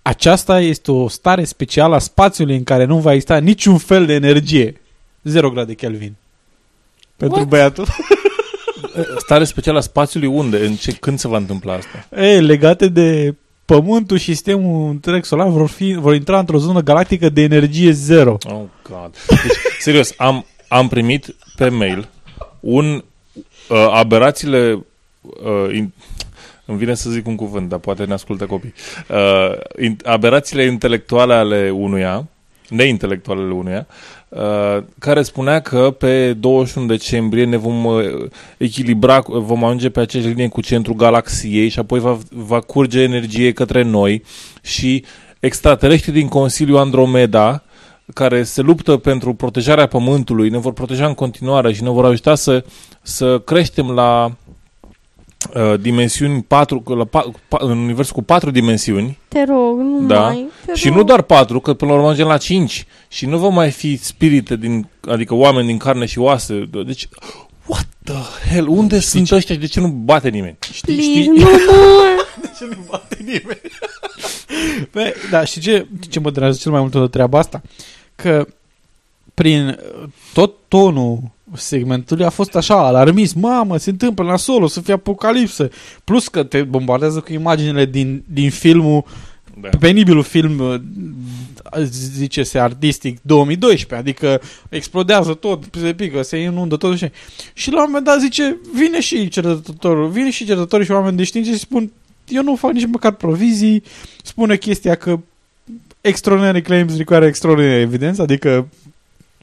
Aceasta 0.07 0.59
este 0.59 0.91
o 0.91 1.07
stare 1.07 1.43
specială 1.43 1.95
a 1.95 1.99
spațiului 1.99 2.55
în 2.55 2.63
care 2.63 2.85
nu 2.85 2.97
va 2.97 3.11
exista 3.13 3.37
niciun 3.37 3.77
fel 3.77 4.05
de 4.05 4.13
energie. 4.13 4.81
0 5.23 5.49
grade 5.49 5.73
Kelvin. 5.73 6.15
Pentru 7.17 7.37
What? 7.37 7.49
băiatul. 7.49 7.87
Stare 9.25 9.43
specială 9.43 9.77
a 9.77 9.81
spațiului 9.81 10.27
unde? 10.27 10.65
În 10.65 10.75
ce, 10.75 10.91
când 10.91 11.19
se 11.19 11.27
va 11.27 11.37
întâmpla 11.37 11.73
asta? 11.73 12.21
E, 12.21 12.39
legate 12.39 12.87
de 12.87 13.35
Pământul 13.65 14.17
și 14.17 14.33
sistemul 14.33 14.89
întreg 14.89 15.23
solar 15.23 15.47
vor, 15.47 15.69
fi, 15.69 15.93
vor 15.93 16.15
intra 16.15 16.39
într-o 16.39 16.57
zonă 16.57 16.81
galactică 16.81 17.29
de 17.29 17.41
energie 17.41 17.91
zero. 17.91 18.37
Oh, 18.43 18.61
God. 18.89 19.17
Deci, 19.27 19.57
serios, 19.79 20.13
am, 20.17 20.45
am 20.67 20.87
primit 20.87 21.35
pe 21.55 21.69
mail 21.69 22.07
un 22.59 23.03
uh, 23.69 23.87
aberațiile 23.91 24.85
uh, 25.21 25.75
in, 25.75 25.93
îmi 26.65 26.77
vine 26.77 26.93
să 26.93 27.09
zic 27.09 27.27
un 27.27 27.35
cuvânt, 27.35 27.69
dar 27.69 27.79
poate 27.79 28.03
ne 28.03 28.13
ascultă 28.13 28.45
copii. 28.45 28.73
Uh, 29.09 29.57
in, 29.81 29.97
aberațiile 30.03 30.63
intelectuale 30.63 31.33
ale 31.33 31.69
unuia 31.69 32.27
neintelectualele 32.69 33.53
uneia, 33.53 33.87
uh, 34.29 34.83
care 34.99 35.21
spunea 35.21 35.59
că 35.59 35.95
pe 35.97 36.33
21 36.33 36.87
decembrie 36.87 37.45
ne 37.45 37.57
vom 37.57 37.85
uh, 37.85 38.03
echilibra, 38.57 39.23
vom 39.27 39.63
ajunge 39.63 39.89
pe 39.89 39.99
aceeași 39.99 40.29
linie 40.29 40.47
cu 40.47 40.61
centrul 40.61 40.95
galaxiei 40.95 41.69
și 41.69 41.79
apoi 41.79 41.99
va, 41.99 42.17
va 42.29 42.59
curge 42.59 43.01
energie 43.01 43.51
către 43.51 43.81
noi 43.81 44.23
și 44.61 45.03
extraterestrii 45.39 46.13
din 46.13 46.27
Consiliul 46.27 46.77
Andromeda 46.77 47.63
care 48.13 48.43
se 48.43 48.61
luptă 48.61 48.97
pentru 48.97 49.33
protejarea 49.33 49.87
Pământului, 49.87 50.49
ne 50.49 50.57
vor 50.57 50.73
proteja 50.73 51.05
în 51.05 51.13
continuare 51.13 51.73
și 51.73 51.83
ne 51.83 51.89
vor 51.89 52.05
ajuta 52.05 52.35
să, 52.35 52.63
să 53.01 53.39
creștem 53.39 53.89
la 53.91 54.31
uh, 55.53 55.79
dimensiuni 55.79 56.43
4, 56.43 56.83
la, 56.97 57.05
pa, 57.05 57.31
pa, 57.47 57.57
în 57.61 57.77
universul 57.77 58.13
cu 58.15 58.21
patru 58.21 58.51
dimensiuni. 58.51 59.17
Te 59.27 59.43
rog, 59.43 59.79
nu 59.79 60.07
Da. 60.07 60.19
mai. 60.21 60.47
Te 60.65 60.73
Și 60.75 60.87
rog. 60.87 60.97
nu 60.97 61.03
doar 61.03 61.21
patru, 61.21 61.59
că 61.59 61.73
până 61.73 61.91
la 61.91 61.95
urmă 61.97 62.09
ajungem 62.09 62.31
la 62.31 62.37
cinci. 62.37 62.85
Și 63.07 63.25
nu 63.25 63.37
vom 63.37 63.53
mai 63.53 63.71
fi 63.71 63.97
spirite, 63.97 64.55
din, 64.55 64.87
adică 65.07 65.33
oameni 65.33 65.67
din 65.67 65.77
carne 65.77 66.05
și 66.05 66.19
oase. 66.19 66.69
Deci, 66.85 67.07
what 67.65 67.87
the 68.03 68.49
hell? 68.53 68.67
Unde 68.67 68.99
sunt 68.99 69.31
ăștia 69.31 69.55
și 69.55 69.61
de 69.61 69.67
ce 69.67 69.79
nu 69.79 69.87
bate 69.87 70.29
nimeni? 70.29 70.57
Știi, 70.73 70.93
Please, 70.95 71.09
știi? 71.11 71.27
nu 71.27 71.33
more. 71.35 72.15
de 72.41 72.49
ce 72.57 72.65
nu 72.65 72.85
bate 72.89 73.17
nimeni? 73.19 73.61
Bă, 74.91 75.13
da, 75.31 75.45
și 75.45 75.59
ce, 75.59 75.87
ce 76.09 76.19
mă 76.19 76.31
deranjează 76.31 76.61
cel 76.63 76.71
mai 76.71 76.81
mult 76.81 76.91
de 76.93 77.07
treaba 77.07 77.39
asta? 77.39 77.61
Că 78.15 78.47
prin 79.33 79.67
uh, 79.67 80.07
tot 80.33 80.53
tonul 80.67 81.19
segmentului 81.55 82.25
a 82.25 82.29
fost 82.29 82.55
așa, 82.55 82.87
alarmist, 82.87 83.35
mamă, 83.35 83.77
se 83.77 83.89
întâmplă 83.89 84.23
la 84.23 84.35
sol, 84.35 84.63
o 84.63 84.67
să 84.67 84.81
fie 84.81 84.93
apocalipsă. 84.93 85.69
Plus 86.03 86.27
că 86.27 86.43
te 86.43 86.63
bombardează 86.63 87.19
cu 87.19 87.33
imaginile 87.33 87.85
din, 87.85 88.23
din 88.27 88.49
filmul, 88.49 89.03
Da. 89.61 89.69
penibilul 89.79 90.23
film, 90.23 90.59
uh, 90.59 90.81
zice-se 92.17 92.59
artistic, 92.59 93.17
2012, 93.21 93.95
adică 93.95 94.41
explodează 94.69 95.33
tot, 95.33 95.63
se 95.79 95.93
pică, 95.93 96.21
se 96.21 96.37
inundă 96.37 96.75
tot 96.75 96.97
și 96.97 97.09
Și 97.53 97.71
la 97.71 97.77
un 97.77 97.85
moment 97.87 98.05
dat 98.05 98.19
zice, 98.19 98.57
vine 98.73 98.99
și 98.99 99.27
cercetătorul, 99.27 100.09
vine 100.09 100.29
și 100.31 100.45
cercetătorii 100.45 100.85
și 100.85 100.91
oameni 100.91 101.17
de 101.17 101.23
știință 101.23 101.51
și 101.51 101.57
spun, 101.57 101.91
eu 102.27 102.43
nu 102.43 102.55
fac 102.55 102.71
nici 102.71 102.85
măcar 102.85 103.11
provizii, 103.11 103.83
spune 104.23 104.57
chestia 104.57 104.95
că 104.95 105.19
extraordinary 106.01 106.61
claims 106.61 106.97
require 106.97 107.25
extraordinary 107.25 107.81
evidence, 107.81 108.21
adică 108.21 108.67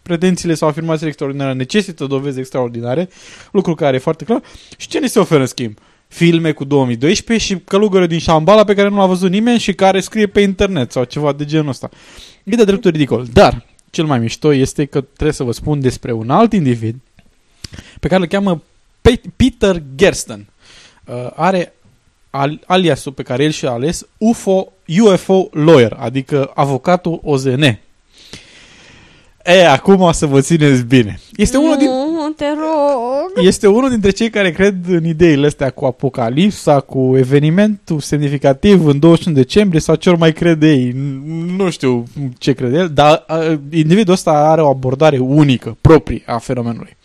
pretențiile 0.02 0.54
sau 0.54 0.68
afirmațiile 0.68 1.08
extraordinare 1.08 1.52
necesită 1.52 2.06
dovezi 2.06 2.38
extraordinare, 2.38 3.08
lucru 3.52 3.74
care 3.74 3.96
e 3.96 3.98
foarte 3.98 4.24
clar. 4.24 4.42
Și 4.76 4.88
ce 4.88 4.98
ne 4.98 5.06
se 5.06 5.18
oferă 5.18 5.40
în 5.40 5.46
schimb? 5.46 5.78
Filme 6.08 6.52
cu 6.52 6.64
2012 6.64 7.46
și 7.46 7.58
călugări 7.64 8.08
din 8.08 8.20
Shambhala 8.20 8.64
pe 8.64 8.74
care 8.74 8.88
nu 8.88 8.96
l-a 8.96 9.06
văzut 9.06 9.30
nimeni 9.30 9.58
și 9.58 9.72
care 9.74 10.00
scrie 10.00 10.26
pe 10.26 10.40
internet 10.40 10.92
sau 10.92 11.04
ceva 11.04 11.32
de 11.32 11.44
genul 11.44 11.68
ăsta. 11.68 11.88
E 12.44 12.56
de 12.56 12.64
dreptul 12.64 12.90
ridicol. 12.90 13.26
Dar, 13.32 13.66
cel 13.90 14.04
mai 14.04 14.18
mișto 14.18 14.52
este 14.54 14.84
că 14.84 15.00
trebuie 15.00 15.32
să 15.32 15.42
vă 15.42 15.52
spun 15.52 15.80
despre 15.80 16.12
un 16.12 16.30
alt 16.30 16.52
individ 16.52 16.96
pe 18.00 18.08
care 18.08 18.20
îl 18.20 18.26
cheamă 18.28 18.62
Pe- 19.00 19.20
Peter 19.36 19.82
Gersten. 19.94 20.46
Uh, 21.04 21.14
are 21.34 21.72
al- 22.30 22.60
aliasul 22.66 23.12
pe 23.12 23.22
care 23.22 23.44
el 23.44 23.50
și-a 23.50 23.70
ales 23.70 24.06
UFO, 24.18 24.72
UFO 25.02 25.48
Lawyer, 25.52 25.96
adică 25.98 26.50
avocatul 26.54 27.20
OZN. 27.24 27.78
E, 29.44 29.66
acum 29.68 30.00
o 30.00 30.12
să 30.12 30.26
vă 30.26 30.40
țineți 30.40 30.82
bine. 30.84 31.20
Este 31.36 31.56
unul 31.56 31.76
din, 31.76 31.86
Nu, 31.86 32.28
te 32.36 32.44
rog. 32.44 33.46
este 33.46 33.66
unul 33.66 33.90
dintre 33.90 34.10
cei 34.10 34.30
care 34.30 34.50
cred 34.52 34.74
în 34.88 35.04
ideile 35.04 35.46
astea 35.46 35.70
cu 35.70 35.84
apocalipsa, 35.84 36.80
cu 36.80 37.14
evenimentul 37.16 38.00
semnificativ 38.00 38.86
în 38.86 38.98
21 38.98 39.36
decembrie 39.36 39.80
sau 39.80 39.94
ce 39.94 40.08
ori 40.10 40.18
mai 40.18 40.32
crede 40.32 40.68
ei. 40.70 40.90
N- 40.90 41.56
Nu 41.56 41.70
știu 41.70 42.04
ce 42.38 42.52
crede 42.52 42.78
el, 42.78 42.88
dar 42.94 43.24
a, 43.26 43.58
individul 43.70 44.12
ăsta 44.12 44.30
are 44.30 44.62
o 44.62 44.68
abordare 44.68 45.18
unică, 45.18 45.76
proprie 45.80 46.22
a 46.26 46.38
fenomenului. 46.38 46.96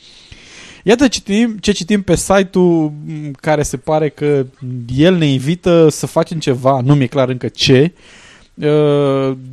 Iată 0.83 1.07
citim, 1.07 1.57
ce 1.61 1.71
citim 1.71 2.01
pe 2.01 2.15
site-ul 2.15 2.91
m, 3.05 3.31
care 3.41 3.63
se 3.63 3.77
pare 3.77 4.09
că 4.09 4.45
el 4.97 5.15
ne 5.15 5.25
invită 5.25 5.87
să 5.89 6.05
facem 6.07 6.39
ceva, 6.39 6.81
nu 6.83 6.95
mi-e 6.95 7.07
clar 7.07 7.29
încă 7.29 7.47
ce. 7.47 7.91
Uh, 7.95 8.01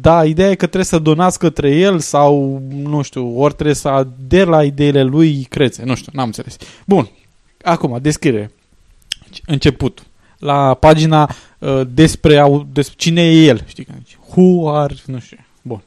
Da, 0.00 0.24
ideea 0.24 0.50
e 0.50 0.54
că 0.54 0.66
trebuie 0.66 0.84
să 0.84 0.98
donați 0.98 1.38
către 1.38 1.70
el 1.70 1.98
sau, 1.98 2.62
nu 2.82 3.02
știu, 3.02 3.40
ori 3.40 3.54
trebuie 3.54 3.74
să 3.74 3.88
ader 3.88 4.46
la 4.46 4.64
ideile 4.64 5.02
lui 5.02 5.46
crețe. 5.48 5.82
Nu 5.84 5.94
știu, 5.94 6.12
n-am 6.14 6.26
înțeles. 6.26 6.56
Bun, 6.86 7.10
acum, 7.62 7.98
descriere. 8.02 8.50
Început. 9.46 10.02
La 10.38 10.74
pagina 10.74 11.34
uh, 11.58 11.80
despre, 11.94 12.38
au, 12.38 12.66
despre 12.72 12.94
cine 12.98 13.22
e 13.22 13.44
el. 13.44 13.64
Știi? 13.66 13.86
Who 14.34 14.76
are, 14.76 14.94
nu 15.06 15.18
știu. 15.18 15.36
Bun. 15.62 15.82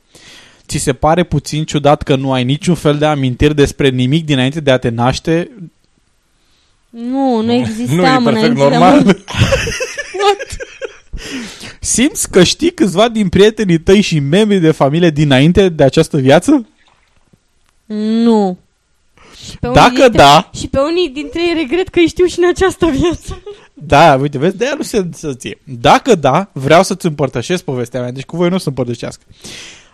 Ți 0.67 0.77
se 0.77 0.93
pare 0.93 1.23
puțin 1.23 1.63
ciudat 1.63 2.01
că 2.01 2.15
nu 2.15 2.31
ai 2.31 2.43
niciun 2.43 2.75
fel 2.75 2.97
de 2.97 3.05
amintiri 3.05 3.55
despre 3.55 3.89
nimic 3.89 4.25
dinainte 4.25 4.59
de 4.59 4.71
a 4.71 4.77
te 4.77 4.89
naște? 4.89 5.51
Nu, 6.89 7.41
nu 7.41 7.53
existam 7.53 7.95
nu 7.95 8.29
e 8.29 8.31
perfect 8.31 8.57
înainte 8.57 8.69
de 8.69 8.77
normal. 8.77 9.15
mult. 11.95 12.09
Simți 12.09 12.29
că 12.29 12.43
știi 12.43 12.71
câțiva 12.71 13.09
din 13.09 13.29
prietenii 13.29 13.79
tăi 13.79 14.01
și 14.01 14.19
membrii 14.19 14.59
de 14.59 14.71
familie 14.71 15.09
dinainte 15.09 15.69
de 15.69 15.83
această 15.83 16.17
viață? 16.17 16.67
Nu. 17.85 18.57
Și 19.45 19.57
pe 19.57 19.67
unii 19.67 19.79
Dacă 19.79 19.89
dintre, 19.89 20.17
da- 20.17 20.49
Și 20.53 20.67
pe 20.67 20.79
unii 20.79 21.09
dintre 21.09 21.41
ei 21.41 21.53
regret 21.53 21.87
că 21.87 21.99
îi 21.99 22.07
știu 22.07 22.25
și 22.25 22.39
în 22.39 22.47
această 22.47 22.85
viață. 22.85 23.41
Da, 23.73 24.17
uite, 24.21 24.37
vezi, 24.37 24.57
de-aia 24.57 24.73
nu 24.77 24.83
se 24.83 25.09
să 25.13 25.33
ție. 25.33 25.57
Dacă 25.63 26.15
da, 26.15 26.49
vreau 26.53 26.83
să-ți 26.83 27.05
împărtășesc 27.05 27.63
povestea 27.63 28.01
mea, 28.01 28.11
deci 28.11 28.23
cu 28.23 28.35
voi 28.35 28.49
nu 28.49 28.55
o 28.55 28.57
să 28.57 28.69
împărtășească. 28.69 29.23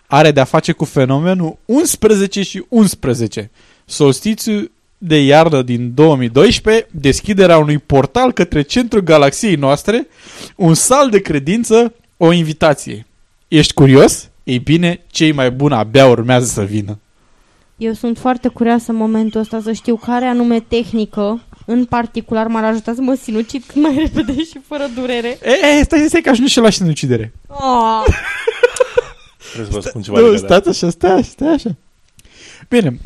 Are 0.06 0.30
de-a 0.30 0.44
face 0.44 0.72
cu 0.72 0.84
fenomenul 0.84 1.56
11 1.64 2.42
și 2.42 2.64
11. 2.68 3.50
Solstițiul 3.84 4.70
de 5.06 5.16
iarnă 5.16 5.62
din 5.62 5.94
2012, 5.94 6.86
deschiderea 6.90 7.58
unui 7.58 7.78
portal 7.78 8.32
către 8.32 8.62
centrul 8.62 9.02
galaxiei 9.02 9.54
noastre, 9.54 10.06
un 10.56 10.74
sal 10.74 11.10
de 11.10 11.20
credință, 11.20 11.94
o 12.16 12.32
invitație. 12.32 13.06
Ești 13.48 13.72
curios? 13.72 14.28
Ei 14.44 14.58
bine, 14.58 15.04
cei 15.06 15.32
mai 15.32 15.50
buni 15.50 15.74
abia 15.74 16.06
urmează 16.06 16.46
să 16.46 16.62
vină. 16.62 16.98
Eu 17.76 17.92
sunt 17.92 18.18
foarte 18.18 18.48
curioasă 18.48 18.90
în 18.90 18.96
momentul 18.96 19.40
ăsta 19.40 19.60
să 19.60 19.72
știu 19.72 19.96
care 19.96 20.24
anume 20.24 20.60
tehnică 20.60 21.42
în 21.66 21.84
particular 21.84 22.46
m-ar 22.46 22.64
ajuta 22.64 22.94
să 22.94 23.00
mă 23.00 23.14
sinucid 23.14 23.62
cât 23.66 23.82
mai 23.82 23.94
repede 24.14 24.44
și 24.44 24.60
fără 24.66 24.84
durere. 24.94 25.38
E, 25.78 25.82
stai, 25.82 26.04
stai 26.08 26.20
că 26.20 26.28
ajunge 26.28 26.50
și 26.50 26.58
la 26.58 26.70
sinucidere. 26.70 27.32
Oh. 27.46 28.04
Trebuie 29.52 29.72
să 29.72 29.78
vă 29.80 29.88
spun 29.88 30.02
ceva 30.02 30.18
Nu, 30.18 30.24
legat 30.24 30.40
de 30.40 30.46
stați 30.46 30.68
așa, 30.68 30.90
stai, 30.90 31.24
stai 31.24 31.48
așa. 31.48 31.76
Bine, 32.68 32.98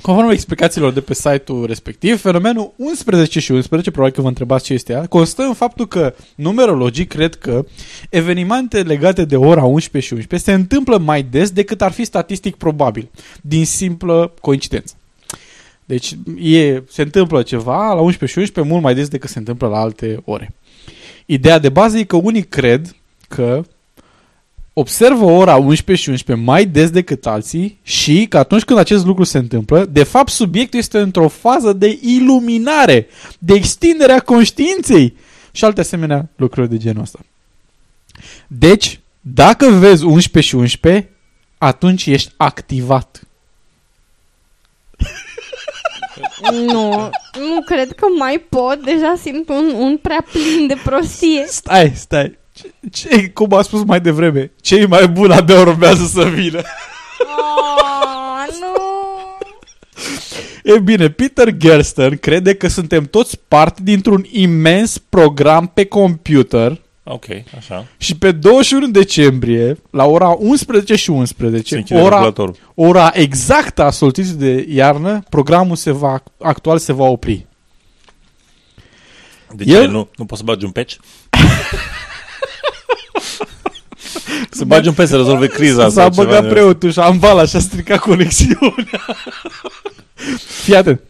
conform 0.00 0.28
explicațiilor 0.28 0.92
de 0.92 1.00
pe 1.00 1.14
site-ul 1.14 1.66
respectiv, 1.66 2.20
fenomenul 2.20 2.72
11 2.76 3.40
și 3.40 3.50
11, 3.50 3.90
probabil 3.90 4.14
că 4.14 4.22
vă 4.22 4.28
întrebați 4.28 4.64
ce 4.64 4.72
este 4.72 4.92
ea, 4.92 5.06
constă 5.06 5.42
în 5.42 5.54
faptul 5.54 5.88
că 5.88 6.14
numerologii 6.34 7.06
cred 7.06 7.34
că 7.34 7.64
evenimente 8.10 8.82
legate 8.82 9.24
de 9.24 9.36
ora 9.36 9.64
11 9.64 10.06
și 10.06 10.12
11 10.12 10.50
se 10.50 10.56
întâmplă 10.56 10.98
mai 10.98 11.22
des 11.22 11.50
decât 11.50 11.82
ar 11.82 11.92
fi 11.92 12.04
statistic 12.04 12.56
probabil, 12.56 13.10
din 13.40 13.66
simplă 13.66 14.32
coincidență. 14.40 14.94
Deci 15.84 16.16
e, 16.40 16.82
se 16.88 17.02
întâmplă 17.02 17.42
ceva 17.42 17.92
la 17.92 18.00
11 18.00 18.26
și 18.26 18.38
11 18.38 18.72
mult 18.72 18.84
mai 18.84 18.94
des 18.94 19.08
decât 19.08 19.30
se 19.30 19.38
întâmplă 19.38 19.68
la 19.68 19.78
alte 19.78 20.22
ore. 20.24 20.54
Ideea 21.26 21.58
de 21.58 21.68
bază 21.68 21.98
e 21.98 22.04
că 22.04 22.16
unii 22.16 22.42
cred 22.42 22.96
că 23.28 23.64
observă 24.78 25.24
ora 25.24 25.56
11 25.56 26.04
și 26.04 26.10
11 26.10 26.46
mai 26.46 26.66
des 26.66 26.90
decât 26.90 27.26
alții 27.26 27.78
și 27.82 28.26
că 28.28 28.38
atunci 28.38 28.62
când 28.62 28.78
acest 28.78 29.04
lucru 29.04 29.24
se 29.24 29.38
întâmplă, 29.38 29.84
de 29.84 30.02
fapt 30.02 30.28
subiectul 30.28 30.78
este 30.78 30.98
într-o 30.98 31.28
fază 31.28 31.72
de 31.72 31.98
iluminare, 32.02 33.06
de 33.38 33.54
extindere 33.54 34.12
a 34.12 34.20
conștiinței 34.20 35.16
și 35.52 35.64
alte 35.64 35.80
asemenea 35.80 36.28
lucruri 36.36 36.68
de 36.68 36.76
genul 36.76 37.02
ăsta. 37.02 37.18
Deci, 38.46 39.00
dacă 39.20 39.66
vezi 39.66 40.04
11 40.04 40.52
și 40.52 40.54
11, 40.54 41.10
atunci 41.58 42.06
ești 42.06 42.32
activat. 42.36 43.20
Nu, 46.50 47.10
nu 47.38 47.62
cred 47.64 47.92
că 47.92 48.06
mai 48.18 48.46
pot, 48.48 48.84
deja 48.84 49.14
simt 49.20 49.48
un, 49.48 49.72
un 49.76 49.96
prea 49.96 50.24
plin 50.32 50.66
de 50.66 50.76
prostie. 50.84 51.44
Stai, 51.46 51.92
stai. 51.94 52.38
Ce, 52.58 52.70
ce, 52.92 53.28
cum 53.28 53.54
a 53.54 53.62
spus 53.62 53.82
mai 53.84 54.00
devreme, 54.00 54.50
cei 54.60 54.86
mai 54.86 55.08
buni 55.08 55.32
abia 55.34 55.60
urmează 55.60 56.06
să 56.06 56.22
vină. 56.28 56.60
Oh, 57.20 58.46
nu! 58.60 58.76
E 60.74 60.78
bine, 60.78 61.08
Peter 61.10 61.56
Gersten 61.56 62.16
crede 62.16 62.54
că 62.54 62.68
suntem 62.68 63.04
toți 63.04 63.38
parte 63.48 63.80
dintr-un 63.84 64.24
imens 64.30 64.98
program 64.98 65.70
pe 65.74 65.84
computer 65.84 66.80
Ok, 67.10 67.24
așa. 67.56 67.86
și 67.96 68.16
pe 68.16 68.32
21 68.32 68.86
decembrie, 68.88 69.78
la 69.90 70.04
ora 70.04 70.28
11 70.38 70.96
și 70.96 71.10
11, 71.10 71.76
închide 71.76 71.98
ora, 72.00 72.08
calculatorul. 72.08 72.56
ora 72.74 73.10
exactă 73.14 73.82
a 73.82 73.90
solstițiului 73.90 74.46
de 74.54 74.66
iarnă, 74.74 75.22
programul 75.28 75.76
se 75.76 75.90
va, 75.90 76.22
actual 76.40 76.78
se 76.78 76.92
va 76.92 77.04
opri. 77.04 77.46
De 79.54 79.64
ce? 79.64 79.76
El- 79.76 79.90
Nu, 79.90 80.08
nu 80.16 80.24
poți 80.24 80.40
să 80.40 80.46
bagi 80.46 80.64
un 80.64 80.70
patch? 80.70 80.94
Să 84.50 84.64
bagi 84.64 84.88
un 84.88 84.94
pe 84.94 85.06
să 85.06 85.16
rezolve 85.16 85.46
criza. 85.46 85.88
S-a 85.88 86.08
băgat 86.08 86.48
preotul 86.48 86.90
și 86.90 86.98
am 86.98 87.18
vala 87.18 87.44
și 87.44 87.56
a 87.56 87.58
stricat 87.58 87.98
conexiunea. 87.98 89.04
Fii 90.64 90.76
atent. 90.76 91.00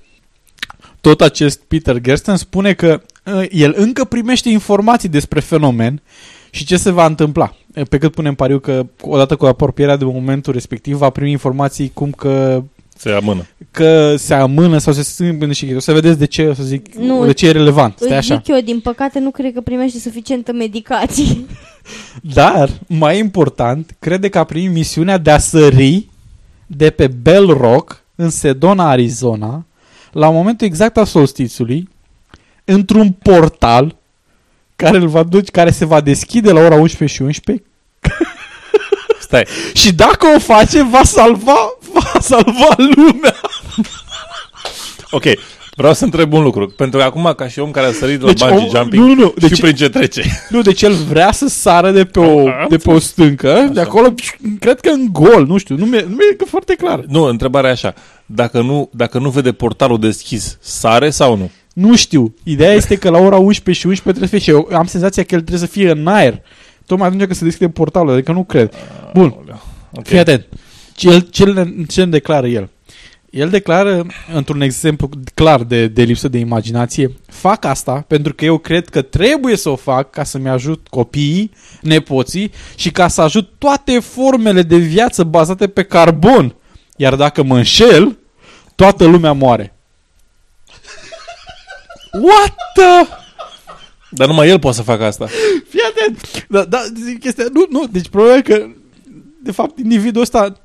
Tot 1.01 1.21
acest 1.21 1.61
Peter 1.69 2.01
Gersten 2.01 2.37
spune 2.37 2.73
că 2.73 3.01
uh, 3.25 3.47
el 3.51 3.75
încă 3.77 4.05
primește 4.05 4.49
informații 4.49 5.09
despre 5.09 5.41
fenomen 5.41 6.03
și 6.51 6.65
ce 6.65 6.77
se 6.77 6.91
va 6.91 7.07
întâmpla. 7.07 7.55
Pe 7.89 7.99
cât 7.99 8.15
punem 8.15 8.35
pariu 8.35 8.59
că 8.59 8.87
odată 9.01 9.37
cu 9.37 9.47
apropierea 9.47 9.97
de 9.97 10.05
momentul 10.05 10.53
respectiv 10.53 10.97
va 10.97 11.11
primi 11.11 11.31
informații 11.31 11.91
cum 11.95 12.11
că 12.11 12.63
se 12.99 13.11
amână. 13.11 13.47
Că 13.71 14.15
se 14.17 14.35
amână 14.35 14.79
sau 14.79 14.93
se 14.93 15.03
strâng 15.03 15.53
și 15.53 15.73
o 15.77 15.79
să 15.79 15.93
vedeți 15.93 16.19
de 16.19 16.27
ce, 16.27 16.47
o 16.47 16.55
să 16.55 16.63
zic, 16.63 16.95
nu, 16.95 17.27
de 17.27 17.33
ce 17.33 17.47
e 17.47 17.51
relevant. 17.51 17.99
Stai 17.99 18.17
așa. 18.17 18.35
zic 18.35 18.49
eu, 18.49 18.61
din 18.61 18.81
păcate 18.81 19.19
nu 19.19 19.31
cred 19.31 19.53
că 19.53 19.61
primește 19.61 19.99
suficientă 19.99 20.53
medicație. 20.53 21.25
Dar, 22.35 22.71
mai 22.87 23.19
important, 23.19 23.97
crede 23.99 24.29
că 24.29 24.39
a 24.39 24.45
primit 24.45 24.73
misiunea 24.73 25.19
de 25.19 25.31
a 25.31 25.39
sări 25.39 26.09
de 26.67 26.91
pe 26.91 27.07
Bell 27.07 27.47
Rock, 27.47 28.03
în 28.15 28.31
Sedona, 28.31 28.91
Arizona, 28.91 29.67
la 30.13 30.31
momentul 30.31 30.67
exact 30.67 30.97
al 30.97 31.05
solstițiului, 31.05 31.89
într-un 32.65 33.11
portal 33.13 33.97
care, 34.77 34.97
îl 34.97 35.09
va 35.09 35.23
duce, 35.23 35.51
care 35.51 35.71
se 35.71 35.85
va 35.85 36.01
deschide 36.01 36.53
la 36.53 36.61
ora 36.61 36.75
11 36.75 37.17
și 37.17 37.23
11 37.23 37.65
Stai. 39.21 39.47
și 39.81 39.95
dacă 39.95 40.27
o 40.37 40.39
face, 40.39 40.83
va 40.83 41.03
salva, 41.03 41.78
va 41.99 42.21
salva 42.21 42.75
lumea. 42.77 43.35
ok, 45.11 45.25
vreau 45.77 45.93
să 45.93 46.05
întreb 46.05 46.33
un 46.33 46.43
lucru. 46.43 46.67
Pentru 46.67 46.99
că 46.99 47.05
acum, 47.05 47.33
ca 47.37 47.49
și 47.49 47.59
om 47.59 47.71
care 47.71 47.87
a 47.87 47.93
sărit 47.93 48.21
deci, 48.21 48.41
la 48.41 48.49
bungee 48.49 48.69
jumping, 48.75 49.03
nu, 49.03 49.15
nu, 49.15 49.15
nu. 49.15 49.35
Deci, 49.37 49.61
prin 49.61 49.75
ce 49.75 49.89
trece. 49.89 50.23
Nu, 50.49 50.63
deci 50.63 50.83
el 50.83 50.93
vrea 50.93 51.33
să 51.33 51.49
sară 51.49 51.91
de 51.91 52.05
pe 52.05 52.19
o, 52.21 52.51
de 52.69 52.77
pe 52.77 52.91
o 52.91 52.99
stâncă, 52.99 53.53
așa. 53.53 53.65
de 53.65 53.81
acolo, 53.81 54.15
cred 54.61 54.81
că 54.81 54.89
în 54.89 55.09
gol, 55.13 55.47
nu 55.47 55.57
știu, 55.57 55.77
nu 55.77 55.85
mi-e, 55.85 56.05
nu 56.09 56.15
mi-e 56.15 56.37
foarte 56.47 56.75
clar. 56.75 57.05
Nu, 57.09 57.23
întrebarea 57.23 57.71
e 57.71 57.73
așa. 57.73 57.95
Dacă 58.27 58.61
nu, 58.61 58.91
dacă 58.93 59.19
nu 59.19 59.31
vede 59.31 59.53
portalul 59.53 59.99
deschis, 59.99 60.59
sare 60.61 61.11
sau 61.11 61.37
nu? 61.37 61.51
Nu 61.73 61.97
știu. 61.97 62.35
Ideea 62.43 62.73
este 62.73 62.97
că 62.97 63.11
la 63.11 63.19
ora 63.19 63.37
11 63.37 63.81
și 63.81 63.87
11 63.87 64.03
trebuie 64.03 64.29
să 64.29 64.35
fie 64.35 64.39
și 64.39 64.51
eu 64.51 64.79
am 64.79 64.87
senzația 64.87 65.23
că 65.23 65.35
el 65.35 65.41
trebuie 65.41 65.69
să 65.69 65.73
fie 65.73 65.91
în 65.91 66.07
aer. 66.07 66.43
Tocmai 66.87 67.07
atunci 67.07 67.23
când 67.23 67.37
se 67.37 67.45
deschide 67.45 67.69
portalul, 67.69 68.13
adică 68.13 68.33
nu 68.33 68.45
cred. 68.45 68.73
Bun. 69.15 69.35
Okay. 69.91 70.05
Fii 70.05 70.19
atent. 70.19 70.47
Ce, 70.99 71.21
ce, 71.21 71.75
ce 71.89 72.05
declară 72.05 72.47
el? 72.47 72.69
El 73.31 73.49
declară, 73.49 74.07
într-un 74.35 74.61
exemplu 74.61 75.11
clar 75.35 75.63
de, 75.63 75.87
de 75.87 76.03
lipsă 76.03 76.29
de 76.29 76.39
imaginație, 76.39 77.13
fac 77.27 77.65
asta 77.65 78.05
pentru 78.07 78.35
că 78.35 78.45
eu 78.45 78.59
cred 78.59 78.89
că 78.89 79.03
trebuie 79.03 79.57
să 79.57 79.69
o 79.69 79.77
fac 79.77 80.11
ca 80.11 80.25
să-mi 80.25 80.49
ajut 80.49 80.87
copiii, 80.89 81.51
nepoții 81.81 82.53
și 82.75 82.91
ca 82.91 83.09
să 83.09 83.21
ajut 83.21 83.51
toate 83.59 83.99
formele 83.99 84.63
de 84.63 84.77
viață 84.77 85.25
bazate 85.25 85.69
pe 85.69 85.83
carbon. 85.83 86.55
Iar 86.97 87.15
dacă 87.15 87.43
mă 87.43 87.57
înșel, 87.57 88.19
toată 88.75 89.05
lumea 89.05 89.33
moare. 89.33 89.75
What 92.13 92.55
the... 92.75 93.15
Dar 94.11 94.27
numai 94.27 94.49
el 94.49 94.59
poate 94.59 94.77
să 94.77 94.83
facă 94.83 95.05
asta. 95.05 95.27
Fii 95.69 95.81
atent. 95.91 96.47
Da, 96.49 96.65
da, 96.65 96.83
zic 97.05 97.21
chestia, 97.21 97.45
nu, 97.53 97.67
nu, 97.71 97.87
deci 97.91 98.09
problema 98.09 98.37
e 98.37 98.43
că 98.43 98.67
de 99.43 99.53
fapt 99.53 99.79
individul 99.79 100.23
ăsta 100.23 100.63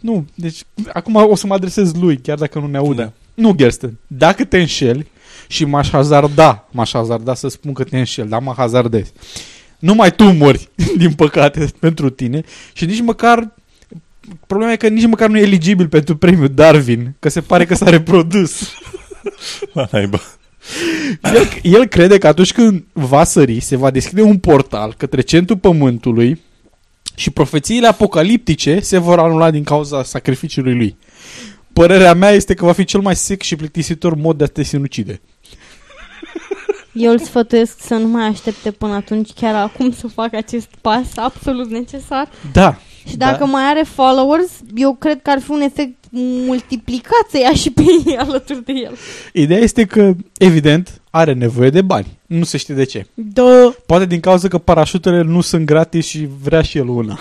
nu, 0.00 0.26
deci 0.34 0.62
acum 0.92 1.14
o 1.14 1.34
să 1.34 1.46
mă 1.46 1.54
adresez 1.54 1.94
lui, 1.94 2.16
chiar 2.16 2.38
dacă 2.38 2.58
nu 2.58 2.66
ne 2.66 2.76
aude. 2.76 3.02
Da. 3.02 3.12
Nu, 3.34 3.52
Gersten, 3.52 3.98
dacă 4.06 4.44
te 4.44 4.58
înșeli 4.58 5.06
și 5.48 5.64
m-aș 5.64 5.90
hazarda, 5.90 6.68
m-aș 6.70 6.92
hazarda 6.92 7.34
să 7.34 7.48
spun 7.48 7.72
că 7.72 7.84
te 7.84 7.98
înșeli, 7.98 8.28
dar 8.28 8.40
mă 8.40 8.54
hazardez. 8.56 9.12
Numai 9.78 10.12
tu 10.12 10.24
mori, 10.24 10.68
din 10.96 11.12
păcate, 11.12 11.70
pentru 11.78 12.10
tine 12.10 12.42
și 12.72 12.84
nici 12.84 13.00
măcar 13.00 13.54
Problema 14.46 14.72
e 14.72 14.76
că 14.76 14.88
nici 14.88 15.06
măcar 15.06 15.28
nu 15.28 15.38
e 15.38 15.42
eligibil 15.42 15.88
pentru 15.88 16.16
premiul 16.16 16.48
Darwin, 16.48 17.14
că 17.18 17.28
se 17.28 17.40
pare 17.40 17.64
că 17.64 17.74
s-a 17.74 17.90
reprodus. 17.90 18.72
La 19.72 19.88
naibă. 19.90 20.20
El, 21.22 21.48
el 21.62 21.86
crede 21.86 22.18
că 22.18 22.26
atunci 22.26 22.52
când 22.52 22.84
va 22.92 23.24
sări, 23.24 23.60
se 23.60 23.76
va 23.76 23.90
deschide 23.90 24.22
un 24.22 24.38
portal 24.38 24.94
către 24.96 25.20
centrul 25.20 25.58
pământului 25.58 26.40
și 27.14 27.30
profețiile 27.30 27.86
apocaliptice 27.86 28.80
se 28.80 28.98
vor 28.98 29.18
anula 29.18 29.50
din 29.50 29.64
cauza 29.64 30.02
sacrificiului 30.02 30.74
lui. 30.74 30.96
Părerea 31.72 32.14
mea 32.14 32.30
este 32.30 32.54
că 32.54 32.64
va 32.64 32.72
fi 32.72 32.84
cel 32.84 33.00
mai 33.00 33.16
sec 33.16 33.42
și 33.42 33.56
plictisitor 33.56 34.14
mod 34.14 34.38
de 34.38 34.44
a 34.44 34.46
te 34.46 34.62
sinucide. 34.62 35.20
Eu 36.92 37.10
îl 37.10 37.18
sfătuiesc 37.18 37.80
să 37.80 37.94
nu 37.94 38.06
mai 38.06 38.26
aștepte 38.26 38.70
până 38.70 38.94
atunci, 38.94 39.30
chiar 39.32 39.54
acum 39.54 39.92
să 39.92 40.06
facă 40.06 40.36
acest 40.36 40.68
pas 40.80 41.06
absolut 41.16 41.70
necesar. 41.70 42.28
Da. 42.52 42.78
Și 43.08 43.16
dacă 43.16 43.38
da. 43.38 43.44
mai 43.44 43.62
are 43.62 43.82
followers, 43.82 44.50
eu 44.74 44.94
cred 44.94 45.22
că 45.22 45.30
ar 45.30 45.40
fi 45.40 45.50
un 45.50 45.60
efect 45.60 46.04
multiplicat 46.46 47.26
să 47.30 47.38
ia 47.38 47.52
și 47.52 47.70
pe 47.70 47.82
ei 48.06 48.16
alături 48.16 48.64
de 48.64 48.72
el. 48.72 48.96
Ideea 49.32 49.60
este 49.60 49.84
că, 49.84 50.12
evident, 50.38 50.99
are 51.10 51.32
nevoie 51.32 51.70
de 51.70 51.82
bani. 51.82 52.18
Nu 52.26 52.44
se 52.44 52.56
știe 52.56 52.74
de 52.74 52.84
ce. 52.84 53.06
Da. 53.14 53.74
Poate 53.86 54.06
din 54.06 54.20
cauza 54.20 54.48
că 54.48 54.58
parașutele 54.58 55.22
nu 55.22 55.40
sunt 55.40 55.66
gratis 55.66 56.06
și 56.06 56.28
vrea 56.42 56.62
și 56.62 56.78
el 56.78 56.88
una. 56.88 57.18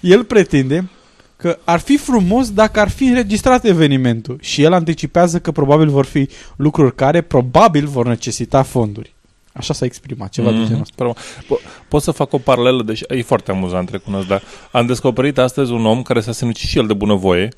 el 0.00 0.24
pretinde 0.24 0.88
că 1.36 1.58
ar 1.64 1.80
fi 1.80 1.96
frumos 1.96 2.50
dacă 2.50 2.80
ar 2.80 2.88
fi 2.88 3.04
înregistrat 3.04 3.64
evenimentul 3.64 4.38
și 4.40 4.62
el 4.62 4.72
anticipează 4.72 5.40
că 5.40 5.52
probabil 5.52 5.88
vor 5.88 6.04
fi 6.04 6.28
lucruri 6.56 6.94
care 6.94 7.20
probabil 7.20 7.86
vor 7.86 8.06
necesita 8.06 8.62
fonduri. 8.62 9.14
Așa 9.52 9.74
s-a 9.74 9.84
exprimat, 9.84 10.30
ceva 10.30 10.50
mm-hmm. 10.50 10.58
de 10.58 10.66
genul 10.66 10.80
ăsta. 10.80 11.12
Po- 11.44 11.86
pot 11.88 12.02
să 12.02 12.10
fac 12.10 12.32
o 12.32 12.38
paralelă, 12.38 12.82
deși 12.82 13.04
e 13.08 13.22
foarte 13.22 13.50
amuzant, 13.50 13.90
recunosc, 13.90 14.26
dar 14.26 14.42
am 14.72 14.86
descoperit 14.86 15.38
astăzi 15.38 15.72
un 15.72 15.86
om 15.86 16.02
care 16.02 16.20
s-a 16.20 16.32
sinucis 16.32 16.68
și 16.68 16.78
el 16.78 16.86
de 16.86 16.92
bunăvoie 16.92 17.48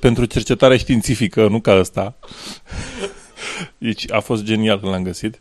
pentru 0.00 0.24
cercetare 0.24 0.76
științifică, 0.76 1.48
nu 1.48 1.60
ca 1.60 1.78
ăsta. 1.78 2.14
Deci 3.78 4.10
a 4.12 4.20
fost 4.20 4.42
genial 4.42 4.80
când 4.80 4.92
l-am 4.92 5.02
găsit. 5.02 5.38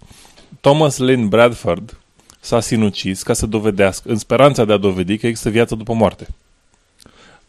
Thomas 0.61 0.97
Lynn 0.97 1.27
Bradford 1.27 1.99
s-a 2.39 2.59
sinucis 2.59 3.23
ca 3.23 3.33
să 3.33 3.45
dovedească, 3.45 4.09
în 4.09 4.17
speranța 4.17 4.65
de 4.65 4.73
a 4.73 4.77
dovedi 4.77 5.17
că 5.17 5.27
există 5.27 5.49
viață 5.49 5.75
după 5.75 5.93
moarte. 5.93 6.27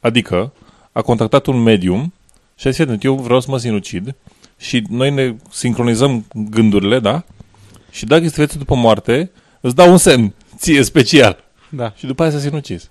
Adică, 0.00 0.52
a 0.92 1.02
contactat 1.02 1.46
un 1.46 1.62
medium 1.62 2.12
și 2.56 2.66
a 2.66 2.70
zis, 2.70 2.86
eu 3.00 3.14
vreau 3.14 3.40
să 3.40 3.50
mă 3.50 3.58
sinucid 3.58 4.14
și 4.58 4.84
noi 4.88 5.10
ne 5.10 5.34
sincronizăm 5.50 6.26
gândurile, 6.34 6.98
da? 6.98 7.24
Și 7.90 8.04
dacă 8.04 8.24
este 8.24 8.36
viață 8.36 8.58
după 8.58 8.74
moarte, 8.74 9.30
îți 9.60 9.74
dau 9.74 9.90
un 9.90 9.98
semn, 9.98 10.34
ție 10.56 10.82
special. 10.82 11.44
Da. 11.68 11.92
Și 11.96 12.06
după 12.06 12.22
aia 12.22 12.30
s-a 12.30 12.38
sinucis. 12.38 12.90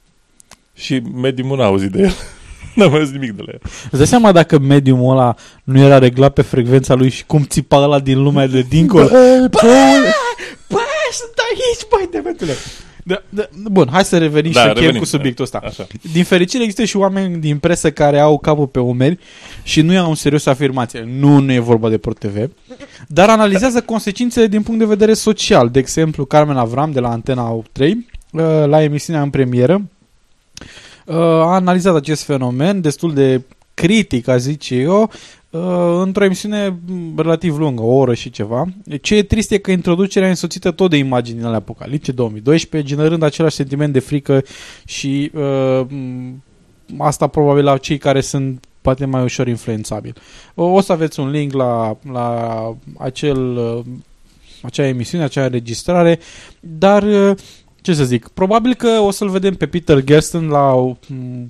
Și 0.73 0.99
mediumul 0.99 1.57
n-a 1.57 1.65
auzit 1.65 1.91
de 1.91 2.01
el. 2.01 2.13
N-am 2.75 2.91
mai 2.91 3.09
nimic 3.11 3.31
de 3.31 3.41
la 3.45 3.51
el. 3.51 3.59
Îți 3.63 3.97
dai 3.97 4.07
seama 4.07 4.31
dacă 4.31 4.59
mediumul 4.59 5.11
ăla 5.11 5.35
nu 5.63 5.79
era 5.79 5.97
reglat 5.97 6.33
pe 6.33 6.41
frecvența 6.41 6.93
lui 6.93 7.09
și 7.09 7.25
cum 7.25 7.43
țipa 7.43 7.77
ăla 7.77 7.99
din 7.99 8.23
lumea 8.23 8.47
de 8.47 8.61
dincolo? 8.61 9.07
Bă, 9.07 9.47
bă, 10.67 10.79
sunt 11.11 11.33
aici, 11.49 11.87
băi, 11.89 12.07
demetule. 12.11 12.53
Da, 13.03 13.23
da, 13.29 13.49
bun, 13.71 13.87
hai 13.91 14.05
să 14.05 14.17
revenim 14.17 14.51
da, 14.51 14.59
și 14.59 14.67
să 14.67 14.73
revenim, 14.73 14.99
cu 14.99 15.05
subiectul 15.05 15.43
ăsta. 15.43 15.61
Așa. 15.63 15.87
Din 16.11 16.23
fericire 16.23 16.63
există 16.63 16.85
și 16.85 16.97
oameni 16.97 17.37
din 17.37 17.57
presă 17.57 17.91
care 17.91 18.19
au 18.19 18.39
capul 18.39 18.67
pe 18.67 18.79
umeri 18.79 19.17
și 19.63 19.81
nu 19.81 19.93
iau 19.93 20.09
în 20.09 20.15
serios 20.15 20.45
afirmație. 20.45 21.07
Nu, 21.19 21.39
nu 21.39 21.51
e 21.51 21.59
vorba 21.59 21.89
de 21.89 21.97
ProTV, 21.97 22.49
dar 23.07 23.29
analizează 23.29 23.81
consecințele 23.81 24.47
din 24.47 24.61
punct 24.61 24.79
de 24.79 24.85
vedere 24.85 25.13
social. 25.13 25.69
De 25.69 25.79
exemplu, 25.79 26.25
Carmen 26.25 26.57
Avram 26.57 26.91
de 26.91 26.99
la 26.99 27.09
Antena 27.09 27.61
3, 27.71 28.05
uh, 28.31 28.41
la 28.65 28.83
emisiunea 28.83 29.21
în 29.21 29.29
premieră, 29.29 29.81
Uh, 30.61 30.65
a 31.15 31.53
analizat 31.53 31.95
acest 31.95 32.23
fenomen 32.23 32.81
destul 32.81 33.13
de 33.13 33.41
critic, 33.73 34.27
aș 34.27 34.39
zice 34.39 34.75
eu, 34.75 35.11
uh, 35.49 36.01
într-o 36.03 36.23
emisiune 36.23 36.79
relativ 37.15 37.57
lungă, 37.57 37.81
o 37.81 37.95
oră 37.95 38.13
și 38.13 38.29
ceva. 38.29 38.65
Ce 39.01 39.15
e 39.15 39.23
trist 39.23 39.51
e 39.51 39.57
că 39.57 39.71
introducerea 39.71 40.27
e 40.27 40.31
însoțită 40.31 40.71
tot 40.71 40.89
de 40.89 40.97
imaginile 40.97 41.47
apocalipse 41.47 42.11
2012, 42.11 42.93
generând 42.93 43.23
același 43.23 43.55
sentiment 43.55 43.93
de 43.93 43.99
frică 43.99 44.43
și 44.85 45.31
uh, 45.33 45.81
asta 46.97 47.27
probabil 47.27 47.63
la 47.63 47.77
cei 47.77 47.97
care 47.97 48.21
sunt 48.21 48.63
poate 48.81 49.05
mai 49.05 49.23
ușor 49.23 49.47
influențabil. 49.47 50.15
O 50.55 50.81
să 50.81 50.91
aveți 50.91 51.19
un 51.19 51.29
link 51.29 51.53
la, 51.53 51.97
la 52.11 52.75
acel, 52.97 53.57
uh, 53.57 53.79
acea 54.61 54.87
emisiune, 54.87 55.23
acea 55.23 55.43
înregistrare, 55.43 56.19
dar 56.59 57.03
uh, 57.03 57.37
ce 57.81 57.93
să 57.93 58.03
zic, 58.03 58.27
probabil 58.27 58.73
că 58.73 58.87
o 58.87 59.11
să-l 59.11 59.29
vedem 59.29 59.53
pe 59.53 59.67
Peter 59.67 60.03
Gersten 60.03 60.47
la, 60.47 60.95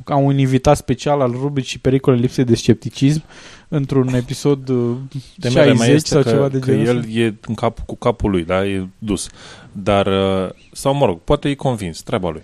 ca 0.04 0.16
un 0.16 0.38
invitat 0.38 0.78
special 0.78 1.22
al 1.22 1.32
rubricii 1.32 1.80
Pericole 1.80 2.18
lipsei 2.18 2.44
de 2.44 2.56
scepticism 2.56 3.24
într-un 3.68 4.14
episod 4.14 4.70
uh, 4.70 4.96
de 5.36 5.50
60 5.50 6.06
sau 6.06 6.22
că, 6.22 6.30
ceva 6.30 6.48
de 6.48 6.60
că 6.60 6.72
genul 6.72 6.88
el 6.88 7.24
e 7.24 7.36
în 7.48 7.54
cap, 7.54 7.80
cu 7.86 7.96
capul 7.96 8.30
lui, 8.30 8.44
da, 8.44 8.66
e 8.66 8.88
dus. 8.98 9.30
Dar, 9.72 10.08
uh, 10.08 10.50
sau 10.72 10.94
mă 10.94 11.06
rog, 11.06 11.20
poate 11.20 11.50
e 11.50 11.54
convins, 11.54 12.02
treaba 12.02 12.30
lui. 12.30 12.42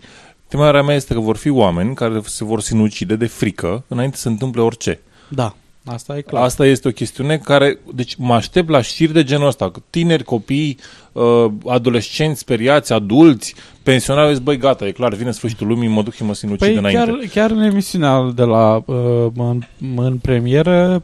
Temerea 0.47 0.83
mea 0.83 0.95
este 0.95 1.13
că 1.13 1.19
vor 1.19 1.37
fi 1.37 1.49
oameni 1.49 1.95
care 1.95 2.21
se 2.25 2.43
vor 2.43 2.61
sinucide 2.61 3.15
de 3.15 3.25
frică 3.25 3.83
înainte 3.87 4.15
să 4.15 4.21
se 4.21 4.27
întâmple 4.27 4.61
orice. 4.61 4.99
Da. 5.29 5.55
Asta 5.85 6.17
e 6.17 6.21
clar. 6.21 6.43
Asta 6.43 6.65
este 6.65 6.87
o 6.87 6.91
chestiune 6.91 7.37
care... 7.37 7.77
Deci 7.93 8.15
mă 8.15 8.33
aștept 8.33 8.69
la 8.69 8.81
știri 8.81 9.13
de 9.13 9.23
genul 9.23 9.47
ăsta. 9.47 9.71
Tineri, 9.89 10.23
copii, 10.23 10.77
uh, 11.11 11.45
adolescenți, 11.67 12.39
speriați, 12.39 12.93
adulți, 12.93 13.55
pensionari, 13.83 14.33
zic, 14.33 14.43
băi, 14.43 14.57
gata, 14.57 14.85
e 14.87 14.91
clar, 14.91 15.13
vine 15.13 15.31
sfârșitul 15.31 15.67
lumii, 15.67 15.87
mă 15.87 16.01
duc 16.03 16.13
și 16.13 16.23
mă 16.23 16.33
sinucid 16.33 16.59
Păi 16.67 16.75
înainte. 16.75 17.03
chiar, 17.05 17.17
chiar 17.33 17.51
în 17.51 17.61
emisiunea 17.61 18.31
de 18.35 18.43
la 18.43 18.75
uh, 18.85 19.27
în, 19.37 19.61
în 19.95 20.17
premieră 20.17 21.03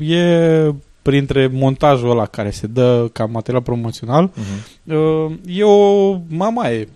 e 0.00 0.72
printre 1.02 1.46
montajul 1.52 2.10
ăla 2.10 2.26
care 2.26 2.50
se 2.50 2.66
dă 2.66 3.08
ca 3.12 3.26
material 3.26 3.62
promoțional 3.62 4.30
Mhm. 4.34 4.96
uh, 4.96 5.32
e 5.46 5.62
o 5.62 6.16
mamaie. 6.28 6.88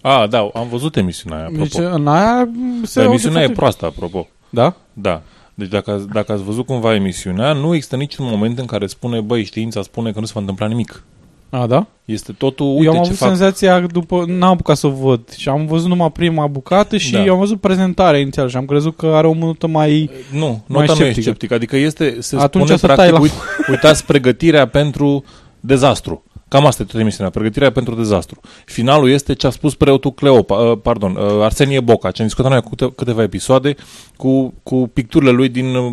A, 0.00 0.26
da, 0.26 0.50
am 0.54 0.68
văzut 0.68 0.96
emisiunea 0.96 1.38
aia, 1.38 1.46
apropo. 1.46 1.64
Deci 1.64 1.74
în 1.94 2.06
aia 2.08 2.48
se 2.82 2.92
Dar 2.94 3.04
aude 3.04 3.08
emisiunea 3.08 3.40
e 3.40 3.44
foarte- 3.44 3.52
proastă, 3.60 3.86
apropo. 3.86 4.28
Da? 4.50 4.74
Da. 4.92 5.22
Deci 5.60 5.68
dacă, 5.68 5.90
ați- 5.90 6.08
dacă 6.12 6.32
ați 6.32 6.42
văzut 6.42 6.66
cumva 6.66 6.94
emisiunea, 6.94 7.52
nu 7.52 7.74
există 7.74 7.96
niciun 7.96 8.26
moment 8.28 8.58
în 8.58 8.64
care 8.66 8.86
spune, 8.86 9.20
băi, 9.20 9.44
știința 9.44 9.82
spune 9.82 10.12
că 10.12 10.20
nu 10.20 10.26
se 10.26 10.32
va 10.34 10.40
întâmpla 10.40 10.66
nimic. 10.66 11.02
A, 11.50 11.66
da? 11.66 11.86
Este 12.04 12.32
totul, 12.32 12.66
uite 12.66 12.84
eu 12.84 12.90
am 12.90 12.96
ce 12.96 13.00
avut 13.04 13.16
fac. 13.16 13.28
senzația 13.28 13.80
după, 13.80 14.24
n-am 14.26 14.50
apucat 14.50 14.76
să 14.76 14.86
o 14.86 14.90
văd 14.90 15.30
și 15.36 15.48
am 15.48 15.66
văzut 15.66 15.88
numai 15.88 16.12
prima 16.12 16.46
bucată 16.46 16.96
și 16.96 17.12
Da. 17.12 17.24
eu 17.24 17.32
am 17.32 17.38
văzut 17.38 17.60
prezentarea 17.60 18.20
inițial 18.20 18.48
și 18.48 18.56
am 18.56 18.64
crezut 18.64 18.96
că 18.96 19.06
are 19.06 19.26
o 19.26 19.32
minută 19.32 19.66
mai 19.66 20.10
Nu, 20.32 20.46
mai 20.46 20.60
nota 20.66 20.84
nu 20.86 20.92
e 20.92 20.94
sceptică. 20.94 21.20
sceptic. 21.20 21.52
Adică 21.52 21.76
este, 21.76 22.16
se 22.20 22.36
Atunci 22.36 22.64
spune 22.64 22.78
să 22.78 22.86
tai 22.86 22.94
practic, 22.96 23.14
la- 23.14 23.20
uit, 23.20 23.32
uitați 23.70 24.04
pregătirea 24.06 24.66
pentru 24.66 25.24
dezastru. 25.60 26.24
Cam 26.50 26.66
asta 26.66 26.82
e 26.82 26.84
toată 26.84 27.00
emisiunea, 27.00 27.30
pregătirea 27.32 27.72
pentru 27.72 27.94
dezastru. 27.94 28.40
Finalul 28.64 29.10
este 29.10 29.32
ce 29.34 29.46
a 29.46 29.50
spus 29.50 29.74
preotul 29.74 30.12
Cleopa, 30.12 30.54
uh, 30.54 30.78
pardon, 30.82 31.14
uh, 31.16 31.42
Arsenie 31.42 31.80
Boca, 31.80 32.10
ce 32.10 32.20
am 32.22 32.26
discutat 32.26 32.50
noi 32.50 32.60
cu 32.60 32.68
câte- 32.68 32.92
câteva 32.96 33.22
episoade 33.22 33.74
cu, 34.16 34.54
cu 34.62 34.90
picturile 34.92 35.30
lui 35.30 35.48
din 35.48 35.74
uh, 35.74 35.92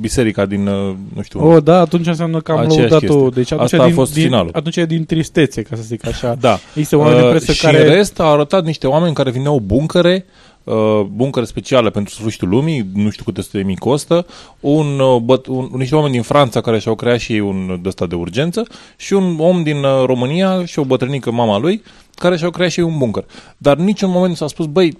biserica, 0.00 0.46
din, 0.46 0.66
uh, 0.66 0.94
nu 1.14 1.22
știu, 1.22 1.48
Oh, 1.50 1.62
da, 1.62 1.80
atunci 1.80 2.06
înseamnă 2.06 2.40
că 2.40 2.52
am 2.52 2.58
Aceeași 2.58 2.90
lăudat-o. 2.90 3.14
chestie. 3.14 3.30
Deci 3.42 3.52
atunci 3.52 3.72
Asta 3.72 3.82
a 3.82 3.86
din, 3.86 3.94
fost 3.94 4.12
din, 4.14 4.22
finalul. 4.24 4.50
Atunci 4.52 4.76
e 4.76 4.84
din 4.84 5.04
tristețe, 5.04 5.62
ca 5.62 5.76
să 5.76 5.82
zic 5.82 6.06
așa. 6.06 6.34
Da. 6.40 6.58
Există 6.68 6.96
oameni 6.96 7.20
de 7.22 7.28
presă 7.28 7.52
și 7.52 7.62
care... 7.62 7.86
în 7.88 7.94
rest 7.94 8.20
a 8.20 8.24
arătat 8.24 8.64
niște 8.64 8.86
oameni 8.86 9.14
care 9.14 9.30
vineau 9.30 9.60
buncăre, 9.60 10.24
uh, 10.68 11.00
buncăre 11.00 11.46
speciale 11.46 11.90
pentru 11.90 12.14
sfârșitul 12.14 12.48
lumii, 12.48 12.90
nu 12.94 13.10
știu 13.10 13.24
câte 13.24 13.40
sute 13.42 13.56
de 13.56 13.62
mii 13.62 13.76
costă, 13.76 14.26
un, 14.60 14.98
uh, 14.98 15.20
băt, 15.20 15.46
un, 15.46 15.68
niște 15.76 15.94
oameni 15.94 16.12
din 16.12 16.22
Franța 16.22 16.60
care 16.60 16.78
și-au 16.78 16.94
creat 16.94 17.18
și 17.18 17.32
ei 17.32 17.40
un 17.40 17.78
de 17.82 17.88
ăsta 17.88 18.06
de 18.06 18.14
urgență 18.14 18.66
și 18.96 19.12
un 19.12 19.36
om 19.38 19.62
din 19.62 19.76
uh, 19.76 20.04
România 20.04 20.64
și 20.64 20.78
o 20.78 20.84
bătrânică 20.84 21.30
mama 21.30 21.58
lui 21.58 21.82
care 22.14 22.36
și-au 22.36 22.50
creat 22.50 22.70
și 22.70 22.80
ei 22.80 22.86
un 22.86 22.98
buncăr. 22.98 23.24
Dar 23.56 23.76
niciun 23.76 24.10
moment 24.10 24.28
nu 24.28 24.34
s-a 24.34 24.46
spus, 24.46 24.66
băi, 24.66 24.98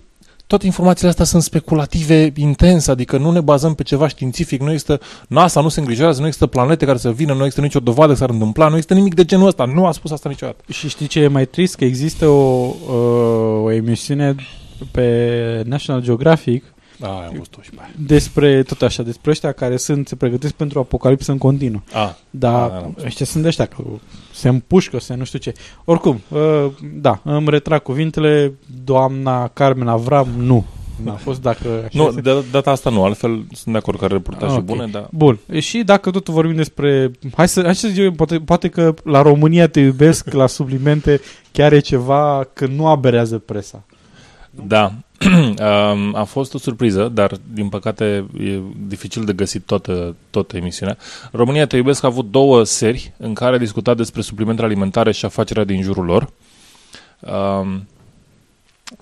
toate 0.48 0.66
informațiile 0.66 1.08
astea 1.08 1.24
sunt 1.24 1.42
speculative 1.42 2.32
intens, 2.36 2.86
adică 2.86 3.18
nu 3.18 3.30
ne 3.30 3.40
bazăm 3.40 3.74
pe 3.74 3.82
ceva 3.82 4.08
științific, 4.08 4.60
nu 4.60 4.70
există, 4.70 5.00
NASA 5.28 5.60
nu 5.60 5.68
se 5.68 5.80
îngrijorează, 5.80 6.20
nu 6.20 6.26
există 6.26 6.46
planete 6.46 6.84
care 6.84 6.98
să 6.98 7.12
vină, 7.12 7.32
nu 7.32 7.40
există 7.40 7.60
nicio 7.60 7.80
dovadă 7.80 8.12
că 8.12 8.18
s-ar 8.18 8.30
întâmpla, 8.30 8.68
nu 8.68 8.74
există 8.74 8.94
nimic 8.94 9.14
de 9.14 9.24
genul 9.24 9.46
ăsta, 9.46 9.64
nu 9.64 9.86
a 9.86 9.92
spus 9.92 10.10
asta 10.10 10.28
niciodată. 10.28 10.64
Și 10.72 10.88
știi 10.88 11.06
ce 11.06 11.20
e 11.20 11.28
mai 11.28 11.46
trist? 11.46 11.76
Că 11.76 11.84
există 11.84 12.26
o, 12.26 12.74
uh, 12.88 13.64
o 13.64 13.72
emisiune 13.72 14.34
pe 14.90 15.62
National 15.66 16.02
Geographic 16.02 16.64
Da, 16.96 17.08
am 17.08 17.28
văzut-o 17.30 17.62
și 17.62 17.70
pe 17.70 17.76
aia. 17.80 17.90
despre 18.06 18.62
tot 18.62 18.82
așa, 18.82 19.02
despre 19.02 19.30
ăștia 19.30 19.52
care 19.52 19.76
sunt, 19.76 20.08
se 20.08 20.16
pregătesc 20.16 20.52
pentru 20.54 20.78
apocalipsă 20.78 21.32
în 21.32 21.38
continuu. 21.38 21.82
Ah, 21.92 22.10
da, 22.30 22.50
da, 22.50 22.68
da, 22.68 22.76
am 22.76 22.96
ăștia 23.04 23.26
sunt 23.26 23.42
de 23.42 23.48
ăștia, 23.48 23.66
că 23.66 23.82
se 24.34 24.48
împușcă, 24.48 24.98
se 25.00 25.14
nu 25.14 25.24
știu 25.24 25.38
ce. 25.38 25.52
Oricum, 25.84 26.20
uh, 26.28 26.66
da, 26.94 27.20
îmi 27.24 27.50
retrag 27.50 27.82
cuvintele, 27.82 28.52
doamna 28.84 29.48
Carmen 29.48 29.88
Avram, 29.88 30.28
nu. 30.36 30.64
N-a 31.04 31.12
fost 31.12 31.42
dacă... 31.42 31.68
așa 31.68 31.88
Nu, 31.92 32.06
este. 32.06 32.20
de 32.20 32.44
data 32.50 32.70
asta 32.70 32.90
nu, 32.90 33.04
altfel 33.04 33.44
sunt 33.52 33.72
de 33.72 33.78
acord 33.78 33.98
că 33.98 34.04
are 34.04 34.14
reportaje 34.14 34.56
Ok. 34.56 34.64
bune, 34.64 34.86
dar... 34.86 35.08
Bun. 35.12 35.38
Și 35.58 35.82
dacă 35.82 36.10
tot 36.10 36.28
vorbim 36.28 36.56
despre... 36.56 37.10
Hai 37.36 37.48
să, 37.48 37.62
hai 37.62 37.74
să 37.74 37.88
zic 37.88 37.98
eu, 37.98 38.12
poate, 38.12 38.38
poate 38.38 38.68
că 38.68 38.94
la 39.04 39.22
România 39.22 39.68
te 39.68 39.80
iubesc, 39.80 40.32
la 40.32 40.46
suplimente, 40.46 41.20
chiar 41.52 41.72
e 41.72 41.78
ceva 41.78 42.48
că 42.52 42.66
nu 42.66 42.86
aberează 42.86 43.38
presa. 43.38 43.84
Da. 44.66 44.92
Um, 45.58 46.14
a 46.14 46.24
fost 46.24 46.54
o 46.54 46.58
surpriză, 46.58 47.08
dar 47.08 47.36
din 47.52 47.68
păcate 47.68 48.04
e 48.40 48.60
dificil 48.86 49.24
de 49.24 49.32
găsit 49.32 49.66
toată, 49.66 50.16
toată 50.30 50.56
emisiunea. 50.56 50.96
România 51.32 51.66
Te 51.66 51.76
iubesc 51.76 52.04
a 52.04 52.06
avut 52.06 52.30
două 52.30 52.64
seri 52.64 53.12
în 53.16 53.34
care 53.34 53.54
a 53.54 53.58
discutat 53.58 53.96
despre 53.96 54.20
suplimentele 54.20 54.66
alimentare 54.66 55.12
și 55.12 55.24
afacerea 55.24 55.64
din 55.64 55.82
jurul 55.82 56.04
lor. 56.04 56.32
Um, 57.20 57.88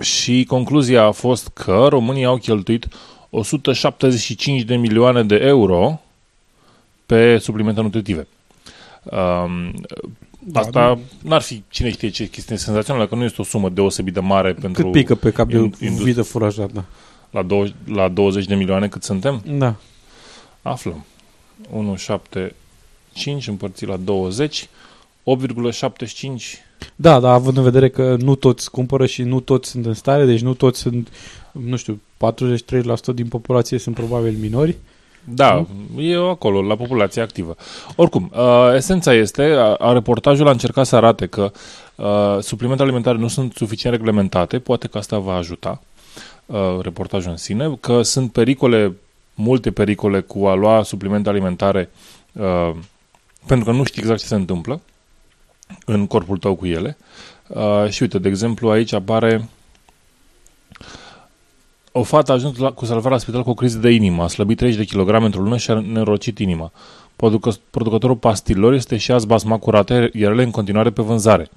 și 0.00 0.44
concluzia 0.48 1.02
a 1.02 1.10
fost 1.10 1.48
că 1.48 1.86
românii 1.88 2.24
au 2.24 2.36
cheltuit 2.36 2.88
175 3.30 4.62
de 4.62 4.76
milioane 4.76 5.24
de 5.24 5.36
euro 5.36 6.00
pe 7.06 7.38
suplimente 7.38 7.80
nutritive. 7.80 8.26
Um, 9.02 9.74
Da, 10.48 10.60
asta 10.60 10.88
nu- 10.88 11.28
n-ar 11.30 11.40
fi 11.42 11.62
cine 11.68 11.90
știe 11.90 12.08
ce 12.08 12.28
chestie 12.28 12.56
senzațională, 12.56 13.06
că 13.06 13.14
nu 13.14 13.24
este 13.24 13.40
o 13.40 13.44
sumă 13.44 13.68
deosebit 13.68 14.14
de 14.14 14.20
mare 14.20 14.52
pentru... 14.52 14.82
Cât 14.82 14.92
pică 14.92 15.14
pe 15.14 15.30
cap 15.30 15.48
de 15.48 15.56
in- 15.56 15.60
industrie. 15.60 15.98
vită 16.04 16.22
furajată? 16.22 16.84
La, 17.30 17.42
dou- 17.42 17.72
la 17.86 18.08
20 18.08 18.44
de 18.46 18.54
milioane 18.54 18.88
cât 18.88 19.02
suntem? 19.02 19.42
Da. 19.58 19.74
Aflăm. 20.62 21.04
1,75 21.96 22.50
împărțit 23.46 23.88
la 23.88 23.96
20, 23.96 24.68
8,75 25.24 25.38
Da, 26.96 27.20
da, 27.20 27.32
având 27.32 27.56
în 27.56 27.62
vedere 27.62 27.88
că 27.88 28.16
nu 28.20 28.34
toți 28.34 28.70
cumpără 28.70 29.06
și 29.06 29.22
nu 29.22 29.40
toți 29.40 29.70
sunt 29.70 29.86
în 29.86 29.94
stare, 29.94 30.24
deci 30.24 30.40
nu 30.40 30.54
toți 30.54 30.80
sunt, 30.80 31.08
nu 31.52 31.76
știu, 31.76 32.00
43% 32.16 33.14
din 33.14 33.28
populație 33.28 33.78
sunt 33.78 33.94
probabil 33.94 34.36
minori. 34.40 34.76
Da, 35.28 35.66
e 35.98 36.16
acolo, 36.16 36.62
la 36.62 36.76
populația 36.76 37.22
activă. 37.22 37.56
Oricum, 37.96 38.32
uh, 38.34 38.74
esența 38.74 39.14
este, 39.14 39.42
a, 39.42 39.74
a 39.74 39.92
reportajul 39.92 40.48
a 40.48 40.50
încercat 40.50 40.86
să 40.86 40.96
arate 40.96 41.26
că 41.26 41.52
uh, 41.94 42.38
suplimentele 42.40 42.88
alimentare 42.88 43.18
nu 43.18 43.28
sunt 43.28 43.52
suficient 43.54 43.96
reglementate, 43.96 44.58
poate 44.58 44.88
că 44.88 44.98
asta 44.98 45.18
va 45.18 45.34
ajuta 45.34 45.82
uh, 46.46 46.78
reportajul 46.80 47.30
în 47.30 47.36
sine, 47.36 47.76
că 47.80 48.02
sunt 48.02 48.32
pericole, 48.32 48.96
multe 49.34 49.70
pericole 49.70 50.20
cu 50.20 50.46
a 50.46 50.54
lua 50.54 50.82
suplimente 50.82 51.28
alimentare 51.28 51.90
uh, 52.32 52.70
pentru 53.46 53.70
că 53.70 53.76
nu 53.76 53.84
știi 53.84 54.00
exact 54.00 54.20
ce 54.20 54.26
se 54.26 54.34
întâmplă 54.34 54.80
în 55.84 56.06
corpul 56.06 56.38
tău 56.38 56.54
cu 56.54 56.66
ele. 56.66 56.96
Uh, 57.46 57.88
și 57.88 58.02
uite, 58.02 58.18
de 58.18 58.28
exemplu, 58.28 58.70
aici 58.70 58.92
apare 58.92 59.48
o 61.98 62.02
fată 62.02 62.30
a 62.30 62.34
ajuns 62.34 62.58
la, 62.58 62.70
cu 62.72 62.84
salvare 62.84 63.14
la 63.14 63.20
spital 63.20 63.42
cu 63.42 63.50
o 63.50 63.54
criză 63.54 63.78
de 63.78 63.90
inimă, 63.90 64.22
a 64.22 64.28
slăbit 64.28 64.56
30 64.56 64.78
de 64.78 64.84
kilograme 64.84 65.24
într-o 65.24 65.42
lună 65.42 65.56
și 65.56 65.70
a 65.70 65.80
nerocit 65.80 66.38
inima. 66.38 66.72
Producă, 67.16 67.50
producătorul 67.70 68.16
pastilor 68.16 68.72
este 68.72 68.96
și 68.96 69.12
azi 69.12 69.26
basma 69.26 69.58
curate, 69.58 70.10
iar 70.12 70.32
ele 70.32 70.42
în 70.42 70.50
continuare 70.50 70.90
pe 70.90 71.02
vânzare. 71.02 71.48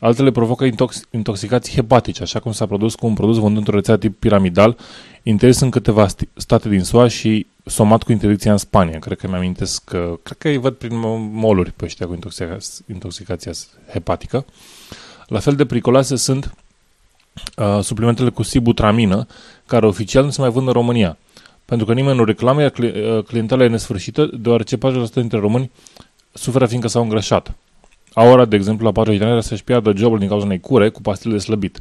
Altele 0.00 0.30
provocă 0.30 0.64
intox, 0.64 1.00
intoxicații 1.10 1.74
hepatice, 1.74 2.22
așa 2.22 2.40
cum 2.40 2.52
s-a 2.52 2.66
produs 2.66 2.94
cu 2.94 3.06
un 3.06 3.14
produs 3.14 3.36
vândut 3.36 3.56
într-o 3.56 3.74
rețea 3.74 3.96
tip 3.96 4.18
piramidal, 4.18 4.76
interzis 5.22 5.60
în 5.60 5.70
câteva 5.70 6.06
sti- 6.06 6.28
state 6.36 6.68
din 6.68 6.82
SUA 6.84 7.08
și 7.08 7.46
somat 7.64 8.02
cu 8.02 8.12
interdicția 8.12 8.52
în 8.52 8.58
Spania. 8.58 8.98
Cred 8.98 9.18
că 9.18 9.28
mi-amintesc 9.28 9.84
că, 9.84 10.18
cred 10.22 10.38
că 10.38 10.48
îi 10.48 10.58
văd 10.58 10.74
prin 10.74 10.98
moluri 11.32 11.72
pe 11.72 11.84
ăștia 11.84 12.06
cu 12.06 12.12
intoxicația, 12.12 12.84
intoxicația 12.92 13.52
hepatică. 13.92 14.44
La 15.26 15.38
fel 15.38 15.54
de 15.54 15.66
periculoase 15.66 16.16
sunt 16.16 16.54
uh, 17.56 17.78
suplimentele 17.82 18.30
cu 18.30 18.42
sibutramină, 18.42 19.26
care 19.68 19.86
oficial 19.86 20.24
nu 20.24 20.30
se 20.30 20.40
mai 20.40 20.50
vând 20.50 20.66
în 20.66 20.72
România. 20.72 21.16
Pentru 21.64 21.86
că 21.86 21.92
nimeni 21.92 22.16
nu 22.16 22.24
reclamă, 22.24 22.60
iar 22.60 22.70
cli- 22.70 23.16
uh, 23.16 23.24
clientela 23.24 23.64
e 23.64 23.68
nesfârșită, 23.68 24.30
deoarece 24.32 24.76
40% 24.76 24.80
dintre 25.14 25.38
români 25.38 25.70
suferă 26.32 26.66
fiindcă 26.66 26.88
s-au 26.88 27.02
îngrășat. 27.02 27.54
Aura, 28.12 28.44
de 28.44 28.56
exemplu, 28.56 28.84
la 28.84 28.92
40 28.92 29.20
de 29.20 29.26
ani, 29.26 29.42
să-și 29.42 29.64
piardă 29.64 29.92
jobul 29.96 30.18
din 30.18 30.28
cauza 30.28 30.44
unei 30.44 30.60
cure 30.60 30.88
cu 30.88 31.00
pastile 31.02 31.32
de 31.32 31.38
slăbit. 31.38 31.78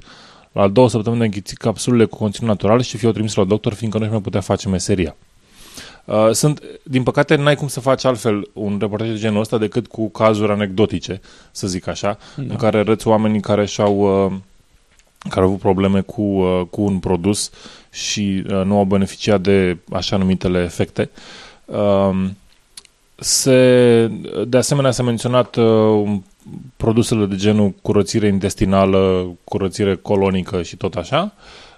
La 0.51 0.67
două 0.67 0.89
săptămâni 0.89 1.19
de 1.19 1.25
închițit 1.25 1.57
capsulele 1.57 2.05
cu 2.05 2.17
conținut 2.17 2.49
natural 2.49 2.81
și 2.81 2.97
fiu 2.97 3.11
trimis 3.11 3.33
la 3.35 3.43
doctor, 3.43 3.73
fiindcă 3.73 3.97
nu-și 3.99 4.11
mai 4.11 4.21
putea 4.21 4.41
face 4.41 4.69
meseria. 4.69 5.15
Uh, 6.05 6.29
sunt, 6.31 6.61
din 6.83 7.03
păcate, 7.03 7.35
n-ai 7.35 7.55
cum 7.55 7.67
să 7.67 7.79
faci 7.79 8.05
altfel 8.05 8.49
un 8.53 8.77
reportaj 8.79 9.09
de 9.09 9.15
genul 9.15 9.39
ăsta 9.39 9.57
decât 9.57 9.87
cu 9.87 10.09
cazuri 10.09 10.51
anecdotice, 10.51 11.21
să 11.51 11.67
zic 11.67 11.87
așa, 11.87 12.17
Da. 12.35 12.43
în 12.47 12.55
care 12.55 12.77
arăți 12.77 13.07
oamenii 13.07 13.39
care 13.39 13.65
și-au 13.65 14.25
uh, 14.25 14.31
care 15.29 15.41
au 15.41 15.47
avut 15.47 15.59
probleme 15.59 16.01
cu, 16.01 16.21
uh, 16.21 16.61
cu 16.69 16.81
un 16.81 16.99
produs 16.99 17.51
și 17.91 18.43
uh, 18.49 18.61
nu 18.65 18.77
au 18.77 18.83
beneficiat 18.83 19.41
de 19.41 19.77
așa 19.91 20.17
numitele 20.17 20.63
efecte. 20.63 21.09
Um, 21.65 22.37
se, 23.15 24.11
de 24.47 24.57
asemenea, 24.57 24.91
s-a 24.91 25.03
menționat 25.03 25.55
uh, 25.55 26.17
produsele 26.77 27.25
de 27.25 27.35
genul 27.35 27.73
curățire 27.81 28.27
intestinală, 28.27 29.31
curățire 29.43 29.95
colonică 29.95 30.61
și 30.61 30.75
tot 30.75 30.93
așa, 30.93 31.33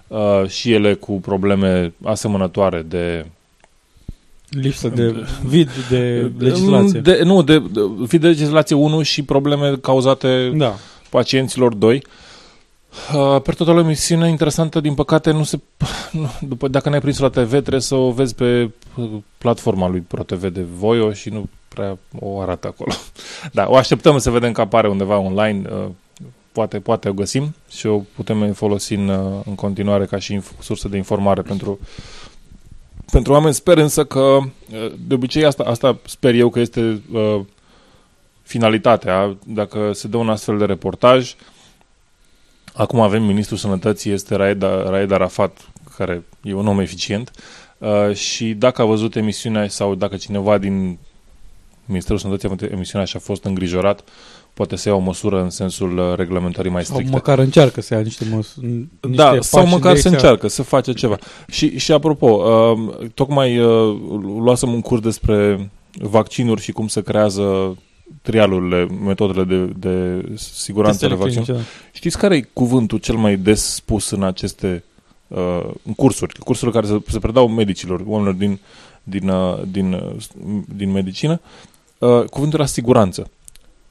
uh, 0.06 0.48
și 0.48 0.72
ele 0.72 0.94
cu 0.94 1.12
probleme 1.20 1.92
asemănătoare 2.04 2.82
de 2.88 3.26
Lipsă 4.50 4.88
de 4.88 5.26
vid 5.44 5.70
de 5.88 6.30
legislație. 6.38 7.00
de, 7.00 7.20
nu, 7.24 7.42
de, 7.42 7.58
de 7.58 7.80
vid 7.98 8.20
de 8.20 8.26
legislație 8.26 8.76
1 8.76 9.02
și 9.02 9.22
probleme 9.22 9.76
cauzate 9.76 10.52
Da. 10.54 10.74
pacienților 11.10 11.74
2. 11.74 11.94
Uh, 11.94 12.02
per 13.42 13.54
total 13.54 13.76
o 13.76 13.80
emisiune 13.80 14.28
interesantă, 14.28 14.80
din 14.80 14.94
păcate, 14.94 15.30
nu 15.30 15.42
se, 15.42 15.60
nu, 16.12 16.30
după, 16.40 16.68
dacă 16.68 16.88
n-ai 16.88 17.00
prins 17.00 17.18
la 17.18 17.28
TV, 17.28 17.48
trebuie 17.48 17.80
să 17.80 17.94
o 17.94 18.10
vezi 18.10 18.34
pe 18.34 18.70
uh, 18.96 19.10
platforma 19.38 19.88
lui 19.88 20.00
ProTV 20.00 20.46
de 20.46 20.62
Voio 20.62 21.12
și 21.12 21.28
nu 21.28 21.48
prea 21.68 21.98
o 22.18 22.40
arată 22.40 22.66
acolo. 22.66 22.92
Da, 23.52 23.66
o 23.68 23.76
așteptăm 23.76 24.18
să 24.18 24.30
vedem 24.30 24.52
că 24.52 24.60
apare 24.60 24.88
undeva 24.88 25.18
online, 25.18 25.68
uh, 25.70 25.88
poate, 26.52 26.80
poate 26.80 27.08
o 27.08 27.12
găsim 27.12 27.54
și 27.70 27.86
o 27.86 27.98
putem 27.98 28.52
folosi 28.52 28.94
în, 28.94 29.08
uh, 29.08 29.40
în 29.44 29.54
continuare 29.54 30.04
ca 30.04 30.18
și 30.18 30.38
inf- 30.38 30.58
sursă 30.60 30.88
de 30.88 30.96
informare 30.96 31.42
pentru, 31.42 31.78
pentru 33.10 33.32
oameni. 33.32 33.54
Sper 33.54 33.78
însă 33.78 34.04
că, 34.04 34.20
uh, 34.20 34.92
de 35.06 35.14
obicei 35.14 35.44
asta, 35.44 35.62
asta 35.62 35.98
sper 36.04 36.34
eu 36.34 36.50
că 36.50 36.60
este 36.60 37.02
uh, 37.12 37.40
finalitatea, 38.42 39.36
dacă 39.46 39.90
se 39.92 40.08
dă 40.08 40.16
un 40.16 40.28
astfel 40.28 40.58
de 40.58 40.64
reportaj, 40.64 41.34
Acum 42.80 43.00
avem 43.00 43.22
Ministrul 43.22 43.58
Sănătății, 43.58 44.12
este 44.12 44.34
Raed, 44.34 44.62
Raed 44.62 45.10
Arafat, 45.10 45.70
care 45.96 46.24
e 46.42 46.54
un 46.54 46.66
om 46.66 46.80
eficient 46.80 47.30
uh, 47.78 48.14
și 48.14 48.52
dacă 48.52 48.82
a 48.82 48.84
văzut 48.84 49.16
emisiunea 49.16 49.68
sau 49.68 49.94
dacă 49.94 50.16
cineva 50.16 50.58
din 50.58 50.98
Ministerul 51.84 52.18
Sănătății 52.18 52.48
a 52.48 52.54
văzut 52.54 52.72
emisiunea 52.72 53.06
și 53.06 53.16
a 53.16 53.20
fost 53.20 53.44
îngrijorat, 53.44 54.04
poate 54.54 54.76
să 54.76 54.88
ia 54.88 54.94
o 54.94 54.98
măsură 54.98 55.42
în 55.42 55.50
sensul 55.50 55.98
uh, 55.98 56.14
reglementării 56.16 56.70
mai 56.70 56.84
stricte. 56.84 57.04
Sau 57.04 57.12
măcar 57.12 57.38
încearcă 57.38 57.80
să 57.80 57.94
ia 57.94 58.00
niște 58.00 58.24
măsuri. 58.30 58.88
Da, 59.00 59.36
sau 59.40 59.66
măcar 59.66 59.96
să 59.96 60.08
încearcă 60.08 60.48
să 60.48 60.62
face 60.62 60.92
ceva. 60.92 61.18
Și, 61.48 61.78
și 61.78 61.92
apropo, 61.92 62.26
uh, 62.26 63.08
tocmai 63.14 63.58
uh, 63.58 63.98
luasem 64.38 64.72
un 64.72 64.80
curs 64.80 65.00
despre 65.00 65.70
vaccinuri 65.98 66.60
și 66.60 66.72
cum 66.72 66.88
se 66.88 67.02
creează 67.02 67.76
trialurile, 68.22 68.86
metodele 69.04 69.44
de, 69.44 69.64
de 69.64 70.24
siguranță 70.36 71.04
ale 71.04 71.14
vaccinului. 71.14 71.62
Știți 71.92 72.18
care 72.18 72.36
e 72.36 72.48
cuvântul 72.52 72.98
cel 72.98 73.14
mai 73.14 73.36
des 73.36 73.74
spus 73.74 74.10
în 74.10 74.22
aceste 74.22 74.84
uh, 75.28 75.70
în 75.82 75.94
cursuri? 75.94 76.38
Cursurile 76.38 76.80
care 76.80 76.92
se, 76.92 77.02
se 77.10 77.18
predau 77.18 77.48
medicilor, 77.48 78.02
oamenilor 78.06 78.34
din, 78.34 78.60
din, 79.02 79.28
uh, 79.28 79.58
din, 79.70 79.92
uh, 79.92 80.62
din 80.76 80.90
medicină. 80.90 81.40
Uh, 81.98 82.24
cuvântul 82.24 82.58
era 82.58 82.68
siguranță. 82.68 83.30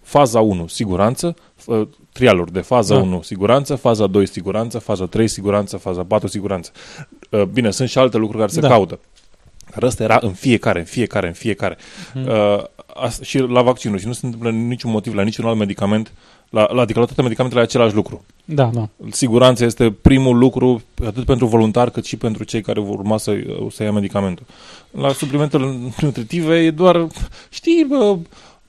Faza 0.02 0.40
1, 0.40 0.68
siguranță, 0.68 1.36
uh, 1.66 1.88
trialuri 2.12 2.52
de 2.52 2.62
faza 2.62 2.96
da. 2.96 3.02
1, 3.02 3.22
siguranță, 3.22 3.76
faza 3.76 4.08
2, 4.08 4.26
siguranță, 4.26 4.80
faza 4.80 5.06
3, 5.06 5.28
siguranță, 5.28 5.78
faza 5.78 6.04
4, 6.04 6.28
siguranță. 6.28 6.72
Uh, 7.30 7.44
bine, 7.44 7.72
sunt 7.72 7.90
și 7.90 7.98
alte 7.98 8.18
lucruri 8.18 8.40
care 8.40 8.52
se 8.52 8.60
da. 8.60 8.68
caută. 8.68 9.00
Dar 9.74 9.84
ăsta 9.84 10.04
era 10.04 10.18
în 10.22 10.32
fiecare, 10.32 10.80
în 10.80 10.86
fiecare, 10.86 11.28
în 11.28 11.34
fiecare. 11.34 11.78
Hmm. 12.14 12.28
Uh, 12.28 12.64
și 13.22 13.38
la 13.38 13.62
vaccinuri 13.62 14.02
și 14.02 14.08
nu 14.08 14.14
se 14.14 14.26
întâmplă 14.26 14.52
niciun 14.52 14.92
motiv 14.92 15.14
la 15.14 15.22
niciun 15.22 15.46
alt 15.46 15.58
medicament, 15.58 16.12
la, 16.50 16.68
la, 16.74 16.82
adică 16.82 17.00
la 17.00 17.06
toate 17.06 17.22
medicamentele 17.22 17.64
același 17.64 17.96
lucru. 17.96 18.26
Da, 18.46 18.70
da. 18.74 18.90
Siguranța 19.12 19.66
este 19.66 19.92
primul 19.92 20.38
lucru 20.38 20.82
atât 21.06 21.26
pentru 21.26 21.46
voluntar 21.46 21.90
cât 21.90 22.06
și 22.06 22.18
pentru 22.18 22.44
cei 22.44 22.62
care 22.62 22.80
vor 22.80 23.00
urma 23.00 23.18
să, 23.18 23.36
să 23.72 23.84
ia 23.84 23.92
medicamentul. 23.92 24.46
La 24.92 25.12
suplimentele 25.12 25.78
nutritive 26.02 26.56
e 26.56 26.72
doar, 26.72 27.08
știi, 27.50 27.86
bă, 27.88 28.18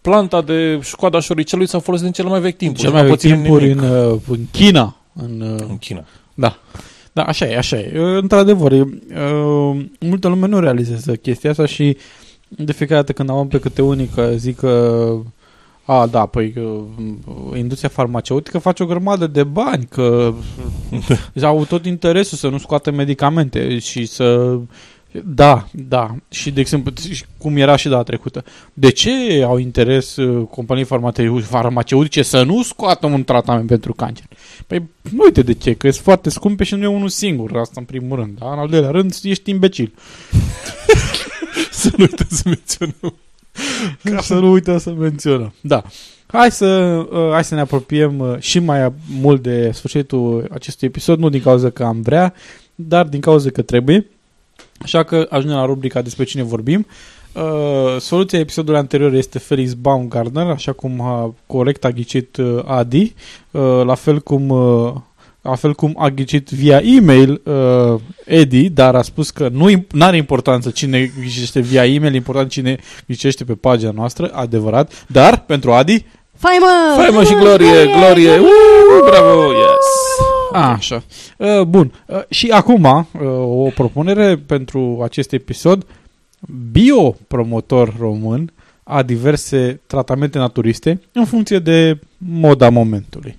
planta 0.01 0.43
de 0.43 0.81
școada 0.83 1.21
șoricelui 1.21 1.69
s-a 1.69 1.79
folosit 1.79 2.07
în 2.07 2.13
cele 2.13 2.29
mai 2.29 2.41
vechi 2.41 2.57
timpuri. 2.57 2.83
Cel 2.83 2.93
mai 2.93 3.05
vechi 3.05 3.19
timpuri 3.19 3.71
în, 3.71 3.79
uh, 3.79 4.21
în 4.29 4.47
China. 4.51 4.97
În, 5.13 5.41
uh, 5.41 5.65
în 5.69 5.79
China. 5.79 6.05
Da. 6.35 6.59
Da, 7.13 7.23
așa 7.23 7.47
e, 7.47 7.57
așa 7.57 7.79
e. 7.79 7.93
Într-adevăr, 8.21 8.87
multă 10.01 10.29
lume 10.29 10.47
nu 10.47 10.61
realizează 10.61 11.15
chestia 11.15 11.51
asta 11.51 11.67
și 11.67 11.97
de 12.49 12.73
fiecare 12.73 13.01
dată 13.01 13.13
când 13.13 13.31
am 13.31 13.49
pe 13.49 13.59
câte 13.59 13.83
unii 13.83 14.11
că 14.15 14.33
zic 14.37 14.57
că 14.57 15.13
a, 15.85 16.07
da, 16.07 16.27
păi 16.27 16.55
industria 17.57 17.89
farmaceutică 17.89 18.59
face 18.59 18.83
o 18.83 18.87
grămadă 18.87 19.27
de 19.27 19.43
bani, 19.43 19.85
că 19.85 20.35
au 21.43 21.65
tot 21.65 21.87
interesul 21.87 22.39
să 22.39 22.49
nu 22.49 22.59
scoată 22.59 22.91
medicamente 22.91 23.79
și 23.79 24.07
să... 24.07 24.59
Da, 25.25 25.69
da. 25.73 26.15
Și, 26.29 26.51
de 26.51 26.61
exemplu, 26.61 26.93
cum 27.39 27.57
era 27.57 27.77
și 27.77 27.89
data 27.89 28.03
trecută. 28.03 28.45
De 28.73 28.91
ce 28.91 29.43
au 29.45 29.59
interes 29.59 30.17
uh, 30.17 30.47
companii 30.51 30.87
farmaceutice 31.41 32.23
să 32.23 32.43
nu 32.43 32.63
scoată 32.63 33.07
un 33.07 33.25
tratament 33.25 33.67
pentru 33.67 33.93
cancer? 33.93 34.25
Păi, 34.67 34.89
nu 35.13 35.23
uite 35.25 35.43
de 35.43 35.53
ce, 35.53 35.75
că 35.75 35.87
e 35.87 35.91
foarte 35.91 36.31
scumpe 36.31 36.65
și 36.65 36.75
nu 36.75 36.83
e 36.83 36.87
unul 36.87 37.09
singur, 37.09 37.57
asta 37.57 37.75
în 37.77 37.85
primul 37.85 38.19
rând. 38.19 38.39
Da? 38.39 38.53
În 38.53 38.59
al 38.59 38.69
doilea 38.69 38.91
rând, 38.91 39.15
ești 39.23 39.51
imbecil. 39.51 39.93
să 41.71 41.91
nu 41.97 42.05
uităm 42.05 42.27
să 42.31 42.43
menționăm. 42.45 43.15
Ca 44.03 44.21
să 44.21 44.35
nu 44.35 44.51
uităm 44.51 44.79
să 44.79 44.91
menționăm. 44.91 45.55
Da. 45.61 45.83
Hai 46.27 46.51
să, 46.51 46.67
uh, 47.11 47.31
hai 47.33 47.45
să 47.45 47.55
ne 47.55 47.61
apropiem 47.61 48.19
uh, 48.19 48.39
și 48.39 48.59
mai 48.59 48.93
mult 49.21 49.43
de 49.43 49.71
sfârșitul 49.71 50.49
acestui 50.53 50.87
episod, 50.87 51.19
nu 51.19 51.29
din 51.29 51.43
cauza 51.43 51.71
că 51.71 51.85
am 51.85 52.03
vrea, 52.03 52.35
dar 52.75 53.07
din 53.07 53.21
cauza 53.21 53.51
că 53.51 53.63
trebuie. 53.63 54.07
Așa 54.83 55.03
că 55.03 55.27
ajungem 55.31 55.57
la 55.57 55.65
rubrica 55.65 56.03
despre 56.03 56.25
cine 56.25 56.43
vorbim. 56.43 56.87
Uh, 57.33 58.01
soluția 58.01 58.39
episodului 58.39 58.79
anterior 58.79 59.13
este 59.13 59.39
Felix 59.39 59.73
Baumgartner, 59.73 60.47
așa 60.47 60.73
cum 60.73 61.01
a 61.01 61.35
corect 61.47 61.85
a 61.85 61.91
ghicit 61.91 62.37
uh, 62.37 62.63
Adi, 62.65 63.15
uh, 63.51 63.81
la 63.85 63.95
fel 63.95 64.21
cum 64.21 64.49
uh, 64.49 64.93
la 65.43 65.55
fel 65.55 65.75
cum 65.75 65.97
a 65.99 66.09
ghicit 66.09 66.49
via 66.49 66.81
e-mail 66.85 67.41
uh, 67.45 68.01
Eddie, 68.25 68.69
dar 68.69 68.95
a 68.95 69.03
spus 69.03 69.31
că 69.31 69.49
nu 69.53 69.87
are 69.99 70.17
importanță 70.17 70.71
cine 70.71 71.13
ghicește 71.21 71.61
via 71.61 71.87
e-mail, 71.87 72.15
important 72.15 72.51
cine 72.51 72.77
ghicește 73.07 73.45
pe 73.45 73.55
pagina 73.55 73.91
noastră, 73.91 74.31
adevărat, 74.33 75.05
dar 75.07 75.45
pentru 75.45 75.73
Adi 75.73 76.05
Faimă! 76.37 76.67
Faimă 76.97 77.25
și 77.25 77.35
glorie, 77.35 77.87
glorie! 77.87 78.13
glorie. 78.13 78.39
Uh, 78.39 79.11
bravo, 79.11 79.43
yes! 79.43 80.30
Așa. 80.53 81.03
Uh, 81.37 81.63
bun. 81.63 81.93
Uh, 82.07 82.21
și 82.29 82.51
acum, 82.51 82.85
uh, 82.85 83.07
o 83.41 83.69
propunere 83.75 84.37
pentru 84.37 85.01
acest 85.03 85.33
episod. 85.33 85.87
Biopromotor 86.71 87.97
român 87.99 88.53
a 88.83 89.03
diverse 89.03 89.81
tratamente 89.87 90.39
naturiste 90.39 91.01
în 91.13 91.25
funcție 91.25 91.59
de 91.59 91.99
moda 92.19 92.71
momentului. 92.71 93.39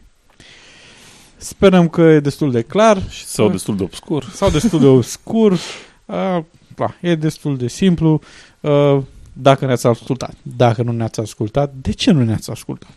Sperăm 1.38 1.90
că 1.90 2.02
e 2.02 2.20
destul 2.20 2.52
de 2.52 2.62
clar. 2.62 3.02
Sau 3.26 3.50
destul 3.50 3.76
de 3.76 3.84
obscur. 3.84 4.24
Sau 4.34 4.50
destul 4.50 4.80
de 4.80 4.86
obscur. 4.98 5.52
Uh, 5.52 6.44
da, 6.76 6.96
e 7.02 7.16
destul 7.16 7.58
de 7.58 7.68
simplu. 7.68 8.22
Uh, 8.60 8.98
dacă 9.34 9.66
ne-ați 9.66 9.88
ascultat. 9.88 10.34
Dacă 10.42 10.84
nu 10.84 10.92
ne-ați 10.92 11.20
ascultat, 11.20 11.74
de 11.82 11.92
ce 11.92 12.12
nu 12.12 12.24
ne-ați 12.24 12.52
ascultat? 12.52 12.90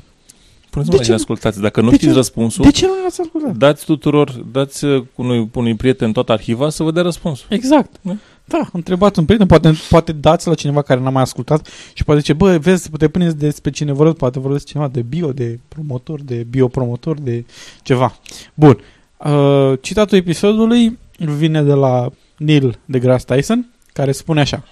Puneți 0.75 0.91
de 0.91 0.97
ce 0.97 1.09
ne 1.09 1.15
ascultați. 1.15 1.61
Dacă 1.61 1.81
nu 1.81 1.89
știți 1.89 2.07
ce? 2.07 2.13
răspunsul, 2.13 2.65
de 2.65 2.71
ce 2.71 2.87
nu 2.87 2.93
ne-ați 3.01 3.21
ascultat? 3.21 3.57
Dați 3.57 3.85
tuturor, 3.85 4.31
dați 4.31 4.85
uh, 4.85 5.05
unui, 5.15 5.51
unui 5.55 5.75
prieten 5.75 6.13
toată 6.13 6.33
arhiva 6.33 6.69
să 6.69 6.83
vă 6.83 6.91
dea 6.91 7.03
răspunsul. 7.03 7.47
Exact. 7.51 7.97
Da? 8.03 8.17
Da, 8.45 8.69
întrebați 8.73 9.19
un 9.19 9.25
prieten, 9.25 9.47
poate, 9.47 9.73
poate 9.89 10.13
dați 10.13 10.49
la 10.49 10.55
cineva 10.55 10.83
care 10.83 11.01
n-a 11.01 11.11
mai 11.11 11.23
ascultat 11.23 11.69
și 11.93 12.05
poate 12.05 12.21
zice, 12.21 12.33
bă, 12.33 12.59
vezi, 12.59 12.91
te 12.91 13.09
puneți 13.09 13.37
despre 13.37 13.71
cine 13.71 13.93
vorbesc, 13.93 14.17
poate 14.17 14.39
vorbesc 14.39 14.67
cineva 14.67 14.89
de 14.89 15.03
bio, 15.03 15.33
de 15.33 15.59
promotor, 15.69 16.21
de 16.23 16.47
biopromotor, 16.51 17.19
de 17.19 17.45
ceva. 17.83 18.19
Bun. 18.55 18.79
Uh, 19.17 19.79
citatul 19.81 20.19
episodului 20.19 20.99
vine 21.19 21.63
de 21.63 21.73
la 21.73 22.11
Neil 22.37 22.79
deGrasse 22.85 23.35
Tyson, 23.35 23.71
care 23.93 24.13
spune 24.13 24.41
așa. 24.41 24.65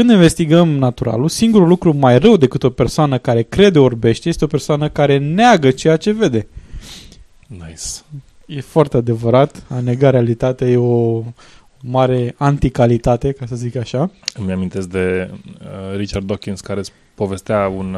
Când 0.00 0.12
investigăm 0.12 0.68
naturalul, 0.68 1.28
singurul 1.28 1.68
lucru 1.68 1.92
mai 1.92 2.18
rău 2.18 2.36
decât 2.36 2.62
o 2.62 2.70
persoană 2.70 3.18
care 3.18 3.42
crede 3.42 3.78
orbește 3.78 4.28
este 4.28 4.44
o 4.44 4.46
persoană 4.46 4.88
care 4.88 5.18
neagă 5.18 5.70
ceea 5.70 5.96
ce 5.96 6.12
vede. 6.12 6.46
Nice. 7.46 7.84
E 8.46 8.60
foarte 8.60 8.96
adevărat. 8.96 9.62
A 9.68 9.80
nega 9.80 10.10
realitatea 10.10 10.66
e 10.66 10.76
o, 10.76 11.22
mare 11.80 12.34
anticalitate, 12.38 13.32
ca 13.32 13.46
să 13.46 13.54
zic 13.56 13.76
așa. 13.76 14.10
Îmi 14.34 14.52
amintesc 14.52 14.88
de 14.88 15.30
uh, 15.32 15.96
Richard 15.96 16.26
Dawkins 16.26 16.60
care 16.60 16.82
povestea 17.14 17.68
un, 17.68 17.96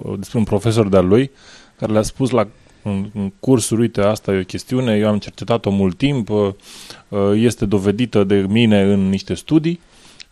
uh, 0.00 0.14
despre 0.18 0.38
un 0.38 0.44
profesor 0.44 0.88
de-al 0.88 1.06
lui 1.06 1.30
care 1.78 1.92
le-a 1.92 2.02
spus 2.02 2.30
la 2.30 2.48
în, 2.82 3.10
în 3.14 3.32
cursuri, 3.40 3.80
uite, 3.80 4.00
asta 4.00 4.32
e 4.32 4.40
o 4.40 4.44
chestiune, 4.44 4.96
eu 4.96 5.08
am 5.08 5.18
cercetat-o 5.18 5.70
mult 5.70 5.96
timp, 5.96 6.28
uh, 6.28 6.48
uh 7.08 7.32
este 7.34 7.66
dovedită 7.66 8.24
de 8.24 8.46
mine 8.48 8.82
în 8.82 9.08
niște 9.08 9.34
studii 9.34 9.80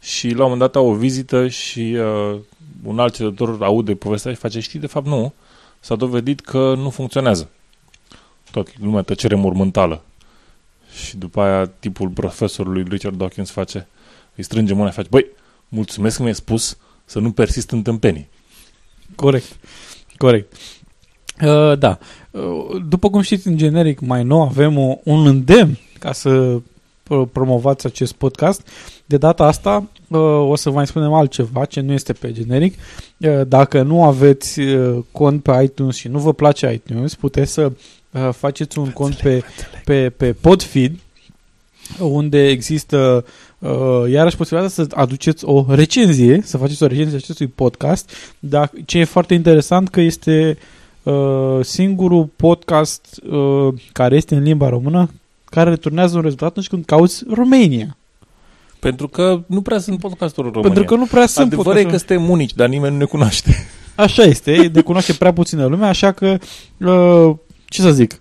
și 0.05 0.29
la 0.29 0.45
un 0.45 0.51
moment 0.51 0.61
dat 0.61 0.77
au 0.77 0.87
o 0.87 0.95
vizită 0.95 1.49
și 1.49 1.97
uh, 1.99 2.39
un 2.83 2.99
alt 2.99 3.15
cercetător 3.15 3.63
aude 3.63 3.95
povestea 3.95 4.33
și 4.33 4.39
face, 4.39 4.61
știi, 4.61 4.79
de 4.79 4.87
fapt 4.87 5.07
nu, 5.07 5.33
s-a 5.81 5.95
dovedit 5.95 6.41
că 6.41 6.75
nu 6.77 6.91
funcționează. 6.91 7.51
Tot 8.51 8.79
lumea 8.79 9.03
tăcere 9.03 9.35
mormântală. 9.35 10.03
Și 11.05 11.17
după 11.17 11.41
aia 11.41 11.67
tipul 11.67 12.09
profesorului 12.09 12.85
Richard 12.89 13.17
Dawkins 13.17 13.51
face, 13.51 13.87
îi 14.35 14.45
strânge 14.45 14.75
mâna 14.75 14.89
și 14.89 14.95
face, 14.95 15.09
băi, 15.11 15.27
mulțumesc 15.69 16.17
că 16.17 16.23
mi-ai 16.23 16.35
spus 16.35 16.77
să 17.05 17.19
nu 17.19 17.33
persist 17.33 17.71
în 17.71 17.83
tâmpenii. 17.83 18.29
Corect, 19.15 19.57
corect. 20.17 20.53
Uh, 21.43 21.79
da. 21.79 21.99
Uh, 22.31 22.83
după 22.89 23.11
cum 23.11 23.21
știți, 23.21 23.47
în 23.47 23.57
generic, 23.57 24.01
mai 24.01 24.25
nou 24.25 24.43
avem 24.43 24.79
o, 24.79 24.99
un 25.05 25.27
îndemn 25.27 25.79
ca 25.99 26.13
să 26.13 26.61
promovați 27.33 27.87
acest 27.87 28.13
podcast. 28.13 28.69
De 29.07 29.17
data 29.17 29.45
asta 29.45 29.77
uh, 29.77 29.94
o 30.19 30.57
să 30.57 30.71
mai 30.71 30.87
spunem 30.87 31.13
altceva 31.13 31.65
ce 31.65 31.81
nu 31.81 31.93
este 31.93 32.13
pe 32.13 32.33
generic. 32.33 32.75
Uh, 33.17 33.41
dacă 33.47 33.83
nu 33.83 34.05
aveți 34.05 34.61
uh, 34.61 34.99
cont 35.13 35.43
pe 35.43 35.61
iTunes 35.63 35.97
și 35.97 36.09
nu 36.09 36.19
vă 36.19 36.33
place 36.33 36.73
iTunes, 36.73 37.15
puteți 37.15 37.53
să 37.53 37.73
uh, 38.11 38.29
faceți 38.33 38.79
un 38.79 38.91
cont 38.91 39.15
pe, 39.15 39.43
pe, 39.85 40.11
pe 40.11 40.33
Podfeed 40.33 40.93
unde 41.99 42.49
există 42.49 43.25
uh, 43.59 44.11
iarăși 44.11 44.37
posibilitatea 44.37 44.85
să 44.85 45.01
aduceți 45.01 45.45
o 45.45 45.65
recenzie, 45.69 46.41
să 46.45 46.57
faceți 46.57 46.83
o 46.83 46.87
recenzie 46.87 47.17
acestui 47.17 47.47
podcast, 47.47 48.11
dar 48.39 48.71
ce 48.85 48.99
e 48.99 49.05
foarte 49.05 49.35
interesant 49.35 49.89
că 49.89 50.01
este 50.01 50.59
uh, 51.03 51.59
singurul 51.63 52.25
podcast 52.37 53.21
uh, 53.31 53.75
care 53.93 54.17
este 54.17 54.35
în 54.35 54.43
limba 54.43 54.69
română 54.69 55.11
care 55.45 55.71
returnează 55.71 56.17
un 56.17 56.23
rezultat 56.23 56.49
atunci 56.49 56.69
când 56.69 56.85
cauți 56.85 57.25
România. 57.31 57.97
Pentru 58.85 59.09
că 59.09 59.45
nu 59.47 59.63
prea 59.63 59.79
sunt 59.79 59.99
podcasturi 59.99 60.47
în 60.47 60.53
România. 60.53 60.75
Pentru 60.75 60.95
că 60.95 61.01
nu 61.01 61.07
prea 61.07 61.27
sunt 61.27 61.47
Adevărul 61.47 61.81
e 61.81 61.85
că 61.85 61.97
suntem 61.97 62.31
unici, 62.31 62.55
dar 62.55 62.69
nimeni 62.69 62.93
nu 62.93 62.99
ne 62.99 63.05
cunoaște. 63.05 63.67
Așa 63.95 64.23
este, 64.23 64.69
de 64.73 64.81
cunoaște 64.81 65.13
prea 65.13 65.33
puțină 65.33 65.67
lume, 65.67 65.87
așa 65.87 66.13
că, 66.13 66.39
uh, 66.79 67.35
ce 67.65 67.81
să 67.81 67.91
zic, 67.91 68.21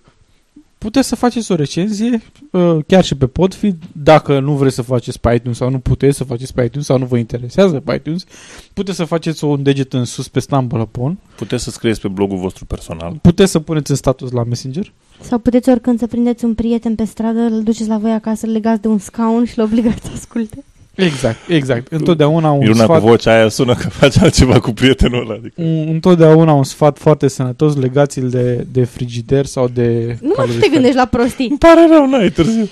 puteți 0.84 1.08
să 1.08 1.16
faceți 1.16 1.52
o 1.52 1.54
recenzie 1.54 2.22
uh, 2.50 2.78
chiar 2.86 3.04
și 3.04 3.14
pe 3.14 3.26
Podfeed, 3.26 3.76
dacă 3.92 4.40
nu 4.40 4.52
vreți 4.52 4.74
să 4.74 4.82
faceți 4.82 5.20
pe 5.20 5.34
iTunes 5.34 5.56
sau 5.56 5.70
nu 5.70 5.78
puteți 5.78 6.16
să 6.16 6.24
faceți 6.24 6.54
pe 6.54 6.64
iTunes 6.64 6.86
sau 6.86 6.98
nu 6.98 7.06
vă 7.06 7.16
interesează 7.16 7.80
pe 7.80 7.94
iTunes, 7.94 8.24
puteți 8.72 8.96
să 8.96 9.04
faceți 9.04 9.44
un 9.44 9.62
deget 9.62 9.92
în 9.92 10.04
sus 10.04 10.28
pe 10.28 10.40
Stumble 10.40 10.80
Upon. 10.80 11.18
Puteți 11.36 11.64
să 11.64 11.70
scrieți 11.70 12.00
pe 12.00 12.08
blogul 12.08 12.38
vostru 12.38 12.64
personal. 12.64 13.18
Puteți 13.22 13.50
să 13.50 13.58
puneți 13.60 13.90
în 13.90 13.96
status 13.96 14.30
la 14.30 14.44
Messenger. 14.44 14.92
Sau 15.20 15.38
puteți 15.38 15.68
oricând 15.68 15.98
să 15.98 16.06
prindeți 16.06 16.44
un 16.44 16.54
prieten 16.54 16.94
pe 16.94 17.04
stradă, 17.04 17.40
îl 17.40 17.62
duceți 17.62 17.88
la 17.88 17.98
voi 17.98 18.12
acasă, 18.12 18.46
îl 18.46 18.52
legați 18.52 18.80
de 18.80 18.88
un 18.88 18.98
scaun 18.98 19.44
și 19.44 19.58
îl 19.58 19.64
obligați 19.64 20.02
să 20.02 20.10
asculte. 20.14 20.64
Exact, 20.94 21.38
exact. 21.48 21.92
Întotdeauna 21.92 22.50
un 22.50 22.58
Miruna 22.58 22.84
sfat... 22.84 23.00
cu 23.00 23.06
vocea 23.06 23.36
aia 23.36 23.48
sună 23.48 23.74
că 23.74 23.88
face 23.88 24.20
altceva 24.20 24.60
cu 24.60 24.72
prietenul 24.72 25.20
ăla. 25.20 25.34
Adică. 25.34 25.62
Un, 25.62 25.88
întotdeauna 25.90 26.52
un 26.52 26.64
sfat 26.64 26.98
foarte 26.98 27.28
sănătos, 27.28 27.76
legați-l 27.76 28.28
de, 28.28 28.66
de 28.72 28.84
frigider 28.84 29.46
sau 29.46 29.68
de... 29.68 30.16
Nu 30.20 30.32
mai 30.36 30.46
te 30.60 30.68
gândești 30.68 30.96
la 30.96 31.04
prostii. 31.04 31.48
Îmi 31.48 31.58
pare 31.58 31.86
rău, 31.90 32.08
n-ai 32.08 32.30
târziu. 32.30 32.68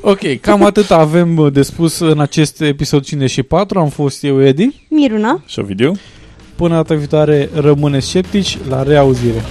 Ok, 0.00 0.40
cam 0.40 0.62
atât 0.62 0.90
avem 0.90 1.50
de 1.52 1.62
spus 1.62 1.98
în 1.98 2.20
acest 2.20 2.60
episod 2.60 3.04
54. 3.04 3.78
Am 3.78 3.88
fost 3.88 4.24
eu, 4.24 4.42
Edi. 4.44 4.82
Miruna. 4.88 5.42
Și 5.46 5.62
video. 5.62 5.92
Până 6.56 6.74
data 6.74 6.94
viitoare, 6.94 7.48
rămâne 7.54 7.98
sceptici. 7.98 8.58
La 8.68 8.82
reauzire. 8.82 9.42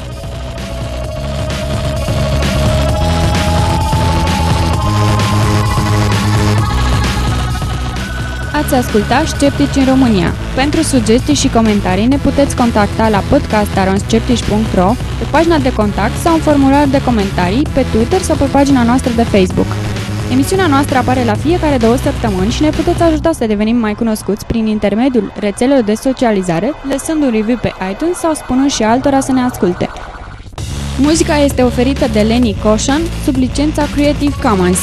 Ați 8.65 8.75
ascultat 8.75 9.25
Sceptici 9.27 9.75
în 9.75 9.85
România. 9.85 10.33
Pentru 10.55 10.81
sugestii 10.81 11.33
și 11.33 11.49
comentarii 11.49 12.05
ne 12.05 12.17
puteți 12.17 12.55
contacta 12.55 13.09
la 13.09 13.23
podcast.aronsceptici.ro 13.29 14.89
pe 15.19 15.25
pagina 15.31 15.57
de 15.57 15.73
contact 15.73 16.17
sau 16.17 16.33
în 16.33 16.39
formular 16.39 16.87
de 16.87 17.03
comentarii 17.03 17.67
pe 17.73 17.85
Twitter 17.91 18.21
sau 18.21 18.35
pe 18.35 18.45
pagina 18.51 18.83
noastră 18.83 19.11
de 19.15 19.23
Facebook. 19.23 19.65
Emisiunea 20.31 20.67
noastră 20.67 20.97
apare 20.97 21.23
la 21.23 21.33
fiecare 21.33 21.77
două 21.77 21.95
săptămâni 21.95 22.51
și 22.51 22.61
ne 22.61 22.69
puteți 22.69 23.01
ajuta 23.01 23.31
să 23.31 23.45
devenim 23.45 23.77
mai 23.77 23.93
cunoscuți 23.93 24.45
prin 24.45 24.65
intermediul 24.65 25.33
rețelelor 25.39 25.83
de 25.83 25.93
socializare, 25.93 26.71
lăsând 26.89 27.23
un 27.23 27.31
review 27.31 27.57
pe 27.61 27.73
iTunes 27.91 28.17
sau 28.17 28.33
spunând 28.33 28.71
și 28.71 28.83
altora 28.83 29.19
să 29.19 29.31
ne 29.31 29.41
asculte. 29.41 29.89
Muzica 30.97 31.37
este 31.37 31.61
oferită 31.61 32.05
de 32.11 32.19
Lenny 32.19 32.55
Koshan 32.63 33.01
sub 33.25 33.35
licența 33.35 33.83
Creative 33.95 34.35
Commons. 34.41 34.79